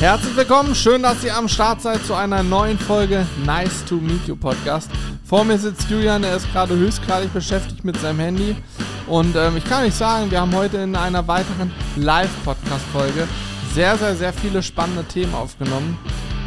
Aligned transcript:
Herzlich 0.00 0.34
willkommen, 0.34 0.74
schön, 0.74 1.02
dass 1.02 1.22
ihr 1.24 1.36
am 1.36 1.46
Start 1.46 1.82
seid 1.82 2.02
zu 2.06 2.14
einer 2.14 2.42
neuen 2.42 2.78
Folge 2.78 3.26
Nice 3.44 3.84
to 3.84 3.96
Meet 3.96 4.28
You 4.28 4.34
Podcast. 4.34 4.90
Vor 5.26 5.44
mir 5.44 5.58
sitzt 5.58 5.90
Julian, 5.90 6.22
der 6.22 6.36
ist 6.36 6.50
gerade 6.54 6.74
höchstgradig 6.74 7.30
beschäftigt 7.34 7.84
mit 7.84 8.00
seinem 8.00 8.18
Handy. 8.18 8.56
Und 9.06 9.36
ähm, 9.36 9.58
ich 9.58 9.64
kann 9.66 9.84
euch 9.84 9.94
sagen, 9.94 10.30
wir 10.30 10.40
haben 10.40 10.54
heute 10.54 10.78
in 10.78 10.96
einer 10.96 11.28
weiteren 11.28 11.70
Live-Podcast-Folge 11.96 13.28
sehr, 13.74 13.98
sehr, 13.98 14.16
sehr 14.16 14.32
viele 14.32 14.62
spannende 14.62 15.04
Themen 15.04 15.34
aufgenommen. 15.34 15.98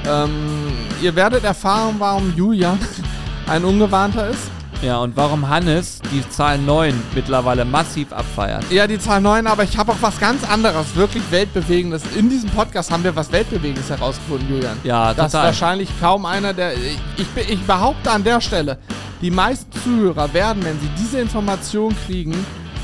Ähm, 0.07 0.73
ihr 1.03 1.15
werdet 1.15 1.43
erfahren, 1.43 1.97
warum 1.99 2.33
Julian 2.35 2.79
ein 3.47 3.63
Ungewarnter 3.65 4.29
ist. 4.29 4.49
Ja, 4.83 4.97
und 4.99 5.15
warum 5.15 5.47
Hannes 5.47 5.99
die 6.11 6.27
Zahl 6.29 6.57
9 6.57 6.93
mittlerweile 7.15 7.63
massiv 7.63 8.11
abfeiert. 8.11 8.65
Ja, 8.69 8.85
die 8.85 8.99
Zahl 8.99 9.21
9, 9.21 9.47
aber 9.47 9.63
ich 9.63 9.77
habe 9.77 9.93
auch 9.93 10.01
was 10.01 10.19
ganz 10.19 10.43
anderes, 10.43 10.93
wirklich 10.95 11.23
Weltbewegendes. 11.31 12.03
In 12.17 12.29
diesem 12.29 12.49
Podcast 12.49 12.91
haben 12.91 13.01
wir 13.05 13.15
was 13.15 13.31
Weltbewegendes 13.31 13.89
herausgefunden, 13.89 14.49
Julian. 14.49 14.77
Ja, 14.83 15.13
Das 15.13 15.27
ist 15.27 15.33
wahrscheinlich 15.35 15.89
kaum 16.01 16.25
einer, 16.25 16.53
der. 16.53 16.73
Ich, 16.75 17.27
be- 17.33 17.41
ich 17.41 17.61
behaupte 17.65 18.11
an 18.11 18.25
der 18.25 18.41
Stelle, 18.41 18.77
die 19.21 19.31
meisten 19.31 19.71
Zuhörer 19.81 20.33
werden, 20.33 20.61
wenn 20.65 20.77
sie 20.81 20.89
diese 20.99 21.21
Information 21.21 21.95
kriegen, 22.05 22.35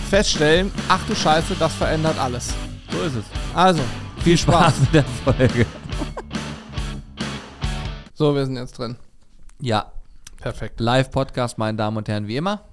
feststellen: 0.09 0.71
Ach 0.87 1.01
du 1.05 1.13
Scheiße, 1.13 1.53
das 1.59 1.73
verändert 1.73 2.17
alles. 2.17 2.53
So 2.91 3.01
ist 3.01 3.15
es. 3.17 3.25
Also, 3.53 3.81
Viel 4.23 4.37
Spaß 4.37 4.79
mit 4.79 4.93
der 4.93 5.03
Folge. 5.25 5.65
so, 8.13 8.33
wir 8.33 8.45
sind 8.45 8.55
jetzt 8.55 8.77
drin. 8.77 8.95
Ja, 9.59 9.85
Perfekt. 10.41 10.79
Live-Podcast, 10.79 11.57
meine 11.57 11.77
Damen 11.77 11.97
und 11.97 12.07
Herren, 12.07 12.27
wie 12.27 12.37
immer. 12.37 12.63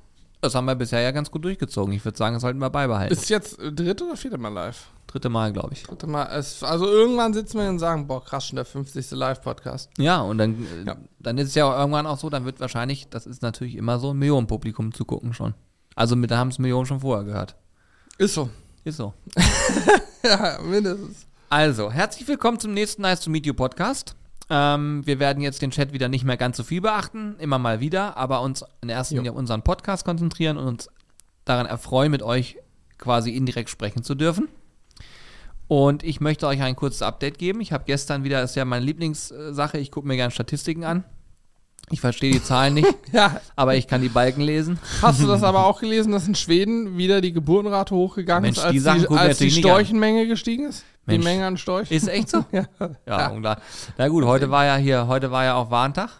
Das 0.41 0.55
haben 0.55 0.67
wir 0.67 0.75
bisher 0.77 1.01
ja 1.01 1.11
ganz 1.11 1.31
gut 1.31 1.45
durchgezogen. 1.45 1.93
Ich 1.95 2.05
würde 2.05 2.17
sagen, 2.17 2.35
das 2.35 2.43
sollten 2.43 2.59
wir 2.61 2.71
beibehalten. 2.71 3.13
Ist 3.13 3.29
jetzt 3.29 3.59
äh, 3.59 3.73
dritte 3.73 4.05
oder 4.05 4.17
vierte 4.17 4.39
Mal 4.39 4.51
live? 4.51 4.87
Dritte 5.09 5.29
Mal, 5.29 5.53
glaube 5.53 5.73
ich. 5.73 5.83
Dritte 5.83 6.07
Mal. 6.07 6.25
Also, 6.25 6.87
irgendwann 6.87 7.33
sitzen 7.33 7.59
wir 7.59 7.69
und 7.69 7.79
sagen: 7.79 8.07
Boah, 8.07 8.23
krass, 8.25 8.47
schon 8.47 8.57
der 8.57 8.65
50. 8.65 9.11
Live-Podcast. 9.13 9.91
Ja, 9.99 10.21
und 10.21 10.39
dann, 10.39 10.55
äh, 10.85 10.87
Ja. 10.87 10.97
dann 11.19 11.39
ist 11.39 11.49
es 11.49 11.55
ja 11.55 11.77
irgendwann 11.79 12.07
auch 12.07 12.19
so, 12.19 12.31
dann 12.31 12.45
wird 12.45 12.61
wahrscheinlich, 12.61 13.09
das 13.09 13.27
ist 13.27 13.43
natürlich 13.43 13.75
immer 13.77 13.99
so, 13.99 14.11
ein 14.13 14.19
Millionenpublikum 14.19 14.93
zu 14.93 15.05
gucken 15.05 15.33
schon. 15.33 15.55
Also 15.97 16.15
mit, 16.15 16.31
da 16.31 16.37
haben 16.39 16.49
es 16.49 16.59
Millionen 16.59 16.87
schon 16.87 17.01
vorher 17.01 17.25
gehört. 17.25 17.57
Ist 18.19 18.35
so. 18.35 18.49
Ist 18.85 18.97
so. 18.99 19.15
Ja, 20.25 20.59
mindestens. 20.61 21.27
Also, 21.49 21.91
herzlich 21.93 22.27
willkommen 22.27 22.59
zum 22.59 22.75
nächsten 22.75 23.03
Nice 23.03 23.21
to 23.21 23.31
Meet 23.31 23.47
You 23.47 23.55
Podcast. 23.55 24.17
Ähm, 24.49 25.05
wir 25.05 25.19
werden 25.19 25.43
jetzt 25.43 25.63
den 25.63 25.71
Chat 25.71 25.93
wieder 25.93 26.09
nicht 26.09 26.25
mehr 26.25 26.37
ganz 26.37 26.57
so 26.57 26.63
viel 26.63 26.81
beachten, 26.81 27.37
immer 27.39 27.59
mal 27.59 27.81
wieder, 27.81 28.17
aber 28.17 28.43
uns 28.43 28.65
in 28.81 28.89
erster. 28.89 29.17
Linie 29.17 29.33
auf 29.33 29.37
unseren 29.37 29.63
Podcast 29.63 30.05
konzentrieren 30.05 30.57
und 30.57 30.67
uns 30.67 30.89
daran 31.45 31.67
erfreuen, 31.67 32.11
mit 32.11 32.23
euch 32.23 32.57
quasi 32.99 33.31
indirekt 33.31 33.71
sprechen 33.71 34.03
zu 34.03 34.15
dürfen. 34.15 34.49
Und 35.69 36.05
ich 36.05 36.21
möchte 36.21 36.47
euch 36.47 36.63
ein 36.63 36.77
kurzes 36.77 37.03
Update 37.03 37.39
geben. 37.39 37.61
Ich 37.61 37.73
habe 37.73 37.85
gestern 37.87 38.23
wieder, 38.23 38.41
das 38.41 38.51
ist 38.51 38.57
ja 38.57 38.65
meine 38.65 38.85
Lieblingssache, 38.85 39.79
ich 39.79 39.91
gucke 39.91 40.07
mir 40.07 40.17
gerne 40.17 40.31
Statistiken 40.31 40.85
an. 40.85 41.05
Ich 41.91 42.01
verstehe 42.01 42.33
die 42.33 42.43
Zahlen 42.43 42.75
nicht, 42.75 42.89
Ja, 43.13 43.41
aber 43.55 43.77
ich 43.77 43.87
kann 43.87 44.03
die 44.03 44.09
Balken 44.09 44.41
lesen. 44.41 44.79
Hast 45.03 45.21
du 45.21 45.27
das 45.27 45.45
aber 45.45 45.67
auch 45.67 45.81
gelesen, 45.81 46.11
dass 46.11 46.27
in 46.27 46.35
Schweden 46.35 46.97
wieder 46.99 47.21
die 47.21 47.33
Geburtenrate 47.33 47.95
hochgegangen 47.95 48.43
Mensch, 48.43 48.59
ist, 48.59 48.65
als 48.65 48.73
die 48.73 49.07
die, 49.09 49.15
als 49.15 49.39
die. 49.39 49.51
Storchenmenge 49.53 50.27
gestiegen 50.27 50.67
ist? 50.67 50.85
Mensch. 51.07 51.25
Die 51.25 51.29
Menge 51.31 51.47
an 51.47 51.57
Storchen? 51.57 51.97
Ist 51.97 52.09
echt 52.09 52.29
so? 52.29 52.45
ja. 52.53 52.65
Ja, 53.07 53.33
Ja. 53.33 53.57
Na 53.97 54.09
gut, 54.09 54.25
heute 54.25 54.51
war 54.51 54.65
ja 54.65 54.77
hier, 54.77 55.07
heute 55.07 55.31
war 55.31 55.45
ja 55.45 55.55
auch 55.55 55.71
Warntag. 55.71 56.11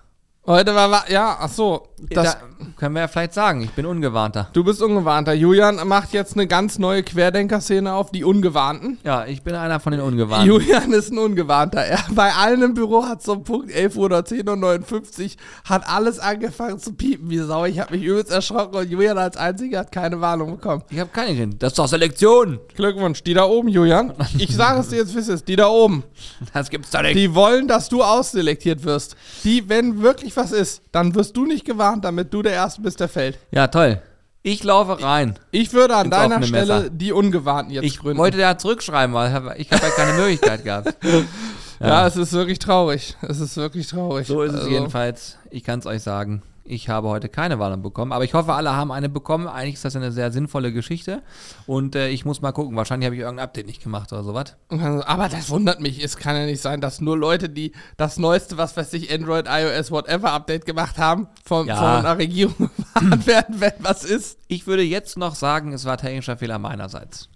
Heute 0.47 0.77
war, 0.77 1.11
ja, 1.11 1.39
ach 1.41 1.49
so, 1.49 1.89
das, 1.99 2.35
da 2.35 2.41
können 2.77 2.95
wir 2.95 3.01
ja 3.01 3.09
vielleicht 3.09 3.35
sagen, 3.35 3.63
ich 3.63 3.73
bin 3.73 3.85
ungewarnter. 3.85 4.49
du 4.53 4.63
bist 4.63 4.81
ungewarnter. 4.81 5.33
Julian 5.33 5.81
macht 5.89 6.13
jetzt 6.13 6.35
eine 6.35 6.47
ganz 6.47 6.79
neue 6.79 7.03
Querdenker-Szene 7.03 7.93
auf, 7.93 8.13
die 8.13 8.23
Ungewarnten. 8.23 8.99
Ja, 9.03 9.25
ich 9.27 9.43
bin 9.43 9.57
einer 9.57 9.81
von 9.81 9.91
den 9.93 10.03
Ungewarnten. 10.03 10.47
Julian 10.47 10.93
ist 10.93 11.11
ein 11.11 11.19
Ungewarnter. 11.19 11.81
Er, 11.81 11.99
bei 12.11 12.33
allen 12.33 12.63
im 12.63 12.75
Büro 12.75 13.05
hat 13.05 13.23
so 13.23 13.41
Punkt 13.41 13.73
11 13.73 13.97
Uhr 13.97 14.05
oder 14.05 14.25
10 14.25 14.49
Uhr 14.49 14.57
59 14.57 15.37
hat 15.65 15.89
alles 15.89 16.21
angefangen 16.21 16.79
zu 16.79 16.93
piepen 16.93 17.29
wie 17.29 17.39
Sau. 17.39 17.65
Ich 17.65 17.81
habe 17.81 17.97
mich 17.97 18.05
übelst 18.05 18.31
erschrocken 18.31 18.77
und 18.77 18.89
Julian 18.89 19.19
als 19.19 19.37
Einziger 19.37 19.81
hat 19.81 19.91
keine 19.91 20.21
Warnung 20.21 20.53
bekommen. 20.53 20.85
Ich 20.91 21.01
habe 21.01 21.11
keine 21.13 21.35
Kinder. 21.35 21.57
Das 21.59 21.73
ist 21.73 21.79
doch 21.79 21.89
Selektion. 21.89 22.61
Glückwunsch, 22.77 23.25
die 23.25 23.35
da 23.35 23.47
oben, 23.47 23.69
Julian. 23.69 24.13
Ich 24.39 24.55
sage 24.55 24.81
es 24.81 24.89
dir 24.91 24.97
jetzt, 24.97 25.15
wisst 25.15 25.29
ihr 25.29 25.35
es, 25.35 25.45
die 25.45 25.57
da 25.57 25.69
oben. 25.69 26.05
Das 26.53 26.71
gibt's 26.71 26.91
doch 26.91 27.03
nicht. 27.03 27.17
Die 27.17 27.35
wollen, 27.35 27.67
dass 27.67 27.89
du 27.89 28.03
ausselektiert 28.03 28.85
wirst. 28.85 29.17
Die, 29.43 29.69
wenn 29.69 30.03
wirklich 30.03 30.36
was 30.37 30.53
ist, 30.53 30.83
dann 30.93 31.15
wirst 31.15 31.37
du 31.37 31.47
nicht 31.47 31.65
gewarnt, 31.65 32.05
damit 32.05 32.33
du 32.35 32.43
der 32.43 32.53
Erste 32.53 32.81
bist, 32.83 33.01
der 33.01 33.09
fällt. 33.09 33.39
ja, 33.51 33.67
toll. 33.69 34.01
Ich 34.43 34.63
laufe 34.63 35.03
rein. 35.03 35.37
Ich 35.51 35.73
würde 35.73 35.97
an 35.97 36.07
Ins 36.07 36.15
deiner 36.15 36.37
offene 36.37 36.47
Stelle 36.47 36.75
Messer. 36.77 36.91
die 36.91 37.11
Ungewarnten 37.11 37.75
jetzt 37.75 37.85
Ich 37.85 37.99
gründen. 37.99 38.19
wollte 38.19 38.39
da 38.39 38.57
zurückschreiben, 38.57 39.13
weil 39.13 39.31
ich 39.59 39.73
habe 39.73 39.83
ja 39.85 39.91
keine 39.91 40.13
Möglichkeit 40.13 40.63
gehabt. 40.63 40.95
ja. 41.81 42.07
es 42.07 42.15
ist 42.17 42.33
wirklich 42.33 42.61
traurig. 42.61 43.17
Es 43.23 43.41
ist 43.41 43.57
wirklich 43.57 43.89
traurig. 43.89 44.29
So 44.29 44.43
ist 44.45 44.53
es 44.53 44.61
Also, 44.61 44.71
jedenfalls. 44.71 45.37
Ich 45.51 45.65
kann 45.65 45.81
es 45.81 45.87
euch 45.87 46.01
sagen. 46.05 46.43
Ich 46.69 46.89
habe 46.89 47.09
heute 47.09 47.29
keine 47.29 47.59
Warnung 47.59 47.83
bekommen, 47.83 48.13
aber 48.13 48.25
ich 48.25 48.35
hoffe, 48.35 48.53
alle 48.55 48.75
haben 48.75 48.91
eine 48.91 49.09
bekommen. 49.09 49.47
Eigentlich 49.47 49.75
ist 49.75 49.85
das 49.85 49.97
eine 49.97 50.13
sehr 50.13 50.33
sinnvolle 50.33 50.73
Geschichte. 50.73 51.23
Und 51.67 51.95
äh, 51.95 52.09
ich 52.09 52.25
muss 52.25 52.43
mal 52.43 52.53
gucken. 52.53 52.77
Wahrscheinlich 52.77 53.07
habe 53.07 53.15
ich 53.15 53.21
irgendein 53.23 53.45
Update 53.45 53.67
nicht 53.67 53.83
gemacht 53.83 54.13
oder 54.13 54.25
sowas. 54.25 54.57
Aber 54.69 55.29
das 55.29 55.49
wundert 55.51 55.81
mich. 55.81 56.03
Es 56.03 56.17
kann 56.17 56.37
ja 56.37 56.45
nicht 56.47 56.61
sein, 56.61 56.81
dass 56.81 57.01
nur 57.01 57.17
Leute, 57.17 57.49
die 57.49 57.73
das 57.97 58.19
neueste, 58.19 58.57
was 58.59 58.77
weiß 58.77 58.93
ich, 58.95 59.13
Android, 59.13 59.47
iOS, 59.49 59.91
whatever 59.91 60.33
Update 60.33 60.67
gemacht 60.67 60.99
haben, 60.99 61.29
von, 61.45 61.67
Ja. 61.67 61.77
von 61.77 61.87
einer 61.87 62.19
Regierung 62.19 62.71
gewarnt 62.95 63.27
werden, 63.27 63.61
wenn 63.61 63.73
was 63.79 64.05
ist. 64.05 64.39
Ich 64.49 64.67
würde 64.67 64.83
jetzt 64.83 65.17
noch 65.17 65.35
sagen, 65.35 65.73
es 65.73 65.85
war 65.85 65.97
technischer 65.97 66.37
Fehler 66.37 66.59
meinerseits. 66.59 67.29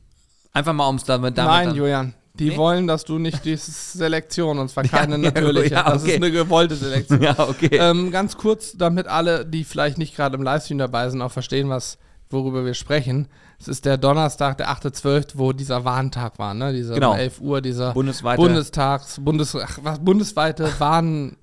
Einfach 0.52 0.72
mal 0.72 0.88
ums 0.88 1.04
damit, 1.04 1.38
damit 1.38 1.52
Nein, 1.68 1.74
Julian. 1.76 2.14
Die 2.40 2.48
Nee? 2.50 2.56
wollen, 2.56 2.86
dass 2.86 3.04
du 3.04 3.18
nicht 3.18 3.44
diese 3.44 3.70
Selektion, 3.70 4.58
und 4.58 4.68
zwar 4.70 4.84
keine 4.84 5.12
Ja, 5.16 5.18
natürliche. 5.30 5.74
ja, 5.74 5.82
Das 5.84 6.02
ist 6.02 6.08
okay. 6.08 6.16
eine 6.16 6.30
gewollte 6.32 6.74
Selektion. 6.74 7.20
Ja, 7.22 7.38
okay. 7.38 7.68
Ähm, 7.72 8.10
ganz 8.10 8.36
kurz, 8.36 8.72
damit 8.76 9.06
alle, 9.06 9.44
die 9.46 9.62
vielleicht 9.64 9.98
nicht 9.98 10.16
gerade 10.16 10.36
im 10.36 10.42
Livestream 10.42 10.78
dabei 10.78 11.08
sind, 11.10 11.20
auch 11.22 11.30
verstehen, 11.32 11.68
was, 11.68 11.98
worüber 12.30 12.64
wir 12.64 12.74
sprechen. 12.74 13.28
Es 13.58 13.68
ist 13.68 13.84
der 13.84 13.98
Donnerstag, 13.98 14.56
der 14.56 14.70
8.12., 14.70 15.32
wo 15.34 15.52
dieser 15.52 15.84
Warntag 15.84 16.38
war, 16.38 16.54
ne? 16.54 16.72
Dieser 16.72 16.94
Genau. 16.94 17.12
um 17.12 17.18
11 17.18 17.40
Uhr, 17.42 17.60
dieser 17.60 17.92
Bundesweite- 17.92 18.40
Bundestags, 18.40 19.20
Bundes, 19.20 19.54
ach, 19.54 19.78
was, 19.82 19.98
bundesweite 19.98 20.72
Warn, 20.78 21.36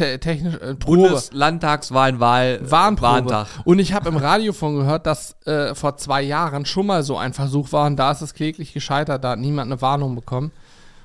te, 0.00 0.18
technisch, 0.18 0.54
äh, 0.54 0.74
Probe. 0.74 1.08
Bundeslandtagswahlen, 1.08 2.20
Wahl, 2.20 2.60
Warnprobe. 2.62 3.12
Warntag. 3.12 3.46
Und 3.64 3.78
ich 3.78 3.92
habe 3.92 4.08
im 4.08 4.16
Radio 4.16 4.52
von 4.52 4.76
gehört, 4.76 5.06
dass 5.06 5.36
äh, 5.46 5.74
vor 5.74 5.96
zwei 5.96 6.22
Jahren 6.22 6.64
schon 6.64 6.86
mal 6.86 7.02
so 7.02 7.16
ein 7.16 7.32
Versuch 7.32 7.72
war 7.72 7.86
und 7.86 7.96
da 7.96 8.10
ist 8.10 8.22
es 8.22 8.34
kläglich 8.34 8.72
gescheitert, 8.72 9.22
da 9.22 9.30
hat 9.30 9.38
niemand 9.38 9.70
eine 9.70 9.80
Warnung 9.82 10.14
bekommen. 10.14 10.52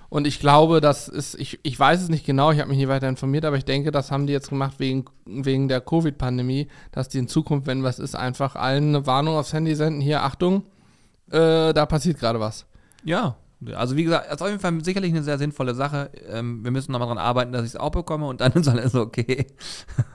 Und 0.07 0.28
ich 0.28 0.39
glaube, 0.39 0.81
das 0.81 1.07
ist, 1.09 1.35
ich, 1.35 1.59
ich 1.63 1.78
weiß 1.78 2.01
es 2.01 2.09
nicht 2.09 2.25
genau, 2.25 2.51
ich 2.51 2.59
habe 2.59 2.69
mich 2.69 2.78
nie 2.78 2.88
weiter 2.88 3.09
informiert, 3.09 3.44
aber 3.44 3.57
ich 3.57 3.66
denke, 3.66 3.91
das 3.91 4.11
haben 4.11 4.28
die 4.28 4.33
jetzt 4.33 4.50
gemacht 4.50 4.75
wegen, 4.78 5.06
wegen 5.25 5.67
der 5.67 5.81
Covid-Pandemie, 5.81 6.67
dass 6.91 7.09
die 7.09 7.17
in 7.17 7.27
Zukunft, 7.27 7.67
wenn 7.67 7.83
was 7.83 8.00
ist, 8.00 8.16
einfach 8.16 8.56
allen 8.56 8.95
eine 8.95 9.07
Warnung 9.07 9.35
aufs 9.35 9.51
Handy 9.51 9.75
senden. 9.75 10.00
Hier, 10.00 10.23
Achtung, 10.23 10.63
äh, 11.31 11.73
da 11.73 11.85
passiert 11.85 12.19
gerade 12.19 12.39
was. 12.39 12.66
Ja, 13.03 13.35
also 13.74 13.96
wie 13.96 14.03
gesagt, 14.03 14.28
das 14.28 14.36
ist 14.36 14.42
auf 14.42 14.50
jeden 14.50 14.59
Fall 14.59 14.84
sicherlich 14.84 15.12
eine 15.12 15.24
sehr 15.24 15.38
sinnvolle 15.38 15.76
Sache. 15.76 16.09
Ähm, 16.28 16.64
wir 16.64 16.72
müssen 16.72 16.92
nochmal 16.92 17.08
dran 17.08 17.18
arbeiten, 17.18 17.52
dass 17.52 17.64
ich 17.64 17.70
es 17.70 17.76
auch 17.76 17.92
bekomme 17.92 18.28
und 18.28 18.42
dann 18.42 18.52
ist 18.53 18.68
alles 18.68 18.96
okay. 18.96 19.48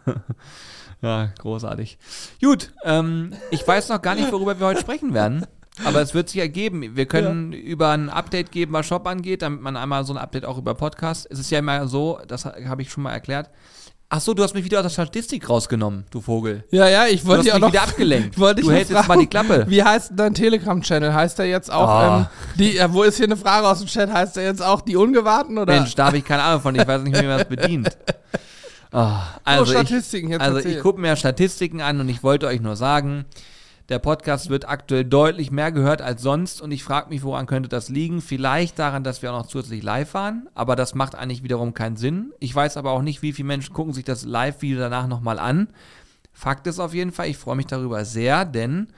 ja, 1.03 1.27
großartig. 1.39 1.99
Gut, 2.41 2.73
ähm, 2.85 3.35
ich 3.51 3.67
weiß 3.67 3.89
noch 3.89 4.03
gar 4.03 4.15
nicht, 4.15 4.33
worüber 4.33 4.59
wir 4.59 4.67
heute 4.67 4.81
sprechen 4.81 5.15
werden. 5.15 5.47
Aber 5.85 6.03
es 6.03 6.15
wird 6.15 6.29
sich 6.29 6.41
ergeben. 6.41 6.97
Wir 6.97 7.07
können 7.07 7.53
über 7.53 7.91
ein 7.91 8.11
Update 8.11 8.53
geben, 8.53 8.73
was 8.73 8.87
Shop 8.87 9.07
angeht, 9.07 9.43
damit 9.43 9.63
man 9.63 9.77
einmal 9.77 10.05
so 10.05 10.13
ein 10.13 10.19
Update 10.19 10.45
auch 10.45 10.59
über 10.59 10.75
Podcast. 10.75 11.27
Es 11.31 11.39
ist 11.39 11.51
ja 11.51 11.61
immer 11.61 11.87
so, 11.89 12.21
das 12.27 12.45
habe 12.45 12.83
ich 12.83 12.91
schon 12.91 13.03
mal 13.03 13.13
erklärt. 13.13 13.51
Ach 14.13 14.21
so, 14.21 14.35
du 14.35 14.43
hast 14.43 14.55
mich 14.55 14.65
wieder 14.65 14.79
aus 14.79 14.83
der 14.83 14.91
Statistik 14.91 15.49
rausgenommen, 15.49 16.05
du 16.11 16.21
Vogel. 16.21 16.65
Ja, 16.73 16.89
ja, 16.89 17.07
ich 17.07 17.25
wollte 17.25 17.45
dich 17.45 17.53
auch 17.53 17.61
noch 17.61 17.71
wieder 17.73 17.83
abgelenkt. 17.83 18.35
Ich 18.39 18.65
du 18.65 18.71
hältst 18.73 18.91
jetzt 18.91 19.07
mal 19.07 19.17
die 19.17 19.29
Klappe. 19.29 19.67
Wie 19.69 19.85
heißt 19.85 20.11
denn 20.11 20.17
dein 20.17 20.35
Telegram-Channel? 20.35 21.15
Heißt 21.15 21.39
der 21.39 21.47
jetzt 21.47 21.71
auch, 21.73 21.89
Ah. 21.89 22.19
ähm, 22.19 22.27
die, 22.59 22.75
ja, 22.75 22.93
wo 22.93 23.05
ist 23.05 23.19
hier 23.19 23.27
eine 23.27 23.37
Frage 23.37 23.69
aus 23.69 23.79
dem 23.79 23.87
Chat? 23.87 24.13
Heißt 24.13 24.35
der 24.35 24.43
jetzt 24.43 24.63
auch 24.63 24.81
die 24.81 24.97
Ungewarten 24.97 25.57
oder? 25.59 25.73
Mensch, 25.75 25.95
da 25.95 26.07
habe 26.07 26.19
ich 26.19 26.25
keine 26.25 26.43
Ahnung 26.43 26.61
von. 26.61 26.75
Ich 26.75 26.85
weiß 26.85 27.03
nicht, 27.03 27.17
wie 27.23 27.27
man 27.27 27.39
das 27.39 27.49
bedient. 27.49 27.89
Ah, 28.93 29.21
also 29.45 29.63
ich, 29.63 29.71
Statistiken 29.71 30.31
jetzt 30.31 30.41
also 30.41 30.57
erzähl. 30.57 30.73
ich 30.73 30.81
gucke 30.83 31.01
mir 31.01 31.15
Statistiken 31.15 31.81
an 31.81 32.01
und 32.01 32.09
ich 32.09 32.25
wollte 32.25 32.49
euch 32.49 32.61
nur 32.61 32.75
sagen, 32.75 33.25
der 33.91 33.99
Podcast 33.99 34.51
wird 34.51 34.69
aktuell 34.69 35.05
deutlich 35.05 35.51
mehr 35.51 35.73
gehört 35.73 36.01
als 36.01 36.23
sonst 36.23 36.63
und 36.63 36.71
ich 36.71 36.85
frage 36.85 37.11
mich, 37.11 37.25
woran 37.25 37.47
könnte 37.47 37.69
das 37.69 37.89
liegen? 37.89 38.23
Vielleicht 38.23 38.79
daran, 38.79 39.03
dass 39.03 39.21
wir 39.21 39.33
auch 39.33 39.39
noch 39.39 39.47
zusätzlich 39.49 39.83
live 39.83 40.15
waren, 40.15 40.49
aber 40.55 40.77
das 40.77 40.95
macht 40.95 41.17
eigentlich 41.17 41.43
wiederum 41.43 41.75
keinen 41.75 41.97
Sinn. 41.97 42.33
Ich 42.39 42.55
weiß 42.55 42.77
aber 42.77 42.93
auch 42.93 43.03
nicht, 43.03 43.21
wie 43.23 43.33
viele 43.33 43.49
Menschen 43.49 43.75
gucken 43.75 43.93
sich 43.93 44.05
das 44.05 44.25
Live-Video 44.25 44.79
danach 44.79 45.09
nochmal 45.09 45.41
an. 45.41 45.69
Fakt 46.33 46.69
ist 46.69 46.79
auf 46.79 46.95
jeden 46.95 47.11
Fall, 47.11 47.29
ich 47.29 47.37
freue 47.37 47.57
mich 47.57 47.67
darüber 47.67 48.05
sehr, 48.05 48.45
denn 48.45 48.93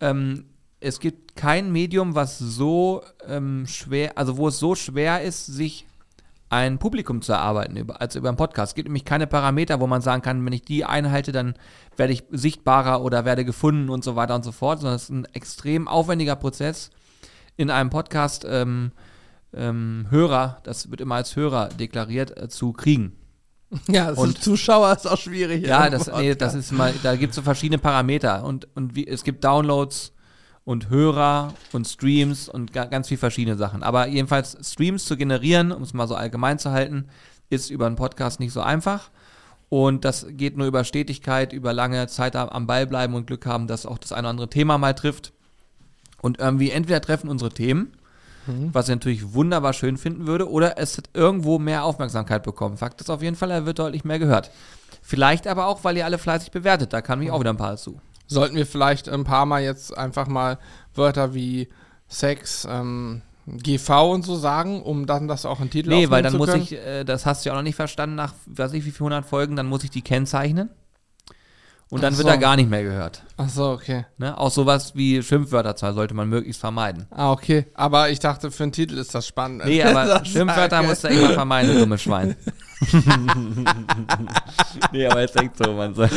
ähm, 0.00 0.44
es 0.80 1.00
gibt 1.00 1.34
kein 1.34 1.72
Medium, 1.72 2.14
was 2.14 2.38
so 2.38 3.02
ähm, 3.26 3.66
schwer, 3.66 4.18
also 4.18 4.36
wo 4.36 4.48
es 4.48 4.58
so 4.58 4.74
schwer 4.74 5.22
ist, 5.22 5.46
sich 5.46 5.86
ein 6.48 6.78
Publikum 6.78 7.22
zu 7.22 7.32
erarbeiten 7.32 7.90
als 7.90 8.14
über 8.14 8.28
einen 8.28 8.36
Podcast. 8.36 8.70
Es 8.70 8.74
gibt 8.74 8.86
nämlich 8.88 9.04
keine 9.04 9.26
Parameter, 9.26 9.80
wo 9.80 9.86
man 9.86 10.00
sagen 10.00 10.22
kann, 10.22 10.44
wenn 10.44 10.52
ich 10.52 10.62
die 10.62 10.84
einhalte, 10.84 11.32
dann 11.32 11.54
werde 11.96 12.12
ich 12.12 12.24
sichtbarer 12.30 13.02
oder 13.02 13.24
werde 13.24 13.44
gefunden 13.44 13.88
und 13.90 14.04
so 14.04 14.14
weiter 14.16 14.34
und 14.34 14.44
so 14.44 14.52
fort, 14.52 14.80
sondern 14.80 14.96
es 14.96 15.04
ist 15.04 15.10
ein 15.10 15.24
extrem 15.32 15.88
aufwendiger 15.88 16.36
Prozess, 16.36 16.90
in 17.56 17.70
einem 17.70 17.90
Podcast 17.90 18.46
ähm, 18.48 18.92
ähm, 19.54 20.06
Hörer, 20.10 20.58
das 20.62 20.90
wird 20.90 21.00
immer 21.00 21.16
als 21.16 21.34
Hörer 21.36 21.68
deklariert, 21.68 22.36
äh, 22.36 22.48
zu 22.48 22.72
kriegen. 22.72 23.16
Ja, 23.88 24.10
Und- 24.10 24.40
Zuschauer 24.40 24.92
ist 24.92 25.06
auch 25.06 25.18
schwierig. 25.18 25.66
Ja, 25.66 25.90
das, 25.90 26.06
nee, 26.06 26.36
das 26.36 26.54
ist 26.54 26.70
mal, 26.70 26.94
da 27.02 27.16
gibt 27.16 27.30
es 27.30 27.36
so 27.36 27.42
verschiedene 27.42 27.78
Parameter 27.78 28.44
und, 28.44 28.68
und 28.76 28.94
wie, 28.94 29.06
es 29.06 29.24
gibt 29.24 29.42
Downloads 29.42 30.12
und 30.66 30.90
Hörer 30.90 31.54
und 31.72 31.86
Streams 31.86 32.48
und 32.48 32.72
ga, 32.72 32.84
ganz 32.86 33.06
viel 33.08 33.16
verschiedene 33.16 33.56
Sachen. 33.56 33.84
Aber 33.84 34.08
jedenfalls 34.08 34.58
Streams 34.60 35.04
zu 35.06 35.16
generieren, 35.16 35.70
um 35.70 35.82
es 35.84 35.94
mal 35.94 36.08
so 36.08 36.16
allgemein 36.16 36.58
zu 36.58 36.72
halten, 36.72 37.06
ist 37.48 37.70
über 37.70 37.86
einen 37.86 37.94
Podcast 37.94 38.40
nicht 38.40 38.52
so 38.52 38.60
einfach. 38.60 39.10
Und 39.68 40.04
das 40.04 40.26
geht 40.28 40.56
nur 40.56 40.66
über 40.66 40.82
Stetigkeit, 40.82 41.52
über 41.52 41.72
lange 41.72 42.08
Zeit 42.08 42.34
am- 42.34 42.66
Ball 42.66 42.86
bleiben 42.86 43.14
und 43.14 43.28
Glück 43.28 43.46
haben, 43.46 43.68
dass 43.68 43.86
auch 43.86 43.96
das 43.98 44.10
eine 44.12 44.22
oder 44.22 44.30
andere 44.30 44.50
Thema 44.50 44.76
mal 44.76 44.92
trifft. 44.94 45.32
Und 46.20 46.40
irgendwie 46.40 46.72
entweder 46.72 47.00
treffen 47.00 47.30
unsere 47.30 47.50
Themen, 47.50 47.92
was 48.72 48.88
ich 48.88 48.94
natürlich 48.94 49.34
wunderbar 49.34 49.72
schön 49.72 49.96
finden 49.96 50.26
würde, 50.26 50.48
oder 50.50 50.78
es 50.78 50.96
hat 50.98 51.10
irgendwo 51.14 51.58
mehr 51.60 51.84
Aufmerksamkeit 51.84 52.42
bekommen. 52.42 52.76
Fakt 52.76 53.00
ist 53.00 53.10
auf 53.10 53.22
jeden 53.22 53.34
Fall, 53.36 53.50
er 53.52 53.66
wird 53.66 53.78
deutlich 53.78 54.04
mehr 54.04 54.18
gehört. 54.20 54.50
Vielleicht 55.02 55.46
aber 55.46 55.66
auch, 55.66 55.84
weil 55.84 55.96
ihr 55.96 56.04
alle 56.04 56.18
fleißig 56.18 56.50
bewertet. 56.50 56.92
Da 56.92 57.02
kann 57.02 57.18
mich 57.20 57.30
auch 57.30 57.38
wieder 57.40 57.50
ein 57.50 57.56
paar 57.56 57.76
zu. 57.76 58.00
Sollten 58.26 58.56
wir 58.56 58.66
vielleicht 58.66 59.08
ein 59.08 59.24
paar 59.24 59.46
Mal 59.46 59.62
jetzt 59.62 59.96
einfach 59.96 60.26
mal 60.26 60.58
Wörter 60.94 61.34
wie 61.34 61.68
Sex, 62.08 62.66
ähm, 62.70 63.22
GV 63.46 64.12
und 64.12 64.24
so 64.24 64.36
sagen, 64.36 64.82
um 64.82 65.06
dann 65.06 65.28
das 65.28 65.46
auch 65.46 65.60
in 65.60 65.70
Titel 65.70 65.90
Nee, 65.90 66.10
weil 66.10 66.24
aufnehmen 66.24 66.24
dann 66.24 66.32
zu 66.32 66.38
muss 66.38 66.54
ich, 66.54 66.72
äh, 66.72 67.04
das 67.04 67.26
hast 67.26 67.44
du 67.44 67.48
ja 67.48 67.52
auch 67.52 67.58
noch 67.58 67.62
nicht 67.62 67.76
verstanden, 67.76 68.16
nach 68.16 68.34
weiß 68.46 68.72
ich 68.72 68.84
wie 68.84 68.90
viel 68.90 69.06
100 69.06 69.24
Folgen, 69.24 69.54
dann 69.54 69.66
muss 69.66 69.84
ich 69.84 69.90
die 69.90 70.02
kennzeichnen. 70.02 70.70
Und 71.88 72.02
dann 72.02 72.14
Ach 72.14 72.18
wird 72.18 72.26
so. 72.26 72.32
er 72.32 72.38
gar 72.38 72.56
nicht 72.56 72.68
mehr 72.68 72.82
gehört. 72.82 73.22
Ach 73.36 73.48
so, 73.48 73.70
okay. 73.70 74.06
Ne? 74.18 74.36
Auch 74.36 74.50
sowas 74.50 74.96
wie 74.96 75.22
Schimpfwörter 75.22 75.76
zwar 75.76 75.94
sollte 75.94 76.14
man 76.14 76.28
möglichst 76.28 76.60
vermeiden. 76.60 77.06
Ah, 77.10 77.30
okay. 77.30 77.66
Aber 77.74 78.10
ich 78.10 78.18
dachte, 78.18 78.50
für 78.50 78.64
einen 78.64 78.72
Titel 78.72 78.98
ist 78.98 79.14
das 79.14 79.24
spannend. 79.26 79.64
Nee, 79.64 79.84
aber 79.84 80.24
Schimpfwörter 80.24 80.82
musst 80.82 81.04
du 81.04 81.08
immer 81.08 81.30
vermeiden, 81.30 81.72
du 81.74 81.80
dummes 81.80 82.02
Schwein. 82.02 82.34
nee, 84.92 85.06
aber 85.06 85.20
jetzt 85.20 85.38
denkt 85.38 85.56
so, 85.58 85.72
man 85.72 85.94
sagt. 85.94 86.12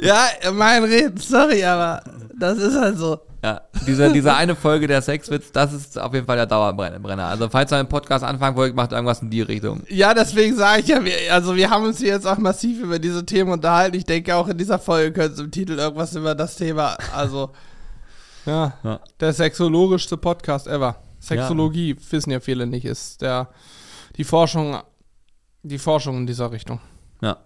Ja, 0.00 0.28
mein 0.52 0.84
Reden, 0.84 1.18
sorry, 1.18 1.64
aber 1.64 2.02
das 2.38 2.58
ist 2.58 2.78
halt 2.78 2.98
so. 2.98 3.18
Ja, 3.46 3.60
diese, 3.86 4.12
diese 4.12 4.34
eine 4.34 4.56
Folge 4.56 4.88
der 4.88 5.00
Sexwitz, 5.00 5.52
das 5.52 5.72
ist 5.72 5.96
auf 6.00 6.12
jeden 6.12 6.26
Fall 6.26 6.34
der 6.34 6.46
Dauerbrenner. 6.46 7.26
Also 7.26 7.48
falls 7.48 7.72
ihr 7.72 7.76
einen 7.76 7.88
Podcast 7.88 8.24
anfangen 8.24 8.56
wollt, 8.56 8.74
macht 8.74 8.90
irgendwas 8.90 9.22
in 9.22 9.30
die 9.30 9.40
Richtung. 9.40 9.84
Ja, 9.88 10.14
deswegen 10.14 10.56
sage 10.56 10.80
ich 10.82 10.88
ja, 10.88 11.04
wir, 11.04 11.14
also 11.30 11.54
wir 11.54 11.70
haben 11.70 11.84
uns 11.84 11.98
hier 11.98 12.08
jetzt 12.08 12.26
auch 12.26 12.38
massiv 12.38 12.82
über 12.82 12.98
diese 12.98 13.24
Themen 13.24 13.52
unterhalten. 13.52 13.96
Ich 13.96 14.04
denke 14.04 14.34
auch 14.34 14.48
in 14.48 14.58
dieser 14.58 14.80
Folge 14.80 15.12
könnte 15.12 15.34
es 15.34 15.38
im 15.38 15.52
Titel 15.52 15.78
irgendwas 15.78 16.16
über 16.16 16.34
das 16.34 16.56
Thema, 16.56 16.96
also 17.14 17.50
ja, 18.46 18.72
Ja. 18.82 18.98
der 19.20 19.32
sexologischste 19.32 20.16
Podcast 20.16 20.66
ever. 20.66 20.96
Sexologie, 21.20 21.96
wissen 22.10 22.32
ja 22.32 22.40
viele 22.40 22.66
nicht, 22.66 22.84
ist 22.84 23.22
der 23.22 23.48
die 24.16 24.24
Forschung, 24.24 24.78
die 25.62 25.78
Forschung 25.78 26.16
in 26.16 26.26
dieser 26.26 26.50
Richtung. 26.50 26.80
Ja. 27.22 27.36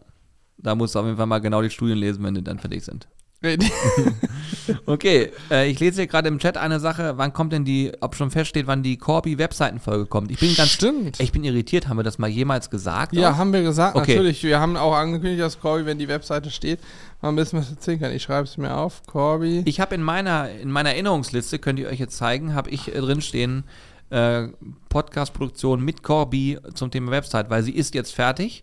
Da 0.56 0.75
musst 0.75 0.94
du 0.94 0.99
auf 1.00 1.05
jeden 1.05 1.19
Fall 1.19 1.26
mal 1.26 1.41
genau 1.41 1.61
die 1.61 1.69
Studien 1.69 1.99
lesen, 1.99 2.25
wenn 2.25 2.35
die 2.35 2.43
dann 2.44 2.58
fertig 2.58 2.85
sind. 2.87 3.06
Okay, 4.87 5.31
äh, 5.50 5.69
ich 5.69 5.81
lese 5.81 6.02
hier 6.02 6.06
gerade 6.06 6.28
im 6.28 6.38
Chat 6.38 6.56
eine 6.56 6.78
Sache. 6.78 7.14
Wann 7.16 7.32
kommt 7.32 7.52
denn 7.52 7.64
die, 7.64 7.92
ob 8.00 8.14
schon 8.14 8.31
feststeht, 8.31 8.66
wann 8.66 8.82
die 8.82 8.98
Corby-Webseitenfolge 8.98 10.06
kommt? 10.06 10.31
Ich 10.31 10.38
bin 10.38 10.54
ganz, 10.54 10.70
Stimmt. 10.70 11.19
ich 11.19 11.32
bin 11.32 11.42
irritiert. 11.42 11.88
Haben 11.88 11.96
wir 11.98 12.02
das 12.04 12.19
mal 12.19 12.28
jemals 12.28 12.70
gesagt? 12.70 13.12
Ja, 13.14 13.32
auch? 13.32 13.37
haben 13.37 13.52
wir 13.52 13.62
gesagt, 13.62 13.96
Okay. 13.96 14.12
natürlich. 14.14 14.42
Wir 14.44 14.60
haben 14.60 14.76
auch 14.76 14.94
angekündigt, 14.94 15.40
dass 15.40 15.58
Corby, 15.60 15.87
wenn 15.87 15.98
die 15.98 16.06
Webseite 16.08 16.50
steht, 16.50 16.78
mal 17.20 17.31
ein 17.31 17.37
bisschen 17.37 17.58
was 17.58 17.70
erzählen 17.70 17.98
kann. 18.00 18.12
Ich 18.12 18.22
schreibe 18.22 18.44
es 18.44 18.56
mir 18.58 18.76
auf. 18.76 19.02
Corby. 19.06 19.62
Ich 19.64 19.81
habe 19.81 19.94
in 19.94 20.02
meiner, 20.02 20.50
in 20.50 20.70
meiner 20.70 20.90
Erinnerungsliste, 20.90 21.58
könnt 21.58 21.78
ihr 21.78 21.88
euch 21.88 21.98
jetzt 21.98 22.16
zeigen, 22.16 22.54
habe 22.54 22.70
ich 22.70 22.94
äh, 22.94 23.00
drinstehen, 23.00 23.64
äh, 24.10 24.48
Podcast-Produktion 24.88 25.82
mit 25.84 26.02
Corby 26.02 26.58
zum 26.75 26.90
Thema 26.90 27.10
Website, 27.10 27.50
weil 27.50 27.62
sie 27.62 27.72
ist 27.72 27.94
jetzt 27.94 28.14
fertig. 28.14 28.62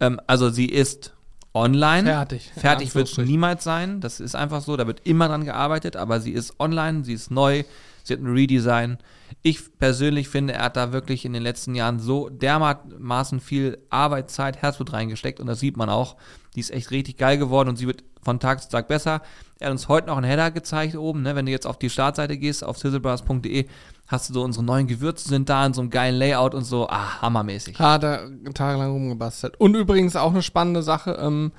Ähm, 0.00 0.20
also 0.26 0.50
sie 0.50 0.66
ist 0.66 1.12
online. 1.56 2.08
Fertig. 2.08 2.52
Fertig 2.54 2.94
wird 2.94 3.08
es 3.08 3.18
niemals 3.18 3.64
sein. 3.64 4.00
Das 4.00 4.20
ist 4.20 4.36
einfach 4.36 4.60
so. 4.60 4.76
Da 4.76 4.86
wird 4.86 5.00
immer 5.04 5.28
dran 5.28 5.44
gearbeitet, 5.44 5.96
aber 5.96 6.20
sie 6.20 6.32
ist 6.32 6.60
online, 6.60 7.04
sie 7.04 7.14
ist 7.14 7.30
neu, 7.30 7.64
sie 8.04 8.12
hat 8.12 8.20
ein 8.20 8.26
Redesign. 8.26 8.98
Ich 9.42 9.78
persönlich 9.78 10.28
finde, 10.28 10.52
er 10.52 10.64
hat 10.64 10.76
da 10.76 10.92
wirklich 10.92 11.24
in 11.24 11.32
den 11.32 11.42
letzten 11.42 11.74
Jahren 11.74 11.98
so 11.98 12.28
dermaßen 12.28 13.40
viel 13.40 13.78
Arbeit, 13.90 14.30
Zeit, 14.30 14.60
Herzblut 14.62 14.92
reingesteckt 14.92 15.40
und 15.40 15.46
das 15.46 15.58
sieht 15.58 15.76
man 15.76 15.88
auch. 15.88 16.16
Die 16.54 16.60
ist 16.60 16.70
echt 16.70 16.90
richtig 16.90 17.16
geil 17.16 17.38
geworden 17.38 17.70
und 17.70 17.76
sie 17.76 17.86
wird 17.86 18.04
von 18.22 18.38
Tag 18.38 18.62
zu 18.62 18.68
Tag 18.68 18.88
besser. 18.88 19.22
Er 19.58 19.66
hat 19.66 19.72
uns 19.72 19.88
heute 19.88 20.08
noch 20.08 20.16
einen 20.16 20.26
Header 20.26 20.50
gezeigt 20.50 20.96
oben, 20.96 21.22
ne? 21.22 21.34
wenn 21.34 21.46
du 21.46 21.52
jetzt 21.52 21.66
auf 21.66 21.78
die 21.78 21.90
Startseite 21.90 22.36
gehst, 22.36 22.64
auf 22.64 22.76
sizzlebars.de, 22.76 23.66
hast 24.06 24.28
du 24.28 24.34
so 24.34 24.42
unsere 24.42 24.64
neuen 24.64 24.86
Gewürze 24.86 25.28
sind 25.28 25.48
da 25.48 25.66
in 25.66 25.74
so 25.74 25.80
einem 25.80 25.90
geilen 25.90 26.16
Layout 26.16 26.54
und 26.54 26.64
so, 26.64 26.88
ah, 26.88 27.20
hammermäßig. 27.22 27.78
Hat 27.78 28.04
er 28.04 28.28
tagelang 28.54 28.92
rumgebastelt. 28.92 29.58
Und 29.58 29.74
übrigens 29.74 30.16
auch 30.16 30.30
eine 30.30 30.42
spannende 30.42 30.82
Sache, 30.82 31.18
ähm, 31.20 31.52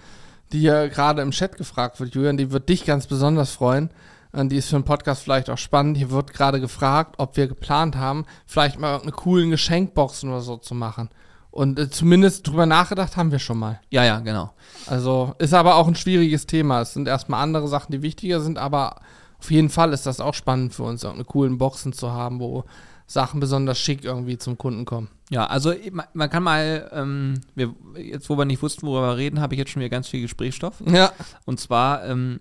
die 0.52 0.62
ja 0.62 0.88
gerade 0.88 1.22
im 1.22 1.32
Chat 1.32 1.58
gefragt 1.58 2.00
wird, 2.00 2.16
Julian, 2.16 2.38
die 2.38 2.52
wird 2.52 2.70
dich 2.70 2.86
ganz 2.86 3.08
besonders 3.08 3.52
freuen. 3.52 3.90
Ähm, 4.34 4.50
die 4.50 4.58
ist 4.58 4.70
für 4.70 4.76
einen 4.76 4.86
Podcast 4.86 5.24
vielleicht 5.24 5.50
auch 5.50 5.58
spannend. 5.58 5.98
Hier 5.98 6.12
wird 6.12 6.34
gerade 6.34 6.62
gefragt, 6.62 7.16
ob 7.18 7.36
wir 7.38 7.48
geplant 7.48 7.96
haben, 7.96 8.26
vielleicht 8.46 8.80
mal 8.80 9.02
eine 9.02 9.12
coolen 9.12 9.50
Geschenkboxen 9.50 10.30
oder 10.30 10.42
so 10.42 10.58
zu 10.58 10.76
machen. 10.76 11.10
Und 11.52 11.80
äh, 11.80 11.90
zumindest 11.90 12.48
drüber 12.48 12.66
nachgedacht 12.66 13.18
haben 13.18 13.32
wir 13.32 13.40
schon 13.40 13.58
mal. 13.58 13.80
Ja, 13.90 14.06
ja, 14.06 14.20
genau. 14.20 14.52
Also 14.86 15.34
ist 15.40 15.54
aber 15.54 15.76
auch 15.76 15.88
ein 15.88 15.96
schwieriges 15.96 16.46
Thema. 16.46 16.82
Es 16.82 16.94
sind 16.94 17.08
erstmal 17.08 17.42
andere 17.42 17.68
Sachen, 17.68 17.92
die 17.92 18.02
wichtiger 18.02 18.40
sind, 18.42 18.58
aber 18.58 18.98
auf 19.40 19.52
jeden 19.52 19.70
Fall 19.70 19.94
ist 19.94 20.06
das 20.06 20.20
auch 20.20 20.34
spannend 20.34 20.74
für 20.74 20.84
uns, 20.84 21.06
auch 21.06 21.14
eine 21.14 21.26
coolen 21.26 21.58
Boxen 21.58 21.94
zu 21.94 22.12
haben, 22.12 22.40
wo 22.40 22.64
Sachen 23.06 23.40
besonders 23.40 23.80
schick 23.80 24.04
irgendwie 24.04 24.38
zum 24.38 24.58
Kunden 24.58 24.86
kommen. 24.86 25.10
Ja, 25.30 25.46
also 25.46 25.74
man 26.14 26.30
kann 26.30 26.44
mal, 26.44 26.90
ähm, 26.94 27.42
wir, 27.56 27.74
jetzt 27.98 28.30
wo 28.30 28.38
wir 28.38 28.46
nicht 28.46 28.62
wussten, 28.62 28.86
worüber 28.86 29.14
wir 29.14 29.18
reden, 29.18 29.40
habe 29.40 29.56
ich 29.56 29.60
jetzt 29.60 29.72
schon 29.72 29.82
wieder 29.82 29.90
ganz 29.90 30.08
viel 30.08 30.22
Gesprächsstoff. 30.22 30.82
Ja. 30.86 31.12
Und 31.46 31.60
zwar, 31.60 32.06
ähm, 32.06 32.40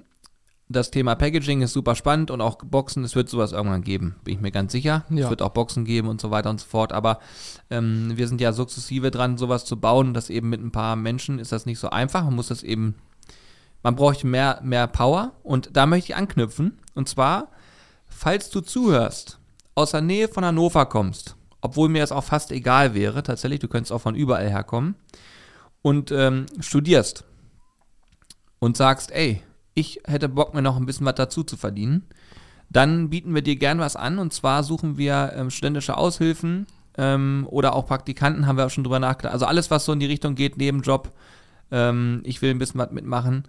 das 0.68 0.90
Thema 0.90 1.14
Packaging 1.14 1.62
ist 1.62 1.72
super 1.72 1.94
spannend 1.94 2.32
und 2.32 2.40
auch 2.40 2.56
Boxen, 2.56 3.04
es 3.04 3.14
wird 3.14 3.28
sowas 3.28 3.52
irgendwann 3.52 3.82
geben, 3.82 4.16
bin 4.24 4.34
ich 4.34 4.40
mir 4.40 4.50
ganz 4.50 4.72
sicher. 4.72 5.04
Ja. 5.10 5.24
Es 5.24 5.30
wird 5.30 5.42
auch 5.42 5.50
Boxen 5.50 5.84
geben 5.84 6.08
und 6.08 6.20
so 6.20 6.32
weiter 6.32 6.50
und 6.50 6.60
so 6.60 6.66
fort. 6.66 6.92
Aber 6.92 7.20
ähm, 7.70 8.12
wir 8.16 8.26
sind 8.26 8.40
ja 8.40 8.52
sukzessive 8.52 9.12
dran, 9.12 9.38
sowas 9.38 9.64
zu 9.64 9.78
bauen. 9.78 10.12
Das 10.12 10.28
eben 10.28 10.48
mit 10.48 10.60
ein 10.60 10.72
paar 10.72 10.96
Menschen 10.96 11.38
ist 11.38 11.52
das 11.52 11.66
nicht 11.66 11.78
so 11.78 11.90
einfach. 11.90 12.24
Man 12.24 12.34
muss 12.34 12.48
das 12.48 12.64
eben, 12.64 12.96
man 13.82 13.96
braucht 13.96 14.24
mehr, 14.24 14.60
mehr 14.62 14.86
Power. 14.86 15.32
Und 15.42 15.76
da 15.76 15.86
möchte 15.86 16.12
ich 16.12 16.16
anknüpfen. 16.16 16.78
Und 16.94 17.08
zwar, 17.08 17.48
falls 18.08 18.50
du 18.50 18.60
zuhörst, 18.60 19.38
aus 19.74 19.90
der 19.90 20.00
Nähe 20.00 20.28
von 20.28 20.44
Hannover 20.44 20.86
kommst, 20.86 21.36
obwohl 21.60 21.88
mir 21.88 22.00
das 22.00 22.12
auch 22.12 22.24
fast 22.24 22.52
egal 22.52 22.94
wäre, 22.94 23.22
tatsächlich, 23.22 23.60
du 23.60 23.68
könntest 23.68 23.92
auch 23.92 24.00
von 24.00 24.14
überall 24.14 24.48
herkommen, 24.48 24.96
und 25.86 26.10
ähm, 26.10 26.46
studierst 26.58 27.22
und 28.58 28.76
sagst, 28.76 29.12
ey, 29.12 29.40
ich 29.74 30.00
hätte 30.04 30.28
Bock, 30.28 30.52
mir 30.52 30.60
noch 30.60 30.76
ein 30.76 30.84
bisschen 30.84 31.06
was 31.06 31.14
dazu 31.14 31.44
zu 31.44 31.56
verdienen, 31.56 32.08
dann 32.70 33.08
bieten 33.08 33.32
wir 33.36 33.42
dir 33.42 33.54
gern 33.54 33.78
was 33.78 33.94
an. 33.94 34.18
Und 34.18 34.32
zwar 34.32 34.64
suchen 34.64 34.98
wir 34.98 35.32
ähm, 35.36 35.48
studentische 35.48 35.96
Aushilfen 35.96 36.66
ähm, 36.98 37.46
oder 37.48 37.76
auch 37.76 37.86
Praktikanten, 37.86 38.48
haben 38.48 38.56
wir 38.56 38.66
auch 38.66 38.70
schon 38.70 38.82
drüber 38.82 38.98
nachgedacht. 38.98 39.32
Also 39.32 39.46
alles, 39.46 39.70
was 39.70 39.84
so 39.84 39.92
in 39.92 40.00
die 40.00 40.06
Richtung 40.06 40.34
geht, 40.34 40.56
Nebenjob, 40.56 41.12
ähm, 41.70 42.20
ich 42.24 42.42
will 42.42 42.50
ein 42.50 42.58
bisschen 42.58 42.80
was 42.80 42.90
mitmachen, 42.90 43.44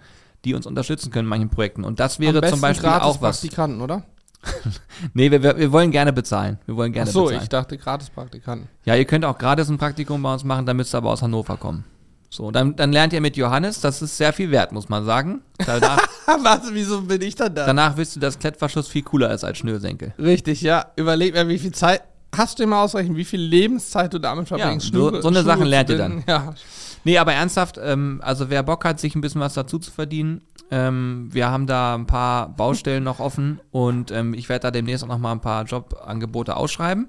die 0.48 0.56
uns 0.56 0.66
unterstützen 0.66 1.12
können 1.12 1.26
in 1.26 1.30
manchen 1.30 1.50
Projekten. 1.50 1.84
Und 1.84 2.00
das 2.00 2.20
wäre 2.20 2.42
zum 2.50 2.62
Beispiel 2.62 2.90
auch 2.90 3.22
was. 3.22 3.42
Praktikanten, 3.42 3.82
oder? 3.82 4.04
Nee, 5.14 5.30
wir, 5.32 5.42
wir, 5.44 5.72
wollen 5.72 5.92
gerne 5.92 6.14
bezahlen. 6.14 6.58
Wir 6.66 6.76
wollen 6.76 6.94
gerne 6.94 7.10
Ach 7.10 7.14
so, 7.14 7.24
bezahlen. 7.26 7.44
ich 7.44 7.50
dachte 7.50 7.78
gratis 7.78 8.10
Praktikanten. 8.10 8.68
Ja, 8.86 8.96
ihr 8.96 9.06
könnt 9.06 9.26
auch 9.26 9.38
gratis 9.38 9.68
ein 9.70 9.78
Praktikum 9.78 10.22
bei 10.24 10.32
uns 10.34 10.44
machen, 10.44 10.66
dann 10.66 10.78
müsst 10.78 10.94
ihr 10.94 11.00
aber 11.00 11.10
aus 11.12 11.22
Hannover 11.22 11.58
kommen. 11.58 11.84
So, 12.30 12.52
dann, 12.52 12.76
dann 12.76 12.92
lernt 12.92 13.14
ihr 13.14 13.22
mit 13.22 13.36
Johannes, 13.38 13.80
das 13.82 14.02
ist 14.02 14.16
sehr 14.18 14.34
viel 14.34 14.52
wert, 14.52 14.72
muss 14.72 14.90
man 14.90 15.06
sagen. 15.06 15.42
Danach, 15.66 16.00
Was, 16.44 16.62
wieso 16.72 17.02
bin 17.02 17.22
ich 17.22 17.36
dann 17.36 17.56
da? 17.56 17.66
danach 17.66 17.98
wisst 17.98 18.16
du, 18.16 18.20
dass 18.20 18.38
Klettverschluss 18.40 18.88
viel 18.88 19.04
cooler 19.04 19.34
ist 19.34 19.44
als 19.44 19.58
Schnürsenkel. 19.58 20.14
Richtig, 20.20 20.62
ja. 20.62 20.86
Überleg 20.96 21.34
mir, 21.34 21.48
wie 21.48 21.58
viel 21.60 21.72
Zeit. 21.74 22.04
Hast 22.36 22.60
du 22.60 22.64
dir 22.64 22.68
mal 22.68 22.84
ausrechnen, 22.84 23.16
wie 23.18 23.26
viel 23.26 23.40
Lebenszeit 23.42 24.14
du 24.14 24.20
damit 24.20 24.48
verbringst? 24.50 24.94
so- 24.94 25.10
Schnur- 25.10 25.22
so 25.22 25.30
eine 25.30 25.44
Sachen 25.44 25.66
lernt 25.66 25.90
ihr 25.90 25.98
binden? 25.98 26.24
Ja. 26.28 26.54
Nee, 27.04 27.18
aber 27.18 27.34
ernsthaft, 27.34 27.80
ähm, 27.82 28.20
also 28.24 28.50
wer 28.50 28.64
Bock 28.64 28.84
hat, 28.84 29.00
sich 29.00 29.16
ein 29.16 29.22
bisschen 29.22 29.42
was 29.42 29.54
dazu 29.54 29.80
zu 29.80 29.92
verdienen, 29.92 30.42
ähm, 30.70 31.30
wir 31.32 31.50
haben 31.50 31.66
da 31.68 31.96
ein 31.96 32.06
paar 32.08 32.50
Baustellen 32.50 33.04
noch 33.04 33.20
offen 33.20 33.62
und 33.72 34.12
ähm, 34.12 34.34
ich 34.34 34.50
werde 34.50 34.64
da 34.64 34.72
demnächst 34.72 35.04
auch 35.04 35.08
noch 35.08 35.18
mal 35.18 35.32
ein 35.32 35.40
paar 35.42 35.64
Jobangebote 35.64 36.58
ausschreiben. 36.58 37.08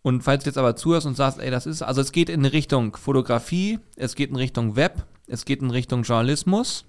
Und 0.00 0.24
falls 0.24 0.42
du 0.44 0.50
jetzt 0.50 0.56
aber 0.58 0.74
zuhörst 0.74 1.06
und 1.06 1.16
sagst, 1.16 1.38
ey, 1.38 1.50
das 1.50 1.66
ist, 1.66 1.82
also 1.82 2.00
es 2.00 2.10
geht 2.10 2.28
in 2.30 2.44
Richtung 2.44 2.96
Fotografie, 2.96 3.78
es 3.96 4.14
geht 4.14 4.30
in 4.30 4.36
Richtung 4.36 4.74
Web, 4.74 5.04
es 5.26 5.44
geht 5.44 5.60
in 5.62 5.70
Richtung 5.70 6.02
Journalismus 6.02 6.86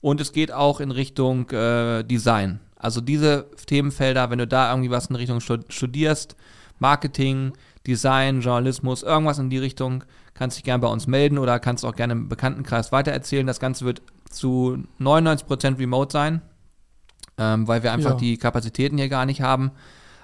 und 0.00 0.20
es 0.20 0.32
geht 0.32 0.52
auch 0.52 0.80
in 0.80 0.90
Richtung 0.90 1.48
äh, 1.50 2.04
Design. 2.04 2.60
Also 2.76 3.00
diese 3.00 3.46
Themenfelder, 3.66 4.30
wenn 4.30 4.38
du 4.38 4.46
da 4.46 4.70
irgendwie 4.70 4.90
was 4.90 5.06
in 5.06 5.16
Richtung 5.16 5.40
stu- 5.40 5.64
studierst, 5.70 6.36
Marketing, 6.78 7.52
Design, 7.86 8.42
Journalismus, 8.42 9.02
irgendwas 9.02 9.38
in 9.38 9.50
die 9.50 9.58
Richtung, 9.58 10.04
kannst 10.40 10.56
dich 10.56 10.64
gerne 10.64 10.80
bei 10.80 10.88
uns 10.88 11.06
melden 11.06 11.36
oder 11.36 11.60
kannst 11.60 11.84
auch 11.84 11.94
gerne 11.94 12.14
im 12.14 12.30
Bekanntenkreis 12.30 12.92
weitererzählen. 12.92 13.46
Das 13.46 13.60
Ganze 13.60 13.84
wird 13.84 14.00
zu 14.30 14.82
99% 14.98 15.78
remote 15.78 16.10
sein, 16.10 16.40
ähm, 17.36 17.68
weil 17.68 17.82
wir 17.82 17.92
einfach 17.92 18.12
Ja. 18.12 18.16
die 18.16 18.38
Kapazitäten 18.38 18.96
hier 18.96 19.10
gar 19.10 19.26
nicht 19.26 19.42
haben. 19.42 19.70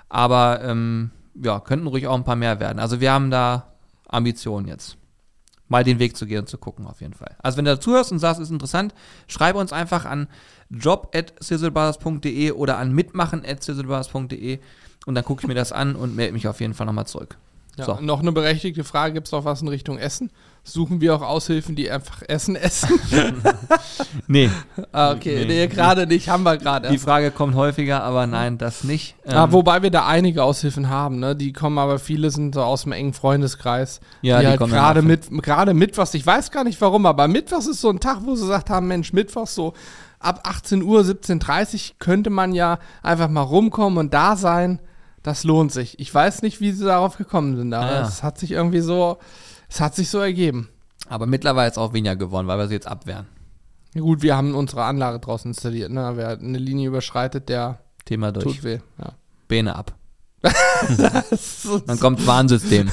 Aber 0.08 0.62
ähm, 0.64 1.10
ja, 1.34 1.60
könnten 1.60 1.86
ruhig 1.86 2.06
auch 2.06 2.14
ein 2.14 2.24
paar 2.24 2.34
mehr 2.34 2.60
werden. 2.60 2.78
Also 2.78 3.02
wir 3.02 3.12
haben 3.12 3.30
da 3.30 3.74
Ambitionen 4.08 4.66
jetzt. 4.68 4.96
Mal 5.68 5.84
den 5.84 5.98
Weg 5.98 6.16
zu 6.16 6.24
gehen 6.24 6.38
und 6.40 6.48
zu 6.48 6.56
gucken, 6.56 6.86
auf 6.86 7.02
jeden 7.02 7.12
Fall. 7.12 7.36
Also 7.42 7.58
wenn 7.58 7.66
du 7.66 7.72
dazuhörst 7.72 8.10
und 8.10 8.18
sagst, 8.18 8.40
ist 8.40 8.50
interessant, 8.50 8.94
schreibe 9.26 9.58
uns 9.58 9.74
einfach 9.74 10.06
an 10.06 10.28
job.sizzlebars.de 10.70 12.52
oder 12.52 12.78
an 12.78 12.90
mitmachen.sizzlebars.de 12.92 14.60
und 15.04 15.14
dann 15.14 15.24
gucke 15.24 15.42
ich 15.42 15.48
mir 15.48 15.54
das 15.54 15.72
an 15.72 15.94
und 15.94 16.16
melde 16.16 16.32
mich 16.32 16.48
auf 16.48 16.60
jeden 16.60 16.72
Fall 16.72 16.86
nochmal 16.86 17.06
zurück. 17.06 17.36
Ja, 17.76 17.84
So. 17.84 17.98
Noch 18.00 18.20
eine 18.20 18.32
berechtigte 18.32 18.84
Frage, 18.84 19.14
gibt 19.14 19.26
es 19.26 19.32
noch 19.32 19.44
was 19.44 19.62
in 19.62 19.68
Richtung 19.68 19.98
Essen? 19.98 20.30
Suchen 20.64 21.00
wir 21.00 21.14
auch 21.14 21.22
Aushilfen, 21.22 21.76
die 21.76 21.90
einfach 21.90 22.22
Essen 22.26 22.56
essen? 22.56 22.88
Nee, 24.28 24.50
ah, 24.92 25.12
okay, 25.12 25.40
Nee. 25.40 25.46
nee, 25.46 25.66
gerade 25.68 26.06
nicht, 26.06 26.28
haben 26.28 26.42
wir 26.42 26.56
gerade. 26.56 26.88
die. 26.88 26.98
Frage 26.98 27.30
kommt 27.30 27.54
häufiger, 27.54 28.02
aber 28.02 28.26
nein, 28.26 28.58
das 28.58 28.82
nicht. 28.84 29.14
Ähm, 29.24 29.34
Ah, 29.36 29.52
wobei 29.52 29.82
wir 29.82 29.90
da 29.90 30.06
einige 30.06 30.42
Aushilfen 30.42 30.88
haben, 30.88 31.18
ne? 31.20 31.36
Die 31.36 31.52
kommen 31.52 31.78
aber 31.78 31.98
viele 31.98 32.30
sind 32.30 32.54
so 32.54 32.62
aus 32.62 32.82
dem 32.82 32.92
engen 32.92 33.12
Freundeskreis. 33.12 34.00
Ja, 34.22 34.38
die, 34.38 34.44
die 34.46 34.50
halt 34.50 34.60
gerade 34.60 35.02
mit 35.02 35.30
gerade 35.42 35.74
Mittwochs, 35.74 36.14
ich 36.14 36.26
weiß 36.26 36.50
gar 36.50 36.64
nicht 36.64 36.80
warum, 36.80 37.06
aber 37.06 37.28
Mittwochs 37.28 37.66
ist 37.66 37.80
so 37.80 37.90
ein 37.90 38.00
Tag, 38.00 38.18
wo 38.24 38.34
sie 38.34 38.42
gesagt 38.42 38.70
haben, 38.70 38.88
Mensch, 38.88 39.12
Mittwochs 39.12 39.54
so 39.54 39.74
ab 40.18 40.40
18 40.44 40.82
Uhr, 40.82 41.02
17.30 41.02 41.74
Uhr 41.90 41.96
könnte 41.98 42.30
man 42.30 42.52
ja 42.52 42.78
einfach 43.02 43.28
mal 43.28 43.42
rumkommen 43.42 43.98
und 43.98 44.14
da 44.14 44.34
sein. 44.36 44.80
Das 45.26 45.42
lohnt 45.42 45.72
sich. 45.72 45.98
Ich 45.98 46.14
weiß 46.14 46.42
nicht, 46.42 46.60
wie 46.60 46.70
sie 46.70 46.84
darauf 46.84 47.16
gekommen 47.18 47.56
sind, 47.56 47.74
aber 47.74 47.90
Ah, 47.90 48.06
es 48.06 48.22
hat 48.22 48.38
sich 48.38 48.52
irgendwie 48.52 48.78
so, 48.80 49.18
es 49.68 49.80
hat 49.80 49.96
sich 49.96 50.08
so 50.08 50.20
ergeben. 50.20 50.68
aber 51.08 51.26
mittlerweile 51.26 51.68
ist 51.68 51.78
auch 51.78 51.92
weniger 51.92 52.14
geworden, 52.14 52.46
weil 52.46 52.58
wir 52.58 52.68
sie 52.68 52.74
jetzt 52.74 52.86
abwehren. 52.86 53.26
Gut, 53.94 54.22
wir 54.22 54.36
haben 54.36 54.54
unsere 54.54 54.84
Anlage 54.84 55.18
draußen 55.18 55.50
installiert, 55.50 55.90
ne? 55.90 56.12
Wer 56.14 56.28
eine 56.38 56.58
Linie 56.58 56.86
überschreitet, 56.88 57.48
der 57.48 57.80
Thema 58.04 58.30
durch. 58.30 58.44
tut 58.44 58.62
weh. 58.62 58.78
Ja. 58.98 59.14
Beine 59.48 59.74
ab. 59.74 59.94
Dann 61.86 61.98
kommt 61.98 62.20
das 62.20 62.26
Warnsystem. 62.28 62.88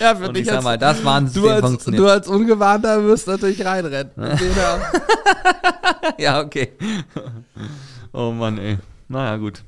ja, 0.00 0.16
für 0.16 0.26
Und 0.28 0.34
dich 0.34 0.42
ich 0.42 0.48
sag 0.48 0.56
als- 0.56 0.64
mal, 0.64 0.78
das 0.78 1.04
Warnsystem 1.04 1.42
Du 1.44 1.50
als, 1.50 1.60
funktioniert. 1.66 2.02
du 2.02 2.08
als 2.10 2.26
Ungewarnter 2.26 3.04
wirst 3.04 3.28
natürlich 3.28 3.64
reinrennen. 3.64 4.10
Ja, 6.18 6.40
okay. 6.44 6.72
oh 8.12 8.32
Mann, 8.32 8.58
ey. 8.58 8.78
Naja, 9.08 9.36
gut. 9.36 9.62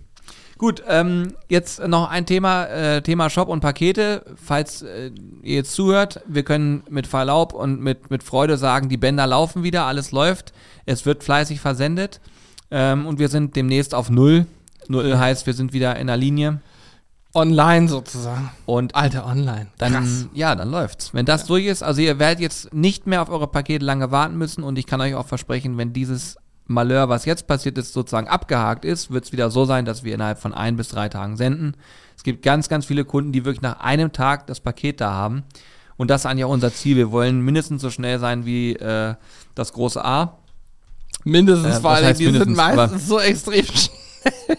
Gut, 0.64 0.82
ähm, 0.88 1.34
jetzt 1.50 1.86
noch 1.86 2.08
ein 2.08 2.24
Thema, 2.24 2.64
äh, 2.64 3.02
Thema 3.02 3.28
Shop 3.28 3.48
und 3.48 3.60
Pakete. 3.60 4.24
Falls 4.42 4.80
äh, 4.80 5.10
ihr 5.42 5.56
jetzt 5.56 5.74
zuhört, 5.74 6.22
wir 6.26 6.42
können 6.42 6.84
mit 6.88 7.06
Verlaub 7.06 7.52
und 7.52 7.82
mit, 7.82 8.10
mit 8.10 8.22
Freude 8.22 8.56
sagen, 8.56 8.88
die 8.88 8.96
Bänder 8.96 9.26
laufen 9.26 9.62
wieder, 9.62 9.84
alles 9.84 10.10
läuft. 10.10 10.54
Es 10.86 11.04
wird 11.04 11.22
fleißig 11.22 11.60
versendet. 11.60 12.22
Ähm, 12.70 13.04
und 13.04 13.18
wir 13.18 13.28
sind 13.28 13.56
demnächst 13.56 13.94
auf 13.94 14.08
Null. 14.08 14.46
Null 14.88 15.18
heißt, 15.18 15.44
wir 15.44 15.52
sind 15.52 15.74
wieder 15.74 15.96
in 15.96 16.06
der 16.06 16.16
Linie. 16.16 16.62
Online 17.34 17.86
sozusagen. 17.86 18.48
Und 18.64 18.94
Alter, 18.94 19.26
online. 19.26 19.66
dann, 19.76 19.92
Krass. 19.92 20.28
ja, 20.32 20.54
dann 20.54 20.70
läuft's. 20.70 21.12
Wenn 21.12 21.26
das 21.26 21.44
durch 21.44 21.66
ist, 21.66 21.82
also 21.82 22.00
ihr 22.00 22.18
werdet 22.18 22.40
jetzt 22.40 22.72
nicht 22.72 23.06
mehr 23.06 23.20
auf 23.20 23.28
eure 23.28 23.48
Pakete 23.48 23.84
lange 23.84 24.10
warten 24.12 24.38
müssen 24.38 24.64
und 24.64 24.78
ich 24.78 24.86
kann 24.86 25.02
euch 25.02 25.14
auch 25.14 25.26
versprechen, 25.26 25.76
wenn 25.76 25.92
dieses 25.92 26.38
Malheur, 26.66 27.08
was 27.08 27.24
jetzt 27.26 27.46
passiert 27.46 27.76
ist, 27.78 27.92
sozusagen 27.92 28.26
abgehakt 28.28 28.84
ist, 28.84 29.10
wird's 29.10 29.32
wieder 29.32 29.50
so 29.50 29.64
sein, 29.64 29.84
dass 29.84 30.02
wir 30.02 30.14
innerhalb 30.14 30.38
von 30.38 30.54
ein 30.54 30.76
bis 30.76 30.88
drei 30.88 31.08
Tagen 31.08 31.36
senden. 31.36 31.76
Es 32.16 32.22
gibt 32.22 32.42
ganz, 32.42 32.68
ganz 32.68 32.86
viele 32.86 33.04
Kunden, 33.04 33.32
die 33.32 33.44
wirklich 33.44 33.62
nach 33.62 33.80
einem 33.80 34.12
Tag 34.12 34.46
das 34.46 34.60
Paket 34.60 35.00
da 35.00 35.12
haben. 35.12 35.42
Und 35.96 36.08
das 36.10 36.22
ist 36.22 36.26
eigentlich 36.26 36.44
auch 36.44 36.50
unser 36.50 36.72
Ziel. 36.72 36.96
Wir 36.96 37.10
wollen 37.12 37.40
mindestens 37.40 37.82
so 37.82 37.90
schnell 37.90 38.18
sein 38.18 38.46
wie 38.46 38.72
äh, 38.76 39.14
das 39.54 39.72
große 39.72 40.04
A. 40.04 40.38
Mindestens, 41.24 41.78
Äh, 41.78 41.88
heißt 42.06 42.20
die 42.20 42.30
sind 42.30 42.56
meistens 42.56 43.06
so 43.06 43.20
extrem 43.20 43.64
schnell. 43.64 44.58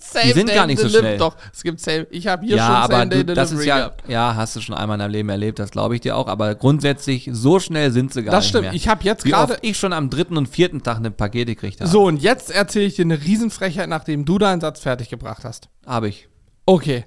Same 0.00 0.32
sind 0.32 0.48
Day 0.48 0.54
gar 0.54 0.66
nicht 0.66 0.80
so 0.80 0.88
schnell. 0.88 1.18
Doch, 1.18 1.36
es 1.52 1.62
gibt 1.62 1.80
Same. 1.80 2.06
Ich 2.10 2.26
habe 2.26 2.44
hier 2.44 2.56
ja, 2.56 2.66
schon 2.66 2.74
aber 2.74 2.94
Same 2.98 3.08
Day 3.10 3.24
du, 3.24 3.34
das 3.34 3.48
Delivery 3.50 3.62
ist 3.62 3.68
ja, 3.68 3.76
gehabt. 3.78 4.08
ja, 4.08 4.34
hast 4.36 4.56
du 4.56 4.60
schon 4.60 4.74
einmal 4.74 4.96
in 4.96 5.00
deinem 5.00 5.10
Leben 5.12 5.28
erlebt, 5.28 5.58
das 5.58 5.70
glaube 5.70 5.94
ich 5.94 6.00
dir 6.00 6.16
auch. 6.16 6.28
Aber 6.28 6.54
grundsätzlich, 6.54 7.28
so 7.32 7.58
schnell 7.60 7.90
sind 7.92 8.12
sie 8.12 8.22
gar 8.22 8.32
Das 8.32 8.44
nicht 8.44 8.48
stimmt. 8.50 8.64
mehr. 8.64 8.74
Ich 8.74 8.88
habe 8.88 9.04
jetzt 9.04 9.24
gerade. 9.24 9.58
ich 9.62 9.78
schon 9.78 9.92
am 9.92 10.10
dritten 10.10 10.36
und 10.36 10.48
vierten 10.48 10.82
Tag 10.82 10.96
eine 10.96 11.10
Pakete 11.10 11.54
gekriegt 11.54 11.80
habe. 11.80 11.90
So, 11.90 12.04
und 12.04 12.22
jetzt 12.22 12.50
erzähle 12.50 12.86
ich 12.86 12.94
dir 12.96 13.04
eine 13.04 13.20
Riesenfrechheit, 13.20 13.88
nachdem 13.88 14.24
du 14.24 14.38
deinen 14.38 14.60
Satz 14.60 14.80
fertig 14.80 15.08
gebracht 15.08 15.44
hast. 15.44 15.68
Habe 15.86 16.08
ich. 16.08 16.28
Okay. 16.66 17.04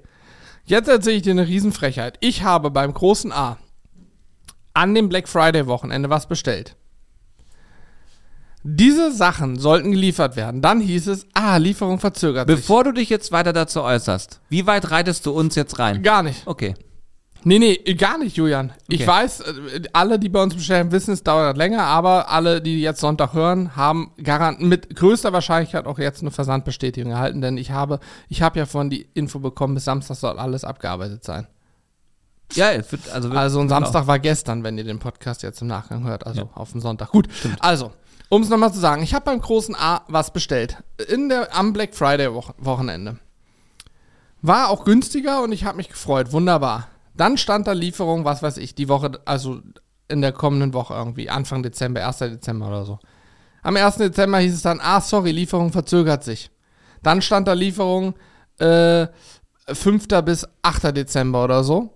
Jetzt 0.66 0.88
erzähle 0.90 1.18
ich 1.18 1.22
dir 1.22 1.32
eine 1.32 1.48
Riesenfrechheit. 1.48 2.18
Ich 2.22 2.44
habe 2.44 2.72
beim 2.72 2.94
großen 2.94 3.32
A 3.32 3.58
an 4.74 4.94
dem 4.94 5.10
Black 5.10 5.28
Friday 5.28 5.68
Wochenende 5.68 6.10
was 6.10 6.28
bestellt. 6.28 6.76
Diese 8.68 9.12
Sachen 9.12 9.60
sollten 9.60 9.92
geliefert 9.92 10.36
werden. 10.36 10.64
Dann 10.64 10.80
hieß 10.80 11.08
es, 11.08 11.28
ah, 11.36 11.58
Lieferung 11.58 12.00
verzögert 12.00 12.48
Bevor 12.48 12.84
du 12.84 12.94
dich 12.94 13.10
jetzt 13.10 13.32
weiter 13.32 13.54
dazu 13.54 13.84
äußerst, 13.84 14.42
wie 14.50 14.66
weit 14.66 14.90
reitest 14.90 15.26
du 15.28 15.32
uns 15.32 15.54
jetzt 15.54 15.72
sich. 15.72 15.80
rein? 15.80 16.02
Gar 16.02 16.24
nicht. 16.24 16.42
Okay. 16.48 16.74
Nee, 17.44 17.60
nee, 17.60 17.76
gar 17.94 18.18
nicht, 18.18 18.38
Julian. 18.38 18.74
Ich 18.88 19.02
Okay. 19.02 19.08
weiß, 19.08 19.42
äh, 19.42 19.82
alle, 19.94 20.18
die 20.18 20.30
bei 20.30 20.42
uns 20.42 20.56
bestellen, 20.56 20.92
wissen, 20.92 21.14
es 21.14 21.22
dauert 21.22 21.58
länger, 21.58 21.84
aber 21.84 22.28
alle, 22.32 22.60
die 22.60 22.82
jetzt 22.82 23.02
Sonntag 23.02 23.34
hören, 23.34 23.76
haben 23.76 24.12
garant 24.24 24.62
mit 24.62 24.96
größter 24.96 25.32
Wahrscheinlichkeit 25.32 25.86
auch 25.86 26.00
jetzt 26.00 26.22
eine 26.22 26.32
Versandbestätigung 26.32 27.12
erhalten, 27.12 27.42
denn 27.42 27.58
ich 27.58 27.70
habe, 27.70 28.00
ich 28.30 28.42
habe 28.42 28.58
ja 28.58 28.66
vorhin 28.66 28.90
die 28.90 29.08
Info 29.14 29.38
bekommen, 29.38 29.76
bis 29.76 29.86
Samstag 29.86 30.16
soll 30.18 30.40
alles 30.40 30.64
abgearbeitet 30.64 31.24
sein. 31.24 31.46
Ja, 32.54 32.70
also, 33.14 33.30
Also 33.32 33.60
ein 33.60 33.68
genau. 33.68 33.76
Samstag 33.80 34.08
war 34.08 34.18
gestern, 34.20 34.64
wenn 34.64 34.78
ihr 34.80 34.84
den 34.84 35.00
Podcast 35.00 35.44
jetzt 35.44 35.62
im 35.62 35.68
Nachgang 35.68 36.04
hört, 36.06 36.26
also 36.26 36.50
auf 36.56 36.72
dem 36.72 36.82
Sonntag. 36.82 37.12
Gut, 37.12 37.28
also, 37.60 37.92
um 38.30 38.42
es 38.42 38.50
nochmal 38.50 38.74
zu 38.74 38.80
sagen, 38.80 39.04
ich 39.04 39.14
habe 39.14 39.26
beim 39.26 39.42
großen 39.42 39.76
A 39.76 40.04
was 40.08 40.32
bestellt. 40.32 40.84
In 41.08 41.30
der, 41.30 41.56
am 41.56 41.74
Black 41.74 41.96
Friday 41.96 42.28
-Wochen 42.28 42.54
Wochenende. 42.58 43.18
War 44.42 44.70
auch 44.70 44.86
günstiger 44.86 45.42
und 45.42 45.52
ich 45.52 45.66
habe 45.66 45.78
mich 45.78 45.90
gefreut, 45.90 46.32
wunderbar. 46.32 46.88
Dann 47.16 47.38
stand 47.38 47.68
da 47.68 47.72
Lieferung, 47.72 48.26
was 48.26 48.44
weiß 48.44 48.58
ich, 48.58 48.76
die 48.76 48.90
Woche, 48.90 49.12
also 49.26 49.62
in 50.08 50.22
der 50.22 50.32
kommenden 50.32 50.74
Woche 50.74 50.94
irgendwie, 50.94 51.30
Anfang 51.30 51.64
Dezember, 51.64 52.06
1. 52.06 52.20
Dezember 52.20 52.68
oder 52.68 52.86
so. 52.86 53.00
Am 53.64 53.76
1. 53.76 53.96
Dezember 53.98 54.40
hieß 54.40 54.54
es 54.54 54.62
dann, 54.62 54.80
ah, 54.82 55.02
sorry, 55.02 55.32
Lieferung 55.32 55.72
verzögert 55.72 56.24
sich. 56.24 56.52
Dann 57.02 57.22
stand 57.22 57.48
da 57.48 57.54
Lieferung 57.54 58.14
äh, 58.60 59.08
5. 59.68 60.08
bis 60.24 60.48
8. 60.62 60.96
Dezember 60.96 61.44
oder 61.44 61.64
so. 61.64 61.95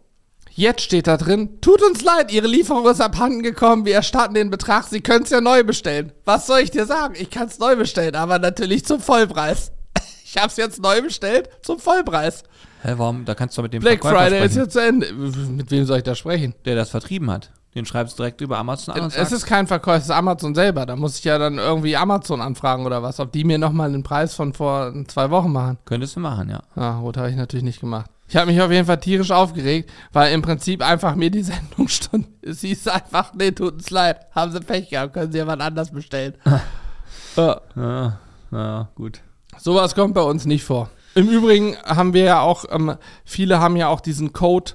Jetzt 0.60 0.82
steht 0.82 1.08
da 1.08 1.16
drin, 1.16 1.62
tut 1.62 1.82
uns 1.82 2.02
leid, 2.02 2.34
Ihre 2.34 2.48
Lieferung 2.48 2.86
ist 2.90 3.00
abhanden 3.00 3.44
gekommen, 3.44 3.86
wir 3.86 3.94
erstatten 3.94 4.34
den 4.34 4.50
Betrag, 4.50 4.84
Sie 4.84 5.00
können 5.00 5.24
es 5.24 5.30
ja 5.30 5.40
neu 5.40 5.64
bestellen. 5.64 6.12
Was 6.26 6.48
soll 6.48 6.60
ich 6.60 6.70
dir 6.70 6.86
sagen? 6.86 7.14
Ich 7.18 7.30
kann 7.30 7.48
es 7.48 7.60
neu 7.60 7.78
bestellen, 7.78 8.14
aber 8.14 8.40
natürlich 8.40 8.84
zum 8.86 9.00
Vollpreis. 9.00 9.72
Ich 10.32 10.38
habe 10.38 10.50
es 10.50 10.58
jetzt 10.58 10.80
neu 10.80 11.02
bestellt, 11.02 11.50
zum 11.64 11.80
Vollpreis. 11.80 12.44
Hä, 12.84 12.94
warum? 12.98 13.26
Da 13.26 13.34
kannst 13.34 13.58
du 13.58 13.64
mit 13.64 13.74
dem 13.74 13.82
Black 13.82 14.02
Verkäufer 14.02 14.26
Friday 14.26 14.46
ist 14.46 14.52
sprechen, 14.52 14.64
jetzt 14.64 14.74
zu 14.74 14.80
Ende. 14.80 15.14
Mit 15.54 15.72
wem 15.72 15.86
soll 15.86 15.98
ich 15.98 16.04
da 16.04 16.14
sprechen? 16.14 16.54
der 16.66 16.76
das 16.76 16.90
vertrieben 16.92 17.32
hat. 17.32 17.52
Den 17.74 17.86
schreibst 17.86 18.20
du 18.20 18.24
direkt 18.24 18.42
über 18.42 18.58
Amazon 18.58 18.94
an 18.94 19.02
und 19.06 19.16
Es 19.16 19.32
ist 19.32 19.46
kein 19.48 19.66
Verkäufer, 19.66 19.98
es 19.98 20.04
ist 20.04 20.12
Amazon 20.12 20.54
selber. 20.54 20.86
Da 20.86 20.98
muss 20.98 21.18
ich 21.18 21.24
ja 21.24 21.40
dann 21.40 21.58
irgendwie 21.58 21.96
Amazon 21.96 22.42
anfragen 22.42 22.86
oder 22.86 23.02
was, 23.02 23.20
ob 23.22 23.32
die 23.32 23.44
mir 23.44 23.58
nochmal 23.58 23.92
den 23.92 24.04
Preis 24.04 24.36
von 24.36 24.54
vor 24.54 24.94
zwei 25.08 25.32
Wochen 25.32 25.52
machen. 25.54 25.78
könntest 25.86 26.18
du 26.18 26.20
machen, 26.20 26.50
ja. 26.50 26.62
Ah, 26.76 27.00
gut, 27.00 27.18
habe 27.18 27.32
ich 27.32 27.36
natürlich 27.36 27.64
nicht 27.64 27.80
gemacht. 27.80 28.12
Ich 28.30 28.36
habe 28.36 28.52
mich 28.52 28.62
auf 28.62 28.72
jeden 28.72 28.86
Fall 28.86 29.00
tierisch 29.00 29.32
aufgeregt, 29.32 29.92
weil 30.14 30.32
im 30.34 30.44
Prinzip 30.44 30.84
einfach 30.88 31.16
mir 31.16 31.32
die 31.32 31.42
Sendung 31.44 31.88
schon. 31.88 32.28
Es 32.42 32.62
hieß 32.62 32.88
einfach, 32.88 33.34
nee, 33.34 33.52
tut 33.52 33.74
uns 33.74 33.90
leid, 33.90 34.28
haben 34.36 34.52
sie 34.52 34.60
Pech 34.60 34.90
gehabt, 34.90 35.14
können 35.14 35.32
sie 35.32 35.40
jemand 35.40 35.62
anders 35.64 35.92
bestellen. 35.92 36.36
ja, 37.36 37.62
Ja, 37.76 38.20
ja, 38.52 38.90
gut. 38.96 39.22
sowas 39.58 39.96
kommt 39.96 40.14
bei 40.14 40.22
uns 40.22 40.46
nicht 40.46 40.64
vor. 40.64 40.90
Im 41.16 41.28
Übrigen 41.28 41.76
haben 41.84 42.14
wir 42.14 42.24
ja 42.24 42.42
auch, 42.42 42.66
ähm, 42.70 42.96
viele 43.26 43.60
haben 43.60 43.76
ja 43.76 43.88
auch 43.88 44.00
diesen 44.00 44.32
Code, 44.32 44.74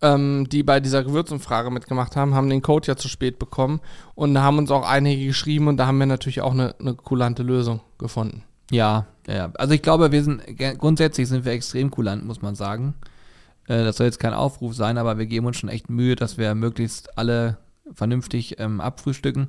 ähm, 0.00 0.46
die 0.48 0.62
bei 0.62 0.78
dieser 0.78 1.02
Gewürzumfrage 1.02 1.70
mitgemacht 1.72 2.14
haben, 2.14 2.34
haben 2.36 2.48
den 2.48 2.62
Code 2.62 2.86
ja 2.86 2.96
zu 2.96 3.08
spät 3.08 3.40
bekommen 3.40 3.80
und 4.14 4.32
da 4.34 4.42
haben 4.42 4.58
uns 4.58 4.70
auch 4.70 4.88
einige 4.88 5.26
geschrieben 5.26 5.66
und 5.66 5.76
da 5.76 5.86
haben 5.88 5.98
wir 5.98 6.06
natürlich 6.06 6.40
auch 6.40 6.52
eine, 6.52 6.76
eine 6.78 6.94
kulante 6.94 7.42
Lösung 7.42 7.80
gefunden. 7.98 8.44
Ja, 8.70 9.06
ja. 9.26 9.50
Also 9.54 9.74
ich 9.74 9.82
glaube, 9.82 10.12
wir 10.12 10.22
sind 10.22 10.42
grundsätzlich 10.78 11.28
sind 11.28 11.44
wir 11.44 11.52
extrem 11.52 11.90
kulant, 11.90 12.24
muss 12.24 12.42
man 12.42 12.54
sagen. 12.54 12.94
Äh, 13.68 13.84
das 13.84 13.96
soll 13.96 14.06
jetzt 14.06 14.20
kein 14.20 14.34
Aufruf 14.34 14.74
sein, 14.74 14.98
aber 14.98 15.18
wir 15.18 15.26
geben 15.26 15.46
uns 15.46 15.58
schon 15.58 15.68
echt 15.68 15.88
Mühe, 15.88 16.16
dass 16.16 16.38
wir 16.38 16.54
möglichst 16.54 17.16
alle 17.18 17.58
vernünftig 17.92 18.58
ähm, 18.58 18.80
abfrühstücken. 18.80 19.48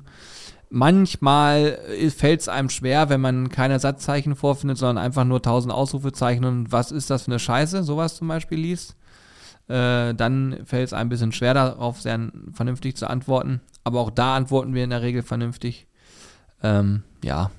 Manchmal 0.70 1.78
fällt 2.14 2.40
es 2.40 2.48
einem 2.48 2.68
schwer, 2.68 3.08
wenn 3.08 3.22
man 3.22 3.48
keine 3.48 3.80
Satzzeichen 3.80 4.36
vorfindet, 4.36 4.76
sondern 4.76 5.02
einfach 5.02 5.24
nur 5.24 5.40
tausend 5.40 5.72
Ausrufezeichen 5.72 6.44
und 6.44 6.70
was 6.70 6.92
ist 6.92 7.08
das 7.08 7.22
für 7.22 7.30
eine 7.30 7.38
Scheiße, 7.38 7.82
sowas 7.84 8.16
zum 8.16 8.28
Beispiel 8.28 8.58
liest. 8.58 8.94
Äh, 9.68 10.14
dann 10.14 10.58
fällt 10.64 10.88
es 10.88 10.92
einem 10.92 11.06
ein 11.06 11.08
bisschen 11.08 11.32
schwer, 11.32 11.54
darauf 11.54 12.00
sehr 12.00 12.30
vernünftig 12.52 12.96
zu 12.96 13.08
antworten. 13.08 13.60
Aber 13.82 14.00
auch 14.00 14.10
da 14.10 14.36
antworten 14.36 14.74
wir 14.74 14.84
in 14.84 14.90
der 14.90 15.02
Regel 15.02 15.22
vernünftig. 15.22 15.86
Ähm, 16.62 17.02
ja, 17.24 17.50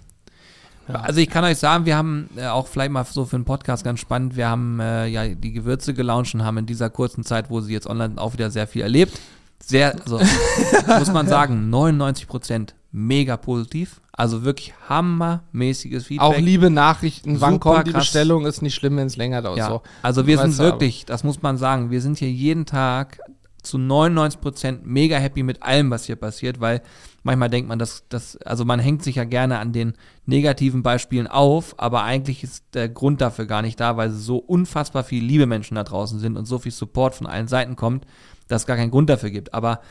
also 0.93 1.19
ich 1.19 1.29
kann 1.29 1.43
euch 1.43 1.57
sagen, 1.57 1.85
wir 1.85 1.95
haben 1.95 2.29
äh, 2.35 2.47
auch 2.47 2.67
vielleicht 2.67 2.91
mal 2.91 3.05
so 3.05 3.25
für 3.25 3.35
einen 3.35 3.45
Podcast 3.45 3.83
ganz 3.83 3.99
spannend, 3.99 4.35
wir 4.35 4.49
haben 4.49 4.79
äh, 4.79 5.07
ja 5.07 5.27
die 5.27 5.51
Gewürze 5.51 5.93
gelauncht 5.93 6.33
und 6.33 6.43
haben 6.43 6.57
in 6.57 6.65
dieser 6.65 6.89
kurzen 6.89 7.23
Zeit, 7.23 7.49
wo 7.49 7.61
sie 7.61 7.73
jetzt 7.73 7.87
online 7.87 8.13
auch 8.17 8.33
wieder 8.33 8.51
sehr 8.51 8.67
viel 8.67 8.81
erlebt. 8.81 9.19
Sehr, 9.61 9.93
also 10.01 10.19
muss 10.99 11.11
man 11.11 11.27
sagen, 11.27 11.69
99 11.69 12.27
Prozent 12.27 12.75
mega 12.91 13.37
positiv. 13.37 14.01
Also 14.13 14.43
wirklich 14.43 14.73
hammermäßiges 14.87 16.07
Feedback. 16.07 16.27
Auch 16.27 16.37
liebe 16.37 16.69
Nachrichten, 16.69 17.39
wann 17.39 17.53
Super 17.53 17.73
kommt 17.75 17.87
die 17.87 17.91
krass. 17.91 18.03
Bestellung, 18.03 18.45
ist 18.45 18.61
nicht 18.61 18.75
schlimm, 18.75 18.97
wenn 18.97 19.07
es 19.07 19.15
länger 19.15 19.41
dauert. 19.41 19.57
Ja, 19.57 19.67
So. 19.67 19.81
also 20.01 20.27
wir 20.27 20.37
sind 20.39 20.57
wirklich, 20.57 21.05
das 21.05 21.23
muss 21.23 21.41
man 21.41 21.57
sagen, 21.57 21.89
wir 21.91 22.01
sind 22.01 22.17
hier 22.17 22.31
jeden 22.31 22.65
Tag 22.65 23.19
zu 23.63 23.77
99% 23.77 24.79
mega 24.83 25.17
happy 25.17 25.43
mit 25.43 25.61
allem, 25.63 25.89
was 25.91 26.05
hier 26.05 26.15
passiert, 26.15 26.59
weil 26.59 26.81
manchmal 27.23 27.49
denkt 27.49 27.67
man, 27.67 27.79
dass 27.79 28.05
das, 28.09 28.37
also 28.37 28.65
man 28.65 28.79
hängt 28.79 29.03
sich 29.03 29.15
ja 29.15 29.23
gerne 29.23 29.59
an 29.59 29.73
den 29.73 29.93
negativen 30.25 30.83
Beispielen 30.83 31.27
auf, 31.27 31.75
aber 31.77 32.03
eigentlich 32.03 32.43
ist 32.43 32.65
der 32.73 32.89
Grund 32.89 33.21
dafür 33.21 33.45
gar 33.45 33.61
nicht 33.61 33.79
da, 33.79 33.97
weil 33.97 34.11
so 34.11 34.37
unfassbar 34.37 35.03
viele 35.03 35.25
liebe 35.25 35.45
Menschen 35.45 35.75
da 35.75 35.83
draußen 35.83 36.19
sind 36.19 36.37
und 36.37 36.45
so 36.45 36.59
viel 36.59 36.71
Support 36.71 37.15
von 37.15 37.27
allen 37.27 37.47
Seiten 37.47 37.75
kommt, 37.75 38.05
dass 38.47 38.63
es 38.63 38.67
gar 38.67 38.77
keinen 38.77 38.91
Grund 38.91 39.09
dafür 39.09 39.29
gibt. 39.29 39.53
Aber 39.53 39.81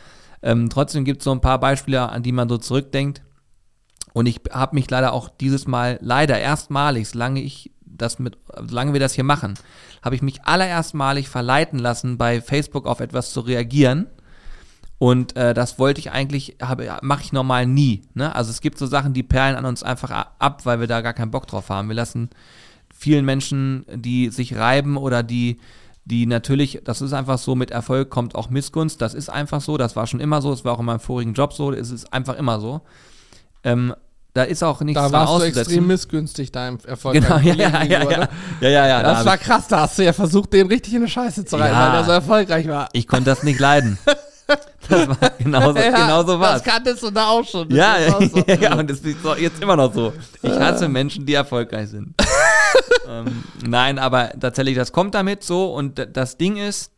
ähm, 0.42 0.68
trotzdem 0.70 1.04
gibt 1.04 1.20
es 1.20 1.25
so 1.25 1.32
ein 1.32 1.40
paar 1.40 1.61
Beispiele, 1.61 2.08
an 2.08 2.23
die 2.23 2.32
man 2.32 2.49
so 2.49 2.58
zurückdenkt. 2.58 3.23
Und 4.12 4.26
ich 4.26 4.40
habe 4.50 4.75
mich 4.75 4.90
leider 4.90 5.12
auch 5.12 5.28
dieses 5.28 5.66
Mal, 5.66 5.99
leider 6.00 6.38
erstmalig, 6.38 7.08
solange 7.08 7.40
ich 7.40 7.73
das 7.85 8.18
mit, 8.18 8.38
solange 8.56 8.92
wir 8.92 9.00
das 9.00 9.14
hier 9.14 9.25
machen, 9.25 9.54
habe 10.02 10.14
ich 10.14 10.23
mich 10.23 10.44
allererstmalig 10.44 11.28
verleiten 11.28 11.78
lassen, 11.78 12.18
bei 12.18 12.40
Facebook 12.40 12.87
auf 12.87 13.00
etwas 13.00 13.32
zu 13.32 13.40
reagieren. 13.40 14.06
Und 14.99 15.37
äh, 15.37 15.55
das 15.55 15.78
wollte 15.78 16.00
ich 16.00 16.11
eigentlich, 16.11 16.57
mache 17.02 17.23
ich 17.23 17.33
normal 17.33 17.67
nie. 17.67 18.02
Ne? 18.14 18.35
Also 18.35 18.50
es 18.50 18.61
gibt 18.61 18.78
so 18.78 18.87
Sachen, 18.87 19.12
die 19.14 19.23
perlen 19.23 19.55
an 19.55 19.64
uns 19.64 19.83
einfach 19.85 20.11
ab, 20.38 20.62
weil 20.67 20.81
wir 20.81 20.88
da 20.88 21.00
gar 21.02 21.12
keinen 21.14 21.31
Bock 21.31 21.47
drauf 21.47 21.71
haben. 21.71 21.88
Wir 21.88 21.95
lassen 21.95 22.31
vielen 22.93 23.25
Menschen, 23.25 23.87
die 23.95 24.31
sich 24.31 24.57
reiben 24.57 24.97
oder 24.97 25.23
die, 25.23 25.59
die 26.05 26.26
natürlich, 26.26 26.81
das 26.85 27.00
ist 27.00 27.12
einfach 27.12 27.38
so, 27.38 27.55
mit 27.55 27.71
Erfolg 27.71 28.11
kommt 28.11 28.35
auch 28.35 28.50
Missgunst. 28.50 29.00
Das 29.00 29.14
ist 29.14 29.28
einfach 29.28 29.61
so, 29.61 29.76
das 29.76 29.95
war 29.95 30.09
schon 30.09 30.19
immer 30.19 30.43
so, 30.43 30.52
es 30.52 30.64
war 30.64 30.73
auch 30.73 30.81
in 30.81 30.87
meinem 30.87 30.99
vorigen 31.00 31.33
Job 31.35 31.52
so, 31.52 31.71
es 31.73 31.93
ist 31.93 32.12
einfach 32.12 32.35
immer 32.35 32.59
so. 32.59 32.81
Ähm, 33.62 33.95
da 34.35 34.43
ist 34.43 34.64
auch 34.64 34.81
nichts 34.81 35.00
Da 35.00 35.12
warst 35.12 35.28
du 35.31 35.35
auszusetzen. 35.37 35.61
extrem 35.61 35.87
missgünstig 35.87 36.50
deinem 36.50 36.78
Erfolg. 36.87 37.14
Genau, 37.14 37.37
ja, 37.43 37.55
ja, 37.55 37.83
ja, 37.85 38.02
ja, 38.02 38.28
ja, 38.61 38.69
ja, 38.69 38.87
ja. 38.88 39.02
da 39.02 39.14
Das 39.14 39.25
war 39.25 39.38
krass, 39.38 39.69
da 39.69 39.83
hast 39.83 39.97
du 39.99 40.05
ja 40.05 40.12
versucht, 40.12 40.52
den 40.52 40.67
richtig 40.67 40.93
in 40.95 41.02
eine 41.02 41.09
Scheiße 41.09 41.45
zu 41.45 41.55
reiten, 41.57 41.73
Ja. 41.75 41.87
weil 41.87 41.93
der 41.93 42.05
so 42.05 42.11
erfolgreich 42.11 42.67
war. 42.67 42.88
Ich 42.93 43.07
konnte 43.07 43.26
das 43.31 43.45
nicht 43.45 43.61
leiden. 43.61 43.97
Das 44.88 45.09
war 45.09 45.31
genauso, 45.38 45.78
Ja, 45.78 45.90
genauso 45.90 46.40
war 46.40 46.55
Das 46.55 46.64
kanntest 46.64 47.02
du 47.02 47.11
da 47.11 47.28
auch 47.28 47.45
schon. 47.45 47.71
Ja, 47.71 47.97
auch 48.14 48.23
so. 48.23 48.38
ja, 48.61 48.75
und 48.75 48.88
das 48.88 49.00
ist 49.00 49.23
so- 49.23 49.35
jetzt 49.37 49.62
immer 49.62 49.76
noch 49.76 49.93
so. 49.93 50.12
Ich 50.43 50.50
hasse 50.52 50.88
Menschen, 50.88 51.26
die 51.26 51.35
erfolgreich 51.35 51.88
sind. 51.90 52.14
ähm, 53.09 53.45
nein, 53.67 53.99
aber 53.99 54.31
tatsächlich, 54.40 54.76
das 54.76 54.93
kommt 54.93 55.14
damit 55.14 55.45
so 55.45 55.75
und 55.75 56.07
das 56.14 56.38
Ding 56.38 56.57
ist, 56.57 56.93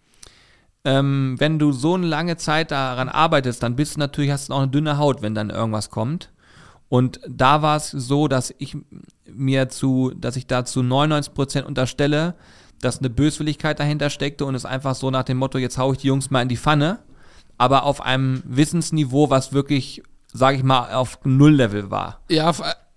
ähm, 0.85 1.35
wenn 1.39 1.59
du 1.59 1.73
so 1.73 1.95
eine 1.95 2.07
lange 2.07 2.37
Zeit 2.37 2.71
daran 2.71 3.09
arbeitest, 3.09 3.63
dann 3.63 3.77
bist 3.77 3.97
du 3.97 3.99
natürlich, 3.99 4.31
hast 4.31 4.49
du 4.49 4.55
auch 4.55 4.63
eine 4.63 4.69
dünne 4.71 4.97
Haut, 4.99 5.21
wenn 5.21 5.35
dann 5.35 5.51
irgendwas 5.51 5.91
kommt. 5.91 6.31
Und 6.89 7.21
da 7.29 7.63
war 7.63 7.77
es 7.77 7.91
so, 7.91 8.29
dass 8.29 8.55
ich 8.59 8.77
mir 9.31 9.69
zu, 9.69 10.13
dass 10.17 10.37
ich 10.37 10.47
da 10.47 10.65
zu 10.65 10.81
99% 10.81 11.63
unterstelle, 11.63 12.35
dass 12.81 12.99
eine 12.99 13.11
Böswilligkeit 13.11 13.79
dahinter 13.79 14.09
steckte 14.11 14.45
und 14.47 14.55
es 14.55 14.65
einfach 14.65 14.95
so 14.95 15.11
nach 15.11 15.23
dem 15.25 15.37
Motto, 15.37 15.59
jetzt 15.59 15.77
hau 15.77 15.93
ich 15.93 15.99
die 15.99 16.07
Jungs 16.09 16.31
mal 16.31 16.43
in 16.43 16.49
die 16.49 16.57
Pfanne, 16.57 16.99
aber 17.61 17.83
auf 17.83 18.01
einem 18.01 18.43
Wissensniveau, 18.47 19.29
was 19.29 19.53
wirklich, 19.53 20.03
sage 20.33 20.57
ich 20.57 20.63
mal, 20.63 20.95
auf 20.95 21.19
Null-Level 21.25 21.91
war. 21.91 22.23
Ja, 22.31 22.55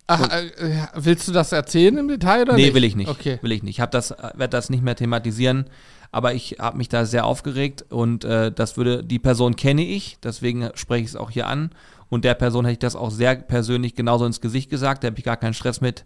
ach, 0.07 0.29
äh, 0.29 0.47
willst 0.95 1.27
du 1.27 1.33
das 1.33 1.51
erzählen 1.51 1.97
im 1.97 2.07
Detail 2.07 2.43
oder 2.43 2.53
nee, 2.53 2.63
nicht? 2.63 2.73
will 2.73 2.85
ich 2.85 2.95
nicht. 2.95 3.09
Okay. 3.09 3.39
Will 3.41 3.51
ich 3.51 3.61
nicht. 3.61 3.75
Ich 3.75 3.81
habe 3.81 3.91
das, 3.91 4.11
werde 4.11 4.47
das 4.47 4.69
nicht 4.69 4.81
mehr 4.81 4.95
thematisieren, 4.95 5.65
aber 6.13 6.33
ich 6.33 6.59
habe 6.59 6.77
mich 6.77 6.87
da 6.87 7.03
sehr 7.03 7.25
aufgeregt 7.25 7.83
und 7.89 8.23
äh, 8.23 8.53
das 8.53 8.77
würde, 8.77 9.03
die 9.03 9.19
Person 9.19 9.57
kenne 9.57 9.83
ich, 9.83 10.17
deswegen 10.23 10.69
spreche 10.75 11.03
ich 11.03 11.09
es 11.09 11.15
auch 11.17 11.29
hier 11.29 11.47
an. 11.47 11.71
Und 12.07 12.23
der 12.23 12.35
Person 12.35 12.63
hätte 12.63 12.73
ich 12.73 12.79
das 12.79 12.95
auch 12.95 13.11
sehr 13.11 13.35
persönlich 13.35 13.95
genauso 13.95 14.25
ins 14.25 14.39
Gesicht 14.39 14.69
gesagt. 14.69 15.03
Da 15.03 15.07
habe 15.07 15.17
ich 15.17 15.25
gar 15.25 15.35
keinen 15.35 15.55
Stress 15.55 15.81
mit. 15.81 16.05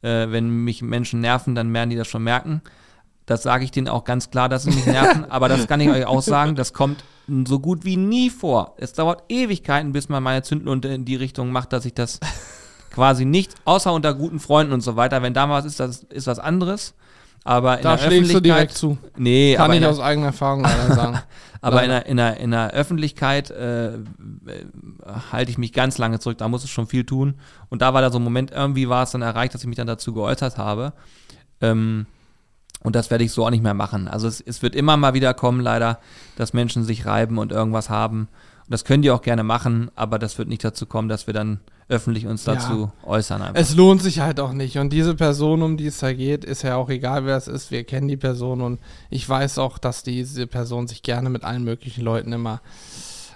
Äh, 0.00 0.30
wenn 0.30 0.48
mich 0.64 0.80
Menschen 0.80 1.20
nerven, 1.20 1.54
dann 1.54 1.74
werden 1.74 1.90
die 1.90 1.96
das 1.96 2.08
schon 2.08 2.22
merken. 2.22 2.62
Das 3.28 3.42
sage 3.42 3.62
ich 3.62 3.70
denen 3.70 3.88
auch 3.88 4.04
ganz 4.04 4.30
klar, 4.30 4.48
dass 4.48 4.62
sie 4.62 4.70
mich 4.70 4.86
nerven. 4.86 5.24
aber 5.30 5.48
das 5.48 5.68
kann 5.68 5.80
ich 5.80 5.90
euch 5.90 6.06
auch 6.06 6.22
sagen. 6.22 6.54
Das 6.54 6.72
kommt 6.72 7.04
so 7.46 7.60
gut 7.60 7.84
wie 7.84 7.98
nie 7.98 8.30
vor. 8.30 8.74
Es 8.78 8.94
dauert 8.94 9.22
Ewigkeiten, 9.28 9.92
bis 9.92 10.08
man 10.08 10.22
meine 10.22 10.42
Zündlunte 10.42 10.88
in 10.88 11.04
die 11.04 11.14
Richtung 11.16 11.52
macht, 11.52 11.74
dass 11.74 11.84
ich 11.84 11.92
das 11.92 12.20
quasi 12.90 13.26
nicht, 13.26 13.54
außer 13.66 13.92
unter 13.92 14.14
guten 14.14 14.40
Freunden 14.40 14.72
und 14.72 14.80
so 14.80 14.96
weiter. 14.96 15.20
Wenn 15.20 15.34
da 15.34 15.46
was 15.50 15.66
ist, 15.66 15.78
das 15.78 16.04
ist 16.04 16.26
was 16.26 16.38
anderes. 16.38 16.94
Aber 17.44 17.76
in 17.76 17.82
Da 17.82 17.96
der 17.96 17.98
schlägst 17.98 18.30
du 18.30 18.36
Öffentlichkeit, 18.38 18.44
direkt 18.44 18.72
zu. 18.78 18.96
Nee, 19.18 19.56
Kann 19.56 19.70
ich 19.72 19.76
in 19.76 19.82
der, 19.82 19.90
aus 19.90 20.00
eigener 20.00 20.28
Erfahrung 20.28 20.62
leider 20.62 20.94
sagen. 20.94 21.18
aber 21.60 21.82
in 21.84 21.90
leider. 21.90 22.00
der, 22.04 22.10
in, 22.10 22.16
der, 22.16 22.36
in 22.38 22.50
der 22.50 22.70
Öffentlichkeit 22.70 23.50
äh, 23.50 23.94
äh, 23.94 23.98
halte 25.30 25.50
ich 25.50 25.58
mich 25.58 25.74
ganz 25.74 25.98
lange 25.98 26.18
zurück. 26.18 26.38
Da 26.38 26.48
muss 26.48 26.64
es 26.64 26.70
schon 26.70 26.86
viel 26.86 27.04
tun. 27.04 27.34
Und 27.68 27.82
da 27.82 27.92
war 27.92 28.00
da 28.00 28.10
so 28.10 28.18
ein 28.18 28.24
Moment, 28.24 28.52
irgendwie 28.52 28.88
war 28.88 29.02
es 29.02 29.10
dann 29.10 29.20
erreicht, 29.20 29.52
dass 29.52 29.60
ich 29.60 29.68
mich 29.68 29.76
dann 29.76 29.86
dazu 29.86 30.14
geäußert 30.14 30.56
habe. 30.56 30.94
Ähm, 31.60 32.06
und 32.82 32.94
das 32.96 33.10
werde 33.10 33.24
ich 33.24 33.32
so 33.32 33.44
auch 33.44 33.50
nicht 33.50 33.62
mehr 33.62 33.74
machen. 33.74 34.08
Also 34.08 34.28
es, 34.28 34.40
es 34.40 34.62
wird 34.62 34.74
immer 34.74 34.96
mal 34.96 35.14
wieder 35.14 35.34
kommen, 35.34 35.60
leider, 35.60 35.98
dass 36.36 36.52
Menschen 36.52 36.84
sich 36.84 37.06
reiben 37.06 37.38
und 37.38 37.52
irgendwas 37.52 37.90
haben. 37.90 38.28
Und 38.66 38.72
das 38.72 38.84
können 38.84 39.02
die 39.02 39.10
auch 39.10 39.22
gerne 39.22 39.42
machen, 39.44 39.90
aber 39.94 40.18
das 40.18 40.38
wird 40.38 40.48
nicht 40.48 40.62
dazu 40.62 40.86
kommen, 40.86 41.08
dass 41.08 41.26
wir 41.26 41.34
dann 41.34 41.60
öffentlich 41.88 42.26
uns 42.26 42.44
Ja. 42.44 42.54
dazu 42.54 42.92
äußern. 43.02 43.40
Einfach. 43.40 43.60
Es 43.60 43.74
lohnt 43.74 44.02
sich 44.02 44.20
halt 44.20 44.40
auch 44.40 44.52
nicht. 44.52 44.76
Und 44.78 44.92
diese 44.92 45.14
Person, 45.14 45.62
um 45.62 45.78
die 45.78 45.86
es 45.86 45.98
da 45.98 46.12
geht, 46.12 46.44
ist 46.44 46.62
ja 46.62 46.76
auch 46.76 46.90
egal, 46.90 47.24
wer 47.24 47.36
es 47.36 47.48
ist. 47.48 47.70
Wir 47.70 47.82
kennen 47.84 48.08
die 48.08 48.18
Person 48.18 48.60
und 48.60 48.78
ich 49.08 49.26
weiß 49.26 49.58
auch, 49.58 49.78
dass 49.78 50.02
diese 50.02 50.46
Person 50.46 50.86
sich 50.86 51.02
gerne 51.02 51.30
mit 51.30 51.44
allen 51.44 51.64
möglichen 51.64 52.04
Leuten 52.04 52.32
immer 52.34 52.60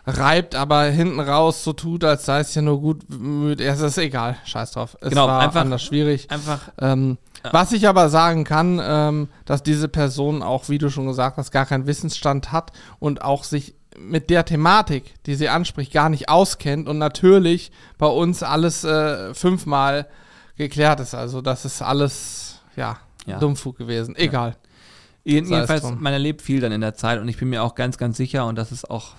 reibt, 0.06 0.54
aber 0.54 0.84
hinten 0.84 1.20
raus 1.20 1.62
so 1.62 1.72
tut, 1.72 2.02
als 2.04 2.24
sei 2.26 2.40
es 2.40 2.54
ja 2.54 2.62
nur 2.62 2.80
gut 2.80 3.06
bemüht. 3.08 3.60
Es 3.60 3.80
ist 3.80 3.98
egal, 3.98 4.36
scheiß 4.44 4.72
drauf. 4.72 4.96
Es 5.00 5.10
Genau, 5.10 5.28
war 5.28 5.40
einfach- 5.40 5.60
anders 5.60 5.82
schwierig. 5.82 6.30
Einfach, 6.30 6.70
Ähm, 6.80 7.18
Was 7.50 7.72
ich 7.72 7.88
aber 7.88 8.08
sagen 8.08 8.44
kann, 8.44 8.80
ähm, 8.80 9.28
dass 9.46 9.64
diese 9.64 9.88
Person 9.88 10.44
auch, 10.44 10.68
wie 10.68 10.78
du 10.78 10.90
schon 10.90 11.06
gesagt 11.08 11.38
hast, 11.38 11.50
gar 11.50 11.66
keinen 11.66 11.88
Wissensstand 11.88 12.52
hat 12.52 12.70
und 13.00 13.22
auch 13.22 13.42
sich 13.42 13.74
mit 13.98 14.30
der 14.30 14.44
Thematik, 14.44 15.14
die 15.26 15.34
sie 15.34 15.48
anspricht, 15.48 15.92
gar 15.92 16.08
nicht 16.08 16.28
auskennt 16.28 16.88
und 16.88 16.98
natürlich 16.98 17.72
bei 17.98 18.06
uns 18.06 18.44
alles 18.44 18.84
äh, 18.84 19.34
fünfmal 19.34 20.06
geklärt 20.56 21.00
ist. 21.00 21.14
Also 21.14 21.40
das 21.42 21.64
ist 21.64 21.82
alles, 21.82 22.60
ja, 22.76 22.98
Ja. 23.26 23.38
Dummfug 23.40 23.76
gewesen. 23.76 24.14
Egal. 24.16 24.56
Es 25.24 25.32
Jedenfalls, 25.32 25.82
man 25.98 26.12
erlebt 26.12 26.42
viel 26.42 26.60
dann 26.60 26.70
in 26.72 26.80
der 26.80 26.94
Zeit 26.94 27.20
und 27.20 27.26
ich 27.28 27.38
bin 27.38 27.48
mir 27.50 27.62
auch 27.64 27.74
ganz, 27.74 27.98
ganz 27.98 28.16
sicher 28.16 28.46
und 28.46 28.56
das 28.56 28.70
ist 28.72 28.88
auch, 28.88 29.14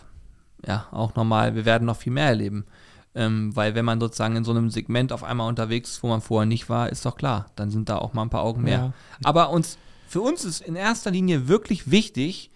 ja, 0.66 0.88
auch 0.92 1.16
normal, 1.16 1.56
wir 1.56 1.66
werden 1.66 1.86
noch 1.86 1.98
viel 1.98 2.14
mehr 2.14 2.28
erleben. 2.28 2.66
Ähm, 3.16 3.56
weil 3.56 3.76
wenn 3.76 3.86
man 3.86 4.00
sozusagen 4.00 4.36
in 4.36 4.44
so 4.44 4.52
einem 4.52 4.72
Segment 4.72 5.14
auf 5.14 5.24
einmal 5.24 5.48
unterwegs 5.48 5.92
ist, 5.92 6.04
wo 6.04 6.08
man 6.08 6.22
vorher 6.22 6.48
nicht 6.48 6.68
war, 6.68 6.90
ist 6.90 7.06
doch 7.06 7.16
klar, 7.16 7.46
dann 7.56 7.70
sind 7.70 7.90
da 7.90 7.98
auch 8.00 8.14
mal 8.14 8.24
ein 8.24 8.32
paar 8.32 8.42
Augen 8.42 8.64
mehr. 8.64 8.78
Ja. 8.78 8.94
Aber 9.24 9.52
uns, 9.52 9.78
für 10.08 10.22
uns 10.22 10.44
ist 10.46 10.62
in 10.62 10.76
erster 10.76 11.12
Linie 11.12 11.48
wirklich 11.48 11.92
wichtig, 11.92 12.50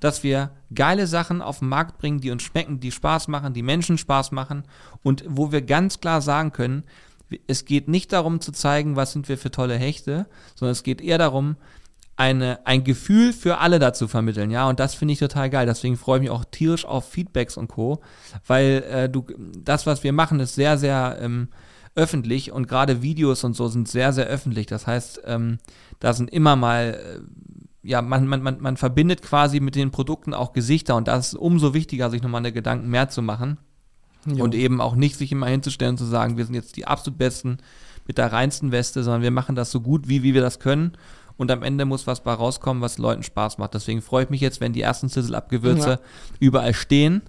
dass 0.00 0.22
wir 0.22 0.50
geile 0.74 1.06
Sachen 1.06 1.42
auf 1.42 1.58
den 1.58 1.68
Markt 1.68 1.98
bringen, 1.98 2.20
die 2.20 2.30
uns 2.30 2.42
schmecken, 2.42 2.80
die 2.80 2.92
Spaß 2.92 3.28
machen, 3.28 3.52
die 3.52 3.62
Menschen 3.62 3.98
Spaß 3.98 4.32
machen 4.32 4.64
und 5.02 5.24
wo 5.26 5.52
wir 5.52 5.62
ganz 5.62 6.00
klar 6.00 6.22
sagen 6.22 6.52
können, 6.52 6.84
es 7.46 7.64
geht 7.64 7.88
nicht 7.88 8.12
darum 8.12 8.40
zu 8.40 8.52
zeigen, 8.52 8.96
was 8.96 9.12
sind 9.12 9.28
wir 9.28 9.36
für 9.36 9.50
tolle 9.50 9.76
Hechte, 9.76 10.26
sondern 10.54 10.72
es 10.72 10.82
geht 10.82 11.00
eher 11.02 11.18
darum, 11.18 11.56
eine, 12.18 12.66
ein 12.66 12.82
Gefühl 12.82 13.32
für 13.32 13.58
alle 13.58 13.78
dazu 13.78 14.08
vermitteln, 14.08 14.50
ja, 14.50 14.68
und 14.68 14.80
das 14.80 14.94
finde 14.94 15.12
ich 15.12 15.20
total 15.20 15.48
geil. 15.50 15.66
Deswegen 15.66 15.96
freue 15.96 16.18
ich 16.18 16.22
mich 16.22 16.30
auch 16.30 16.44
tierisch 16.44 16.84
auf 16.84 17.08
Feedbacks 17.08 17.56
und 17.56 17.68
Co., 17.68 18.00
weil 18.44 18.84
äh, 18.90 19.08
du, 19.08 19.24
das, 19.56 19.86
was 19.86 20.02
wir 20.02 20.12
machen, 20.12 20.40
ist 20.40 20.56
sehr, 20.56 20.78
sehr 20.78 21.16
ähm, 21.20 21.48
öffentlich 21.94 22.50
und 22.50 22.66
gerade 22.66 23.02
Videos 23.02 23.44
und 23.44 23.54
so 23.54 23.68
sind 23.68 23.88
sehr, 23.88 24.12
sehr 24.12 24.26
öffentlich. 24.26 24.66
Das 24.66 24.88
heißt, 24.88 25.22
ähm, 25.26 25.58
da 26.00 26.12
sind 26.12 26.28
immer 26.30 26.56
mal, 26.56 26.98
äh, 27.00 27.88
ja, 27.88 28.02
man, 28.02 28.26
man, 28.26 28.42
man, 28.42 28.60
man 28.60 28.76
verbindet 28.76 29.22
quasi 29.22 29.60
mit 29.60 29.76
den 29.76 29.92
Produkten 29.92 30.34
auch 30.34 30.52
Gesichter 30.52 30.96
und 30.96 31.06
das 31.06 31.28
ist 31.28 31.34
umso 31.34 31.72
wichtiger, 31.72 32.10
sich 32.10 32.22
nochmal 32.22 32.40
eine 32.40 32.52
Gedanken 32.52 32.88
mehr 32.90 33.08
zu 33.08 33.22
machen. 33.22 33.58
Jo. 34.26 34.42
Und 34.42 34.56
eben 34.56 34.80
auch 34.80 34.96
nicht 34.96 35.16
sich 35.16 35.30
immer 35.30 35.46
hinzustellen 35.46 35.92
und 35.92 35.98
zu 35.98 36.04
sagen, 36.04 36.36
wir 36.36 36.44
sind 36.44 36.56
jetzt 36.56 36.76
die 36.76 36.86
absolut 36.86 37.16
Besten 37.16 37.58
mit 38.08 38.18
der 38.18 38.32
reinsten 38.32 38.72
Weste, 38.72 39.04
sondern 39.04 39.22
wir 39.22 39.30
machen 39.30 39.54
das 39.54 39.70
so 39.70 39.80
gut, 39.80 40.08
wie, 40.08 40.24
wie 40.24 40.34
wir 40.34 40.40
das 40.40 40.58
können. 40.58 40.94
Und 41.38 41.50
am 41.50 41.62
Ende 41.62 41.84
muss 41.86 42.06
was 42.06 42.20
bei 42.22 42.32
rauskommen, 42.34 42.82
was 42.82 42.98
Leuten 42.98 43.22
Spaß 43.22 43.56
macht. 43.58 43.72
Deswegen 43.72 44.02
freue 44.02 44.24
ich 44.24 44.30
mich 44.30 44.40
jetzt, 44.42 44.60
wenn 44.60 44.72
die 44.74 44.82
ersten 44.82 45.08
Sizzle-Abgewürze 45.08 45.88
Ja. 45.90 45.98
überall 46.40 46.74
stehen. 46.74 47.22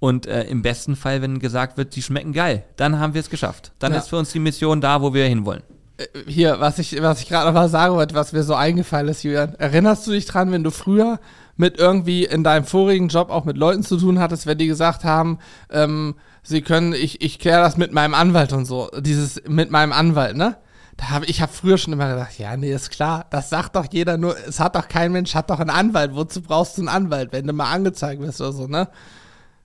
Und 0.00 0.26
äh, 0.26 0.44
im 0.44 0.62
besten 0.62 0.96
Fall, 0.96 1.20
wenn 1.20 1.38
gesagt 1.40 1.76
wird, 1.76 1.94
die 1.94 2.00
schmecken 2.02 2.32
geil, 2.32 2.64
dann 2.76 2.98
haben 2.98 3.12
wir 3.12 3.20
es 3.20 3.28
geschafft. 3.30 3.72
Dann 3.78 3.92
Ja. 3.92 3.98
ist 3.98 4.08
für 4.08 4.16
uns 4.16 4.32
die 4.32 4.38
Mission 4.38 4.80
da, 4.80 5.02
wo 5.02 5.12
wir 5.12 5.26
hinwollen. 5.26 5.62
Äh, 5.98 6.06
Hier, 6.26 6.58
was 6.58 6.78
ich, 6.78 7.00
was 7.02 7.20
ich 7.20 7.28
gerade 7.28 7.46
noch 7.48 7.54
mal 7.54 7.68
sagen 7.68 7.94
wollte, 7.94 8.14
was 8.14 8.32
mir 8.32 8.42
so 8.42 8.54
eingefallen 8.54 9.08
ist, 9.08 9.22
Julian. 9.22 9.54
Erinnerst 9.56 10.06
du 10.06 10.12
dich 10.12 10.24
dran, 10.24 10.50
wenn 10.52 10.64
du 10.64 10.70
früher 10.70 11.20
mit 11.58 11.78
irgendwie 11.78 12.24
in 12.24 12.42
deinem 12.42 12.64
vorigen 12.64 13.08
Job 13.08 13.28
auch 13.28 13.44
mit 13.44 13.58
Leuten 13.58 13.82
zu 13.82 13.98
tun 13.98 14.18
hattest, 14.20 14.46
wenn 14.46 14.56
die 14.56 14.68
gesagt 14.68 15.04
haben, 15.04 15.38
ähm, 15.68 16.14
sie 16.42 16.62
können, 16.62 16.94
ich, 16.94 17.20
ich 17.20 17.38
kläre 17.38 17.60
das 17.60 17.76
mit 17.76 17.92
meinem 17.92 18.14
Anwalt 18.14 18.54
und 18.54 18.64
so. 18.64 18.88
Dieses 18.98 19.42
mit 19.46 19.70
meinem 19.70 19.92
Anwalt, 19.92 20.34
ne? 20.34 20.56
Hab, 21.00 21.28
ich 21.28 21.40
habe 21.40 21.52
früher 21.52 21.78
schon 21.78 21.92
immer 21.92 22.10
gesagt, 22.12 22.38
ja, 22.38 22.56
nee, 22.56 22.72
ist 22.72 22.90
klar, 22.90 23.26
das 23.30 23.48
sagt 23.50 23.76
doch 23.76 23.86
jeder 23.90 24.18
nur, 24.18 24.36
es 24.46 24.60
hat 24.60 24.76
doch 24.76 24.88
kein 24.88 25.12
Mensch, 25.12 25.34
hat 25.34 25.50
doch 25.50 25.60
einen 25.60 25.70
Anwalt. 25.70 26.14
Wozu 26.14 26.42
brauchst 26.42 26.76
du 26.76 26.82
einen 26.82 26.88
Anwalt, 26.88 27.32
wenn 27.32 27.46
du 27.46 27.52
mal 27.52 27.70
angezeigt 27.72 28.20
wirst 28.20 28.40
oder 28.40 28.52
so, 28.52 28.66
ne? 28.66 28.88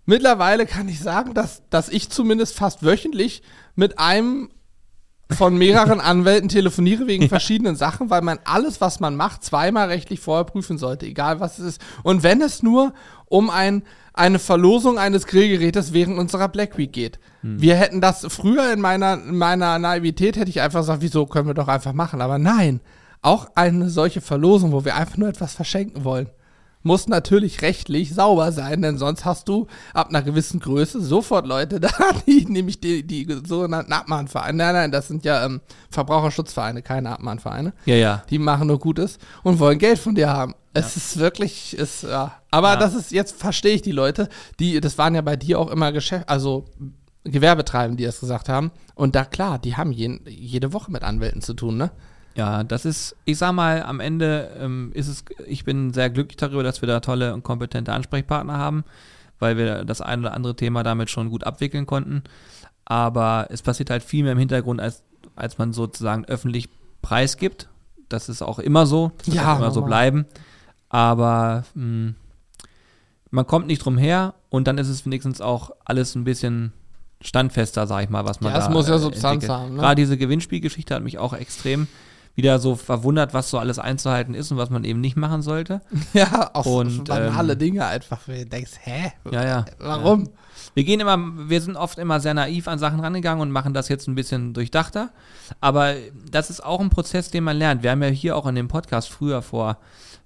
Mittlerweile 0.05 0.65
kann 0.65 0.87
ich 0.87 0.99
sagen, 0.99 1.33
dass, 1.33 1.63
dass 1.69 1.89
ich 1.89 2.09
zumindest 2.09 2.55
fast 2.55 2.83
wöchentlich 2.83 3.41
mit 3.75 3.97
einem 3.97 4.49
von 5.31 5.57
mehreren 5.57 5.99
Anwälten 6.01 6.49
telefoniere 6.49 7.07
wegen 7.07 7.29
verschiedenen 7.29 7.75
Sachen, 7.75 8.09
weil 8.09 8.21
man 8.21 8.39
alles, 8.45 8.81
was 8.81 8.99
man 8.99 9.15
macht, 9.15 9.43
zweimal 9.43 9.87
rechtlich 9.87 10.19
vorher 10.19 10.45
prüfen 10.45 10.77
sollte, 10.77 11.05
egal 11.05 11.39
was 11.39 11.59
es 11.59 11.65
ist. 11.65 11.81
Und 12.03 12.23
wenn 12.23 12.41
es 12.41 12.63
nur 12.63 12.93
um 13.27 13.49
ein, 13.49 13.83
eine 14.13 14.39
Verlosung 14.39 14.97
eines 14.97 15.27
Grillgerätes 15.27 15.93
während 15.93 16.17
unserer 16.17 16.47
Black 16.47 16.77
Week 16.77 16.93
geht. 16.93 17.19
Wir 17.41 17.75
hätten 17.75 18.01
das 18.01 18.25
früher 18.29 18.71
in 18.71 18.81
meiner, 18.81 19.15
in 19.15 19.37
meiner 19.37 19.77
Naivität 19.77 20.37
hätte 20.37 20.49
ich 20.49 20.61
einfach 20.61 20.79
gesagt, 20.81 21.01
wieso 21.01 21.25
können 21.25 21.47
wir 21.47 21.53
doch 21.53 21.67
einfach 21.67 21.93
machen. 21.93 22.21
Aber 22.21 22.37
nein, 22.37 22.81
auch 23.21 23.49
eine 23.55 23.89
solche 23.89 24.21
Verlosung, 24.21 24.71
wo 24.71 24.85
wir 24.85 24.95
einfach 24.95 25.17
nur 25.17 25.29
etwas 25.29 25.53
verschenken 25.53 26.03
wollen, 26.03 26.29
muss 26.85 27.07
natürlich 27.07 27.61
rechtlich 27.61 28.13
sauber 28.13 28.51
sein, 28.51 28.81
denn 28.81 28.97
sonst 28.97 29.25
hast 29.25 29.49
du 29.49 29.67
ab 29.93 30.09
einer 30.09 30.21
gewissen 30.21 30.59
Größe 30.59 31.01
sofort 31.01 31.45
Leute 31.47 31.79
da, 31.81 31.89
die 32.27 32.45
nämlich 32.45 32.79
die, 32.79 33.05
die 33.05 33.27
sogenannten 33.45 33.91
Abmahnvereine, 33.91 34.57
nein, 34.57 34.73
nein, 34.73 34.91
das 34.91 35.07
sind 35.07 35.25
ja 35.25 35.45
ähm, 35.45 35.61
Verbraucherschutzvereine, 35.89 36.81
keine 36.81 37.09
Abmahnvereine, 37.11 37.73
Ja, 37.85 37.95
ja. 37.95 38.23
die 38.29 38.39
machen 38.39 38.67
nur 38.67 38.79
Gutes 38.79 39.17
und 39.43 39.59
wollen 39.59 39.79
Geld 39.79 39.99
von 39.99 40.15
dir 40.15 40.29
haben. 40.29 40.53
Es 40.73 40.95
ist 40.97 41.17
wirklich, 41.17 41.75
ist, 41.77 42.03
ja. 42.03 42.33
Aber 42.51 42.73
Ja. 42.73 42.75
das 42.75 42.93
ist, 42.95 43.11
jetzt 43.11 43.37
verstehe 43.39 43.75
ich 43.75 43.81
die 43.81 43.91
Leute, 43.93 44.29
die, 44.59 44.79
das 44.81 44.97
waren 44.97 45.15
ja 45.15 45.21
bei 45.21 45.35
dir 45.37 45.57
auch 45.59 45.69
immer 45.71 45.91
Geschäft, 45.91 46.29
also 46.29 46.65
Gewerbetreibende, 47.23 47.97
die 47.97 48.05
das 48.05 48.19
gesagt 48.19 48.49
haben. 48.49 48.71
Und 48.93 49.15
da 49.15 49.25
klar, 49.25 49.57
die 49.57 49.75
haben 49.75 49.91
jeden, 49.91 50.21
jede 50.27 50.73
Woche 50.73 50.91
mit 50.91 51.03
Anwälten 51.03 51.41
zu 51.41 51.53
tun, 51.55 51.77
ne? 51.77 51.91
Ja, 52.35 52.63
das 52.63 52.83
ist, 52.85 53.15
ich 53.25 53.37
sag 53.37 53.53
mal, 53.53 53.81
am 53.83 53.99
Ende 53.99 54.51
ähm, 54.59 54.91
ist 54.93 55.07
es, 55.07 55.23
ich 55.47 55.63
bin 55.63 55.93
sehr 55.93 56.09
glücklich 56.09 56.37
darüber, 56.37 56.63
dass 56.63 56.81
wir 56.81 56.87
da 56.87 56.99
tolle 56.99 57.33
und 57.33 57.43
kompetente 57.43 57.93
Ansprechpartner 57.93 58.57
haben, 58.57 58.83
weil 59.39 59.57
wir 59.57 59.85
das 59.85 60.01
ein 60.01 60.19
oder 60.19 60.33
andere 60.33 60.55
Thema 60.55 60.83
damit 60.83 61.09
schon 61.09 61.29
gut 61.29 61.45
abwickeln 61.45 61.85
konnten. 61.85 62.23
Aber 62.83 63.47
es 63.49 63.61
passiert 63.61 63.89
halt 63.89 64.03
viel 64.03 64.23
mehr 64.23 64.33
im 64.33 64.37
Hintergrund, 64.37 64.81
als, 64.81 65.01
als 65.35 65.57
man 65.57 65.71
sozusagen 65.73 66.25
öffentlich 66.25 66.69
preisgibt. 67.01 67.69
Das 68.09 68.27
ist 68.29 68.41
auch 68.41 68.59
immer 68.59 68.85
so, 68.85 69.11
das 69.25 69.33
Ja, 69.33 69.55
immer 69.55 69.71
so 69.71 69.81
bleiben. 69.81 70.25
Aber 70.89 71.63
mh, 71.73 72.13
man 73.31 73.47
kommt 73.47 73.67
nicht 73.67 73.83
drum 73.83 73.97
her 73.97 74.33
und 74.49 74.67
dann 74.67 74.77
ist 74.77 74.89
es 74.89 75.05
wenigstens 75.05 75.41
auch 75.41 75.71
alles 75.85 76.15
ein 76.15 76.23
bisschen 76.25 76.73
standfester, 77.21 77.87
sag 77.87 78.03
ich 78.03 78.09
mal, 78.09 78.25
was 78.25 78.41
man 78.41 78.51
Ja, 78.53 78.59
da 78.59 78.69
muss 78.69 78.87
ja 78.87 78.97
Substanz 78.97 79.43
entwickelt. 79.43 79.51
haben, 79.59 79.73
ne? 79.75 79.79
Gerade 79.79 79.95
diese 79.95 80.17
Gewinnspielgeschichte 80.17 80.93
hat 80.93 81.01
mich 81.01 81.17
auch 81.17 81.33
extrem 81.33 81.87
wieder 82.35 82.59
so 82.59 82.75
verwundert, 82.75 83.33
was 83.33 83.49
so 83.49 83.57
alles 83.57 83.79
einzuhalten 83.79 84.33
ist 84.33 84.51
und 84.51 84.57
was 84.57 84.69
man 84.69 84.83
eben 84.83 85.01
nicht 85.01 85.15
machen 85.15 85.41
sollte. 85.41 85.81
Ja, 86.13 86.51
auch 86.53 86.65
Und, 86.65 87.05
banale 87.05 87.53
ähm, 87.53 87.59
Dinge 87.59 87.85
einfach, 87.85 88.19
wo 88.25 88.31
du 88.31 88.45
denkst, 88.45 88.71
hä? 88.83 89.11
Ja, 89.31 89.43
ja. 89.43 89.65
Warum? 89.79 90.29
Wir 90.73 90.83
gehen 90.83 90.99
immer, 90.99 91.17
wir 91.17 91.61
sind 91.61 91.75
oft 91.75 91.97
immer 91.97 92.19
sehr 92.19 92.33
naiv 92.33 92.67
an 92.67 92.79
Sachen 92.79 92.99
rangegangen 92.99 93.41
und 93.41 93.51
machen 93.51 93.73
das 93.73 93.89
jetzt 93.89 94.07
ein 94.07 94.15
bisschen 94.15 94.53
durchdachter. 94.53 95.09
Aber 95.61 95.95
das 96.29 96.49
ist 96.49 96.63
auch 96.63 96.79
ein 96.79 96.89
Prozess, 96.89 97.31
den 97.31 97.43
man 97.43 97.57
lernt. 97.57 97.83
Wir 97.83 97.91
haben 97.91 98.03
ja 98.03 98.09
hier 98.09 98.35
auch 98.35 98.45
in 98.45 98.55
dem 98.55 98.67
Podcast 98.67 99.09
früher 99.09 99.41
vor, 99.41 99.77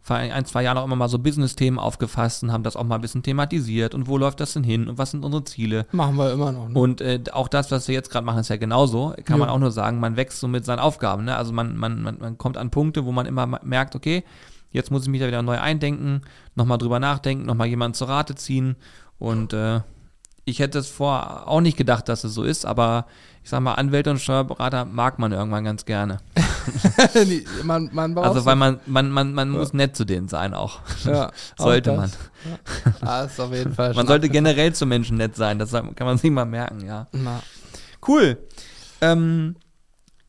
vor 0.01 0.15
ein, 0.15 0.45
zwei 0.45 0.63
Jahren 0.63 0.77
auch 0.77 0.85
immer 0.85 0.95
mal 0.95 1.09
so 1.09 1.19
Business-Themen 1.19 1.77
aufgefasst 1.77 2.41
und 2.43 2.51
haben 2.51 2.63
das 2.63 2.75
auch 2.75 2.83
mal 2.83 2.95
ein 2.95 3.01
bisschen 3.01 3.21
thematisiert 3.21 3.93
und 3.93 4.07
wo 4.07 4.17
läuft 4.17 4.39
das 4.39 4.53
denn 4.53 4.63
hin 4.63 4.88
und 4.88 4.97
was 4.97 5.12
sind 5.12 5.23
unsere 5.23 5.43
Ziele. 5.43 5.85
Machen 5.91 6.15
wir 6.15 6.31
immer 6.31 6.51
noch. 6.51 6.69
Ne? 6.69 6.79
Und 6.79 7.01
äh, 7.01 7.19
auch 7.31 7.47
das, 7.47 7.69
was 7.71 7.88
wir 7.88 7.95
jetzt 7.95 8.09
gerade 8.09 8.25
machen, 8.25 8.39
ist 8.39 8.49
ja 8.49 8.57
genauso. 8.57 9.13
Kann 9.25 9.39
man 9.39 9.49
Ja. 9.49 9.53
auch 9.53 9.59
nur 9.59 9.71
sagen, 9.71 9.99
man 9.99 10.15
wächst 10.15 10.39
so 10.39 10.47
mit 10.47 10.65
seinen 10.65 10.79
Aufgaben. 10.79 11.25
Ne? 11.25 11.35
Also 11.35 11.51
man, 11.53 11.75
man, 11.77 12.01
man, 12.01 12.17
man 12.19 12.38
kommt 12.38 12.57
an 12.57 12.71
Punkte, 12.71 13.05
wo 13.05 13.12
man 13.12 13.25
immer 13.25 13.45
merkt, 13.63 13.95
okay, 13.95 14.23
jetzt 14.71 14.89
muss 14.89 15.03
ich 15.03 15.09
mich 15.09 15.19
da 15.21 15.27
wieder 15.27 15.41
neu 15.41 15.59
eindenken, 15.59 16.21
nochmal 16.55 16.77
drüber 16.77 16.99
nachdenken, 16.99 17.45
nochmal 17.45 17.67
jemanden 17.67 17.93
zur 17.95 18.07
Rate 18.09 18.35
ziehen. 18.35 18.77
Und 19.19 19.53
äh, 19.53 19.81
ich 20.49 20.59
hätte 20.59 20.79
es 20.79 20.88
vor 20.88 21.47
auch 21.47 21.62
nicht 21.62 21.77
gedacht, 21.77 22.09
dass 22.09 22.23
es 22.23 22.33
so 22.33 22.43
ist, 22.43 22.65
aber 22.65 23.05
ich 23.43 23.49
sag 23.49 23.62
mal, 23.62 23.73
Anwälte 23.75 24.12
und 24.12 24.19
Steuerberater 24.19 24.85
mag 24.85 25.17
man 25.17 25.31
irgendwann 25.31 25.63
ganz 25.63 25.85
gerne. 25.85 26.17
Man, 27.63 27.89
man 27.93 28.15
Also 28.17 28.45
weil 28.45 28.55
man, 28.55 28.79
man, 28.85 29.09
man, 29.09 29.33
man 29.33 29.49
muss 29.49 29.73
nett 29.73 29.95
zu 29.95 30.05
denen 30.05 30.27
sein 30.27 30.53
auch. 30.53 30.81
ja, 31.03 31.31
Sollte 31.57 31.93
auch 31.93 31.97
man. 31.97 32.12
Ja. 32.45 32.93
Ah, 33.01 33.23
ist 33.23 33.39
auf 33.39 33.51
jeden 33.51 33.73
Fall 33.73 33.93
Man 33.95 34.05
sollte 34.05 34.29
generell 34.29 34.73
zu 34.73 34.85
Menschen 34.85 35.17
nett 35.17 35.35
sein, 35.35 35.57
das 35.57 35.71
kann 35.71 35.95
man 36.01 36.17
sich 36.17 36.29
mal 36.29 36.45
merken, 36.45 36.85
ja. 36.85 37.07
Na, 37.12 37.41
Cool. 38.05 38.38
Ähm, 39.01 39.55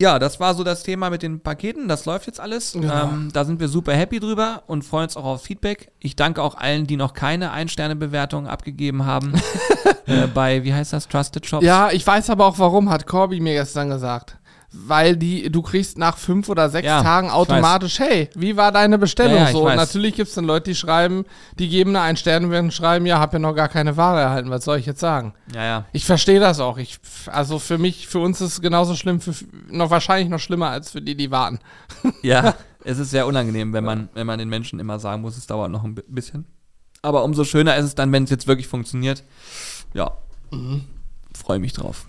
ja, 0.01 0.19
das 0.19 0.41
war 0.41 0.55
so 0.55 0.65
das 0.65 0.83
Thema 0.83 1.11
mit 1.11 1.23
den 1.23 1.41
Paketen. 1.41 1.87
Das 1.87 2.07
läuft 2.07 2.27
jetzt 2.27 2.41
alles. 2.41 2.73
Ja. 2.73 3.05
Ähm, 3.05 3.29
da 3.35 3.45
sind 3.45 3.61
wir 3.61 3.69
super 3.69 3.93
happy 3.93 4.19
drüber 4.19 4.63
und 4.67 4.83
freuen 4.83 5.05
uns 5.05 5.17
auch 5.17 5.27
auf 5.27 5.43
Feedback. 5.43 5.93
Ich 5.99 6.17
danke 6.17 6.43
auch 6.43 6.55
allen, 6.55 6.87
die 6.87 6.97
noch 6.97 7.13
keine 7.13 7.51
Ein-Sterne-Bewertung 7.51 8.49
abgegeben 8.49 9.05
haben. 9.05 9.35
äh, 10.07 10.27
bei, 10.27 10.65
wie 10.65 10.73
heißt 10.73 10.95
das, 10.95 11.07
Trusted 11.07 11.45
Shops? 11.45 11.67
Ja, 11.67 11.91
ich 11.91 12.07
weiß 12.07 12.31
aber 12.31 12.47
auch 12.47 12.59
warum, 12.59 12.89
hat 12.89 13.07
Corby 13.07 13.41
mir 13.41 13.53
gestern 13.53 13.91
gesagt. 13.91 14.39
Weil 14.73 15.17
die, 15.17 15.51
du 15.51 15.63
kriegst 15.63 15.99
nach 15.99 16.17
fünf 16.17 16.49
oder 16.49 16.71
sechs 16.71 16.87
Ja, 16.87 17.03
Tagen 17.03 17.29
automatisch, 17.31 17.99
hey, 17.99 18.31
wie 18.37 18.57
war 18.57 18.71
deine 18.71 18.99
Bestellung 18.99 19.39
Ja, 19.39 19.51
so? 19.51 19.67
Und 19.67 19.75
natürlich 19.75 20.15
gibt 20.15 20.29
es 20.29 20.35
dann 20.37 20.45
Leute, 20.45 20.71
die 20.71 20.77
schreiben, 20.77 21.25
die 21.59 21.69
geben 21.69 21.91
eine 21.91 22.03
Ein-Sterne 22.03 22.57
und 22.57 22.73
schreiben, 22.73 23.05
ja, 23.05 23.19
hab 23.19 23.33
ja 23.33 23.41
noch 23.41 23.55
gar 23.55 23.69
keine 23.69 23.97
Ware 23.97 24.21
erhalten, 24.21 24.49
was 24.51 24.65
soll 24.65 24.79
ich 24.79 24.87
jetzt 24.87 25.01
sagen? 25.01 25.35
Ja, 25.53 25.65
ja. 25.65 25.85
Ich 25.93 26.05
verstehe 26.05 26.39
das 26.39 26.61
auch. 26.61 26.79
Ich, 26.79 27.01
also 27.27 27.59
für 27.59 27.79
mich, 27.79 28.07
für 28.07 28.21
uns 28.21 28.41
ist 28.41 28.53
es 28.53 28.61
genauso 28.61 28.95
schlimm, 28.95 29.21
für, 29.21 29.35
noch 29.69 29.91
wahrscheinlich 29.91 30.29
noch 30.29 30.39
schlimmer 30.39 30.71
als 30.71 30.91
für 30.93 31.03
die, 31.03 31.17
die 31.17 31.33
warten. 31.33 31.59
Ja, 32.23 32.55
es 32.85 32.99
ist 32.99 33.11
sehr 33.11 33.27
unangenehm, 33.27 33.73
wenn 33.73 33.83
man, 33.85 34.09
wenn 34.15 34.27
man 34.27 34.39
den 34.39 34.49
Menschen 34.49 34.79
immer 34.79 35.01
sagen 35.01 35.21
muss, 35.23 35.37
es 35.37 35.47
dauert 35.49 35.73
noch 35.73 35.83
ein 35.83 35.97
bi- 35.97 36.05
bisschen. 36.07 36.47
Aber 37.03 37.25
umso 37.25 37.43
schöner 37.43 37.77
ist 37.77 37.87
es 37.87 37.95
dann, 37.97 38.13
wenn 38.13 38.23
es 38.25 38.31
jetzt 38.31 38.47
wirklich 38.47 38.69
funktioniert. 38.69 39.25
Ja, 39.95 40.13
freue 41.37 41.59
mich 41.59 41.73
drauf. 41.73 42.07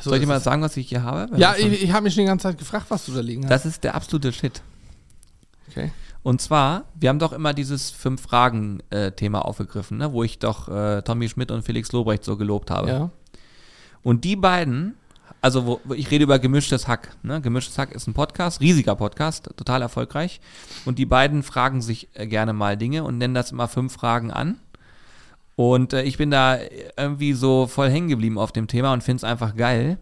So 0.00 0.10
Soll 0.10 0.18
ich 0.18 0.22
dir 0.22 0.28
mal 0.28 0.40
sagen, 0.40 0.62
was 0.62 0.76
ich 0.76 0.88
hier 0.88 1.02
habe? 1.02 1.28
Ja, 1.36 1.54
ich, 1.56 1.82
ich 1.82 1.92
habe 1.92 2.04
mich 2.04 2.14
schon 2.14 2.22
die 2.22 2.28
ganze 2.28 2.44
Zeit 2.44 2.58
gefragt, 2.58 2.86
was 2.88 3.04
du 3.06 3.12
da 3.12 3.20
liegen 3.20 3.44
hast. 3.44 3.50
das 3.50 3.66
ist 3.66 3.84
der 3.84 3.94
absolute 3.94 4.32
Shit. 4.32 4.62
Okay. 5.68 5.92
Und 6.22 6.40
zwar, 6.40 6.84
wir 6.94 7.08
haben 7.08 7.18
doch 7.18 7.32
immer 7.32 7.54
dieses 7.54 7.90
Fünf-Fragen-Thema 7.90 9.44
aufgegriffen, 9.44 9.98
ne? 9.98 10.12
wo 10.12 10.22
ich 10.22 10.38
doch 10.38 10.68
äh, 10.68 11.02
Tommy 11.02 11.28
Schmidt 11.28 11.50
und 11.50 11.62
Felix 11.62 11.92
Lobrecht 11.92 12.24
so 12.24 12.36
gelobt 12.36 12.70
habe. 12.70 12.88
Ja. 12.88 13.10
Und 14.02 14.24
die 14.24 14.36
beiden, 14.36 14.94
also 15.40 15.66
wo, 15.66 15.80
wo 15.84 15.94
ich 15.94 16.10
rede 16.10 16.24
über 16.24 16.38
Gemischtes 16.38 16.88
Hack. 16.88 17.16
Ne? 17.22 17.40
Gemischtes 17.40 17.78
Hack 17.78 17.92
ist 17.92 18.06
ein 18.06 18.14
Podcast, 18.14 18.60
riesiger 18.60 18.96
Podcast, 18.96 19.50
total 19.56 19.80
erfolgreich. 19.80 20.40
Und 20.84 20.98
die 20.98 21.06
beiden 21.06 21.42
fragen 21.42 21.80
sich 21.80 22.08
äh, 22.14 22.26
gerne 22.26 22.52
mal 22.52 22.76
Dinge 22.76 23.04
und 23.04 23.16
nennen 23.16 23.34
das 23.34 23.52
immer 23.52 23.68
fünf 23.68 23.94
Fragen 23.94 24.30
an. 24.30 24.58
Und 25.60 25.92
äh, 25.92 26.04
ich 26.04 26.16
bin 26.16 26.30
da 26.30 26.56
irgendwie 26.96 27.34
so 27.34 27.66
voll 27.66 27.90
hängen 27.90 28.08
geblieben 28.08 28.38
auf 28.38 28.50
dem 28.50 28.66
Thema 28.66 28.94
und 28.94 29.02
finde 29.02 29.18
es 29.18 29.24
einfach 29.24 29.54
geil. 29.56 29.98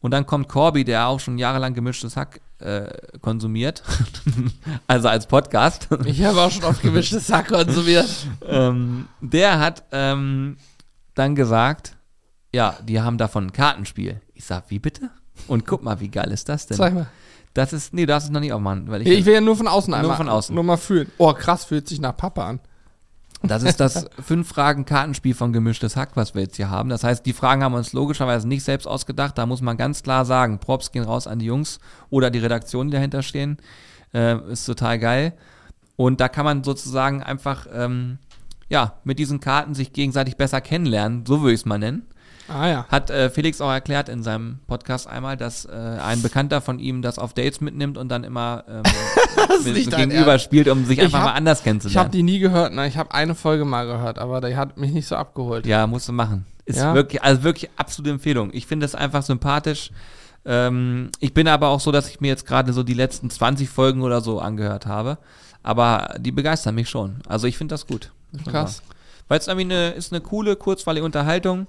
Und 0.00 0.12
dann 0.12 0.24
kommt 0.24 0.48
Corby, 0.48 0.84
der 0.84 1.08
auch 1.08 1.20
schon 1.20 1.36
jahrelang 1.36 1.74
gemischtes 1.74 2.16
Hack 2.16 2.40
äh, 2.60 2.86
konsumiert. 3.20 3.82
also 4.86 5.08
als 5.08 5.26
Podcast. 5.26 5.88
Ich 6.06 6.24
habe 6.24 6.40
auch 6.40 6.50
schon 6.50 6.64
oft 6.64 6.80
gemischtes 6.80 7.26
Sack 7.26 7.48
konsumiert. 7.48 8.08
ähm, 8.46 9.06
der 9.20 9.60
hat 9.60 9.84
ähm, 9.92 10.56
dann 11.14 11.34
gesagt, 11.34 11.94
ja, 12.54 12.78
die 12.82 12.98
haben 12.98 13.18
davon 13.18 13.48
ein 13.48 13.52
Kartenspiel. 13.52 14.22
Ich 14.32 14.46
sag, 14.46 14.70
wie 14.70 14.78
bitte? 14.78 15.10
Und 15.46 15.66
guck 15.66 15.82
mal, 15.82 16.00
wie 16.00 16.08
geil 16.08 16.32
ist 16.32 16.48
das 16.48 16.68
denn? 16.68 16.78
Zeig 16.78 16.94
mal. 16.94 17.06
Das 17.52 17.74
ist, 17.74 17.92
nee, 17.92 18.02
du 18.02 18.06
darfst 18.06 18.28
es 18.28 18.32
noch 18.32 18.40
nicht 18.40 18.54
aufmachen, 18.54 18.88
weil 18.88 19.02
ich, 19.02 19.08
Ich 19.08 19.26
will 19.26 19.34
ja 19.34 19.42
nur 19.42 19.56
von 19.56 19.68
außen 19.68 19.90
Nur 19.90 20.00
einmal. 20.00 20.16
von 20.16 20.30
außen. 20.30 20.54
Nur 20.54 20.64
mal 20.64 20.78
fühlen. 20.78 21.12
Oh, 21.18 21.34
krass, 21.34 21.66
fühlt 21.66 21.86
sich 21.86 22.00
nach 22.00 22.16
Papa 22.16 22.48
an. 22.48 22.60
Das 23.42 23.62
ist 23.62 23.80
das 23.80 24.06
fünf 24.20 24.48
Fragen 24.48 24.84
Kartenspiel 24.84 25.34
von 25.34 25.52
gemischtes 25.52 25.96
Hack, 25.96 26.10
was 26.14 26.34
wir 26.34 26.42
jetzt 26.42 26.56
hier 26.56 26.70
haben. 26.70 26.88
Das 26.88 27.04
heißt, 27.04 27.24
die 27.26 27.32
Fragen 27.32 27.62
haben 27.62 27.72
wir 27.72 27.78
uns 27.78 27.92
logischerweise 27.92 28.48
nicht 28.48 28.64
selbst 28.64 28.86
ausgedacht. 28.86 29.36
Da 29.38 29.46
muss 29.46 29.60
man 29.60 29.76
ganz 29.76 30.02
klar 30.02 30.24
sagen, 30.24 30.58
Props 30.58 30.92
gehen 30.92 31.04
raus 31.04 31.26
an 31.26 31.38
die 31.38 31.46
Jungs 31.46 31.78
oder 32.10 32.30
die 32.30 32.38
Redaktion, 32.38 32.88
die 32.88 32.94
dahinter 32.94 33.22
stehen. 33.22 33.58
Äh, 34.14 34.38
ist 34.50 34.64
total 34.64 34.98
geil. 34.98 35.34
Und 35.96 36.20
da 36.20 36.28
kann 36.28 36.44
man 36.44 36.64
sozusagen 36.64 37.22
einfach, 37.22 37.66
ähm, 37.72 38.18
ja, 38.68 38.94
mit 39.04 39.18
diesen 39.18 39.40
Karten 39.40 39.74
sich 39.74 39.92
gegenseitig 39.92 40.36
besser 40.36 40.60
kennenlernen, 40.60 41.24
so 41.26 41.40
würde 41.40 41.54
ich 41.54 41.60
es 41.60 41.66
mal 41.66 41.78
nennen. 41.78 42.06
Ah 42.48 42.68
ja. 42.68 42.86
Hat 42.88 43.10
äh, 43.10 43.28
Felix 43.30 43.60
auch 43.60 43.70
erklärt 43.70 44.08
in 44.08 44.22
seinem 44.22 44.60
Podcast 44.66 45.06
einmal, 45.08 45.36
dass 45.36 45.64
äh, 45.64 45.70
ein 45.72 46.22
Bekannter 46.22 46.60
von 46.60 46.78
ihm 46.78 47.02
das 47.02 47.18
auf 47.18 47.34
Dates 47.34 47.60
mitnimmt 47.60 47.98
und 47.98 48.08
dann 48.08 48.22
immer 48.24 48.64
ähm, 48.68 48.82
mit 49.64 49.74
gegenüber 49.90 50.32
Ernst. 50.32 50.44
spielt, 50.44 50.68
um 50.68 50.84
sich 50.84 50.98
Ich 50.98 51.04
einfach 51.04 51.18
hab- 51.20 51.26
mal 51.26 51.32
anders 51.32 51.58
Ich 51.58 51.62
habe 51.64 51.70
kennenzulernen. 51.70 52.10
die 52.12 52.22
nie 52.22 52.38
gehört, 52.38 52.72
ne? 52.72 52.86
Ich 52.86 52.96
habe 52.96 53.12
eine 53.12 53.34
Folge 53.34 53.64
mal 53.64 53.86
gehört, 53.86 54.18
aber 54.18 54.40
die 54.40 54.56
hat 54.56 54.76
mich 54.76 54.92
nicht 54.92 55.06
so 55.08 55.16
abgeholt. 55.16 55.66
ja, 55.66 55.86
musst 55.86 56.08
du 56.08 56.12
machen. 56.12 56.46
Ist 56.64 56.78
Ja? 56.78 56.94
wirklich, 56.94 57.22
also 57.22 57.42
wirklich 57.42 57.70
absolute 57.76 58.10
Empfehlung. 58.12 58.50
Ich 58.52 58.66
finde 58.66 58.86
es 58.86 58.94
einfach 58.94 59.22
sympathisch. 59.22 59.90
Ähm, 60.44 61.10
ich 61.20 61.34
bin 61.34 61.48
aber 61.48 61.68
auch 61.68 61.80
so, 61.80 61.90
dass 61.92 62.08
ich 62.08 62.20
mir 62.20 62.28
jetzt 62.28 62.46
gerade 62.46 62.72
so 62.72 62.82
die 62.82 62.94
letzten 62.94 63.30
20 63.30 63.68
Folgen 63.68 64.02
oder 64.02 64.20
so 64.20 64.40
angehört 64.40 64.86
habe. 64.86 65.18
Aber 65.62 66.14
die 66.18 66.30
begeistern 66.32 66.74
mich 66.76 66.88
schon. 66.88 67.16
Also 67.28 67.46
ich 67.48 67.58
finde 67.58 67.72
das 67.74 67.86
gut. 67.86 68.12
Krass. 68.48 68.82
Weil 69.28 69.40
es 69.40 69.48
irgendwie 69.48 69.64
eine, 69.74 69.90
ist 69.90 70.12
eine 70.12 70.20
coole, 70.20 70.54
kurzweilige 70.54 71.04
Unterhaltung. 71.04 71.66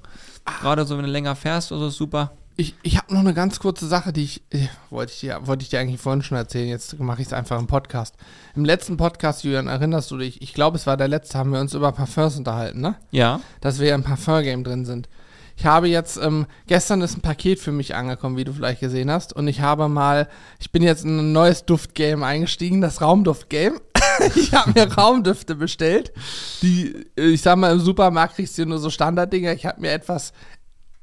Gerade 0.61 0.85
so, 0.85 0.97
wenn 0.97 1.05
du 1.05 1.11
länger 1.11 1.35
fährst, 1.35 1.71
also 1.71 1.89
super. 1.89 2.31
Ich, 2.59 2.73
ich 2.81 2.97
habe 2.97 3.13
noch 3.13 3.19
eine 3.19 3.35
ganz 3.35 3.59
kurze 3.59 3.85
Sache, 3.85 4.11
die 4.11 4.23
ich, 4.23 4.41
äh, 4.49 4.67
wollte 4.89 5.13
ich 5.13 5.19
dir, 5.19 5.39
wollte 5.45 5.61
ich 5.61 5.69
dir 5.69 5.79
eigentlich 5.79 6.01
vorhin 6.01 6.23
schon 6.23 6.37
erzählen. 6.37 6.67
Jetzt 6.67 6.97
mache 6.99 7.21
ich 7.21 7.27
es 7.27 7.33
einfach 7.33 7.59
im 7.59 7.67
Podcast. 7.67 8.15
Im 8.55 8.65
letzten 8.65 8.97
Podcast, 8.97 9.43
Julian, 9.43 9.67
erinnerst 9.67 10.09
du 10.09 10.17
dich? 10.17 10.41
Ich 10.41 10.55
glaube, 10.55 10.77
es 10.77 10.87
war 10.87 10.97
der 10.97 11.07
letzte, 11.07 11.37
haben 11.37 11.53
wir 11.53 11.59
uns 11.59 11.75
über 11.75 11.91
Parfums 11.91 12.35
unterhalten, 12.35 12.81
ne? 12.81 12.95
Ja. 13.11 13.41
Dass 13.61 13.79
wir 13.79 13.89
ja 13.89 13.95
im 13.95 14.03
Parfum-Game 14.03 14.63
drin 14.63 14.85
sind. 14.85 15.07
Ich 15.55 15.65
habe 15.65 15.87
jetzt, 15.87 16.17
ähm, 16.17 16.45
gestern 16.67 17.01
ist 17.01 17.17
ein 17.17 17.21
Paket 17.21 17.59
für 17.59 17.71
mich 17.71 17.95
angekommen, 17.95 18.37
wie 18.37 18.43
du 18.43 18.53
vielleicht 18.53 18.79
gesehen 18.79 19.09
hast. 19.11 19.33
Und 19.33 19.47
ich 19.47 19.61
habe 19.61 19.87
mal, 19.87 20.27
ich 20.59 20.71
bin 20.71 20.83
jetzt 20.83 21.03
in 21.03 21.17
ein 21.17 21.31
neues 21.33 21.65
Duftgame 21.65 22.25
eingestiegen, 22.25 22.79
das 22.79 23.01
Raumduftgame. 23.01 23.81
ich 24.35 24.53
habe 24.53 24.71
mir 24.73 24.91
Raumdüfte 24.91 25.55
bestellt. 25.55 26.11
Die, 26.61 27.05
äh, 27.17 27.27
ich 27.27 27.41
sag 27.41 27.57
mal, 27.57 27.71
im 27.73 27.79
Supermarkt 27.79 28.35
kriegst 28.35 28.57
du 28.57 28.65
nur 28.65 28.79
so 28.79 28.89
Standarddinger. 28.89 29.53
Ich 29.53 29.65
habe 29.65 29.81
mir 29.81 29.91
etwas 29.91 30.33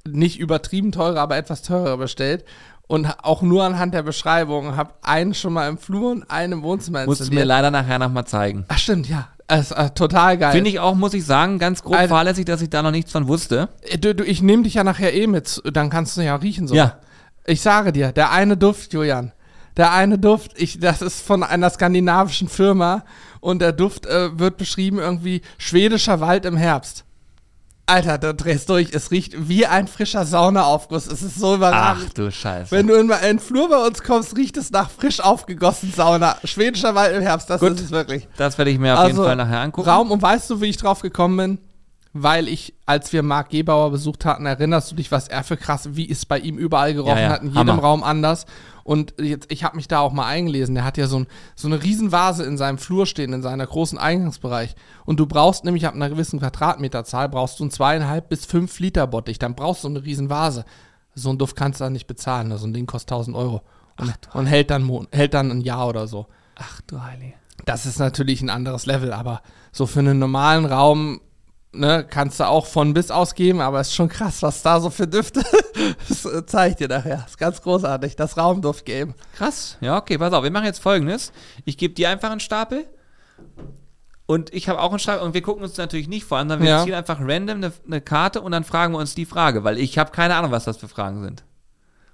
nicht 0.07 0.39
übertrieben 0.39 0.93
teurer, 0.93 1.21
aber 1.21 1.37
etwas 1.37 1.63
teurer 1.63 1.97
bestellt. 1.97 2.45
Und 2.87 3.07
auch 3.23 3.41
nur 3.41 3.65
anhand 3.65 3.95
der 3.95 4.03
Beschreibung 4.03 4.77
habe 4.77 4.93
einen 5.03 5.33
schon 5.33 5.55
mal 5.55 5.69
im 5.69 5.79
Flur 5.79 6.13
und 6.13 6.31
einen 6.31 6.55
im 6.55 6.63
Wohnzimmer 6.63 7.07
Musst 7.07 7.29
du 7.29 7.35
mir 7.35 7.47
leider 7.47 7.71
nachher 7.71 7.99
nochmal 7.99 8.27
zeigen. 8.27 8.67
Ach 8.69 8.79
stimmt, 8.79 9.09
ja. 9.09 9.29
Es, 9.47 9.71
äh, 9.73 9.91
total 9.91 10.39
geil. 10.39 10.53
Finde 10.53 10.71
ich 10.71 10.81
auch, 10.81 10.95
muss 10.95 11.13
ich 11.15 11.25
sagen, 11.25 11.59
ganz 11.59 11.83
grob 11.83 11.97
Alter. 11.97 12.15
fahrlässig, 12.15 12.45
dass 12.47 12.63
ich 12.63 12.71
da 12.71 12.83
noch 12.83 12.91
nichts 12.91 13.13
von 13.13 13.27
wusste. 13.29 13.69
Äh, 13.83 13.99
Du, 13.99 14.15
du, 14.15 14.25
ich 14.25 14.43
nehme 14.43 14.63
dich 14.63 14.75
ja 14.75 14.85
nachher 14.85 15.15
eh 15.15 15.27
mit, 15.27 15.63
dann 15.73 15.91
kannst 15.91 16.17
du 16.17 16.23
ja 16.23 16.37
riechen 16.37 16.67
so. 16.69 16.75
Ja. 16.75 16.99
Ich 17.47 17.61
sage 17.61 17.93
dir, 17.93 18.13
der 18.13 18.31
eine 18.31 18.57
Duft, 18.57 18.93
Julian, 18.95 19.33
der 19.77 19.93
eine 19.93 20.19
Duft, 20.19 20.53
ich, 20.57 20.79
das 20.81 21.03
ist 21.03 21.21
von 21.23 21.43
einer 21.43 21.71
skandinavischen 21.71 22.49
Firma 22.49 23.05
und 23.41 23.61
der 23.61 23.73
Duft 23.73 24.07
äh, 24.07 24.39
wird 24.39 24.57
beschrieben 24.57 24.99
irgendwie 24.99 25.43
schwedischer 25.59 26.21
Wald 26.21 26.45
im 26.45 26.57
Herbst. 26.57 27.05
Alter, 27.87 28.17
du 28.17 28.33
drehst 28.33 28.71
durch, 28.71 28.95
es 28.95 29.11
riecht 29.11 29.49
wie 29.49 29.67
ein 29.67 29.89
frischer 29.89 30.25
Saunaaufguss. 30.25 31.07
Es 31.07 31.21
ist 31.21 31.39
so 31.39 31.53
Ach 31.53 31.57
überragend. 31.57 32.17
du 32.17 32.31
Scheiße. 32.31 32.71
Wenn 32.71 32.87
du 32.87 32.95
in 32.95 33.09
den 33.09 33.39
Flur 33.39 33.69
bei 33.69 33.77
uns 33.87 34.03
kommst, 34.03 34.37
riecht 34.39 34.57
es 34.57 34.71
nach 34.71 34.89
frisch 34.89 35.21
aufgegossen 35.21 35.93
Sauna. 35.95 36.37
Schwedischer 36.45 36.95
Wald 36.95 37.15
im 37.15 37.21
Herbst, 37.23 37.51
das 37.51 37.61
Gut. 37.61 37.73
ist 37.73 37.83
es 37.83 37.91
wirklich. 37.91 38.27
das 38.39 38.57
werde 38.57 38.71
ich 38.71 38.79
mir 38.79 38.99
auf 38.99 39.07
jeden 39.07 39.19
Fall 39.19 39.37
nachher 39.37 39.61
angucken. 39.61 39.87
Also, 39.87 40.01
Raum, 40.01 40.11
und 40.11 40.23
weißt 40.23 40.49
du, 40.49 40.63
wie 40.63 40.67
ich 40.67 40.79
drauf 40.79 41.03
gekommen 41.03 41.37
bin? 41.37 41.59
Weil 42.17 42.47
ich, 42.47 42.75
als 42.87 43.13
wir 43.13 43.25
Marc 43.25 43.51
Gebauer 43.51 43.91
besucht 43.91 44.25
hatten, 44.25 44.47
erinnerst 44.47 44.91
du 44.93 44.95
dich, 44.95 45.11
was 45.11 45.27
er 45.27 45.43
für 45.43 45.57
krass, 45.57 45.97
wie 45.97 46.09
es 46.09 46.25
bei 46.25 46.39
ihm 46.39 46.57
überall 46.57 46.95
gerochen 46.95 47.17
Ja, 47.17 47.23
ja, 47.23 47.29
hat, 47.31 47.43
in 47.43 47.49
jedem 47.49 47.59
Hammer. 47.69 47.83
Raum 47.83 48.05
anders. 48.05 48.47
Und 48.85 49.15
jetzt, 49.19 49.51
ich 49.51 49.65
habe 49.65 49.75
mich 49.75 49.89
da 49.89 49.99
auch 49.99 50.13
mal 50.13 50.27
eingelesen. 50.27 50.77
Der 50.77 50.85
hat 50.85 50.97
ja 50.97 51.09
so, 51.09 51.19
ein, 51.19 51.27
so 51.57 51.67
eine 51.67 51.83
Riesenvase 51.83 52.45
in 52.45 52.57
seinem 52.57 52.79
Flur 52.79 53.07
stehen, 53.07 53.33
in 53.33 53.43
seiner 53.43 53.67
großen 53.67 53.99
Eingangsbereich. 53.99 54.77
Und 55.05 55.19
du 55.19 55.27
brauchst 55.27 55.65
nämlich 55.65 55.87
ab 55.89 55.95
einer 55.95 56.09
gewissen 56.09 56.39
Quadratmeterzahl, 56.39 57.29
brauchst 57.29 57.59
du 57.59 57.65
einen 57.65 57.73
zweieinhalb 57.73 58.29
bis 58.29 58.47
fünf 58.47 58.79
Liter 58.79 59.09
Bottich. 59.09 59.41
Dann 59.41 59.57
brauchst 59.57 59.83
du 59.83 59.89
eine 59.89 60.05
Riesenvase. 60.05 60.65
So 61.17 61.31
ein 61.31 61.39
Duft 61.39 61.57
kannst 61.57 61.81
du 61.81 61.85
dann 61.85 61.95
nicht 61.95 62.07
bezahlen. 62.07 62.47
ne? 62.47 62.59
So 62.59 62.67
ein 62.69 62.73
Ding 62.73 62.87
kostet 62.87 63.11
1000 63.11 63.37
Euro. 63.37 63.63
Und, 63.99 64.13
und 64.35 64.47
hält, 64.47 64.71
dann, 64.71 65.09
hält 65.11 65.35
dann 65.35 65.51
ein 65.51 65.63
Jahr 65.63 65.89
oder 65.89 66.07
so. 66.07 66.27
Ach 66.57 66.81
du 66.87 67.03
Heilige. 67.03 67.35
Das 67.65 67.87
ist 67.87 67.99
natürlich 67.99 68.41
ein 68.41 68.51
anderes 68.51 68.87
Level, 68.87 69.13
aber 69.13 69.43
so 69.73 69.87
für 69.87 70.01
einen 70.01 70.19
normalen 70.19 70.67
Raum 70.67 71.21
ne, 71.75 72.07
kannst 72.09 72.41
du 72.41 72.49
auch 72.49 72.67
von 72.67 72.95
bis 72.95 73.11
ausgeben, 73.11 73.61
aber 73.61 73.81
es 73.81 73.89
ist 73.89 73.95
schon 73.95 74.09
krass, 74.09 74.43
was 74.43 74.63
da 74.63 74.81
so 74.81 74.91
für 74.91 75.07
Düfte. 75.07 75.43
das 76.09 76.25
äh, 76.25 76.45
zeige 76.47 76.71
ich 76.71 76.77
dir 76.77 76.89
nachher. 76.89 77.17
Das 77.17 77.31
ist 77.31 77.39
ganz 77.39 77.61
großartig, 77.63 78.17
das 78.17 78.37
Raumduft-Game. 78.37 79.15
Krass. 79.37 79.77
Ja, 79.81 79.99
okay, 79.99 80.19
pass 80.19 80.33
auf. 80.33 80.45
Wir 80.45 80.51
machen 80.51 80.67
jetzt 80.67 80.81
folgendes. 80.81 81.33
Ich 81.65 81.77
gebe 81.77 81.95
dir 81.95 82.09
einfach 82.11 82.31
einen 82.31 82.41
Stapel. 82.41 82.87
Und 84.27 84.55
ich 84.55 84.69
habe 84.69 84.81
auch 84.81 84.91
einen 84.91 84.99
Stapel. 84.99 85.23
Und 85.27 85.35
wir 85.35 85.43
gucken 85.43 85.63
uns 85.63 85.77
natürlich 85.77 86.09
nicht 86.09 86.25
vor, 86.25 86.39
sondern 86.39 86.63
wir 86.63 86.69
Ja. 86.69 86.85
ziehen 86.85 86.95
einfach 86.95 87.19
random 87.21 87.59
eine, 87.59 87.73
eine 87.87 88.01
Karte 88.01 88.41
und 88.41 88.53
dann 88.53 88.65
fragen 88.65 88.95
wir 88.95 88.99
uns 88.99 89.15
die 89.15 89.27
Frage, 89.27 89.65
weil 89.65 89.79
ich 89.79 89.99
habe 89.99 90.13
keine 90.13 90.35
Ahnung, 90.37 90.51
was 90.51 90.65
das 90.65 90.79
für 90.79 90.89
Fragen 90.89 91.23
sind. 91.23 91.45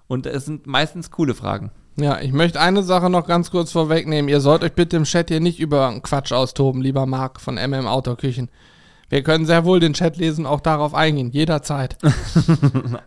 Und 0.09 0.27
es 0.27 0.45
sind 0.45 0.67
meistens 0.67 1.11
coole 1.13 1.35
Fragen. 1.35 1.71
Ja, 1.97 2.21
ich 2.21 2.33
möchte 2.33 2.61
eine 2.61 2.83
Sache 2.83 3.11
noch 3.11 3.27
ganz 3.27 3.51
kurz 3.51 3.73
vorwegnehmen. 3.73 4.29
Ihr 4.29 4.41
sollt 4.41 4.65
euch 4.65 4.73
bitte 4.73 4.97
im 4.97 5.05
Chat 5.05 5.29
hier 5.29 5.41
nicht 5.41 5.61
über 5.61 6.01
Quatsch 6.01 6.33
austoben, 6.33 6.83
lieber 6.83 7.07
Marc 7.07 7.41
von 7.41 7.57
MM 7.57 7.87
Outdoor-Küchen. 7.87 8.49
Wir 9.11 9.25
können 9.25 9.45
sehr 9.45 9.65
wohl 9.65 9.81
den 9.81 9.93
Chat 9.93 10.19
lesen, 10.19 10.47
auch 10.47 10.61
darauf 10.61 10.95
eingehen, 10.95 11.33
jederzeit. 11.33 11.97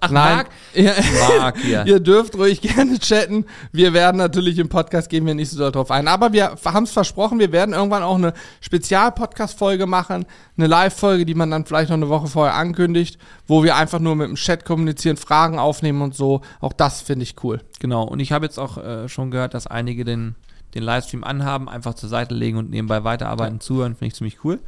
Ach, 0.01 0.11
Nein, 0.11 0.35
Marc? 0.35 0.49
ihr, 0.73 0.93
Marc 1.39 1.57
hier. 1.59 1.83
ihr 1.87 2.01
dürft 2.01 2.35
ruhig 2.35 2.59
gerne 2.59 2.99
chatten. 2.99 3.45
Wir 3.71 3.93
werden 3.93 4.17
natürlich 4.17 4.59
im 4.59 4.67
Podcast 4.67 5.09
gehen 5.09 5.25
wir 5.25 5.33
nicht 5.33 5.49
so 5.49 5.57
doll 5.57 5.71
drauf 5.71 5.91
ein. 5.91 6.09
Aber 6.09 6.33
wir 6.33 6.57
haben 6.65 6.83
es 6.83 6.91
versprochen, 6.91 7.39
wir 7.39 7.53
werden 7.53 7.73
irgendwann 7.73 8.03
auch 8.03 8.15
eine 8.15 8.33
Spezial-Podcast-Folge 8.59 9.85
machen. 9.85 10.25
Eine 10.57 10.67
Live-Folge, 10.67 11.25
die 11.25 11.35
man 11.35 11.49
dann 11.49 11.63
vielleicht 11.63 11.89
noch 11.89 11.95
eine 11.95 12.09
Woche 12.09 12.27
vorher 12.27 12.55
ankündigt, 12.55 13.17
wo 13.47 13.63
wir 13.63 13.77
einfach 13.77 13.99
nur 13.99 14.17
mit 14.17 14.27
dem 14.27 14.35
Chat 14.35 14.65
kommunizieren, 14.65 15.15
Fragen 15.15 15.57
aufnehmen 15.57 16.01
und 16.01 16.15
so. 16.15 16.41
Auch 16.59 16.73
das 16.73 16.99
finde 17.01 17.23
ich 17.23 17.41
cool. 17.45 17.61
Genau. 17.79 18.03
Und 18.03 18.19
ich 18.19 18.33
habe 18.33 18.45
jetzt 18.45 18.59
auch 18.59 18.77
äh, 18.77 19.07
schon 19.07 19.31
gehört, 19.31 19.53
dass 19.53 19.67
einige 19.67 20.03
den, 20.03 20.35
den 20.75 20.83
Livestream 20.83 21.23
anhaben, 21.23 21.69
einfach 21.69 21.93
zur 21.93 22.09
Seite 22.09 22.35
legen 22.35 22.57
und 22.57 22.69
nebenbei 22.69 23.05
weiterarbeiten, 23.05 23.61
zuhören. 23.61 23.95
Finde 23.95 24.07
ich 24.07 24.15
ziemlich 24.15 24.43
cool. 24.43 24.59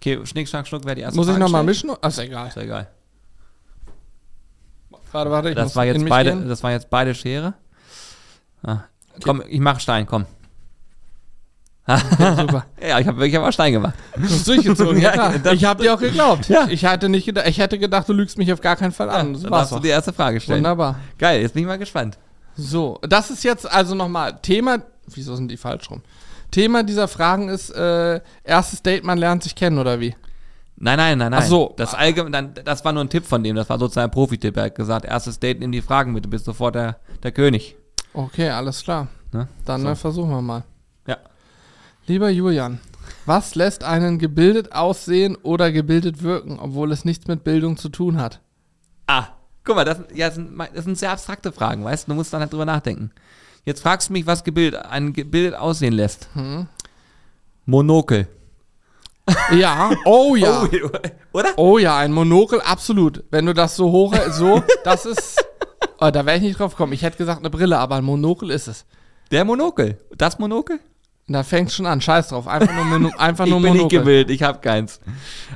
Okay, 0.00 0.18
Schnick, 0.24 0.48
Schnack, 0.48 0.66
Schnuck 0.66 0.84
wäre 0.84 0.94
die 0.96 1.02
erste 1.02 1.16
Muss 1.16 1.26
ich 1.26 1.32
Frage 1.32 1.44
nochmal 1.44 1.60
stellen. 1.74 1.90
mischen? 1.90 1.98
Ach, 2.00 2.08
ist 2.08 2.18
egal. 2.18 2.48
Ist 2.48 2.56
ja 2.56 2.62
egal. 2.62 2.88
Warte, 5.12 5.30
warte, 5.30 5.48
ich 5.50 5.54
Das 5.56 5.64
muss 5.66 5.76
war, 5.76 5.84
jetzt 5.84 6.08
beide, 6.08 6.30
gehen. 6.30 6.48
das 6.48 6.62
war 6.62 6.70
jetzt 6.70 6.88
beide 6.88 7.14
Schere. 7.14 7.54
Ah. 8.62 8.78
Komm, 9.24 9.42
ich 9.48 9.60
mach 9.60 9.80
Stein, 9.80 10.06
komm. 10.06 10.24
Okay, 11.86 12.36
super. 12.40 12.66
Ja, 12.80 12.98
ich 13.00 13.06
habe 13.06 13.18
wirklich 13.18 13.36
aber 13.36 13.50
Stein 13.50 13.72
gemacht. 13.72 13.94
Du 14.14 14.22
hast 14.22 14.46
durchgezogen, 14.46 14.96
ja, 15.00 15.08
Ja, 15.08 15.12
klar. 15.12 15.38
das- 15.38 15.54
Ich 15.54 15.64
habe 15.64 15.82
dir 15.82 15.94
auch 15.94 15.98
geglaubt. 15.98 16.48
Ja. 16.48 16.68
Ich, 16.68 16.84
hätte 16.84 17.08
nicht 17.08 17.26
gedacht, 17.26 17.46
ich 17.48 17.58
hätte 17.58 17.78
gedacht, 17.78 18.08
du 18.08 18.12
lügst 18.12 18.38
mich 18.38 18.52
auf 18.52 18.60
gar 18.60 18.76
keinen 18.76 18.92
Fall 18.92 19.10
an. 19.10 19.32
Das 19.32 19.42
Dann 19.42 19.50
war's 19.50 19.70
darfst 19.70 19.76
du 19.76 19.80
die 19.80 19.88
erste 19.90 20.12
Frage 20.12 20.40
stellen. 20.40 20.58
Wunderbar. 20.60 20.96
Geil, 21.18 21.40
jetzt 21.42 21.54
bin 21.54 21.62
ich 21.64 21.66
mal 21.66 21.78
gespannt. 21.78 22.16
So, 22.56 22.98
das 23.02 23.30
ist 23.30 23.42
jetzt 23.42 23.70
also 23.70 23.94
nochmal 23.94 24.38
Thema. 24.40 24.78
Wieso 25.08 25.34
sind 25.34 25.50
die 25.50 25.56
falsch 25.56 25.90
rum? 25.90 26.02
Thema 26.50 26.82
dieser 26.82 27.08
Fragen 27.08 27.48
ist 27.48 27.70
äh, 27.70 28.20
erstes 28.44 28.82
Date, 28.82 29.04
man 29.04 29.18
lernt 29.18 29.42
sich 29.42 29.54
kennen 29.54 29.78
oder 29.78 30.00
wie? 30.00 30.14
Nein, 30.76 30.96
nein, 30.96 31.18
nein, 31.18 31.30
nein. 31.30 31.40
Ach 31.42 31.46
so. 31.46 31.74
Das, 31.76 31.94
allgemein, 31.94 32.54
das 32.64 32.84
war 32.84 32.92
nur 32.92 33.04
ein 33.04 33.10
Tipp 33.10 33.26
von 33.26 33.44
dem, 33.44 33.54
das 33.54 33.68
war 33.68 33.78
sozusagen 33.78 34.08
ein 34.10 34.10
Profi-Tipp. 34.14 34.56
Er 34.56 34.64
hat 34.64 34.74
gesagt, 34.74 35.04
erstes 35.04 35.38
Date, 35.38 35.60
nimm 35.60 35.72
die 35.72 35.82
Fragen 35.82 36.12
mit, 36.12 36.24
du 36.24 36.30
bist 36.30 36.46
sofort 36.46 36.74
der, 36.74 36.96
der 37.22 37.32
König. 37.32 37.76
Okay, 38.14 38.48
alles 38.48 38.82
klar. 38.82 39.08
Ne? 39.32 39.46
Dann 39.66 39.82
So. 39.82 39.88
äh, 39.88 39.94
versuchen 39.94 40.30
wir 40.30 40.40
mal. 40.42 40.64
Ja. 41.06 41.18
Lieber 42.06 42.30
Julian, 42.30 42.80
was 43.26 43.54
lässt 43.54 43.84
einen 43.84 44.18
gebildet 44.18 44.72
aussehen 44.72 45.36
oder 45.36 45.70
gebildet 45.70 46.22
wirken, 46.22 46.58
obwohl 46.58 46.90
es 46.92 47.04
nichts 47.04 47.26
mit 47.28 47.44
Bildung 47.44 47.76
zu 47.76 47.90
tun 47.90 48.18
hat? 48.18 48.40
Ah, 49.06 49.26
guck 49.64 49.76
mal, 49.76 49.84
das, 49.84 49.98
ja, 50.14 50.26
das, 50.28 50.36
sind, 50.36 50.58
das 50.74 50.84
sind 50.84 50.98
sehr 50.98 51.12
abstrakte 51.12 51.52
Fragen, 51.52 51.84
weißt 51.84 52.08
du? 52.08 52.12
Du 52.12 52.16
musst 52.16 52.32
dann 52.32 52.40
halt 52.40 52.52
drüber 52.52 52.64
nachdenken. 52.64 53.10
Jetzt 53.64 53.82
fragst 53.82 54.08
du 54.08 54.12
mich, 54.12 54.26
was 54.26 54.44
gebildet, 54.44 54.84
ein 54.86 55.12
gebildet 55.12 55.54
aussehen 55.54 55.92
lässt. 55.92 56.28
Hm? 56.34 56.66
Monokel. 57.66 58.28
Ja, 59.52 59.90
oh 60.04 60.34
ja. 60.34 60.62
Oh, 60.64 60.88
oder? 61.32 61.50
Oh 61.56 61.78
ja, 61.78 61.96
ein 61.98 62.12
Monokel, 62.12 62.60
absolut. 62.60 63.22
Wenn 63.30 63.46
du 63.46 63.54
das 63.54 63.76
so 63.76 63.90
hoch, 63.90 64.14
so, 64.30 64.62
das 64.84 65.06
ist. 65.06 65.44
Oh, 66.02 66.10
da 66.10 66.24
wäre 66.24 66.38
ich 66.38 66.42
nicht 66.42 66.58
drauf 66.58 66.72
gekommen. 66.72 66.94
Ich 66.94 67.02
hätte 67.02 67.18
gesagt 67.18 67.40
eine 67.40 67.50
Brille, 67.50 67.76
aber 67.76 67.96
ein 67.96 68.04
Monokel 68.04 68.50
ist 68.50 68.68
es. 68.68 68.86
Der 69.30 69.44
Monokel. 69.44 69.98
Das 70.16 70.38
Monokel? 70.38 70.80
Da 71.32 71.42
fängt 71.44 71.70
schon 71.70 71.86
an. 71.86 72.00
Scheiß 72.00 72.28
drauf. 72.28 72.48
Einfach 72.48 72.74
nur, 72.74 72.84
Mono 72.84 73.10
einfach 73.18 73.44
Ich 73.44 73.50
nur 73.50 73.60
bin 73.60 73.72
nicht 73.72 73.78
Monokel. 73.82 73.98
gebildet, 74.00 74.30
ich 74.34 74.42
habe 74.42 74.58
keins. 74.60 75.00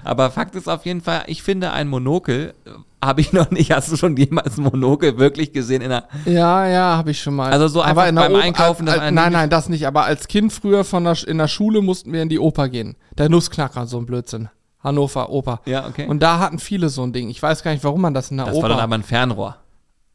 Aber 0.05 0.31
Fakt 0.31 0.55
ist 0.55 0.69
auf 0.69 0.85
jeden 0.87 1.01
Fall, 1.01 1.25
ich 1.27 1.43
finde 1.43 1.73
ein 1.73 1.89
Monokel 1.89 2.55
äh, 2.65 2.71
habe 3.05 3.21
ich 3.21 3.33
noch 3.33 3.51
nicht. 3.51 3.71
Hast 3.73 3.91
du 3.93 3.97
schon 3.97 4.17
jemals 4.17 4.57
ein 4.57 4.63
Monokel 4.65 5.19
wirklich 5.19 5.53
gesehen 5.53 5.83
in 5.83 5.91
einer 5.93 6.05
Ja, 6.25 6.67
ja, 6.67 6.97
habe 6.97 7.11
ich 7.11 7.21
schon 7.21 7.35
mal. 7.35 7.51
Also 7.53 7.69
so 7.69 7.81
einfach 7.83 8.05
beim 8.05 8.17
Oper- 8.17 8.41
Einkaufen, 8.41 8.89
Als, 8.89 8.99
als, 9.01 9.13
nein, 9.13 9.25
nicht- 9.25 9.33
nein, 9.33 9.51
das 9.51 9.69
nicht. 9.69 9.87
Aber 9.87 10.05
als 10.05 10.29
Kind 10.29 10.53
früher 10.53 10.85
von 10.85 11.05
der, 11.05 11.17
in 11.27 11.39
der 11.39 11.49
Schule 11.49 11.83
mussten 11.83 12.13
wir 12.13 12.23
in 12.23 12.29
die 12.29 12.39
Oper 12.39 12.69
gehen. 12.69 12.97
Der 13.19 13.29
Nussknacker, 13.29 13.87
so 13.87 13.99
ein 13.99 14.07
Blödsinn. 14.07 14.49
Hannover, 14.83 15.31
Oper. 15.31 15.61
Ja, 15.65 15.87
okay. 15.87 16.07
Und 16.07 16.23
da 16.23 16.39
hatten 16.39 16.59
viele 16.59 16.89
so 16.91 17.03
ein 17.03 17.13
Ding. 17.13 17.31
Ich 17.31 17.43
weiß 17.43 17.63
gar 17.63 17.73
nicht, 17.73 17.83
warum 17.85 18.01
man 18.03 18.15
das 18.15 18.31
in 18.31 18.37
der 18.37 18.47
das 18.47 18.55
Oper. 18.55 18.65
war 18.65 18.69
dann 18.71 18.81
aber 18.81 18.95
ein 18.95 19.03
Fernrohr. 19.03 19.57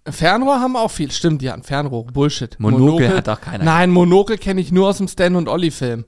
Fernrohr 0.08 0.60
haben 0.60 0.76
auch 0.76 0.92
viel. 0.92 1.12
Stimmt, 1.12 1.42
die 1.42 1.50
hatten 1.52 1.64
Fernrohr. 1.64 2.06
Bullshit. 2.06 2.60
Monokel 2.60 3.10
hat 3.18 3.28
doch 3.28 3.42
keiner. 3.42 3.64
Nein, 3.64 3.90
Monokel 3.92 4.38
kenne 4.38 4.62
ich 4.62 4.72
nur 4.72 4.90
aus 4.90 4.98
dem 4.98 5.08
Stan 5.08 5.36
und 5.36 5.48
Olli 5.48 5.72
Film. 5.72 6.06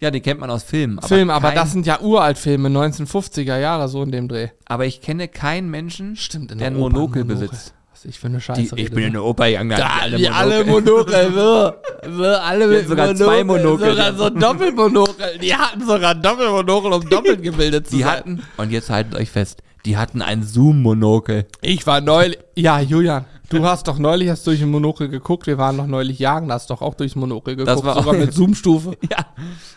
Ja, 0.00 0.10
den 0.10 0.22
kennt 0.22 0.40
man 0.40 0.50
aus 0.50 0.62
Filmen. 0.62 0.98
Aber 0.98 1.08
Film, 1.08 1.30
aber 1.30 1.48
kein, 1.48 1.56
das 1.56 1.72
sind 1.72 1.86
ja 1.86 2.00
uralt 2.00 2.36
Filme, 2.36 2.68
1950er 2.68 3.58
Jahre, 3.58 3.88
so 3.88 4.02
in 4.02 4.10
dem 4.12 4.28
Dreh. 4.28 4.48
Aber 4.66 4.84
ich 4.84 5.00
kenne 5.00 5.26
keinen 5.26 5.70
Menschen, 5.70 6.16
Stimmt, 6.16 6.52
in 6.52 6.58
der 6.58 6.70
der 6.70 6.78
Monokel 6.78 7.24
Monokel. 7.24 7.48
besitzt. 7.48 7.72
Was 7.92 8.04
ich 8.04 8.18
für 8.18 8.26
eine 8.26 8.42
Scheiße 8.42 8.76
rede, 8.76 8.94
ne? 8.94 9.10
der 9.12 9.24
Oper 9.24 9.46
gegangen. 9.48 9.70
Ja, 9.70 9.90
alle, 10.02 10.34
alle 10.34 10.64
Monokel, 10.66 11.32
so, 11.32 11.72
so, 12.14 12.24
alle 12.24 12.68
Die 12.68 12.76
hatten 12.76 12.88
sogar 12.88 13.14
zwei 13.14 13.42
Monokel. 13.42 13.88
Sogar 13.92 14.14
so 14.14 14.28
Doppelmonokel. 14.28 15.38
Die 15.40 15.54
hatten 15.54 15.86
sogar 15.86 16.14
Doppelmonokel, 16.14 16.92
um 16.92 17.08
doppelt 17.08 17.42
gebildet 17.42 17.86
zu 17.88 17.96
Die 17.96 18.02
sein. 18.02 18.10
hatten, 18.12 18.42
und 18.58 18.70
jetzt 18.70 18.90
haltet 18.90 19.14
euch 19.14 19.30
fest, 19.30 19.62
die 19.86 19.96
hatten 19.96 20.20
ein 20.20 20.42
Zoom-Monokel. 20.42 21.46
Ich 21.62 21.86
war 21.86 22.00
neulich. 22.00 22.38
Ja, 22.56 22.80
Julian, 22.80 23.24
du 23.48 23.64
hast 23.64 23.86
doch 23.88 23.98
neulich 23.98 24.28
hast 24.28 24.46
durch 24.46 24.60
ein 24.60 24.70
Monokel 24.70 25.08
geguckt. 25.08 25.46
Wir 25.46 25.56
waren 25.58 25.76
noch 25.76 25.86
neulich 25.86 26.18
jagen, 26.18 26.52
hast 26.52 26.68
doch 26.70 26.82
auch 26.82 26.94
durchs 26.94 27.14
Monokel 27.14 27.56
geguckt. 27.56 27.76
Das 27.78 27.84
war 27.84 27.94
sogar 28.02 28.14
mit 28.14 28.34
Zoom-Stufe. 28.34 28.96
Ja. 29.10 29.24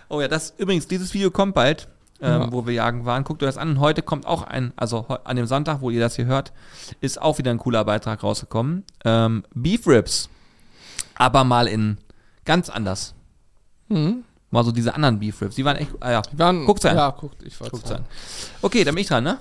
Oh 0.10 0.20
ja, 0.20 0.28
das 0.28 0.54
übrigens, 0.58 0.88
dieses 0.88 1.14
Video 1.14 1.30
kommt 1.30 1.54
bald, 1.54 1.88
ähm, 2.22 2.42
Ja. 2.42 2.52
wo 2.52 2.66
wir 2.66 2.74
jagen 2.74 3.06
waren. 3.06 3.24
Guckt 3.24 3.44
euch 3.44 3.50
das 3.50 3.58
an. 3.58 3.70
Und 3.70 3.80
heute 3.80 4.02
kommt 4.02 4.26
auch 4.26 4.42
ein, 4.42 4.74
also 4.76 5.06
an 5.24 5.36
dem 5.36 5.46
Sonntag, 5.46 5.82
wo 5.82 5.92
ihr 5.92 6.00
das 6.00 6.16
hier 6.16 6.26
hört, 6.26 6.52
ist 7.02 7.22
auch 7.22 7.38
wieder 7.38 7.52
ein 7.52 7.60
cooler 7.60 7.86
Beitrag 7.86 8.24
rausgekommen. 8.24 8.84
Ähm, 9.06 9.44
Beef 9.54 9.86
Ribs. 9.88 10.28
Aber 11.16 11.44
mal 11.44 11.68
in 11.68 12.00
ganz 12.46 12.70
anders. 12.70 13.14
Mhm. 13.90 14.24
Mal 14.50 14.64
so 14.64 14.72
diese 14.72 14.96
anderen 14.96 15.20
Beef 15.20 15.40
Ribs. 15.42 15.56
Die 15.56 15.66
waren 15.66 15.78
echt. 15.78 15.92
Ah 16.00 16.12
ja. 16.12 16.22
Die 16.24 16.40
waren, 16.40 16.66
Guckt's 16.66 16.86
an. 16.86 16.98
Ja, 16.98 17.12
guckt, 17.12 17.44
ich 17.44 17.60
wollte 17.62 17.96
an. 17.96 18.06
Okay, 18.64 18.84
dann 18.84 18.96
bin 18.96 19.04
ich 19.04 19.08
dran, 19.08 19.24
ne? 19.24 19.38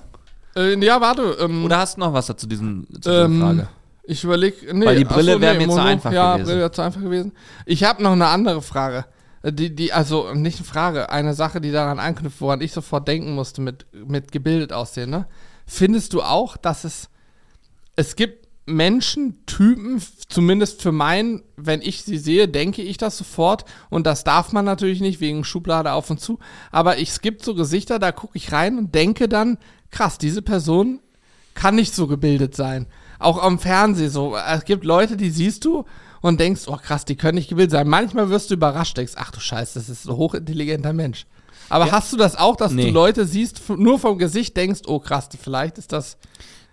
Äh, 0.55 0.83
ja, 0.83 0.99
warte. 1.01 1.37
Ähm, 1.39 1.63
Oder 1.65 1.77
hast 1.79 1.97
du 1.97 2.01
noch 2.01 2.13
was 2.13 2.27
dazu 2.27 2.47
diesen, 2.47 2.87
zu 2.93 2.99
dieser 2.99 3.25
ähm, 3.25 3.39
Frage? 3.41 3.67
Ich 4.03 4.23
überlege. 4.23 4.73
Nee, 4.73 4.85
Weil 4.85 4.97
die 4.97 5.05
Brille 5.05 5.39
wäre 5.39 5.55
mir 5.55 5.63
zu 5.69 5.75
Mono- 5.75 5.83
einfach 5.83 6.11
ja, 6.11 6.33
gewesen. 6.33 6.47
Brille 6.47 6.59
wäre 6.61 6.71
zu 6.71 6.81
einfach 6.81 7.01
gewesen. 7.01 7.31
Ich 7.65 7.83
habe 7.83 8.01
noch 8.01 8.13
eine 8.13 8.27
andere 8.27 8.61
Frage. 8.61 9.05
Äh, 9.43 9.53
Die, 9.53 9.73
die, 9.75 9.93
also 9.93 10.33
nicht 10.33 10.57
eine 10.57 10.65
Frage, 10.65 11.09
eine 11.11 11.33
Sache, 11.33 11.61
die 11.61 11.71
daran 11.71 11.99
anknüpft, 11.99 12.41
woran 12.41 12.61
ich 12.61 12.71
sofort 12.71 13.07
denken 13.07 13.35
musste 13.35 13.61
mit, 13.61 13.85
mit 14.07 14.31
gebildet 14.31 14.73
aussehen. 14.73 15.11
Ne? 15.11 15.27
Findest 15.67 16.13
du 16.13 16.21
auch, 16.23 16.57
dass 16.57 16.83
es, 16.83 17.09
es 17.95 18.15
gibt 18.15 18.47
Menschen, 18.65 19.45
Typen, 19.47 19.99
zumindest 20.27 20.81
für 20.83 20.91
meinen, 20.91 21.41
wenn 21.57 21.81
ich 21.81 22.03
sie 22.03 22.17
sehe, 22.19 22.47
denke 22.47 22.81
ich 22.83 22.97
das 22.97 23.17
sofort. 23.17 23.65
Und 23.89 24.05
das 24.05 24.23
darf 24.23 24.51
man 24.53 24.63
natürlich 24.65 25.01
nicht 25.01 25.19
wegen 25.21 25.43
Schublade 25.43 25.91
auf 25.93 26.09
und 26.09 26.19
zu. 26.19 26.37
Aber 26.71 26.97
ich, 26.97 27.09
es 27.09 27.21
gibt 27.21 27.43
so 27.43 27.55
Gesichter, 27.55 27.97
da 27.99 28.11
gucke 28.11 28.37
ich 28.37 28.51
rein 28.51 28.77
und 28.77 28.93
denke 28.93 29.27
dann, 29.27 29.57
krass, 29.91 30.17
diese 30.17 30.41
Person 30.41 30.99
kann 31.53 31.75
nicht 31.75 31.93
so 31.93 32.07
gebildet 32.07 32.55
sein. 32.55 32.87
Auch 33.19 33.41
am 33.41 33.59
Fernsehen 33.59 34.09
so. 34.09 34.35
Es 34.37 34.63
gibt 34.65 34.85
Leute, 34.85 35.17
die 35.17 35.29
siehst 35.29 35.65
du 35.65 35.85
und 36.21 36.39
denkst, 36.39 36.63
oh 36.67 36.77
krass, 36.77 37.05
die 37.05 37.15
können 37.17 37.35
nicht 37.35 37.49
gebildet 37.49 37.71
sein. 37.71 37.87
Manchmal 37.89 38.29
wirst 38.29 38.49
du 38.49 38.53
überrascht, 38.55 38.95
denkst, 38.97 39.13
ach 39.17 39.31
du 39.31 39.39
Scheiße, 39.39 39.77
das 39.79 39.89
ist 39.89 40.07
ein 40.07 40.15
hochintelligenter 40.15 40.93
Mensch. 40.93 41.25
Aber 41.67 41.91
hast 41.91 42.11
du 42.13 42.17
das 42.17 42.35
auch, 42.35 42.55
dass 42.55 42.71
Nee. 42.71 42.85
du 42.87 42.91
Leute 42.91 43.25
siehst, 43.25 43.61
nur 43.69 43.99
vom 43.99 44.17
Gesicht 44.17 44.55
denkst, 44.57 44.81
oh 44.87 44.99
krass, 44.99 45.29
vielleicht 45.41 45.77
ist 45.77 45.91
das. 45.91 46.17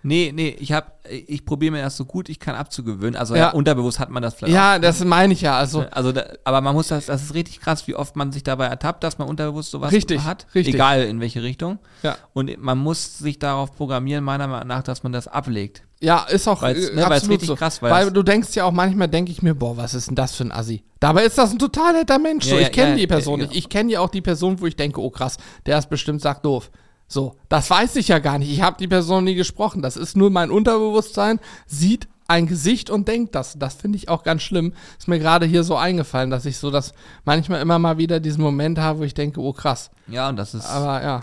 Nee, 0.03 0.31
nee, 0.33 0.55
ich 0.59 0.71
hab, 0.71 0.99
ich 1.09 1.43
probiere 1.43 1.71
mir 1.73 1.79
erst 1.79 1.97
so 1.97 2.05
gut 2.05 2.29
ich 2.29 2.39
kann 2.39 2.55
abzugewöhnen. 2.55 3.15
Also 3.15 3.35
Ja. 3.35 3.41
ja. 3.47 3.49
unterbewusst 3.51 3.99
hat 3.99 4.09
man 4.09 4.21
das 4.23 4.35
vielleicht 4.35 4.53
Ja, 4.53 4.79
das 4.79 5.03
meine 5.03 5.33
ich 5.33 5.41
ja. 5.41 5.57
Also, 5.57 5.81
auch. 5.81 5.91
Also, 5.91 6.11
da, 6.11 6.23
aber 6.43 6.61
man 6.61 6.75
muss 6.75 6.87
das, 6.89 7.07
das 7.07 7.23
ist 7.23 7.33
richtig 7.33 7.59
krass, 7.59 7.87
wie 7.87 7.95
oft 7.95 8.15
man 8.15 8.31
sich 8.31 8.43
dabei 8.43 8.67
ertappt, 8.67 9.03
dass 9.03 9.17
man 9.17 9.27
unterbewusst 9.27 9.71
sowas 9.71 9.91
Richtig, 9.91 10.23
hat. 10.23 10.45
richtig. 10.55 10.75
Egal 10.75 11.03
in 11.03 11.19
welche 11.19 11.43
Richtung. 11.43 11.79
ja. 12.03 12.15
Und 12.33 12.55
man 12.61 12.77
muss 12.77 13.17
sich 13.17 13.39
darauf 13.39 13.75
programmieren, 13.75 14.23
meiner 14.23 14.47
Meinung 14.47 14.67
nach, 14.67 14.83
dass 14.83 15.03
man 15.03 15.11
das 15.11 15.27
ablegt. 15.27 15.83
Ja, 15.99 16.25
ist 16.29 16.47
auch 16.47 16.61
Weil's- 16.61 16.89
äh, 16.89 16.95
ne, 16.95 17.01
weil's 17.01 17.05
absolut 17.23 17.31
richtig 17.31 17.47
so. 17.47 17.55
krass, 17.55 17.81
weil, 17.81 17.91
weil's- 17.91 18.13
du 18.13 18.21
denkst 18.21 18.49
ja 18.53 18.65
auch 18.65 18.71
manchmal, 18.71 19.07
denke 19.07 19.31
ich 19.31 19.41
mir, 19.41 19.55
boah, 19.55 19.75
was 19.77 19.95
ist 19.95 20.07
denn 20.09 20.15
das 20.15 20.35
für 20.35 20.43
ein 20.43 20.51
Assi? 20.51 20.83
Dabei 20.99 21.23
ist 21.25 21.37
das 21.39 21.51
ein 21.51 21.57
total 21.59 21.93
netter 21.93 22.19
Mensch. 22.19 22.45
Ja, 22.45 22.51
so, 22.55 22.57
ich 22.59 22.71
kenne 22.71 22.95
die 22.97 23.07
Person 23.07 23.39
nicht. 23.39 23.55
Ich 23.55 23.67
kenne 23.67 23.91
ja 23.91 23.99
auch 24.01 24.09
die 24.09 24.21
Person, 24.21 24.61
wo 24.61 24.67
ich 24.67 24.75
denke, 24.75 25.01
oh 25.01 25.09
krass, 25.09 25.37
der 25.65 25.79
ist 25.79 25.89
bestimmt 25.89 26.21
sagt 26.21 26.45
doof. 26.45 26.69
So, 27.07 27.35
das 27.49 27.69
weiß 27.69 27.95
ich 27.95 28.09
ja 28.09 28.19
gar 28.19 28.37
nicht. 28.37 28.51
Ich 28.51 28.61
habe 28.61 28.77
die 28.79 28.87
Person 28.87 29.23
nie 29.23 29.35
gesprochen. 29.35 29.81
Das 29.81 29.95
ist 29.97 30.17
nur 30.17 30.29
mein 30.29 30.51
Unterbewusstsein, 30.51 31.39
sieht 31.65 32.07
ein 32.27 32.45
Gesicht 32.45 32.89
und 32.89 33.07
denkt 33.07 33.35
das. 33.35 33.57
Das 33.57 33.75
finde 33.75 33.97
ich 33.97 34.09
auch 34.09 34.23
ganz 34.23 34.41
schlimm. 34.41 34.73
Ist 34.97 35.07
mir 35.07 35.19
gerade 35.19 35.45
hier 35.45 35.63
so 35.63 35.77
eingefallen, 35.77 36.29
dass 36.29 36.45
ich 36.45 36.57
so 36.57 36.71
das 36.71 36.93
manchmal 37.23 37.61
immer 37.61 37.79
mal 37.79 37.97
wieder 37.97 38.19
diesen 38.19 38.43
Moment 38.43 38.79
habe, 38.79 38.99
wo 38.99 39.03
ich 39.03 39.13
denke, 39.13 39.39
oh 39.39 39.53
krass. 39.53 39.89
Ja, 40.07 40.27
und 40.27 40.35
das 40.35 40.53
ist. 40.53 40.65
Aber 40.65 41.01
ja. 41.01 41.21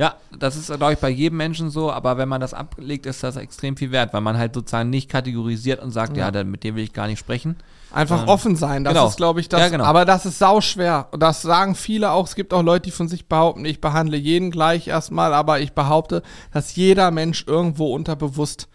Ja, 0.00 0.14
das 0.38 0.56
ist, 0.56 0.68
glaube 0.68 0.94
ich, 0.94 0.98
bei 0.98 1.10
jedem 1.10 1.36
Menschen 1.36 1.68
so, 1.68 1.92
aber 1.92 2.16
wenn 2.16 2.26
man 2.26 2.40
das 2.40 2.54
ablegt, 2.54 3.04
ist 3.04 3.22
das 3.22 3.36
extrem 3.36 3.76
viel 3.76 3.92
wert, 3.92 4.14
weil 4.14 4.22
man 4.22 4.38
halt 4.38 4.54
sozusagen 4.54 4.88
nicht 4.88 5.10
kategorisiert 5.10 5.82
und 5.82 5.90
sagt, 5.90 6.16
ja, 6.16 6.30
da- 6.30 6.42
mit 6.42 6.64
dem 6.64 6.74
will 6.74 6.84
ich 6.84 6.94
gar 6.94 7.06
nicht 7.06 7.18
sprechen. 7.18 7.56
Einfach 7.92 8.26
offen 8.28 8.56
sein, 8.56 8.82
das 8.82 8.94
genau. 8.94 9.08
ist, 9.08 9.18
glaube 9.18 9.40
ich, 9.40 9.50
das. 9.50 9.60
Ja, 9.60 9.68
genau. 9.68 9.84
Aber 9.84 10.06
das 10.06 10.24
ist 10.24 10.38
sauschwer. 10.38 11.08
Und 11.10 11.22
das 11.22 11.42
sagen 11.42 11.74
viele 11.74 12.12
auch. 12.12 12.24
Es 12.26 12.34
gibt 12.34 12.54
auch 12.54 12.62
Leute, 12.62 12.84
die 12.84 12.92
von 12.92 13.08
sich 13.08 13.28
behaupten, 13.28 13.66
ich 13.66 13.82
behandle 13.82 14.16
jeden 14.16 14.50
gleich 14.50 14.88
erstmal, 14.88 15.34
aber 15.34 15.60
ich 15.60 15.72
behaupte, 15.74 16.22
dass 16.50 16.74
jeder 16.76 17.10
Mensch 17.10 17.44
irgendwo 17.46 17.92
unterbewusst 17.94 18.68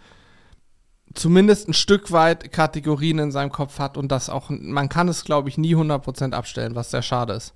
zumindest 1.16 1.70
ein 1.70 1.74
Stück 1.74 2.12
weit 2.12 2.52
Kategorien 2.52 3.18
in 3.18 3.32
seinem 3.32 3.52
Kopf 3.52 3.80
hat 3.80 3.98
und 3.98 4.12
das 4.12 4.30
auch, 4.30 4.50
man 4.50 4.90
kann 4.90 5.08
es, 5.08 5.24
glaube 5.24 5.50
ich, 5.50 5.58
nie 5.58 5.76
100% 5.76 6.34
abstellen, 6.34 6.76
was 6.76 6.92
sehr 6.92 7.02
schade 7.02 7.34
ist. 7.34 7.54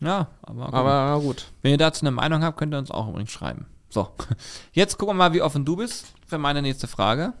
Ja, 0.00 0.28
aber, 0.42 0.66
gut. 0.66 0.74
Aber 0.74 1.20
gut. 1.20 1.46
wenn 1.62 1.72
ihr 1.72 1.78
dazu 1.78 2.02
eine 2.02 2.12
Meinung 2.12 2.42
habt, 2.42 2.56
könnt 2.56 2.74
ihr 2.74 2.78
uns 2.78 2.90
auch 2.90 3.08
übrigens 3.08 3.30
schreiben. 3.30 3.66
So, 3.88 4.08
jetzt 4.72 4.98
gucken 4.98 5.16
wir 5.16 5.24
mal, 5.24 5.32
wie 5.32 5.42
offen 5.42 5.64
du 5.64 5.76
bist 5.76 6.06
für 6.26 6.38
meine 6.38 6.62
nächste 6.62 6.86
Frage. 6.86 7.32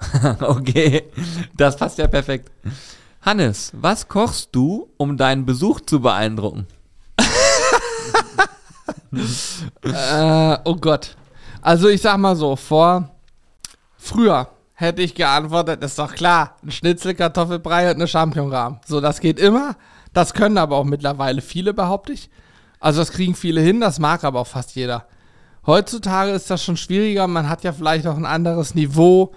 okay, 0.40 1.04
das 1.56 1.76
passt 1.76 1.98
ja 1.98 2.08
perfekt. 2.08 2.50
Hannes, 3.22 3.70
was 3.74 4.08
kochst 4.08 4.48
du, 4.52 4.90
um 4.96 5.16
deinen 5.16 5.46
Besuch 5.46 5.80
zu 5.80 6.00
beeindrucken? 6.00 6.66
Äh, 9.82 10.58
oh 10.64 10.76
Gott. 10.76 11.16
Also 11.60 11.88
ich 11.88 12.00
sag 12.00 12.16
mal 12.16 12.34
so, 12.34 12.56
vor 12.56 13.10
früher 13.96 14.48
hätte 14.72 15.02
ich 15.02 15.14
geantwortet, 15.14 15.82
ist 15.84 15.98
doch 15.98 16.14
klar, 16.14 16.56
ein 16.62 16.70
Schnitzel, 16.70 17.14
Kartoffelbrei 17.14 17.90
und 17.90 17.96
eine 17.96 18.08
Champignonrahm. 18.08 18.80
So, 18.86 19.00
das 19.00 19.20
geht 19.20 19.38
immer. 19.38 19.76
Das 20.12 20.34
können 20.34 20.58
aber 20.58 20.76
auch 20.76 20.84
mittlerweile 20.84 21.40
viele, 21.40 21.74
behaupte 21.74 22.12
ich. 22.12 22.30
Also 22.80 23.00
das 23.00 23.12
kriegen 23.12 23.34
viele 23.34 23.60
hin, 23.60 23.80
das 23.80 23.98
mag 23.98 24.24
aber 24.24 24.40
auch 24.40 24.46
fast 24.46 24.74
jeder. 24.74 25.06
Heutzutage 25.66 26.32
ist 26.32 26.50
das 26.50 26.64
schon 26.64 26.76
schwieriger, 26.76 27.28
man 27.28 27.48
hat 27.48 27.62
ja 27.62 27.72
vielleicht 27.72 28.06
auch 28.06 28.16
ein 28.16 28.26
anderes 28.26 28.74
Niveau, 28.74 29.32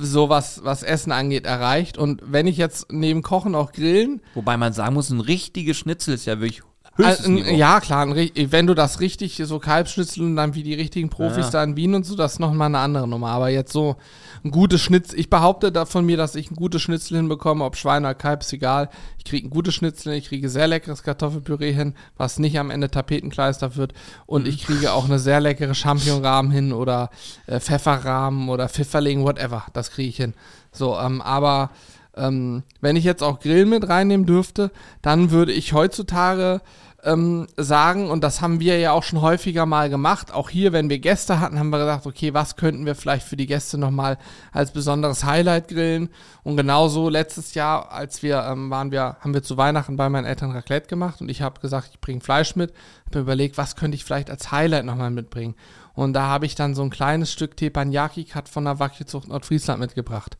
so 0.00 0.28
was, 0.28 0.64
was 0.64 0.82
Essen 0.82 1.12
angeht, 1.12 1.46
erreicht. 1.46 1.98
Und 1.98 2.22
wenn 2.24 2.46
ich 2.46 2.56
jetzt 2.56 2.90
neben 2.90 3.22
Kochen 3.22 3.54
auch 3.54 3.72
grillen, 3.72 4.22
Wobei 4.34 4.56
man 4.56 4.72
sagen 4.72 4.94
muss, 4.94 5.10
ein 5.10 5.20
richtiges 5.20 5.76
Schnitzel 5.76 6.14
ist 6.14 6.24
ja 6.24 6.40
wirklich 6.40 6.62
höchstes 6.98 7.26
ein, 7.26 7.34
Niveau. 7.34 7.54
ja, 7.56 7.80
klar, 7.80 8.06
wenn 8.14 8.66
du 8.66 8.74
das 8.74 9.00
richtig, 9.00 9.40
so 9.44 9.58
Kalbschnitzel 9.58 10.22
und 10.24 10.36
dann 10.36 10.54
wie 10.54 10.62
die 10.62 10.74
richtigen 10.74 11.08
Profis 11.08 11.46
Ja. 11.46 11.50
da 11.50 11.64
in 11.64 11.76
Wien 11.76 11.94
und 11.94 12.04
so, 12.04 12.14
das 12.16 12.34
ist 12.34 12.38
nochmal 12.40 12.66
eine 12.66 12.78
andere 12.78 13.08
Nummer. 13.08 13.28
Aber 13.28 13.48
jetzt 13.48 13.72
so 13.72 13.96
ein 14.44 14.50
gutes 14.50 14.80
Schnitzel, 14.80 15.18
ich 15.18 15.30
behaupte 15.30 15.72
da 15.72 15.84
von 15.86 16.04
mir, 16.04 16.16
dass 16.16 16.34
ich 16.34 16.50
ein 16.50 16.56
gutes 16.56 16.82
Schnitzel 16.82 17.16
hinbekomme, 17.16 17.64
ob 17.64 17.76
Schwein 17.76 18.04
oder 18.04 18.14
Kalb, 18.14 18.42
ist 18.42 18.52
egal. 18.52 18.88
Ich 19.18 19.24
kriege 19.24 19.46
ein 19.46 19.50
gutes 19.50 19.74
Schnitzel, 19.74 20.12
ich 20.12 20.28
kriege 20.28 20.48
sehr 20.48 20.66
leckeres 20.68 21.02
Kartoffelpüree 21.02 21.72
hin, 21.72 21.94
was 22.16 22.38
nicht 22.38 22.58
am 22.58 22.70
Ende 22.70 22.90
Tapetenkleister 22.90 23.76
wird. 23.76 23.94
Und 24.26 24.42
Mhm. 24.44 24.48
ich 24.50 24.64
kriege 24.64 24.92
auch 24.92 25.06
eine 25.06 25.18
sehr 25.18 25.40
leckere 25.40 25.74
Champignonrahmen 25.74 26.50
hin 26.52 26.72
oder 26.72 27.10
äh, 27.46 27.60
Pfefferrahmen 27.60 28.48
oder 28.48 28.68
Pfifferling, 28.68 29.22
whatever. 29.24 29.64
Das 29.72 29.90
kriege 29.90 30.08
ich 30.08 30.16
hin. 30.16 30.34
So, 30.72 30.96
ähm, 30.98 31.20
aber 31.22 31.70
ähm, 32.16 32.62
wenn 32.80 32.96
ich 32.96 33.04
jetzt 33.04 33.22
auch 33.22 33.38
Grill 33.40 33.64
mit 33.64 33.88
reinnehmen 33.88 34.26
dürfte, 34.26 34.70
dann 35.02 35.30
würde 35.30 35.52
ich 35.52 35.72
heutzutage 35.72 36.60
ähm, 37.04 37.46
sagen, 37.56 38.10
und 38.10 38.24
das 38.24 38.40
haben 38.40 38.58
wir 38.58 38.78
ja 38.78 38.92
auch 38.92 39.04
schon 39.04 39.20
häufiger 39.20 39.66
mal 39.66 39.88
gemacht, 39.88 40.32
auch 40.32 40.50
hier, 40.50 40.72
wenn 40.72 40.90
wir 40.90 40.98
Gäste 40.98 41.38
hatten, 41.38 41.58
haben 41.58 41.70
wir 41.70 41.78
gedacht, 41.78 42.06
okay, 42.06 42.34
was 42.34 42.56
könnten 42.56 42.86
wir 42.86 42.96
vielleicht 42.96 43.26
für 43.26 43.36
die 43.36 43.46
Gäste 43.46 43.78
nochmal 43.78 44.18
als 44.52 44.72
besonderes 44.72 45.24
Highlight 45.24 45.68
grillen? 45.68 46.08
Und 46.42 46.56
genauso 46.56 47.08
letztes 47.08 47.54
Jahr, 47.54 47.92
als 47.92 48.22
wir 48.22 48.42
ähm, 48.44 48.70
waren, 48.70 48.90
wir, 48.90 49.16
haben 49.20 49.32
wir 49.32 49.44
zu 49.44 49.56
Weihnachten 49.56 49.96
bei 49.96 50.08
meinen 50.08 50.24
Eltern 50.24 50.50
Raclette 50.50 50.88
gemacht 50.88 51.20
und 51.20 51.28
ich 51.28 51.40
habe 51.40 51.60
gesagt, 51.60 51.90
ich 51.92 52.00
bringe 52.00 52.20
Fleisch 52.20 52.56
mit, 52.56 52.72
habe 53.06 53.20
überlegt, 53.20 53.58
was 53.58 53.76
könnte 53.76 53.94
ich 53.94 54.04
vielleicht 54.04 54.30
als 54.30 54.50
Highlight 54.50 54.84
nochmal 54.84 55.10
mitbringen? 55.10 55.54
Und 55.94 56.12
da 56.14 56.22
habe 56.22 56.46
ich 56.46 56.54
dann 56.54 56.74
so 56.74 56.82
ein 56.82 56.90
kleines 56.90 57.32
Stück 57.32 57.56
Teppanyaki-Cut 57.56 58.48
von 58.48 58.64
der 58.64 58.78
Wagyu-Zucht 58.78 59.28
Nordfriesland 59.28 59.80
mitgebracht. 59.80 60.36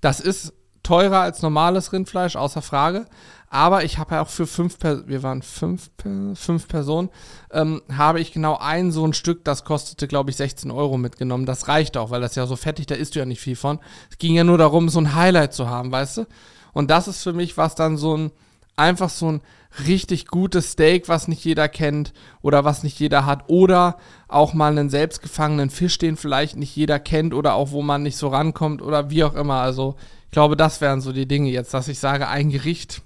Das 0.00 0.20
ist 0.20 0.52
teurer 0.84 1.20
als 1.20 1.42
normales 1.42 1.92
Rindfleisch, 1.92 2.36
außer 2.36 2.62
Frage. 2.62 3.06
Aber 3.50 3.84
ich 3.84 3.98
habe 3.98 4.16
ja 4.16 4.22
auch 4.22 4.28
für 4.28 4.46
fünf, 4.46 4.78
per 4.78 5.06
wir 5.06 5.22
waren 5.22 5.42
fünf, 5.42 5.90
fünf 6.34 6.66
Personen, 6.66 7.08
ähm, 7.52 7.82
habe 7.96 8.20
ich 8.20 8.32
genau 8.32 8.56
ein 8.58 8.90
so 8.90 9.06
ein 9.06 9.12
Stück, 9.12 9.44
das 9.44 9.64
kostete, 9.64 10.08
glaube 10.08 10.30
ich, 10.30 10.36
16 10.36 10.70
Euro 10.70 10.98
mitgenommen. 10.98 11.46
Das 11.46 11.68
reicht 11.68 11.96
auch, 11.96 12.10
weil 12.10 12.20
das 12.20 12.34
ja 12.34 12.46
so 12.46 12.56
fettig, 12.56 12.86
da 12.86 12.96
isst 12.96 13.14
du 13.14 13.20
ja 13.20 13.26
nicht 13.26 13.40
viel 13.40 13.54
von. 13.54 13.78
Es 14.10 14.18
ging 14.18 14.34
ja 14.34 14.42
nur 14.44 14.58
darum, 14.58 14.88
so 14.88 15.00
ein 15.00 15.14
Highlight 15.14 15.54
zu 15.54 15.68
haben, 15.68 15.92
weißt 15.92 16.18
du? 16.18 16.26
Und 16.72 16.90
das 16.90 17.06
ist 17.06 17.22
für 17.22 17.32
mich 17.32 17.56
was 17.56 17.76
dann 17.76 17.96
so 17.96 18.16
ein, 18.16 18.32
einfach 18.76 19.10
so 19.10 19.30
ein 19.30 19.40
richtig 19.86 20.26
gutes 20.26 20.72
Steak, 20.72 21.08
was 21.08 21.28
nicht 21.28 21.44
jeder 21.44 21.68
kennt 21.68 22.12
oder 22.42 22.64
was 22.64 22.82
nicht 22.82 22.98
jeder 22.98 23.26
hat. 23.26 23.44
Oder 23.48 23.98
auch 24.28 24.54
mal 24.54 24.72
einen 24.72 24.90
selbstgefangenen 24.90 25.70
Fisch, 25.70 25.98
den 25.98 26.16
vielleicht 26.16 26.56
nicht 26.56 26.74
jeder 26.74 26.98
kennt 26.98 27.34
oder 27.34 27.54
auch 27.54 27.70
wo 27.70 27.82
man 27.82 28.02
nicht 28.02 28.16
so 28.16 28.28
rankommt 28.28 28.82
oder 28.82 29.10
wie 29.10 29.24
auch 29.24 29.34
immer. 29.34 29.60
Also 29.60 29.96
glaube, 30.34 30.56
das 30.56 30.80
wären 30.80 31.00
so 31.00 31.12
die 31.12 31.26
Dinge 31.28 31.48
jetzt, 31.50 31.72
dass 31.72 31.88
ich 31.88 31.98
sage, 31.98 32.28
ein 32.28 32.50
Gericht, 32.50 33.02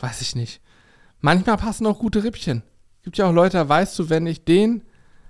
weiß 0.00 0.20
ich 0.22 0.34
nicht. 0.36 0.60
Manchmal 1.20 1.56
passen 1.56 1.86
auch 1.86 1.98
gute 1.98 2.22
Rippchen. 2.22 2.62
Gibt 3.02 3.18
ja 3.18 3.26
auch 3.28 3.32
Leute, 3.32 3.56
da 3.56 3.68
weißt 3.68 3.98
du, 3.98 4.08
wenn 4.08 4.26
ich 4.26 4.44
den 4.44 4.82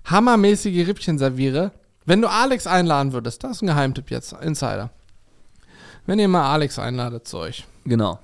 hammermäßige 0.05 0.87
Rippchen 0.87 1.19
serviere, 1.19 1.73
wenn 2.05 2.21
du 2.21 2.29
Alex 2.29 2.67
einladen 2.67 3.13
würdest, 3.13 3.43
das 3.43 3.53
ist 3.57 3.63
ein 3.63 3.69
Geheimtipp 3.69 4.11
jetzt, 4.11 4.33
Insider. 4.35 4.91
Wenn 6.07 6.19
ihr 6.19 6.29
mal 6.29 6.53
Alex 6.53 6.79
einladet 6.79 7.27
zu 7.27 7.39
euch 7.39 7.65
Genau. 7.85 8.19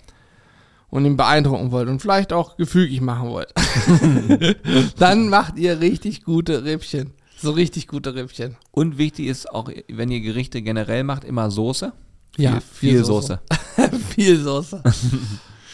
und 0.90 1.04
ihn 1.06 1.16
beeindrucken 1.16 1.70
wollt 1.70 1.88
und 1.88 2.00
vielleicht 2.00 2.32
auch 2.32 2.56
gefügig 2.56 3.00
machen 3.00 3.30
wollt, 3.30 3.52
dann 4.98 5.28
macht 5.28 5.56
ihr 5.58 5.80
richtig 5.80 6.22
gute 6.24 6.64
Rippchen. 6.64 7.12
So 7.36 7.50
richtig 7.50 7.88
gute 7.88 8.14
Rippchen. 8.14 8.56
Und 8.70 8.96
wichtig 8.98 9.26
ist 9.26 9.50
auch, 9.50 9.68
wenn 9.88 10.10
ihr 10.10 10.20
Gerichte 10.20 10.62
generell 10.62 11.02
macht, 11.04 11.24
immer 11.24 11.50
Soße. 11.50 11.92
Ja, 12.36 12.52
viel, 12.52 12.60
viel 12.60 12.90
viel 12.90 13.04
Soße. 13.04 13.40
Soße. 13.48 13.90
Viel 14.14 14.40
Soße. 14.40 14.82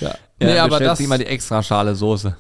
ja. 0.00 0.08
Ja, 0.08 0.14
nee, 0.40 0.58
aber 0.58 0.78
bestellt 0.78 0.90
das. 1.00 1.06
mal 1.06 1.18
die 1.18 1.26
extra 1.26 1.62
Schale 1.62 1.94
Soße. 1.94 2.36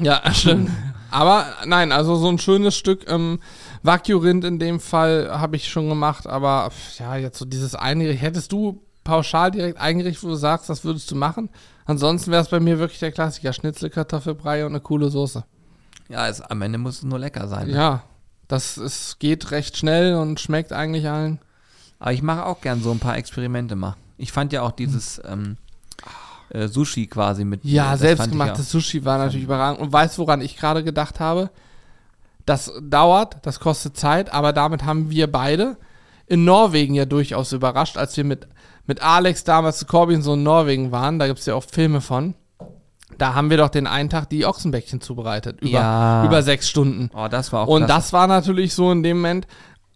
Ja, 0.00 0.20
stimmt. 0.32 0.70
Aber 1.10 1.46
nein, 1.66 1.92
also 1.92 2.16
so 2.16 2.28
ein 2.28 2.38
schönes 2.38 2.76
Stück 2.76 3.08
ähm, 3.10 3.40
Wagyu-Rind 3.82 4.44
in 4.44 4.58
dem 4.58 4.80
Fall 4.80 5.28
habe 5.30 5.56
ich 5.56 5.68
schon 5.68 5.88
gemacht, 5.88 6.26
aber 6.26 6.70
ja, 6.98 7.16
jetzt 7.16 7.38
so 7.38 7.44
dieses 7.44 7.74
Eingericht, 7.74 8.22
hättest 8.22 8.52
du 8.52 8.82
pauschal 9.04 9.50
direkt 9.50 9.78
eingerichtet, 9.78 10.22
wo 10.24 10.28
du 10.28 10.36
sagst, 10.36 10.70
das 10.70 10.84
würdest 10.84 11.10
du 11.10 11.16
machen? 11.16 11.50
Ansonsten 11.84 12.30
wäre 12.30 12.42
es 12.42 12.48
bei 12.48 12.60
mir 12.60 12.78
wirklich 12.78 13.00
der 13.00 13.12
Klassiker, 13.12 13.52
Schnitzel, 13.52 13.90
Kartoffelbrei 13.90 14.64
und 14.64 14.72
eine 14.72 14.80
coole 14.80 15.10
Soße. 15.10 15.44
Ja, 16.08 16.28
es, 16.28 16.40
am 16.40 16.62
Ende 16.62 16.78
muss 16.78 16.98
es 16.98 17.02
nur 17.02 17.18
lecker 17.18 17.48
sein. 17.48 17.66
ne? 17.68 17.74
Ja, 17.74 18.04
Das 18.48 18.78
ist, 18.78 19.18
geht 19.18 19.50
recht 19.50 19.76
schnell 19.76 20.14
und 20.14 20.38
schmeckt 20.40 20.72
eigentlich 20.72 21.08
allen. 21.08 21.40
Aber 22.02 22.12
ich 22.12 22.20
mache 22.22 22.44
auch 22.46 22.60
gern 22.60 22.82
so 22.82 22.90
ein 22.90 22.98
paar 22.98 23.16
Experimente 23.16 23.76
mal. 23.76 23.94
Ich 24.18 24.32
fand 24.32 24.52
ja 24.52 24.62
auch 24.62 24.72
dieses 24.72 25.22
ähm, 25.24 25.56
äh, 26.50 26.66
Sushi 26.66 27.06
quasi 27.06 27.44
mit. 27.44 27.64
Ja, 27.64 27.96
selbstgemachtes 27.96 28.72
Sushi 28.72 29.04
war 29.04 29.18
natürlich 29.18 29.44
überragend. 29.44 29.80
Und 29.80 29.92
weißt 29.92 30.18
du, 30.18 30.22
woran 30.22 30.40
ich 30.40 30.56
gerade 30.56 30.82
gedacht 30.82 31.20
habe? 31.20 31.50
Das 32.44 32.72
dauert, 32.82 33.36
das 33.42 33.60
kostet 33.60 33.96
Zeit, 33.96 34.32
aber 34.32 34.52
damit 34.52 34.84
haben 34.84 35.10
wir 35.10 35.30
beide 35.30 35.76
in 36.26 36.44
Norwegen 36.44 36.94
ja 36.94 37.04
durchaus 37.04 37.52
überrascht, 37.52 37.96
als 37.96 38.16
wir 38.16 38.24
mit, 38.24 38.48
mit 38.88 39.00
Alex 39.00 39.44
damals 39.44 39.78
zu 39.78 39.86
Corbin 39.86 40.22
so 40.22 40.34
in 40.34 40.42
Norwegen 40.42 40.90
waren. 40.90 41.20
Da 41.20 41.28
gibt 41.28 41.38
es 41.38 41.46
ja 41.46 41.54
auch 41.54 41.62
Filme 41.62 42.00
von. 42.00 42.34
Da 43.16 43.34
haben 43.34 43.48
wir 43.48 43.58
doch 43.58 43.68
den 43.68 43.86
einen 43.86 44.10
Tag 44.10 44.28
die 44.28 44.44
Ochsenbäckchen 44.44 45.00
zubereitet. 45.00 45.60
Über, 45.60 45.70
Ja. 45.70 46.24
über 46.24 46.42
sechs 46.42 46.68
Stunden. 46.68 47.10
Oh, 47.14 47.28
das 47.28 47.52
war 47.52 47.62
auch 47.62 47.68
Und 47.68 47.84
klasse. 47.84 47.94
das 47.94 48.12
war 48.12 48.26
natürlich 48.26 48.74
so 48.74 48.90
in 48.90 49.04
dem 49.04 49.18
Moment, 49.18 49.46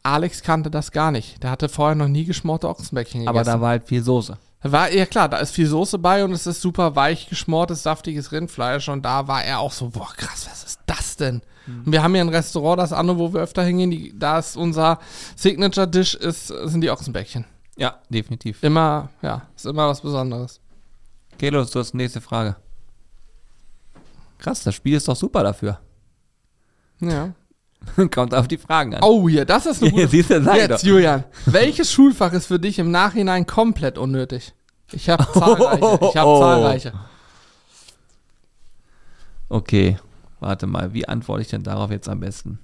Alex 0.07 0.43
kannte 0.43 0.71
das 0.71 0.93
gar 0.93 1.11
nicht. 1.11 1.43
Der 1.43 1.51
hatte 1.51 1.69
vorher 1.69 1.95
noch 1.95 2.09
nie 2.09 2.25
geschmorte 2.25 2.69
Ochsenbäckchen 2.69 3.21
gegessen. 3.21 3.37
Aber 3.37 3.45
da 3.45 3.61
war 3.61 3.71
halt 3.71 3.89
viel 3.89 4.03
Soße. 4.03 4.39
War, 4.63 4.93
ja 4.93 5.07
klar, 5.07 5.29
da 5.29 5.39
ist 5.39 5.53
viel 5.53 5.67
Soße 5.67 5.99
bei 5.99 6.25
und 6.25 6.33
es 6.33 6.47
ist 6.47 6.61
super 6.61 6.97
weich 6.97 7.29
geschmortes, 7.29 7.83
saftiges 7.83 8.33
Rindfleisch 8.33 8.89
und 8.89 9.05
da 9.05 9.29
war 9.29 9.45
er 9.45 9.61
auch 9.61 9.73
so, 9.73 9.91
boah 9.91 10.13
krass, 10.17 10.49
was 10.51 10.65
ist 10.65 10.81
das 10.87 11.17
denn? 11.17 11.43
Und 11.67 11.93
wir 11.93 12.03
haben 12.03 12.15
hier 12.15 12.23
ein 12.23 12.29
Restaurant, 12.29 12.79
das 12.79 12.93
andere, 12.93 13.19
wo 13.19 13.33
wir 13.35 13.41
öfter 13.41 13.65
hingehen, 13.65 13.91
die, 13.91 14.17
da 14.17 14.39
ist 14.39 14.57
unser 14.57 15.01
Signature-Dish, 15.35 16.15
ist, 16.15 16.47
sind 16.47 16.81
die 16.81 16.91
Ochsenbäckchen. 16.91 17.45
Ja, 17.77 17.97
definitiv. 18.09 18.63
Immer, 18.63 19.11
ja, 19.21 19.43
ist 19.55 19.67
immer 19.67 19.89
was 19.89 20.01
Besonderes. 20.01 20.61
Kelos, 21.39 21.71
du 21.71 21.81
hast 21.81 21.93
die 21.93 21.99
nächste 21.99 22.21
Frage. 22.21 22.57
Krass, 24.39 24.63
das 24.63 24.75
Spiel 24.75 24.97
ist 24.97 25.09
doch 25.09 25.17
super 25.17 25.43
dafür. 25.43 25.79
Ja. 27.01 27.35
Kommt 28.15 28.35
auf 28.35 28.49
die 28.49 28.59
Fragen 28.59 28.95
an. 28.95 29.01
Oh, 29.03 29.29
hier, 29.29 29.45
das 29.45 29.67
ist 29.67 29.83
eine 29.83 29.91
gute 29.93 30.09
Siehst 30.09 30.31
du, 30.31 30.43
sag 30.43 30.57
Jetzt, 30.57 30.83
doch. 30.83 30.89
Julian, 30.89 31.25
welches 31.47 31.93
Schulfach 31.93 32.33
ist 32.33 32.47
für 32.47 32.59
dich 32.59 32.79
im 32.79 32.91
Nachhinein 32.91 33.47
komplett 33.47 33.99
unnötig? 33.99 34.55
Ich 34.93 35.09
habe 35.09 35.27
zahlreiche. 35.35 35.99
Ich 36.11 36.17
habe 36.17 36.29
Oh. 36.31 36.41
zahlreiche. 36.41 36.93
Okay, 39.49 39.97
warte 40.41 40.67
mal, 40.67 40.93
wie 40.93 41.07
antworte 41.09 41.43
ich 41.43 41.49
denn 41.49 41.63
darauf 41.63 41.91
jetzt 41.91 42.09
am 42.09 42.21
besten? 42.21 42.59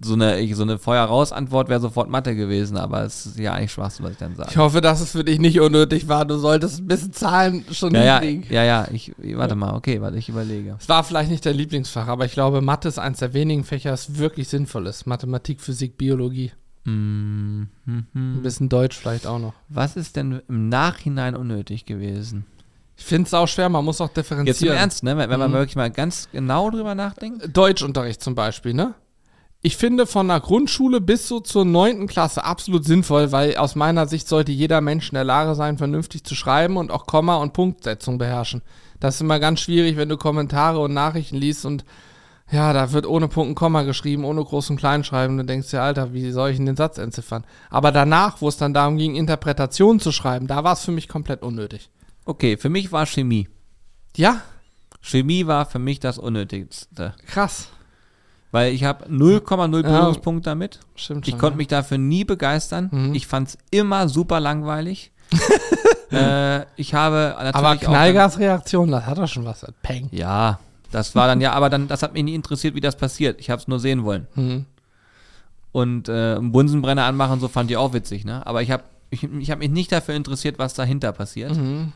So 0.00 0.14
eine, 0.14 0.40
ich, 0.40 0.54
so 0.56 0.62
eine 0.64 0.78
Feuer-raus-Antwort 0.78 1.68
wäre 1.68 1.80
sofort 1.80 2.10
Mathe 2.10 2.34
gewesen, 2.34 2.76
aber 2.76 3.04
es 3.04 3.26
ist 3.26 3.38
ja 3.38 3.52
eigentlich 3.54 3.72
Schwachsinn, 3.72 4.04
was 4.04 4.12
ich 4.12 4.18
dann 4.18 4.34
sage. 4.34 4.50
Ich 4.50 4.56
hoffe, 4.56 4.80
dass 4.80 5.00
es 5.00 5.12
für 5.12 5.24
dich 5.24 5.38
nicht 5.38 5.60
unnötig 5.60 6.08
war. 6.08 6.24
Du 6.24 6.36
solltest 6.36 6.80
ein 6.80 6.86
bisschen 6.88 7.12
Zahlen 7.12 7.64
schon 7.70 7.94
Ja, 7.94 8.02
ja, 8.04 8.20
hinkriegen. 8.20 8.52
ja, 8.54 8.64
ja, 8.64 8.88
ich, 8.92 9.12
warte 9.36 9.54
mal, 9.54 9.74
okay, 9.74 10.00
warte, 10.00 10.18
ich 10.18 10.28
überlege. 10.28 10.76
Es 10.78 10.88
war 10.88 11.04
vielleicht 11.04 11.30
nicht 11.30 11.46
dein 11.46 11.54
Lieblingsfach, 11.56 12.08
aber 12.08 12.24
ich 12.26 12.32
glaube, 12.32 12.60
Mathe 12.60 12.88
ist 12.88 12.98
eines 12.98 13.20
der 13.20 13.32
wenigen 13.34 13.62
Fächer, 13.64 13.90
das 13.92 14.18
wirklich 14.18 14.48
sinnvoll 14.48 14.86
ist. 14.88 15.06
Mathematik, 15.06 15.60
Physik, 15.60 15.96
Biologie. 15.96 16.52
Hm, 16.86 17.68
hm, 17.86 18.06
hm. 18.12 18.38
Ein 18.38 18.42
bisschen 18.42 18.68
Deutsch 18.68 18.96
vielleicht 18.98 19.26
auch 19.26 19.38
noch. 19.38 19.54
Was 19.68 19.96
ist 19.96 20.16
denn 20.16 20.42
im 20.48 20.68
Nachhinein 20.68 21.34
unnötig 21.34 21.86
gewesen? 21.86 22.44
Ich 22.96 23.04
finde 23.04 23.26
es 23.26 23.34
auch 23.34 23.48
schwer, 23.48 23.68
man 23.68 23.84
muss 23.84 24.00
auch 24.00 24.08
differenzieren. 24.10 24.46
Jetzt 24.46 24.62
im 24.62 24.68
Ernst, 24.72 25.02
ne? 25.02 25.16
Wenn, 25.16 25.30
wenn 25.30 25.38
man 25.40 25.50
Mhm. 25.50 25.54
wirklich 25.54 25.76
mal 25.76 25.90
ganz 25.90 26.28
genau 26.30 26.70
drüber 26.70 26.94
nachdenkt. 26.94 27.56
Deutschunterricht 27.56 28.22
zum 28.22 28.34
Beispiel, 28.34 28.74
ne? 28.74 28.94
Ich 29.66 29.78
finde 29.78 30.06
von 30.06 30.28
der 30.28 30.40
Grundschule 30.40 31.00
bis 31.00 31.26
so 31.26 31.40
zur 31.40 31.64
neunten 31.64 32.06
Klasse 32.06 32.44
absolut 32.44 32.84
sinnvoll, 32.84 33.32
weil 33.32 33.56
aus 33.56 33.76
meiner 33.76 34.06
Sicht 34.06 34.28
sollte 34.28 34.52
jeder 34.52 34.82
Mensch 34.82 35.08
in 35.08 35.14
der 35.14 35.24
Lage 35.24 35.54
sein, 35.54 35.78
vernünftig 35.78 36.22
zu 36.22 36.34
schreiben 36.34 36.76
und 36.76 36.90
auch 36.90 37.06
Komma- 37.06 37.36
und 37.36 37.54
Punktsetzung 37.54 38.18
beherrschen. 38.18 38.60
Das 39.00 39.14
ist 39.14 39.20
immer 39.22 39.40
ganz 39.40 39.60
schwierig, 39.60 39.96
wenn 39.96 40.10
du 40.10 40.18
Kommentare 40.18 40.80
und 40.80 40.92
Nachrichten 40.92 41.36
liest 41.36 41.64
und 41.64 41.86
ja, 42.52 42.74
da 42.74 42.92
wird 42.92 43.06
ohne 43.06 43.26
Punkt 43.26 43.48
und 43.48 43.54
Komma 43.54 43.84
geschrieben, 43.84 44.26
ohne 44.26 44.42
Groß- 44.42 44.72
und 44.72 44.76
Kleinschreiben. 44.76 45.38
Du 45.38 45.46
denkst 45.46 45.70
dir, 45.70 45.80
Alter, 45.80 46.12
wie 46.12 46.30
soll 46.30 46.50
ich 46.50 46.58
denn 46.58 46.66
den 46.66 46.76
Satz 46.76 46.98
entziffern? 46.98 47.46
Aber 47.70 47.90
danach, 47.90 48.42
wo 48.42 48.48
es 48.48 48.58
dann 48.58 48.74
darum 48.74 48.98
ging, 48.98 49.14
Interpretationen 49.14 49.98
zu 49.98 50.12
schreiben, 50.12 50.46
da 50.46 50.62
war 50.62 50.74
es 50.74 50.84
für 50.84 50.92
mich 50.92 51.08
komplett 51.08 51.40
unnötig. 51.40 51.88
Okay, 52.26 52.58
für 52.58 52.68
mich 52.68 52.92
war 52.92 53.06
Chemie. 53.06 53.48
Ja, 54.14 54.42
Chemie 55.00 55.46
war 55.46 55.64
für 55.64 55.78
mich 55.78 56.00
das 56.00 56.18
Unnötigste. 56.18 57.14
krass. 57.26 57.68
Weil 58.54 58.72
ich 58.72 58.84
habe 58.84 59.06
0,0 59.06 59.82
Ja. 59.82 60.40
Damit. 60.40 60.78
Stimmt 60.94 61.26
Ich 61.26 61.32
schon, 61.32 61.40
konnte 61.40 61.54
ja. 61.54 61.56
mich 61.56 61.66
dafür 61.66 61.98
nie 61.98 62.22
begeistern. 62.22 62.88
Mhm. 62.92 63.12
Ich 63.12 63.26
fand 63.26 63.48
es 63.48 63.58
immer 63.72 64.08
super 64.08 64.38
langweilig. 64.38 65.10
äh, 66.12 66.60
ich 66.76 66.94
habe 66.94 67.34
natürlich 67.36 67.56
Aber 67.56 67.76
Knallgasreaktion, 67.76 68.92
das 68.92 69.06
hat 69.06 69.18
doch 69.18 69.26
schon 69.26 69.44
was. 69.44 69.66
Peng. 69.82 70.08
Ja, 70.12 70.60
das 70.92 71.16
war 71.16 71.26
dann 71.26 71.40
ja, 71.40 71.52
aber 71.52 71.68
dann, 71.68 71.88
das 71.88 72.04
hat 72.04 72.12
mich 72.12 72.22
nie 72.22 72.36
interessiert, 72.36 72.76
wie 72.76 72.80
das 72.80 72.94
passiert. 72.94 73.40
Ich 73.40 73.50
habe 73.50 73.60
es 73.60 73.66
nur 73.66 73.80
sehen 73.80 74.04
wollen. 74.04 74.28
Mhm. 74.36 74.66
Und 75.72 76.08
äh, 76.08 76.36
einen 76.36 76.52
Bunsenbrenner 76.52 77.06
anmachen, 77.06 77.40
so 77.40 77.48
fand 77.48 77.72
ich 77.72 77.76
auch 77.76 77.92
witzig, 77.92 78.24
ne? 78.24 78.46
Aber 78.46 78.62
ich 78.62 78.70
habe 78.70 78.84
ich, 79.10 79.24
ich 79.24 79.50
hab 79.50 79.58
mich 79.58 79.70
nicht 79.70 79.90
dafür 79.90 80.14
interessiert, 80.14 80.60
was 80.60 80.74
dahinter 80.74 81.10
passiert. 81.10 81.56
Mhm. 81.56 81.92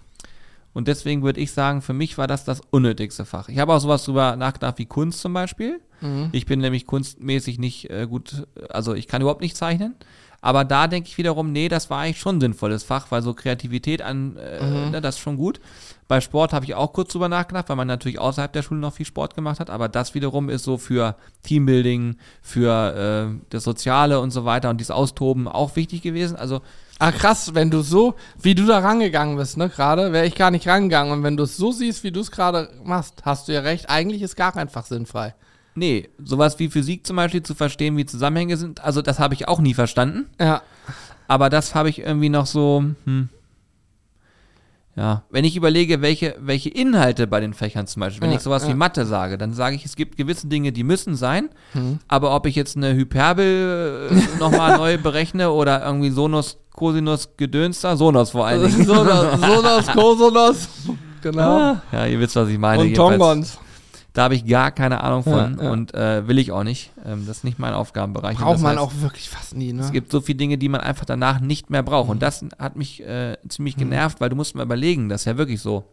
Und 0.79 0.87
deswegen 0.87 1.25
würde 1.25 1.41
ich 1.41 1.51
sagen, 1.51 1.83
für 1.83 1.93
mich 1.93 2.19
war 2.19 2.29
das 2.29 2.45
das 2.45 2.61
unnötigste 2.71 3.25
Fach. 3.25 3.49
Ich 3.49 3.59
habe 3.59 3.75
auch 3.75 3.81
sowas 3.81 4.05
drüber 4.05 4.37
nachgedacht 4.37 4.79
wie 4.79 4.87
Kunst 4.87 5.21
zum 5.21 5.33
Beispiel. 5.33 5.81
Mhm. 6.01 6.29
Ich 6.31 6.47
bin 6.47 6.61
nämlich 6.61 6.87
kunstmäßig 6.87 7.59
nicht 7.59 7.91
äh, 7.91 8.07
gut, 8.09 8.47
also 8.71 8.95
ich 8.95 9.09
kann 9.09 9.21
überhaupt 9.21 9.41
nicht 9.41 9.57
zeichnen. 9.57 9.97
Aber 10.41 10.65
da 10.65 10.87
denke 10.87 11.09
ich 11.09 11.19
wiederum, 11.19 11.51
nee, 11.51 11.69
das 11.69 11.91
war 11.91 11.99
eigentlich 11.99 12.21
schon 12.21 12.37
ein 12.37 12.41
sinnvolles 12.41 12.85
Fach, 12.85 13.11
weil 13.11 13.23
so 13.23 13.35
Kreativität 13.35 14.03
an, 14.03 14.37
äh, 14.37 14.63
Mhm. 14.65 14.91
ne, 14.93 15.01
das 15.01 15.17
ist 15.17 15.21
schon 15.21 15.37
gut. 15.37 15.59
Bei 16.07 16.21
Sport 16.21 16.53
habe 16.53 16.65
ich 16.65 16.77
auch 16.77 16.93
kurz 16.93 17.11
drüber 17.11 17.29
nachgedacht, 17.29 17.69
weil 17.69 17.75
man 17.75 17.89
natürlich 17.89 18.21
außerhalb 18.21 18.53
der 18.53 18.63
Schule 18.63 18.79
noch 18.79 18.93
viel 18.95 19.05
Sport 19.05 19.35
gemacht 19.35 19.59
hat. 19.59 19.71
Aber 19.71 19.89
das 19.89 20.15
wiederum 20.15 20.49
ist 20.49 20.63
so 20.63 20.79
für 20.79 21.17
Teambuilding, 21.43 22.19
für 22.41 23.33
äh, 23.35 23.41
das 23.51 23.65
Soziale 23.65 24.21
und 24.21 24.31
so 24.31 24.45
weiter 24.45 24.71
und 24.71 24.79
dieses 24.79 24.93
Austoben 24.93 25.49
auch 25.49 25.75
wichtig 25.75 26.03
gewesen. 26.03 26.37
Also 26.37 26.61
Ah, 27.01 27.13
krass, 27.13 27.55
wenn 27.55 27.71
du 27.71 27.83
so, 27.83 28.15
wie 28.43 28.57
du 28.57 28.67
da 28.67 28.81
rangegangen 28.81 29.37
bist, 29.37 29.57
ne, 29.57 29.69
gerade, 29.69 30.13
wäre 30.13 30.27
ich 30.27 30.35
gar 30.35 30.51
nicht 30.51 30.67
rangegangen. 30.67 31.13
Und 31.13 31.23
wenn 31.23 31.37
du 31.37 31.45
es 31.45 31.57
so 31.57 31.71
siehst, 31.71 32.03
wie 32.03 32.11
du 32.11 32.21
es 32.21 32.31
gerade 32.33 32.71
machst, 32.83 33.23
hast 33.25 33.47
du 33.47 33.53
ja 33.53 33.61
recht, 33.61 33.89
eigentlich 33.89 34.21
ist 34.23 34.35
gar 34.35 34.53
kein 34.53 34.69
Fach 34.69 34.85
sinnfrei. 34.87 35.35
nee, 35.77 36.09
sowas 36.23 36.59
wie 36.59 36.69
Physik 36.69 37.07
zum 37.07 37.15
Beispiel 37.17 37.43
zu 37.45 37.55
verstehen, 37.55 37.97
wie 37.97 38.05
Zusammenhänge 38.05 38.57
sind, 38.57 38.83
also 38.83 39.01
das 39.01 39.21
habe 39.21 39.35
ich 39.35 39.47
auch 39.47 39.61
nie 39.61 39.75
verstanden. 39.75 40.27
Ja. 40.41 40.63
Aber 41.29 41.51
das 41.51 41.77
habe 41.77 41.89
ich 41.89 42.01
irgendwie 42.01 42.31
noch 42.31 42.47
so, 42.47 42.83
hm. 43.05 43.29
Ja, 44.99 45.23
wenn 45.31 45.45
ich 45.45 45.55
überlege, 45.57 46.03
welche, 46.03 46.35
welche 46.41 46.71
Inhalte 46.71 47.29
bei 47.29 47.39
den 47.39 47.55
Fächern 47.55 47.87
zum 47.87 48.01
Beispiel, 48.01 48.21
wenn 48.23 48.31
Ja, 48.31 48.37
ich 48.37 48.43
sowas 48.43 48.65
ja. 48.65 48.71
wie 48.71 48.75
Mathe 48.75 49.07
sage, 49.07 49.39
dann 49.39 49.53
sage 49.53 49.77
ich, 49.77 49.85
es 49.85 49.95
gibt 49.95 50.17
gewisse 50.17 50.49
Dinge, 50.49 50.73
die 50.73 50.83
müssen 50.83 51.15
sein, 51.15 51.51
Mhm. 51.73 52.01
aber 52.09 52.35
ob 52.35 52.47
ich 52.47 52.57
jetzt 52.57 52.77
eine 52.77 52.95
Hyperbel 52.95 54.11
äh, 54.11 54.39
nochmal 54.41 54.77
neu 54.77 54.99
berechne 54.99 55.51
oder 55.53 55.85
irgendwie 55.85 56.11
Sonus, 56.11 56.59
Cosinus, 56.75 57.29
Gedönster, 57.37 57.97
Sonos 57.97 58.31
vor 58.31 58.47
allen 58.47 58.63
Dingen. 58.71 58.85
Sonos, 58.85 59.41
Sonos, 59.41 59.87
Kosonos. 59.87 60.69
Genau. 61.21 61.77
Ja, 61.91 62.07
ihr 62.07 62.21
wisst, 62.21 62.37
was 62.37 62.49
ich 62.49 62.59
meine. 62.59 62.83
Und. 62.83 62.95
Tongons. 62.95 63.59
Da 64.19 64.25
habe 64.25 64.35
ich 64.35 64.45
gar 64.45 64.73
keine 64.73 65.05
Ahnung 65.05 65.23
von 65.23 65.59
Ja, 65.59 65.63
ja. 65.63 65.71
und 65.71 65.95
äh, 65.95 66.27
will 66.27 66.39
ich 66.39 66.51
auch 66.51 66.65
nicht. 66.65 66.91
Ähm, 67.07 67.25
das 67.29 67.37
ist 67.37 67.45
nicht 67.45 67.61
mein 67.61 67.73
Aufgabenbereich. 67.73 68.37
Braucht 68.37 68.59
man 68.59 68.73
heißt, 68.73 68.81
auch 68.81 68.93
wirklich 69.01 69.31
fast 69.31 69.55
nie, 69.55 69.73
ne? 69.73 69.81
Es 69.81 69.93
gibt 69.93 70.11
so 70.11 70.21
viele 70.21 70.39
Dinge, 70.39 70.59
die 70.59 70.69
man 70.69 70.81
einfach 70.81 71.05
danach 71.05 71.39
nicht 71.39 71.71
mehr 71.71 71.85
braucht. 71.85 72.07
Mhm. 72.07 72.11
Und 72.11 72.23
das 72.23 72.45
hat 72.59 72.75
mich 72.75 73.01
äh, 73.01 73.37
ziemlich 73.49 73.77
genervt, 73.77 74.21
weil 74.21 74.29
du 74.29 74.35
musst 74.35 74.57
mal 74.57 74.65
überlegen, 74.65 75.09
das 75.09 75.21
ist 75.21 75.27
ja 75.27 75.39
wirklich 75.39 75.61
so. 75.61 75.85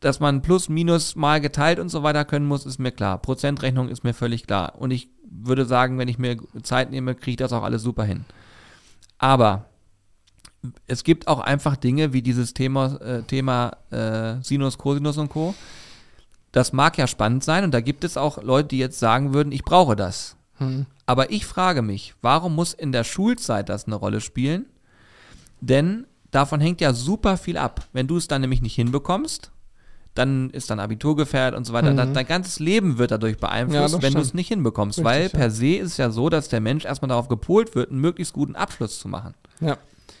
Dass 0.00 0.20
man 0.20 0.40
plus, 0.40 0.70
minus 0.70 1.16
mal 1.16 1.38
geteilt 1.42 1.80
und 1.80 1.90
so 1.90 2.02
weiter 2.02 2.24
können 2.24 2.46
muss, 2.46 2.64
ist 2.64 2.78
mir 2.78 2.92
klar. 2.92 3.18
Prozentrechnung 3.18 3.90
ist 3.90 4.02
mir 4.02 4.14
völlig 4.14 4.46
klar. 4.46 4.76
Und 4.78 4.90
ich 4.90 5.10
würde 5.30 5.66
sagen, 5.66 5.98
wenn 5.98 6.08
ich 6.08 6.18
mir 6.18 6.38
Zeit 6.62 6.90
nehme, 6.90 7.14
kriege 7.14 7.32
ich 7.32 7.36
das 7.36 7.52
auch 7.52 7.62
alles 7.62 7.82
super 7.82 8.04
hin. 8.04 8.24
Aber 9.18 9.66
es 10.86 11.04
gibt 11.04 11.28
auch 11.28 11.40
einfach 11.40 11.76
Dinge 11.76 12.14
wie 12.14 12.22
dieses 12.22 12.54
Thema, 12.54 12.98
äh, 13.02 13.22
Thema 13.24 13.76
äh, 13.90 14.42
Sinus, 14.42 14.78
Cosinus 14.78 15.18
und 15.18 15.28
Co. 15.28 15.54
Das 16.56 16.72
mag 16.72 16.96
ja 16.96 17.06
spannend 17.06 17.44
sein 17.44 17.64
und 17.64 17.74
da 17.74 17.82
gibt 17.82 18.02
es 18.02 18.16
auch 18.16 18.42
Leute, 18.42 18.68
die 18.68 18.78
jetzt 18.78 18.98
sagen 18.98 19.34
würden, 19.34 19.52
ich 19.52 19.62
brauche 19.62 19.94
das. 19.94 20.36
Hm. 20.56 20.86
Aber 21.04 21.30
ich 21.30 21.44
frage 21.44 21.82
mich, 21.82 22.14
warum 22.22 22.54
muss 22.54 22.72
in 22.72 22.92
der 22.92 23.04
Schulzeit 23.04 23.68
das 23.68 23.84
eine 23.84 23.96
Rolle 23.96 24.22
spielen? 24.22 24.64
Denn 25.60 26.06
davon 26.30 26.62
hängt 26.62 26.80
ja 26.80 26.94
super 26.94 27.36
viel 27.36 27.58
ab. 27.58 27.86
Wenn 27.92 28.06
du 28.06 28.16
es 28.16 28.26
dann 28.26 28.40
nämlich 28.40 28.62
nicht 28.62 28.74
hinbekommst, 28.74 29.50
dann 30.14 30.48
ist 30.48 30.70
dein 30.70 30.80
Abitur 30.80 31.14
gefährdet 31.14 31.58
und 31.58 31.66
so 31.66 31.74
weiter. 31.74 31.92
Mhm. 31.92 32.14
Dein, 32.14 32.26
ganzes 32.26 32.58
Leben 32.58 32.96
wird 32.96 33.10
dadurch 33.10 33.34
Ja, 33.34 33.48
beeinflusst, 33.48 33.96
das 33.96 34.02
wenn 34.02 34.14
du 34.14 34.20
es 34.20 34.32
nicht 34.32 34.48
hinbekommst. 34.48 35.00
Richtig, 35.00 35.04
weil 35.04 35.22
ja. 35.24 35.28
per 35.28 35.50
se 35.50 35.74
ist 35.74 35.92
es 35.92 35.96
ja 35.98 36.08
so, 36.08 36.30
dass 36.30 36.48
der 36.48 36.62
Mensch 36.62 36.86
erstmal 36.86 37.10
darauf 37.10 37.28
gepolt 37.28 37.74
wird, 37.74 37.90
einen 37.90 38.00
möglichst 38.00 38.32
guten 38.32 38.56
Abschluss 38.56 38.98
zu 38.98 39.08
machen. 39.08 39.34
Ja. 39.60 39.76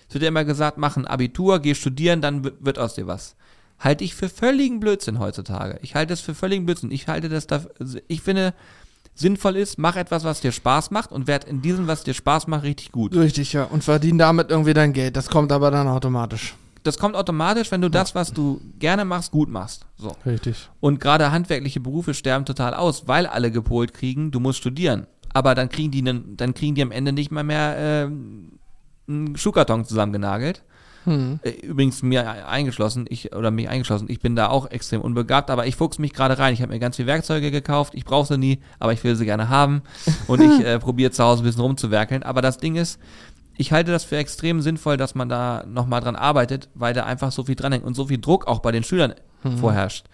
Es 0.06 0.12
wird 0.12 0.20
ja 0.20 0.28
immer 0.28 0.44
gesagt, 0.44 0.76
mach 0.76 0.98
ein 0.98 1.06
Abitur, 1.06 1.60
geh 1.60 1.74
studieren, 1.74 2.20
dann 2.20 2.44
wird 2.60 2.78
aus 2.78 2.94
dir 2.94 3.06
was. 3.06 3.36
Halte 3.78 4.04
ich 4.04 4.14
für 4.14 4.28
völligen 4.28 4.80
Blödsinn 4.80 5.18
heutzutage. 5.18 5.78
Ich 5.82 5.94
halte 5.94 6.12
es 6.12 6.20
für 6.20 6.34
völligen 6.34 6.64
Blödsinn. 6.64 6.90
Ich 6.90 7.08
halte 7.08 7.28
das 7.28 7.46
da, 7.46 7.62
ich 8.08 8.22
finde, 8.22 8.54
sinnvoll 9.14 9.56
ist, 9.56 9.78
mach 9.78 9.96
etwas, 9.96 10.24
was 10.24 10.40
dir 10.40 10.52
Spaß 10.52 10.90
macht 10.90 11.12
und 11.12 11.26
werd 11.26 11.44
in 11.44 11.62
diesem, 11.62 11.86
was 11.86 12.04
dir 12.04 12.14
Spaß 12.14 12.46
macht, 12.46 12.64
richtig 12.64 12.92
gut. 12.92 13.14
Richtig, 13.14 13.52
ja. 13.52 13.64
Und 13.64 13.84
verdien 13.84 14.18
damit 14.18 14.50
irgendwie 14.50 14.74
dein 14.74 14.92
Geld. 14.92 15.16
Das 15.16 15.28
kommt 15.28 15.52
aber 15.52 15.70
dann 15.70 15.88
automatisch. 15.88 16.54
Das 16.82 16.98
kommt 16.98 17.16
automatisch, 17.16 17.72
wenn 17.72 17.80
du 17.80 17.90
das, 17.90 18.14
was 18.14 18.32
du 18.32 18.60
gerne 18.78 19.04
machst, 19.04 19.32
gut 19.32 19.48
machst. 19.48 19.86
So. 19.96 20.14
Richtig. 20.24 20.68
Und 20.80 21.00
gerade 21.00 21.32
handwerkliche 21.32 21.80
Berufe 21.80 22.14
sterben 22.14 22.44
total 22.44 22.74
aus, 22.74 23.08
weil 23.08 23.26
alle 23.26 23.50
gepolt 23.50 23.92
kriegen, 23.92 24.30
du 24.30 24.38
musst 24.38 24.60
studieren. 24.60 25.06
aber 25.36 25.54
dann 25.54 25.68
kriegen 25.68 25.90
die, 25.90 26.02
dann 26.02 26.54
kriegen 26.54 26.74
die 26.74 26.82
am 26.82 26.90
Ende 26.90 27.12
nicht 27.12 27.30
mal 27.30 27.44
mehr 27.44 27.76
äh, 27.76 29.12
einen 29.12 29.36
Schuhkarton 29.36 29.84
zusammengenagelt. 29.84 30.62
Hm. 31.06 31.40
Äh, 31.42 31.50
Übrigens 31.50 32.02
mir 32.02 32.46
eingeschlossen, 32.46 33.06
ich 33.08 33.34
oder 33.34 33.50
mich 33.50 33.68
eingeschlossen, 33.68 34.06
ich 34.10 34.20
bin 34.20 34.36
da 34.36 34.48
auch 34.48 34.70
extrem 34.70 35.00
unbegabt, 35.00 35.50
aber 35.50 35.66
ich 35.66 35.76
fuchs 35.76 35.98
mich 35.98 36.12
gerade 36.12 36.38
rein. 36.38 36.52
Ich 36.52 36.60
habe 36.60 36.72
mir 36.72 36.78
ganz 36.78 36.96
viel 36.96 37.06
Werkzeuge 37.06 37.50
gekauft, 37.50 37.94
ich 37.94 38.04
brauche 38.04 38.26
sie 38.26 38.38
nie, 38.38 38.60
aber 38.78 38.92
ich 38.92 39.02
will 39.04 39.16
sie 39.16 39.24
gerne 39.24 39.48
haben 39.48 39.82
und 40.26 40.42
ich 40.42 40.60
äh, 40.64 40.78
probiere 40.78 41.12
zu 41.12 41.24
Hause 41.24 41.42
ein 41.42 41.46
bisschen 41.46 41.62
rumzuwerkeln. 41.62 42.22
Aber 42.22 42.42
das 42.42 42.58
Ding 42.58 42.76
ist, 42.76 43.00
ich 43.56 43.72
halte 43.72 43.90
das 43.90 44.04
für 44.04 44.16
extrem 44.16 44.60
sinnvoll, 44.60 44.96
dass 44.96 45.14
man 45.14 45.28
da 45.28 45.64
nochmal 45.66 46.00
dran 46.00 46.16
arbeitet, 46.16 46.68
weil 46.74 46.92
da 46.92 47.04
einfach 47.04 47.32
so 47.32 47.44
viel 47.44 47.54
dranhängt 47.54 47.84
und 47.84 47.94
so 47.94 48.06
viel 48.06 48.18
Druck 48.18 48.46
auch 48.46 48.58
bei 48.58 48.72
den 48.72 48.84
Schülern 48.84 49.14
vorherrscht. 49.60 50.06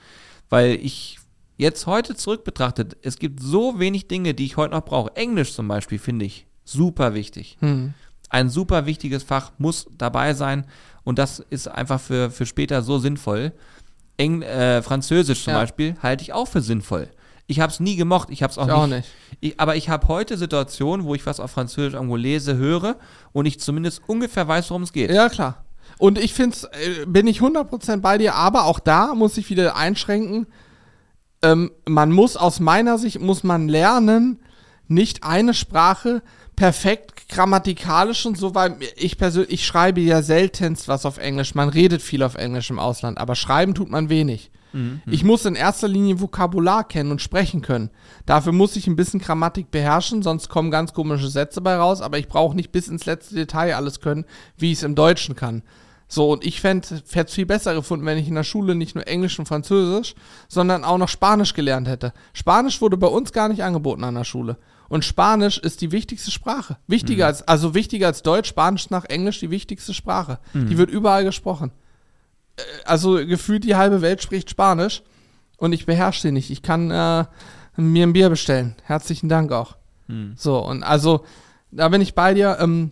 Weil 0.49 0.74
ich 0.74 1.18
jetzt 1.57 1.86
heute 1.86 2.14
zurück 2.14 2.45
betrachtet, 2.45 2.97
es 3.03 3.18
gibt 3.18 3.40
so 3.40 3.78
wenig 3.78 4.09
Dinge, 4.09 4.34
die 4.34 4.45
ich 4.45 4.57
heute 4.57 4.74
noch 4.74 4.84
brauche. 4.84 5.16
Englisch 5.16 5.55
zum 5.55 5.68
Beispiel 5.68 5.99
finde 5.99 6.26
ich 6.26 6.47
super 6.64 7.14
wichtig 7.14 7.57
Hm. 7.61 7.95
Ein 8.33 8.49
super 8.49 8.87
wichtiges 8.87 9.22
Fach 9.22 9.53
muss 9.59 9.87
dabei 9.99 10.35
sein 10.35 10.66
und 11.05 11.18
das 11.18 11.39
ist 11.51 11.68
einfach 11.68 12.01
für, 12.01 12.30
für 12.30 12.47
später 12.47 12.83
so 12.83 12.99
sinnvoll. 12.99 13.53
Eng, 14.16 14.43
äh, 14.43 14.83
Französisch 14.83 15.45
zum 15.45 15.53
Ja. 15.53 15.61
Beispiel 15.61 15.95
halte 16.03 16.22
ich 16.22 16.33
auch 16.33 16.49
für 16.49 16.62
sinnvoll. 16.62 17.09
Ich 17.47 17.61
habe 17.61 17.70
es 17.72 17.80
nie 17.80 17.97
gemocht, 17.97 18.28
ich 18.30 18.43
habe 18.43 18.51
es 18.51 18.57
auch, 18.59 18.68
auch 18.68 18.87
nicht. 18.87 18.97
nicht. 18.97 19.09
Ich, 19.41 19.61
aber 19.61 19.76
ich 19.76 19.91
habe 19.91 20.09
heute 20.09 20.39
Situationen, 20.39 21.05
wo 21.05 21.14
ich 21.14 21.26
was 21.26 21.41
auf 21.41 21.51
Französisch 21.51 21.95
irgendwo 21.95 22.16
lese, 22.16 22.57
höre 22.57 22.97
und 23.33 23.45
ich 23.47 23.61
zumindest 23.61 24.01
ungefähr 24.07 24.49
weiß, 24.49 24.70
worum 24.70 24.83
es 24.83 24.93
geht. 24.93 25.11
Ja, 25.11 25.28
klar. 25.28 25.64
Und 25.99 26.18
ich 26.18 26.33
finde 26.33 26.57
es, 26.57 26.64
äh, 26.64 27.05
bin 27.07 27.26
ich 27.26 27.41
100% 27.41 28.01
bei 28.01 28.16
dir, 28.16 28.35
aber 28.35 28.64
auch 28.64 28.80
da 28.80 29.14
muss 29.14 29.37
ich 29.37 29.51
wieder 29.51 29.76
einschränken. 29.76 30.47
Ähm, 31.43 31.70
man 31.87 32.12
muss 32.12 32.37
aus 32.37 32.61
meiner 32.61 32.97
Sicht, 32.97 33.20
muss 33.20 33.45
man 33.45 33.68
lernen, 33.68 34.41
nicht 34.89 35.22
eine 35.24 35.53
Sprache 35.53 36.22
perfekt 36.57 37.22
grammatikalisch 37.33 38.26
und 38.26 38.37
so, 38.37 38.55
weil 38.55 38.76
ich 38.97 39.18
persönlich, 39.18 39.53
ich 39.53 39.66
schreibe 39.66 40.01
ja 40.01 40.22
seltenst 40.22 40.89
was 40.89 41.07
auf 41.07 41.18
Englisch. 41.18 41.55
Man 41.55 41.68
redet 41.68 42.03
viel 42.03 42.22
auf 42.22 42.35
Englisch 42.35 42.70
im 42.70 42.78
Ausland, 42.78 43.18
aber 43.18 43.35
schreiben 43.35 43.74
tut 43.74 43.91
man 43.91 44.09
wenig. 44.09 44.51
Ich 45.07 45.22
muss 45.22 45.45
in 45.45 45.55
erster 45.55 45.87
Linie 45.87 46.20
Vokabular 46.20 46.85
kennen 46.89 47.11
und 47.11 47.20
sprechen 47.20 47.61
können. 47.61 47.91
Dafür 48.24 48.53
muss 48.53 48.74
ich 48.74 48.87
ein 48.87 48.97
bisschen 48.97 49.20
Grammatik 49.20 49.70
beherrschen, 49.70 50.22
sonst 50.22 50.49
kommen 50.49 50.70
ganz 50.70 50.95
komische 50.95 51.28
Sätze 51.28 51.61
bei 51.61 51.76
raus, 51.76 52.01
aber 52.01 52.18
ich 52.18 52.26
brauche 52.26 52.57
nicht 52.57 52.72
bis 52.72 52.89
ins 52.89 53.05
letzte 53.05 53.35
Detail 53.35 53.74
alles 53.76 54.01
können, 54.01 54.24
wie 54.57 54.72
ich 54.72 54.78
es 54.78 54.83
im 54.83 54.95
Deutschen 54.95 55.37
kann. 55.37 55.62
So, 56.09 56.30
und 56.33 56.45
ich 56.45 56.61
fände 56.62 56.87
es 56.95 57.33
viel 57.35 57.47
besser 57.47 57.74
gefunden, 57.74 58.07
wenn 58.07 58.16
ich 58.16 58.28
in 58.28 58.35
der 58.35 58.45
Schule 58.45 58.74
nicht 58.74 58.95
nur 58.95 59.07
Englisch 59.07 59.39
und 59.39 59.47
Französisch, 59.47 60.14
sondern 60.49 60.85
auch 60.85 60.99
noch 60.99 61.09
Spanisch 61.09 61.53
gelernt 61.53 61.89
hätte. 61.89 62.14
Spanisch 62.33 62.80
wurde 62.80 62.97
bei 62.97 63.07
uns 63.07 63.33
gar 63.33 63.49
nicht 63.49 63.62
angeboten 63.62 64.05
an 64.05 64.14
der 64.14 64.24
Schule. 64.24 64.57
Und 64.89 65.05
Spanisch 65.05 65.59
ist 65.59 65.80
die 65.80 65.91
wichtigste 65.93 66.30
Sprache. 66.30 66.76
Wichtiger 66.87 67.26
als, 67.26 67.47
also 67.49 67.74
wichtiger 67.74 68.07
als 68.09 68.22
Deutsch, 68.22 68.49
Spanisch 68.49 68.91
nach 68.91 69.05
Englisch 69.07 69.41
die 69.41 69.51
wichtigste 69.51 69.95
Sprache. 69.95 70.39
Die 70.55 70.76
wird 70.78 70.91
überall 70.91 71.24
gesprochen. 71.24 71.72
Äh, 72.57 72.62
Also 72.85 73.14
gefühlt 73.26 73.64
die 73.64 73.74
halbe 73.76 74.03
Welt 74.03 74.22
spricht 74.22 74.51
Spanisch 74.51 75.03
und 75.57 75.72
ich 75.72 75.87
beherrsche 75.87 76.20
sie 76.22 76.33
nicht. 76.33 76.51
Ich 76.51 76.62
kann 76.62 76.91
äh, 76.91 77.24
mir 77.76 78.07
ein 78.07 78.12
Bier 78.12 78.28
bestellen. 78.28 78.74
Herzlichen 78.85 79.28
Dank 79.28 79.51
auch. 79.53 79.76
So, 80.37 80.59
und 80.59 80.83
also, 80.83 81.24
da 81.70 81.89
bin 81.89 82.01
ich 82.03 82.14
bei 82.14 82.35
dir. 82.35 82.59
Ähm, 82.61 82.91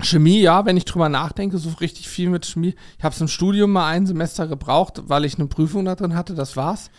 Chemie, 0.00 0.40
ja, 0.40 0.66
wenn 0.66 0.76
ich 0.76 0.84
drüber 0.84 1.08
nachdenke, 1.08 1.58
so 1.58 1.70
richtig 1.80 2.08
viel 2.08 2.28
mit 2.28 2.44
Chemie. 2.44 2.74
Ich 2.98 3.04
habe 3.04 3.14
es 3.14 3.20
im 3.20 3.28
Studium 3.28 3.70
mal 3.70 3.86
ein 3.86 4.04
Semester 4.06 4.48
gebraucht, 4.48 5.02
weil 5.06 5.24
ich 5.24 5.38
eine 5.38 5.46
Prüfung 5.46 5.84
da 5.84 5.94
drin 5.94 6.14
hatte, 6.16 6.34
das 6.34 6.56
war's. 6.56 6.90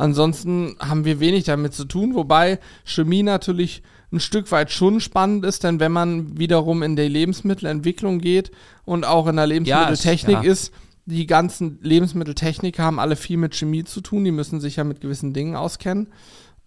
Ansonsten 0.00 0.76
haben 0.80 1.04
wir 1.04 1.20
wenig 1.20 1.44
damit 1.44 1.74
zu 1.74 1.84
tun, 1.84 2.14
wobei 2.14 2.58
Chemie 2.84 3.22
natürlich 3.22 3.82
ein 4.10 4.18
Stück 4.18 4.50
weit 4.50 4.70
schon 4.70 4.98
spannend 5.00 5.44
ist, 5.44 5.62
denn 5.62 5.78
wenn 5.78 5.92
man 5.92 6.38
wiederum 6.38 6.82
in 6.82 6.96
die 6.96 7.02
Lebensmittelentwicklung 7.02 8.18
geht 8.18 8.50
und 8.86 9.04
auch 9.04 9.26
in 9.26 9.36
der 9.36 9.46
Lebensmitteltechnik 9.46 10.42
ja. 10.42 10.50
ist, 10.50 10.72
die 11.04 11.26
ganzen 11.26 11.80
Lebensmitteltechniker 11.82 12.82
haben 12.82 12.98
alle 12.98 13.14
viel 13.14 13.36
mit 13.36 13.54
Chemie 13.54 13.84
zu 13.84 14.00
tun, 14.00 14.24
die 14.24 14.30
müssen 14.30 14.58
sich 14.58 14.76
ja 14.76 14.84
mit 14.84 15.02
gewissen 15.02 15.34
Dingen 15.34 15.54
auskennen. 15.54 16.08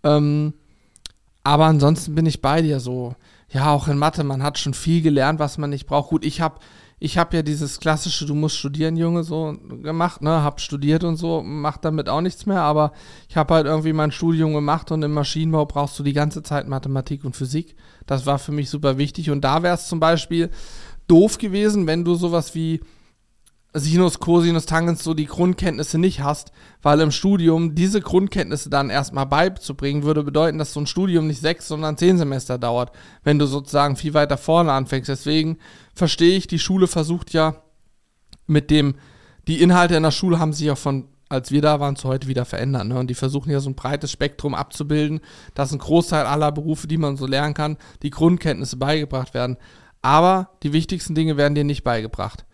Ähm, 0.03 0.53
aber 1.43 1.65
ansonsten 1.65 2.13
bin 2.13 2.27
ich 2.27 2.39
bei 2.39 2.61
dir 2.61 2.79
so. 2.79 3.15
Ja, 3.49 3.71
auch 3.71 3.87
in 3.87 3.97
Mathe, 3.97 4.23
man 4.23 4.43
hat 4.43 4.59
schon 4.59 4.75
viel 4.75 5.01
gelernt, 5.01 5.39
was 5.39 5.57
man 5.57 5.71
nicht 5.71 5.87
braucht. 5.87 6.11
Gut, 6.11 6.23
ich 6.23 6.39
habe 6.39 6.59
ich 7.03 7.17
hab 7.17 7.33
ja 7.33 7.41
dieses 7.41 7.81
klassische, 7.81 8.25
du 8.25 8.33
musst 8.33 8.55
studieren, 8.55 8.95
Junge, 8.95 9.23
so 9.23 9.57
gemacht, 9.81 10.21
ne, 10.21 10.41
hab 10.41 10.61
studiert 10.61 11.03
und 11.03 11.17
so, 11.17 11.43
mach 11.43 11.75
damit 11.75 12.07
auch 12.07 12.21
nichts 12.21 12.45
mehr, 12.45 12.61
aber 12.61 12.93
ich 13.27 13.35
habe 13.35 13.55
halt 13.55 13.65
irgendwie 13.65 13.91
mein 13.91 14.13
Studium 14.13 14.53
gemacht 14.53 14.89
und 14.89 15.03
im 15.03 15.11
Maschinenbau 15.11 15.65
brauchst 15.65 15.99
du 15.99 16.03
die 16.03 16.13
ganze 16.13 16.43
Zeit 16.43 16.69
Mathematik 16.69 17.25
und 17.25 17.35
Physik. 17.35 17.75
Das 18.05 18.25
war 18.25 18.39
für 18.39 18.53
mich 18.53 18.69
super 18.69 18.97
wichtig 18.97 19.29
und 19.31 19.41
da 19.41 19.63
wäre 19.63 19.75
es 19.75 19.89
zum 19.89 19.99
Beispiel 19.99 20.49
doof 21.09 21.39
gewesen, 21.39 21.87
wenn 21.87 22.05
du 22.05 22.15
sowas 22.15 22.55
wie 22.55 22.79
Sinus, 23.75 24.19
Cosinus, 24.19 24.67
Tangens 24.67 25.03
so 25.03 25.15
die 25.15 25.25
Grundkenntnisse 25.25 25.97
nicht 25.97 26.21
hast, 26.21 26.51
weil 26.83 26.99
im 26.99 27.09
Studium 27.09 27.73
diese 27.73 28.01
Grundkenntnisse 28.01 28.69
dann 28.69 28.91
erstmal 28.91 29.25
beizubringen, 29.25 30.03
würde 30.03 30.23
bedeuten, 30.23 30.59
dass 30.59 30.73
so 30.73 30.79
ein 30.79 30.87
Studium 30.87 31.25
nicht 31.25 31.41
sechs, 31.41 31.67
sondern 31.67 31.97
zehn 31.97 32.19
Semester 32.19 32.59
dauert, 32.59 32.91
wenn 33.23 33.39
du 33.39 33.47
sozusagen 33.47 33.95
viel 33.95 34.13
weiter 34.13 34.37
vorne 34.37 34.71
anfängst. 34.71 35.09
Deswegen 35.09 35.57
verstehe 35.95 36.37
ich, 36.37 36.45
die 36.45 36.59
Schule 36.59 36.85
versucht 36.87 37.33
ja 37.33 37.55
mit 38.45 38.69
dem, 38.69 38.95
die 39.47 39.61
Inhalte 39.61 39.95
in 39.95 40.03
der 40.03 40.11
Schule 40.11 40.39
haben 40.39 40.53
sich 40.53 40.67
ja 40.67 40.75
von, 40.75 41.07
als 41.27 41.49
wir 41.49 41.61
da 41.63 41.79
waren, 41.79 41.95
zu 41.95 42.07
heute 42.07 42.27
wieder 42.27 42.45
verändert. 42.45 42.85
Ne? 42.85 42.99
Und 42.99 43.09
die 43.09 43.15
versuchen 43.15 43.49
ja 43.49 43.59
so 43.59 43.71
ein 43.71 43.75
breites 43.75 44.11
Spektrum 44.11 44.53
abzubilden, 44.53 45.19
dass 45.55 45.71
ein 45.71 45.79
Großteil 45.79 46.27
aller 46.27 46.51
Berufe, 46.51 46.85
die 46.85 46.97
man 46.97 47.17
so 47.17 47.25
lernen 47.25 47.55
kann, 47.55 47.77
die 48.03 48.11
Grundkenntnisse 48.11 48.77
beigebracht 48.77 49.33
werden. 49.33 49.57
Aber 50.03 50.49
die 50.61 50.73
wichtigsten 50.73 51.15
Dinge 51.15 51.37
werden 51.37 51.55
dir 51.55 51.63
nicht 51.63 51.83
beigebracht. 51.83 52.45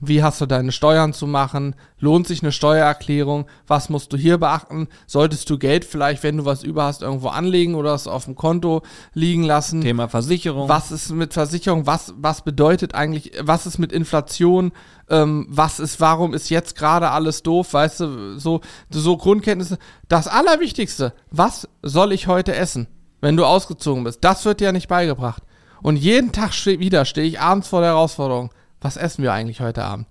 Wie 0.00 0.22
hast 0.22 0.40
du 0.40 0.46
deine 0.46 0.72
Steuern 0.72 1.12
zu 1.12 1.26
machen? 1.26 1.76
Lohnt 1.98 2.26
sich 2.26 2.42
eine 2.42 2.52
Steuererklärung? 2.52 3.46
Was 3.66 3.90
musst 3.90 4.12
du 4.12 4.16
hier 4.16 4.38
beachten? 4.38 4.88
Solltest 5.06 5.50
du 5.50 5.58
Geld 5.58 5.84
vielleicht, 5.84 6.22
wenn 6.22 6.38
du 6.38 6.44
was 6.46 6.62
über 6.62 6.84
hast, 6.84 7.02
irgendwo 7.02 7.28
anlegen 7.28 7.74
oder 7.74 7.92
es 7.94 8.06
auf 8.06 8.24
dem 8.24 8.34
Konto 8.34 8.80
liegen 9.12 9.42
lassen? 9.42 9.82
Thema 9.82 10.08
Versicherung. 10.08 10.70
Was 10.70 10.90
ist 10.90 11.10
mit 11.10 11.34
Versicherung? 11.34 11.86
Was, 11.86 12.14
was 12.16 12.42
bedeutet 12.42 12.94
eigentlich, 12.94 13.32
was 13.42 13.66
ist 13.66 13.78
mit 13.78 13.92
Inflation? 13.92 14.72
Ähm, 15.10 15.46
was 15.50 15.78
ist, 15.78 16.00
warum 16.00 16.32
ist 16.32 16.48
jetzt 16.48 16.76
gerade 16.76 17.10
alles 17.10 17.42
doof? 17.42 17.74
Weißt 17.74 18.00
du, 18.00 18.38
so, 18.38 18.62
so 18.88 19.18
Grundkenntnisse. 19.18 19.78
Das 20.08 20.28
Allerwichtigste, 20.28 21.12
was 21.30 21.68
soll 21.82 22.12
ich 22.12 22.26
heute 22.26 22.54
essen, 22.54 22.86
wenn 23.20 23.36
du 23.36 23.44
ausgezogen 23.44 24.04
bist? 24.04 24.24
Das 24.24 24.46
wird 24.46 24.60
dir 24.60 24.72
nicht 24.72 24.88
beigebracht. 24.88 25.42
Und 25.82 25.96
jeden 25.96 26.32
Tag 26.32 26.54
ste 26.54 26.78
wieder 26.78 27.04
stehe 27.04 27.26
ich 27.26 27.40
abends 27.40 27.68
vor 27.68 27.80
der 27.80 27.90
Herausforderung. 27.90 28.50
Was 28.80 28.96
essen 28.96 29.22
wir 29.22 29.32
eigentlich 29.32 29.60
heute 29.60 29.84
Abend? 29.84 30.06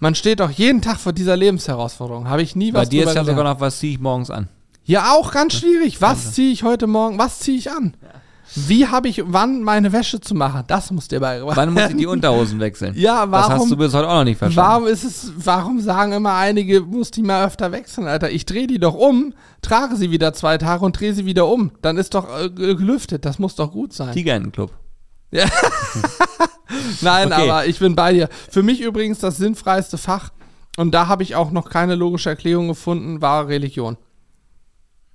Man 0.00 0.14
steht 0.14 0.40
doch 0.40 0.50
jeden 0.50 0.80
Tag 0.82 0.98
vor 0.98 1.12
dieser 1.12 1.36
Lebensherausforderung. 1.36 2.28
Habe 2.28 2.42
ich 2.42 2.56
nie 2.56 2.72
Bei 2.72 2.80
was 2.82 2.88
dir 2.88 3.04
ist 3.06 3.14
ja 3.14 3.24
sogar 3.24 3.44
noch, 3.44 3.60
was 3.60 3.78
ziehe 3.78 3.92
ich 3.92 4.00
morgens 4.00 4.30
an? 4.30 4.48
Ja, 4.84 5.12
auch 5.12 5.32
ganz 5.32 5.54
schwierig. 5.54 6.00
Was 6.00 6.32
ziehe 6.32 6.52
ich 6.52 6.62
heute 6.62 6.86
Morgen? 6.86 7.18
Was 7.18 7.40
ziehe 7.40 7.58
ich 7.58 7.70
an? 7.70 7.94
Wie 8.54 8.86
habe 8.86 9.08
ich 9.08 9.22
wann 9.26 9.62
meine 9.64 9.92
Wäsche 9.92 10.20
zu 10.20 10.34
machen? 10.34 10.62
Das 10.68 10.92
muss 10.92 11.08
dir 11.08 11.18
beigebracht 11.18 11.56
Wann 11.56 11.74
muss 11.74 11.90
ich 11.90 11.96
die 11.96 12.06
Unterhosen 12.06 12.60
wechseln? 12.60 12.94
Ja, 12.96 13.26
Das 13.26 13.42
hast 13.42 13.50
warum- 13.50 13.70
du 13.70 13.76
bis 13.76 13.92
heute 13.92 14.08
auch 14.08 14.14
noch 14.18 14.24
nicht 14.24 14.38
verstanden. 14.38 14.70
Warum 14.70 14.86
ist 14.86 15.02
es, 15.02 15.32
warum 15.36 15.80
sagen 15.80 16.12
immer 16.12 16.34
einige, 16.34 16.80
muss 16.80 17.10
die 17.10 17.22
mal 17.22 17.44
öfter 17.44 17.72
wechseln, 17.72 18.06
Alter? 18.06 18.30
Ich 18.30 18.46
drehe 18.46 18.68
die 18.68 18.78
doch 18.78 18.94
um, 18.94 19.34
trage 19.62 19.96
sie 19.96 20.12
wieder 20.12 20.32
zwei 20.32 20.58
Tage 20.58 20.84
und 20.84 20.98
drehe 20.98 21.12
sie 21.12 21.26
wieder 21.26 21.48
um. 21.48 21.72
Dann 21.82 21.96
ist 21.98 22.14
doch 22.14 22.28
äh, 22.40 22.48
gelüftet. 22.48 23.24
Das 23.24 23.40
muss 23.40 23.56
doch 23.56 23.72
gut 23.72 23.92
sein. 23.92 24.14
Tigerentenclub. 25.30 26.10
Nein, 27.02 27.32
Okay. 27.32 27.42
aber 27.50 27.66
ich 27.66 27.78
bin 27.78 27.94
bei 27.94 28.12
dir. 28.12 28.28
Für 28.50 28.62
mich 28.62 28.80
übrigens 28.80 29.18
das 29.20 29.36
sinnfreiste 29.36 29.98
Fach, 29.98 30.30
und 30.76 30.92
da 30.92 31.08
habe 31.08 31.22
ich 31.22 31.34
auch 31.36 31.50
noch 31.52 31.70
keine 31.70 31.94
logische 31.94 32.28
Erklärung 32.28 32.68
gefunden, 32.68 33.22
war 33.22 33.48
Religion. 33.48 33.96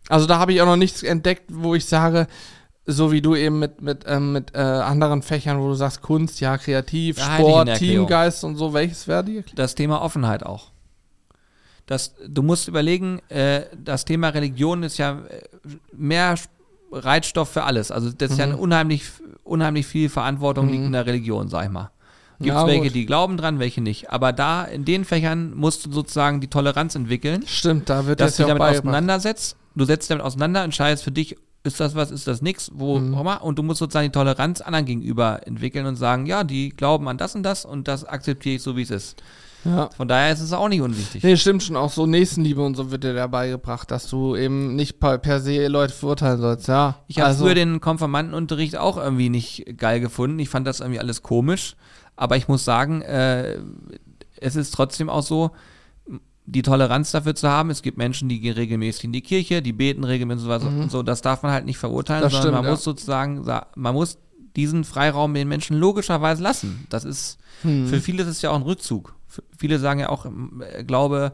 Also 0.09 0.25
da 0.25 0.39
habe 0.39 0.53
ich 0.53 0.61
auch 0.61 0.65
noch 0.65 0.75
nichts 0.77 1.03
entdeckt, 1.03 1.43
wo 1.49 1.75
ich 1.75 1.85
sage, 1.85 2.27
so 2.85 3.11
wie 3.11 3.21
du 3.21 3.35
eben 3.35 3.59
mit, 3.59 3.81
mit, 3.81 4.03
ähm, 4.07 4.31
mit 4.33 4.55
äh, 4.55 4.57
anderen 4.57 5.21
Fächern, 5.21 5.59
wo 5.61 5.67
du 5.67 5.75
sagst, 5.75 6.01
Kunst, 6.01 6.39
ja, 6.39 6.57
kreativ, 6.57 7.17
Da 7.17 7.37
Sport. 7.37 7.75
Teamgeist 7.75 8.43
und 8.43 8.55
so, 8.55 8.73
welches 8.73 9.07
wäre 9.07 9.23
die? 9.23 9.43
Das 9.55 9.75
Thema 9.75 10.01
Offenheit 10.01 10.43
auch. 10.43 10.71
Das, 11.85 12.15
du 12.27 12.41
musst 12.41 12.67
überlegen, 12.67 13.19
äh, 13.29 13.65
das 13.77 14.05
Thema 14.05 14.29
Religion 14.29 14.81
ist 14.83 14.97
ja 14.97 15.19
äh, 15.29 15.41
mehr 15.93 16.35
Reizstoff 16.91 17.49
für 17.49 17.63
alles. 17.63 17.91
Also 17.91 18.11
das 18.11 18.31
ist 18.31 18.37
ja 18.37 18.45
eine 18.45 18.57
unheimlich, 18.57 19.03
unheimlich 19.43 19.85
viel 19.87 20.09
Verantwortung 20.09 20.69
liegt 20.69 20.85
in 20.85 20.91
der 20.91 21.05
Religion, 21.05 21.47
sag 21.47 21.65
ich 21.65 21.71
mal. 21.71 21.91
Gibt 22.39 22.55
es 22.55 22.61
Ja, 22.61 22.67
welche, 22.67 22.83
gut. 22.85 22.95
die 22.95 23.05
glauben 23.05 23.37
dran, 23.37 23.59
welche 23.59 23.81
nicht. 23.81 24.09
Aber 24.11 24.33
da, 24.33 24.63
in 24.63 24.83
den 24.83 25.05
Fächern 25.05 25.53
musst 25.55 25.85
du 25.85 25.91
sozusagen 25.91 26.41
die 26.41 26.47
Toleranz 26.47 26.95
entwickeln, 26.95 27.43
Stimmt, 27.45 27.89
da 27.89 28.05
wird 28.07 28.19
dass 28.19 28.31
das 28.31 28.37
du 28.37 28.41
ja 28.43 28.47
damit 28.49 28.59
beigebracht. 28.61 28.83
auseinandersetzt. 28.87 29.55
Du 29.75 29.85
setzt 29.85 30.09
damit 30.09 30.25
auseinander, 30.25 30.63
entscheidest 30.63 31.03
für 31.03 31.11
dich, 31.11 31.37
ist 31.63 31.79
das 31.79 31.93
was, 31.93 32.09
ist 32.09 32.27
das 32.27 32.41
nix, 32.41 32.71
wo 32.73 32.97
Mhm. 32.99 33.13
auch 33.15 33.21
immer. 33.21 33.43
Und 33.43 33.59
du 33.59 33.63
musst 33.63 33.77
sozusagen 33.79 34.07
die 34.07 34.11
Toleranz 34.11 34.59
anderen 34.61 34.85
gegenüber 34.85 35.41
entwickeln 35.45 35.85
und 35.85 35.95
sagen, 35.95 36.25
ja, 36.25 36.43
die 36.43 36.69
glauben 36.69 37.07
an 37.07 37.17
das 37.17 37.35
und 37.35 37.43
das 37.43 37.63
und 37.63 37.87
das 37.87 38.03
akzeptiere 38.03 38.55
ich 38.55 38.63
so, 38.63 38.75
wie 38.75 38.81
es 38.81 38.89
ist. 38.89 39.21
Ja. 39.63 39.89
Von 39.95 40.07
daher 40.07 40.31
ist 40.33 40.41
es 40.41 40.53
auch 40.53 40.67
nicht 40.69 40.81
unwichtig. 40.81 41.23
Nee, 41.23 41.37
stimmt 41.37 41.61
schon. 41.63 41.75
Auch 41.75 41.91
so 41.91 42.05
Nächstenliebe 42.05 42.61
und 42.61 42.75
so 42.75 42.89
wird 42.91 43.03
dir 43.03 43.13
dabei 43.13 43.49
gebracht, 43.49 43.91
dass 43.91 44.07
du 44.09 44.35
eben 44.35 44.75
nicht 44.75 44.99
per, 44.99 45.17
per 45.19 45.39
se 45.39 45.67
Leute 45.67 45.93
verurteilen 45.93 46.41
sollst, 46.41 46.67
ja. 46.67 46.95
Ich 47.07 47.17
habe 47.19 47.27
also, 47.27 47.45
früher 47.45 47.55
den 47.55 47.79
Konfirmandenunterricht 47.79 48.77
auch 48.77 48.97
irgendwie 48.97 49.29
nicht 49.29 49.65
geil 49.77 49.99
gefunden. 49.99 50.39
Ich 50.39 50.49
fand 50.49 50.65
das 50.65 50.79
irgendwie 50.79 50.99
alles 50.99 51.21
komisch. 51.21 51.75
Aber 52.15 52.37
ich 52.37 52.47
muss 52.47 52.65
sagen, 52.65 53.01
äh, 53.01 53.59
es 54.37 54.55
ist 54.55 54.71
trotzdem 54.73 55.09
auch 55.09 55.23
so, 55.23 55.51
die 56.45 56.63
Toleranz 56.63 57.11
dafür 57.11 57.35
zu 57.35 57.47
haben. 57.47 57.69
Es 57.69 57.81
gibt 57.83 57.97
Menschen, 57.97 58.27
die 58.29 58.39
gehen 58.39 58.53
regelmäßig 58.55 59.05
in 59.05 59.13
die 59.13 59.21
Kirche, 59.21 59.61
die 59.61 59.73
beten 59.73 60.03
regelmäßig 60.03 60.47
und 60.47 60.59
so, 60.61 60.67
und 60.67 60.91
so. 60.91 61.03
Das 61.03 61.21
darf 61.21 61.43
man 61.43 61.51
halt 61.51 61.65
nicht 61.65 61.77
verurteilen, 61.77 62.23
Das 62.23 62.31
sondern 62.33 62.47
stimmt, 62.49 62.55
man 62.55 62.65
ja. 62.65 62.71
muss 62.71 62.83
sozusagen, 62.83 63.43
sa- 63.43 63.67
man 63.75 63.93
muss 63.93 64.17
diesen 64.55 64.83
Freiraum 64.83 65.33
den 65.33 65.47
Menschen 65.47 65.77
logischerweise 65.77 66.41
lassen. 66.43 66.85
Das 66.89 67.05
ist, 67.05 67.37
Hm. 67.61 67.85
für 67.87 68.01
viele 68.01 68.23
ist 68.23 68.29
es 68.29 68.41
ja 68.41 68.49
auch 68.49 68.55
ein 68.55 68.63
Rückzug. 68.63 69.15
Viele 69.57 69.79
sagen 69.79 69.99
ja 69.99 70.09
auch, 70.09 70.25
äh, 70.25 70.83
Glaube 70.83 71.33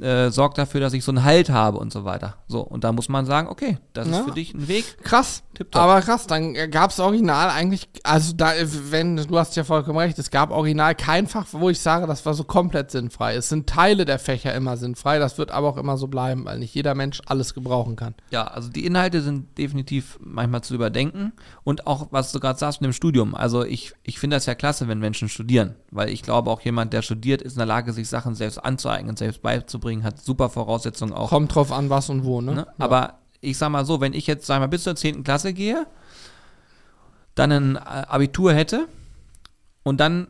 äh, 0.00 0.30
sorgt 0.30 0.58
dafür, 0.58 0.80
dass 0.80 0.92
ich 0.92 1.04
so 1.04 1.12
einen 1.12 1.22
Halt 1.24 1.50
habe 1.50 1.78
und 1.78 1.92
so 1.92 2.04
weiter. 2.04 2.36
So, 2.48 2.60
und 2.60 2.84
da 2.84 2.92
muss 2.92 3.08
man 3.08 3.26
sagen, 3.26 3.48
okay, 3.48 3.78
das 3.92 4.08
Ja. 4.08 4.18
ist 4.18 4.24
für 4.24 4.32
dich 4.34 4.52
ein 4.54 4.66
Weg. 4.68 4.98
Krass. 5.02 5.42
Tipptopp. 5.54 5.80
Aber 5.82 6.00
krass, 6.00 6.26
dann 6.26 6.54
gab 6.72 6.90
es 6.90 6.98
original 6.98 7.48
eigentlich, 7.50 7.88
also 8.02 8.32
da, 8.32 8.52
wenn, 8.90 9.16
du 9.16 9.38
hast 9.38 9.54
ja 9.54 9.62
vollkommen 9.62 9.98
recht, 9.98 10.18
es 10.18 10.30
gab 10.32 10.50
original 10.50 10.96
kein 10.96 11.28
Fach, 11.28 11.46
wo 11.52 11.70
ich 11.70 11.78
sage, 11.78 12.08
das 12.08 12.26
war 12.26 12.34
so 12.34 12.42
komplett 12.42 12.90
sinnfrei. 12.90 13.36
Es 13.36 13.48
sind 13.50 13.68
Teile 13.68 14.04
der 14.04 14.18
Fächer 14.18 14.52
immer 14.52 14.76
sinnfrei, 14.76 15.20
das 15.20 15.38
wird 15.38 15.52
aber 15.52 15.68
auch 15.68 15.76
immer 15.76 15.96
so 15.96 16.08
bleiben, 16.08 16.44
weil 16.44 16.58
nicht 16.58 16.74
jeder 16.74 16.96
Mensch 16.96 17.20
alles 17.26 17.54
gebrauchen 17.54 17.94
kann. 17.94 18.16
Ja, 18.30 18.44
also 18.48 18.68
die 18.68 18.84
Inhalte 18.84 19.22
sind 19.22 19.56
definitiv 19.56 20.18
manchmal 20.20 20.62
zu 20.62 20.74
überdenken 20.74 21.32
und 21.62 21.86
auch, 21.86 22.08
was 22.10 22.32
du 22.32 22.40
gerade 22.40 22.58
sagst 22.58 22.80
mit 22.80 22.88
dem 22.90 22.92
Studium. 22.94 23.36
Also 23.36 23.64
ich, 23.64 23.92
ich 24.02 24.18
finde 24.18 24.34
das 24.36 24.46
ja 24.46 24.56
klasse, 24.56 24.88
wenn 24.88 24.98
Menschen 24.98 25.28
studieren, 25.28 25.76
weil 25.92 26.08
ich 26.08 26.22
glaube 26.24 26.50
auch 26.50 26.62
jemand, 26.62 26.92
der 26.92 27.02
studiert, 27.02 27.42
ist 27.42 27.52
in 27.52 27.58
der 27.58 27.66
Lage, 27.66 27.92
sich 27.92 28.08
Sachen 28.08 28.34
selbst 28.34 28.58
anzueignen, 28.58 29.16
selbst 29.16 29.40
beizubringen, 29.40 29.83
hat 29.84 30.20
super 30.20 30.48
Voraussetzungen 30.48 31.12
auch. 31.12 31.28
Kommt 31.28 31.54
drauf 31.54 31.72
an, 31.72 31.90
was 31.90 32.08
und 32.10 32.24
wo, 32.24 32.40
ne? 32.40 32.54
Ne? 32.54 32.66
Aber 32.78 33.18
ich 33.40 33.58
sag 33.58 33.70
mal 33.70 33.84
so, 33.84 34.00
wenn 34.00 34.14
ich 34.14 34.26
jetzt, 34.26 34.46
sag 34.46 34.60
mal, 34.60 34.66
bis 34.66 34.84
zur 34.84 34.96
10. 34.96 35.24
Klasse 35.24 35.52
gehe, 35.52 35.86
dann 37.34 37.52
ein 37.52 37.76
äh, 37.76 37.78
Abitur 37.78 38.52
hätte 38.52 38.88
und 39.82 40.00
dann 40.00 40.28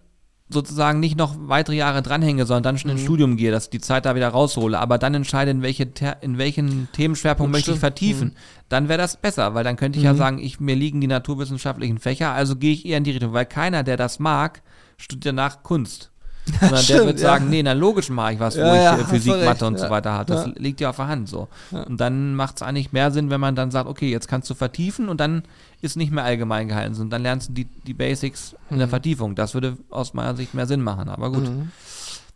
sozusagen 0.49 1.01
nicht 1.01 1.17
noch 1.17 1.35
weitere 1.39 1.77
Jahre 1.77 2.03
dranhänge, 2.03 2.45
sondern 2.45 2.63
dann 2.63 2.79
schon 2.79 2.91
ins 2.91 3.03
Studium 3.03 3.37
gehe, 3.37 3.51
dass 3.51 3.65
ich 3.65 3.71
die 3.71 3.81
Zeit 3.81 4.05
da 4.05 4.15
wieder 4.15 4.29
raushole, 4.29 4.79
aber 4.79 4.99
dann 4.99 5.15
entscheide, 5.15 5.51
in, 5.51 5.63
welche, 5.63 5.91
in 6.21 6.39
welchen 6.39 6.89
Themenschwerpunkt 6.93 7.51
möchte 7.51 7.73
ich 7.73 7.79
vertiefen, 7.79 8.37
dann 8.69 8.89
wäre 8.89 8.99
das 8.99 9.17
besser, 9.17 9.55
weil 9.55 9.65
dann 9.65 9.77
könnte 9.77 9.99
ich 9.99 10.05
ja 10.05 10.15
sagen, 10.15 10.39
ich, 10.39 10.61
mir 10.61 10.77
liegen 10.77 11.01
die 11.01 11.07
naturwissenschaftlichen 11.07 11.99
Fächer, 11.99 12.33
also 12.33 12.57
gehe 12.57 12.73
ich 12.73 12.85
eher 12.85 12.99
in 12.99 13.05
die 13.05 13.13
Richtung, 13.13 13.33
weil 13.33 13.47
keiner, 13.47 13.83
der 13.83 13.97
das 13.97 14.19
mag, 14.19 14.63
studiert 14.99 15.33
danach 15.33 15.63
Kunst. 15.63 16.11
Sondern 16.47 16.71
der 16.71 16.77
stimmt, 16.77 17.07
wird 17.07 17.21
ja. 17.21 17.27
sagen, 17.29 17.49
nee, 17.49 17.61
in 17.61 17.65
der 17.65 17.75
logischen 17.75 18.15
mache 18.15 18.35
ich 18.35 18.41
was, 18.41 18.55
Ja, 18.57 18.65
wo 18.65 18.75
ich 18.75 18.83
ja, 18.83 18.97
äh, 18.97 19.01
hast 19.03 19.11
Physik, 19.11 19.45
Mathe 19.45 19.67
und 19.67 19.79
so 19.79 19.85
ja. 19.85 19.91
weiter 19.91 20.13
habe. 20.13 20.27
Das 20.27 20.47
Ja. 20.47 20.53
liegt 20.57 20.81
ja 20.81 20.91
auf 20.91 20.97
der 20.97 21.09
Hand 21.09 21.29
so. 21.29 21.49
Und 21.71 21.99
dann 22.01 22.35
macht 22.35 22.57
es 22.57 22.63
eigentlich 22.63 22.93
mehr 22.93 23.11
Sinn, 23.11 23.31
wenn 23.31 23.41
man 23.41 23.55
dann 23.57 23.71
sagt, 23.71 23.89
okay, 23.89 24.11
jetzt 24.11 24.29
kannst 24.29 24.51
du 24.51 24.55
vertiefen 24.55 25.09
und 25.09 25.21
dann 25.21 25.45
ist 25.81 25.97
nicht 25.97 26.13
mehr 26.13 26.25
allgemein 26.25 26.69
gehalten, 26.69 26.95
sondern 26.95 27.11
dann 27.11 27.23
lernst 27.23 27.49
du 27.49 27.53
die, 27.55 27.65
die 27.65 27.95
Basics 27.95 28.55
in 28.69 28.77
Mhm. 28.77 28.81
der 28.81 28.89
Vertiefung. 28.89 29.35
Das 29.35 29.55
würde 29.55 29.79
aus 29.91 30.13
meiner 30.13 30.37
Sicht 30.37 30.53
mehr 30.55 30.67
Sinn 30.67 30.83
machen, 30.83 31.09
aber 31.09 31.31
gut. 31.33 31.51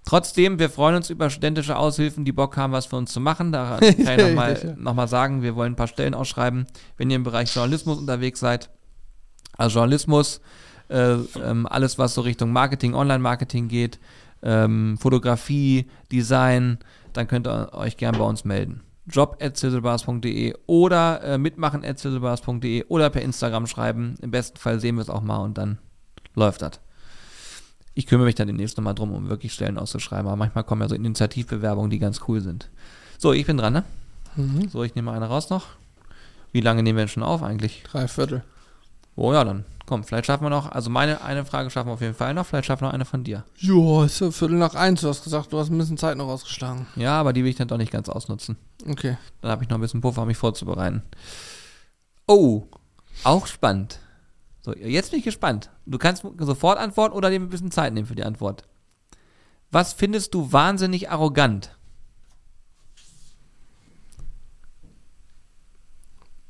Trotzdem, 0.07 0.59
wir 0.59 0.71
freuen 0.71 0.97
uns 0.97 1.11
über 1.11 1.29
studentische 1.29 1.77
Aushilfen, 1.77 2.25
die 2.25 2.33
Bock 2.33 2.57
haben, 2.57 2.73
was 2.73 2.87
für 2.87 2.97
uns 2.97 3.13
zu 3.13 3.21
machen. 3.21 3.53
Da 3.53 3.77
kann 3.81 3.89
ich 4.19 4.27
nochmal 4.27 4.59
ja. 4.63 4.73
noch 4.79 4.95
mal 4.95 5.07
sagen, 5.09 5.43
wir 5.43 5.55
wollen 5.55 5.73
ein 5.73 5.77
paar 5.77 5.87
Stellen 5.87 6.15
ausschreiben, 6.15 6.67
wenn 6.97 7.11
ihr 7.11 7.17
im 7.17 7.25
Bereich 7.25 7.55
Journalismus 7.55 7.99
unterwegs 7.99 8.41
seid. 8.41 8.71
Also 9.59 9.79
Journalismus, 9.81 10.41
äh, 10.89 11.15
ähm, 11.43 11.67
alles 11.67 11.99
was 11.99 12.15
so 12.15 12.23
Richtung 12.23 12.53
Marketing, 12.53 12.95
Online-Marketing 12.95 13.69
geht, 13.69 13.99
ähm, 14.43 14.99
Fotografie, 14.99 15.89
Design, 16.11 16.79
dann 17.13 17.29
könnt 17.29 17.47
ihr 17.47 17.75
euch 17.75 17.97
gern 17.97 18.17
bei 18.17 18.25
uns 18.25 18.45
melden. 18.45 18.83
job.zizzlebars.de 19.07 20.55
oder 20.67 21.23
äh, 21.23 21.39
mitmachen.zizzlebars.de 21.39 22.85
oder 22.89 23.11
per 23.11 23.23
Instagram 23.23 23.67
schreiben. 23.67 24.17
Im 24.21 24.31
besten 24.31 24.59
Fall 24.59 24.81
sehen 24.81 24.97
wir 24.97 25.03
es 25.03 25.11
auch 25.11 25.23
mal 25.23 25.39
und 25.39 25.59
dann 25.59 25.79
läuft 26.35 26.63
das. 26.63 26.81
Ich 27.95 28.07
kümmere 28.07 28.27
mich 28.27 28.37
dann 28.37 28.47
demnächst 28.47 28.77
nochmal 28.77 28.95
drum, 28.95 29.13
um 29.13 29.29
wirklich 29.29 29.53
Stellen 29.53 29.77
auszuschreiben. 29.77 30.27
Aber 30.27 30.37
manchmal 30.37 30.63
kommen 30.63 30.83
ja 30.83 30.89
so 30.89 30.95
Initiativbewerbungen, 30.95 31.91
die 31.91 31.99
ganz 31.99 32.21
cool 32.29 32.41
sind. 32.41 32.71
So, 33.19 33.33
ich 33.33 33.47
bin 33.47 33.57
dran, 33.57 33.73
ne? 33.73 33.85
Mhm. 34.37 34.69
So, 34.69 34.85
ich 34.85 34.95
nehme 34.95 35.07
mal 35.07 35.17
eine 35.17 35.27
raus 35.27 35.51
noch. 35.51 35.67
Wie 36.53 36.61
lange 36.61 36.83
nehmen 36.83 36.97
wir 36.97 37.05
denn 37.05 37.09
schon 37.09 37.25
auf 37.25 37.43
eigentlich? 37.43 37.83
Drei 37.91 38.07
Viertel. 38.07 38.45
Oh 39.17 39.33
ja, 39.33 39.43
dann 39.43 39.65
komm, 39.89 40.05
vielleicht 40.05 40.27
schaffen 40.27 40.45
wir 40.45 40.51
noch, 40.51 40.71
also 40.71 40.91
meine 40.91 41.23
eine 41.23 41.47
Frage 41.47 41.71
schaffen 41.71 41.89
wir 41.89 41.95
auf 41.95 42.03
jeden 42.03 42.15
Fall 42.15 42.35
noch, 42.35 42.45
vielleicht 42.45 42.67
schaffen 42.67 42.83
wir 42.83 42.89
noch 42.89 42.95
eine 42.95 43.07
von 43.07 43.25
dir. 43.25 43.45
Joa, 43.57 44.05
ist 44.05 44.21
ja 44.21 44.31
Viertel 44.31 44.59
nach 44.59 44.75
eins. 44.75 45.01
Du 45.01 45.09
hast 45.09 45.25
gesagt, 45.25 45.51
du 45.51 45.59
hast 45.59 45.71
ein 45.71 45.79
bisschen 45.79 45.97
Zeit 45.97 46.19
noch 46.19 46.29
ausgeschlagen. 46.29 46.87
Ja, 46.95 47.19
aber 47.19 47.33
die 47.33 47.43
will 47.43 47.51
ich 47.51 47.57
dann 47.57 47.69
doch 47.69 47.79
nicht 47.79 47.91
ganz 47.91 48.11
ausnutzen. 48.11 48.59
Okay. 48.87 49.17
Dann 49.41 49.51
habe 49.51 49.65
ich 49.65 49.71
noch 49.71 49.79
ein 49.79 49.81
bisschen 49.81 50.03
Puffer, 50.03 50.23
um 50.23 50.29
mich 50.29 50.37
vorzubereiten. 50.37 51.03
Oh, 52.27 52.67
auch 53.25 53.47
spannend. 53.47 53.99
So, 54.61 54.75
jetzt 54.75 55.11
bin 55.11 55.21
ich 55.21 55.25
gespannt. 55.25 55.71
Du 55.87 55.97
kannst 55.97 56.23
sofort 56.39 56.79
antworten 56.79 57.17
oder 57.17 57.31
dir 57.31 57.41
ein 57.41 57.49
bisschen 57.49 57.71
Zeit 57.71 57.95
nehmen 57.95 58.07
für 58.07 58.15
die 58.15 58.25
Antwort. 58.25 58.65
Was 59.71 59.95
findest 59.95 60.35
du 60.35 60.53
wahnsinnig 60.53 61.11
arrogant? 61.11 61.75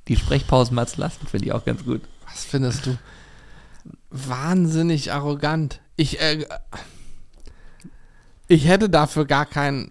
Die 0.09 0.17
Sprechpausen 0.17 0.75
mal 0.75 0.89
zu 0.89 1.01
lassen, 1.01 1.25
finde 1.29 1.47
ich 1.47 1.53
auch 1.53 1.65
ganz 1.65 1.85
gut. 1.85 2.01
Was 2.27 2.45
findest 2.45 2.87
du? 2.87 2.99
Wahnsinnig 4.11 5.13
arrogant. 5.13 5.81
Ich, 5.97 6.21
äh, 6.21 6.47
ich 8.47 8.67
hätte 8.67 8.89
dafür 8.89 9.27
gar 9.27 9.47
kein 9.47 9.91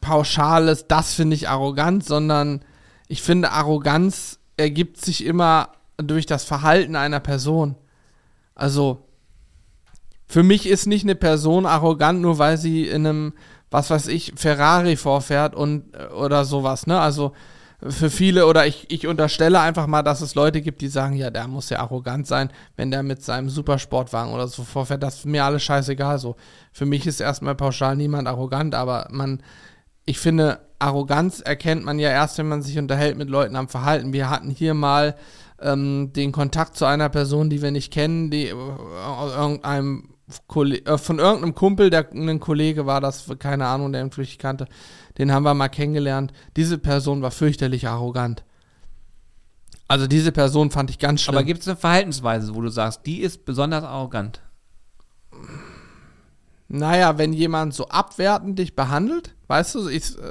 pauschales, 0.00 0.86
das 0.88 1.14
finde 1.14 1.36
ich 1.36 1.48
arrogant, 1.48 2.04
sondern 2.04 2.64
ich 3.08 3.22
finde, 3.22 3.52
Arroganz 3.52 4.38
ergibt 4.56 5.00
sich 5.00 5.24
immer 5.24 5.70
durch 5.96 6.26
das 6.26 6.44
Verhalten 6.44 6.96
einer 6.96 7.20
Person. 7.20 7.76
Also, 8.54 9.06
für 10.26 10.42
mich 10.42 10.66
ist 10.66 10.86
nicht 10.86 11.04
eine 11.04 11.14
Person 11.14 11.66
arrogant, 11.66 12.20
nur 12.20 12.38
weil 12.38 12.58
sie 12.58 12.88
in 12.88 13.06
einem, 13.06 13.32
was 13.70 13.90
weiß 13.90 14.08
ich, 14.08 14.32
Ferrari 14.36 14.96
vorfährt 14.96 15.54
und 15.54 15.94
äh, 15.94 16.06
oder 16.06 16.44
sowas, 16.44 16.86
ne? 16.86 16.98
Also 16.98 17.32
für 17.88 18.10
viele, 18.10 18.46
oder 18.46 18.66
ich, 18.66 18.90
ich 18.90 19.06
unterstelle 19.06 19.60
einfach 19.60 19.86
mal, 19.86 20.02
dass 20.02 20.20
es 20.20 20.34
Leute 20.34 20.62
gibt, 20.62 20.80
die 20.80 20.88
sagen, 20.88 21.16
ja, 21.16 21.30
der 21.30 21.46
muss 21.48 21.70
ja 21.70 21.80
arrogant 21.80 22.26
sein, 22.26 22.50
wenn 22.76 22.90
der 22.90 23.02
mit 23.02 23.22
seinem 23.22 23.50
Supersportwagen 23.50 24.32
oder 24.32 24.48
so 24.48 24.64
vorfährt. 24.64 25.02
Das 25.02 25.16
ist 25.16 25.26
mir 25.26 25.44
alles 25.44 25.62
scheißegal. 25.62 26.18
So, 26.18 26.36
für 26.72 26.86
mich 26.86 27.06
ist 27.06 27.20
erstmal 27.20 27.54
pauschal 27.54 27.96
niemand 27.96 28.28
arrogant, 28.28 28.74
aber 28.74 29.08
man, 29.10 29.42
ich 30.06 30.18
finde, 30.18 30.60
Arroganz 30.78 31.40
erkennt 31.40 31.84
man 31.84 31.98
ja 31.98 32.10
erst, 32.10 32.38
wenn 32.38 32.48
man 32.48 32.62
sich 32.62 32.78
unterhält 32.78 33.16
mit 33.16 33.28
Leuten 33.28 33.56
am 33.56 33.68
Verhalten. 33.68 34.12
Wir 34.12 34.30
hatten 34.30 34.50
hier 34.50 34.74
mal 34.74 35.16
ähm, 35.60 36.12
den 36.12 36.32
Kontakt 36.32 36.76
zu 36.76 36.84
einer 36.84 37.08
Person, 37.08 37.50
die 37.50 37.62
wir 37.62 37.70
nicht 37.70 37.92
kennen, 37.92 38.30
die 38.30 38.48
äh, 38.48 38.54
irgendeinem 39.36 40.10
Kolle 40.46 40.78
äh, 40.84 40.98
von 40.98 41.18
irgendeinem 41.18 41.54
Kumpel, 41.54 41.90
der 41.90 42.10
ein 42.12 42.40
Kollege 42.40 42.86
war, 42.86 43.00
das 43.00 43.26
keine 43.38 43.66
Ahnung, 43.66 43.92
der 43.92 44.02
ihn 44.02 44.10
flüchtig 44.10 44.38
kannte, 44.38 44.66
den 45.18 45.32
haben 45.32 45.44
wir 45.44 45.54
mal 45.54 45.68
kennengelernt. 45.68 46.32
Diese 46.56 46.78
Person 46.78 47.22
war 47.22 47.30
fürchterlich 47.30 47.88
arrogant. 47.88 48.44
Also 49.86 50.06
diese 50.06 50.32
Person 50.32 50.70
fand 50.70 50.90
ich 50.90 50.98
ganz 50.98 51.22
schlimm. 51.22 51.36
Aber 51.36 51.44
gibt 51.44 51.60
es 51.60 51.68
eine 51.68 51.76
Verhaltensweise, 51.76 52.54
wo 52.54 52.60
du 52.60 52.68
sagst, 52.68 53.06
die 53.06 53.20
ist 53.20 53.44
besonders 53.44 53.84
arrogant? 53.84 54.40
Naja, 56.68 57.18
wenn 57.18 57.32
jemand 57.32 57.74
so 57.74 57.88
abwertend 57.88 58.58
dich 58.58 58.74
behandelt, 58.74 59.34
weißt 59.48 59.74
du, 59.74 59.88
ich, 59.88 60.16
äh, 60.18 60.22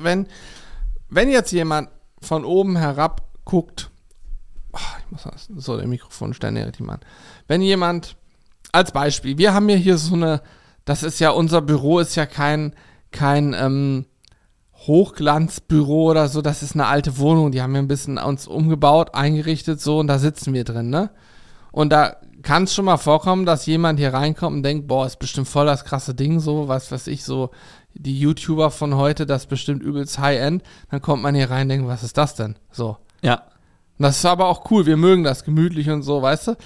wenn, 0.00 0.26
wenn 1.10 1.30
jetzt 1.30 1.52
jemand 1.52 1.90
von 2.20 2.44
oben 2.44 2.76
herab 2.76 3.22
guckt, 3.44 3.90
oh, 4.72 4.78
ich 4.98 5.10
muss 5.10 5.22
das, 5.24 5.48
so 5.56 5.76
der 5.76 5.86
Mikrofon 5.86 6.32
stellen, 6.32 6.54
nee, 6.54 6.62
richtig, 6.62 6.86
Mann. 6.86 7.00
Wenn 7.46 7.60
jemand, 7.60 8.16
als 8.72 8.90
Beispiel, 8.90 9.38
wir 9.38 9.52
haben 9.52 9.68
ja 9.68 9.76
hier 9.76 9.98
so 9.98 10.14
eine, 10.14 10.40
das 10.86 11.02
ist 11.02 11.20
ja, 11.20 11.30
unser 11.30 11.60
Büro 11.60 11.98
ist 11.98 12.14
ja 12.14 12.26
kein, 12.26 12.74
kein 13.12 13.54
ähm, 13.54 14.06
Hochglanzbüro 14.86 16.10
oder 16.10 16.28
so, 16.28 16.42
das 16.42 16.62
ist 16.62 16.74
eine 16.74 16.86
alte 16.86 17.18
Wohnung, 17.18 17.52
die 17.52 17.62
haben 17.62 17.72
wir 17.72 17.80
ein 17.80 17.88
bisschen 17.88 18.18
uns 18.18 18.46
umgebaut, 18.46 19.14
eingerichtet, 19.14 19.80
so, 19.80 19.98
und 19.98 20.06
da 20.06 20.18
sitzen 20.18 20.52
wir 20.54 20.64
drin, 20.64 20.90
ne? 20.90 21.10
Und 21.72 21.90
da 21.90 22.16
kann 22.42 22.64
es 22.64 22.74
schon 22.74 22.84
mal 22.84 22.98
vorkommen, 22.98 23.46
dass 23.46 23.66
jemand 23.66 23.98
hier 23.98 24.12
reinkommt 24.12 24.56
und 24.56 24.62
denkt, 24.62 24.86
boah, 24.86 25.06
ist 25.06 25.18
bestimmt 25.18 25.48
voll 25.48 25.66
das 25.66 25.84
krasse 25.84 26.14
Ding, 26.14 26.38
so, 26.38 26.68
was 26.68 26.92
weiß 26.92 27.06
ich, 27.08 27.24
so, 27.24 27.50
die 27.94 28.18
YouTuber 28.18 28.70
von 28.70 28.96
heute, 28.96 29.26
das 29.26 29.42
ist 29.42 29.48
bestimmt 29.48 29.82
übelst 29.82 30.18
High-End. 30.18 30.62
Dann 30.90 31.00
kommt 31.00 31.22
man 31.22 31.34
hier 31.34 31.50
rein 31.50 31.62
und 31.62 31.68
denkt, 31.70 31.88
was 31.88 32.02
ist 32.02 32.18
das 32.18 32.34
denn? 32.34 32.56
So. 32.70 32.98
Ja. 33.22 33.42
Und 33.98 34.02
das 34.02 34.18
ist 34.18 34.26
aber 34.26 34.46
auch 34.46 34.70
cool, 34.70 34.86
wir 34.86 34.96
mögen 34.96 35.24
das 35.24 35.44
gemütlich 35.44 35.88
und 35.88 36.02
so, 36.02 36.20
weißt 36.20 36.48
du? 36.48 36.56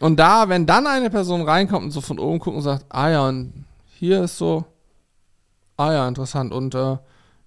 Und 0.00 0.18
da, 0.20 0.48
wenn 0.48 0.66
dann 0.66 0.86
eine 0.86 1.10
Person 1.10 1.42
reinkommt 1.42 1.86
und 1.86 1.90
so 1.90 2.00
von 2.00 2.20
oben 2.20 2.38
guckt 2.38 2.56
und 2.56 2.62
sagt, 2.62 2.86
ah 2.88 3.10
ja, 3.10 3.26
und 3.26 3.64
hier 3.86 4.22
ist 4.22 4.38
so, 4.38 4.64
ah 5.76 5.92
ja, 5.92 6.06
interessant. 6.06 6.52
Und 6.52 6.76
äh, 6.76 6.96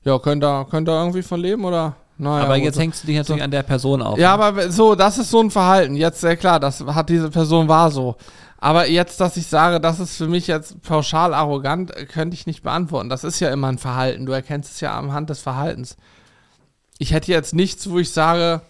ja, 0.04 0.20
könnt 0.20 0.43
ihr, 0.43 0.66
könnt 0.70 0.89
ihr 0.89 0.93
irgendwie 0.93 1.22
von 1.22 1.39
leben 1.39 1.66
oder? 1.66 1.95
naja, 2.18 2.43
aber 2.43 2.56
gut, 2.56 2.66
jetzt 2.66 2.76
so. 2.76 2.82
hängst 2.82 3.04
du 3.04 3.08
dich 3.08 3.18
natürlich 3.18 3.41
an 3.41 3.52
der 3.52 3.64
Person 3.64 4.02
auf. 4.02 4.18
Ja, 4.20 4.38
ne? 4.38 4.43
aber 4.43 4.72
so, 4.72 4.93
das 4.93 5.18
ist 5.18 5.32
so 5.32 5.41
ein 5.41 5.49
Verhalten. 5.49 5.95
Jetzt, 5.95 6.22
sehr 6.22 6.38
klar, 6.38 6.60
das 6.60 6.82
hat 6.82 7.10
diese 7.10 7.30
Person 7.32 7.68
war 7.68 7.89
so. 7.89 8.16
Aber 8.60 8.88
jetzt, 8.88 9.20
dass 9.20 9.38
ich 9.38 9.47
sage, 9.47 9.80
das 9.80 9.99
ist 9.99 10.18
für 10.18 10.28
mich 10.28 10.45
jetzt 10.45 10.84
pauschal 10.84 11.34
arrogant, 11.34 11.95
äh, 11.95 12.06
könnte 12.06 12.36
ich 12.36 12.45
nicht 12.45 12.62
beantworten. 12.62 13.10
Das 13.10 13.24
ist 13.24 13.39
ja 13.39 13.49
immer 13.49 13.70
ein 13.70 13.80
Verhalten. 13.80 14.28
Du 14.28 14.34
erkennst 14.34 14.76
es 14.76 14.82
ja 14.82 14.97
anhand 14.97 15.32
des 15.32 15.41
Verhaltens. 15.41 15.97
Ich 16.99 17.12
hätte 17.12 17.32
jetzt 17.32 17.56
nichts, 17.56 17.89
wo 17.89 17.97
ich 17.97 18.12
sage, 18.12 18.62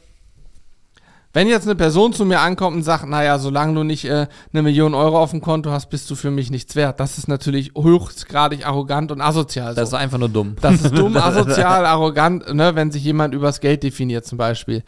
wenn 1.33 1.47
jetzt 1.47 1.65
eine 1.65 1.75
Person 1.75 2.13
zu 2.13 2.25
mir 2.25 2.39
ankommt 2.41 2.75
und 2.77 2.83
sagt, 2.83 3.07
naja, 3.07 3.39
solange 3.39 3.73
du 3.73 3.83
nicht 3.83 4.05
äh, 4.05 4.27
eine 4.53 4.61
Million 4.63 4.93
Euro 4.93 5.19
auf 5.21 5.31
dem 5.31 5.41
Konto 5.41 5.71
hast, 5.71 5.89
bist 5.89 6.09
du 6.09 6.15
für 6.15 6.31
mich 6.31 6.51
nichts 6.51 6.75
wert. 6.75 6.99
Das 6.99 7.17
ist 7.17 7.27
natürlich 7.27 7.71
höchstgradig 7.77 8.67
arrogant 8.67 9.11
und 9.11 9.21
asozial. 9.21 9.73
das 9.75 9.89
so. 9.91 9.95
ist 9.95 10.01
einfach 10.01 10.17
nur 10.17 10.29
dumm. 10.29 10.55
Das 10.61 10.81
ist 10.81 10.97
dumm, 10.97 11.15
asozial, 11.17 11.85
arrogant, 11.85 12.53
ne, 12.53 12.75
wenn 12.75 12.91
sich 12.91 13.03
jemand 13.03 13.33
übers 13.33 13.59
Geld 13.61 13.83
definiert 13.83 14.25
zum 14.25 14.37
Beispiel. 14.37 14.83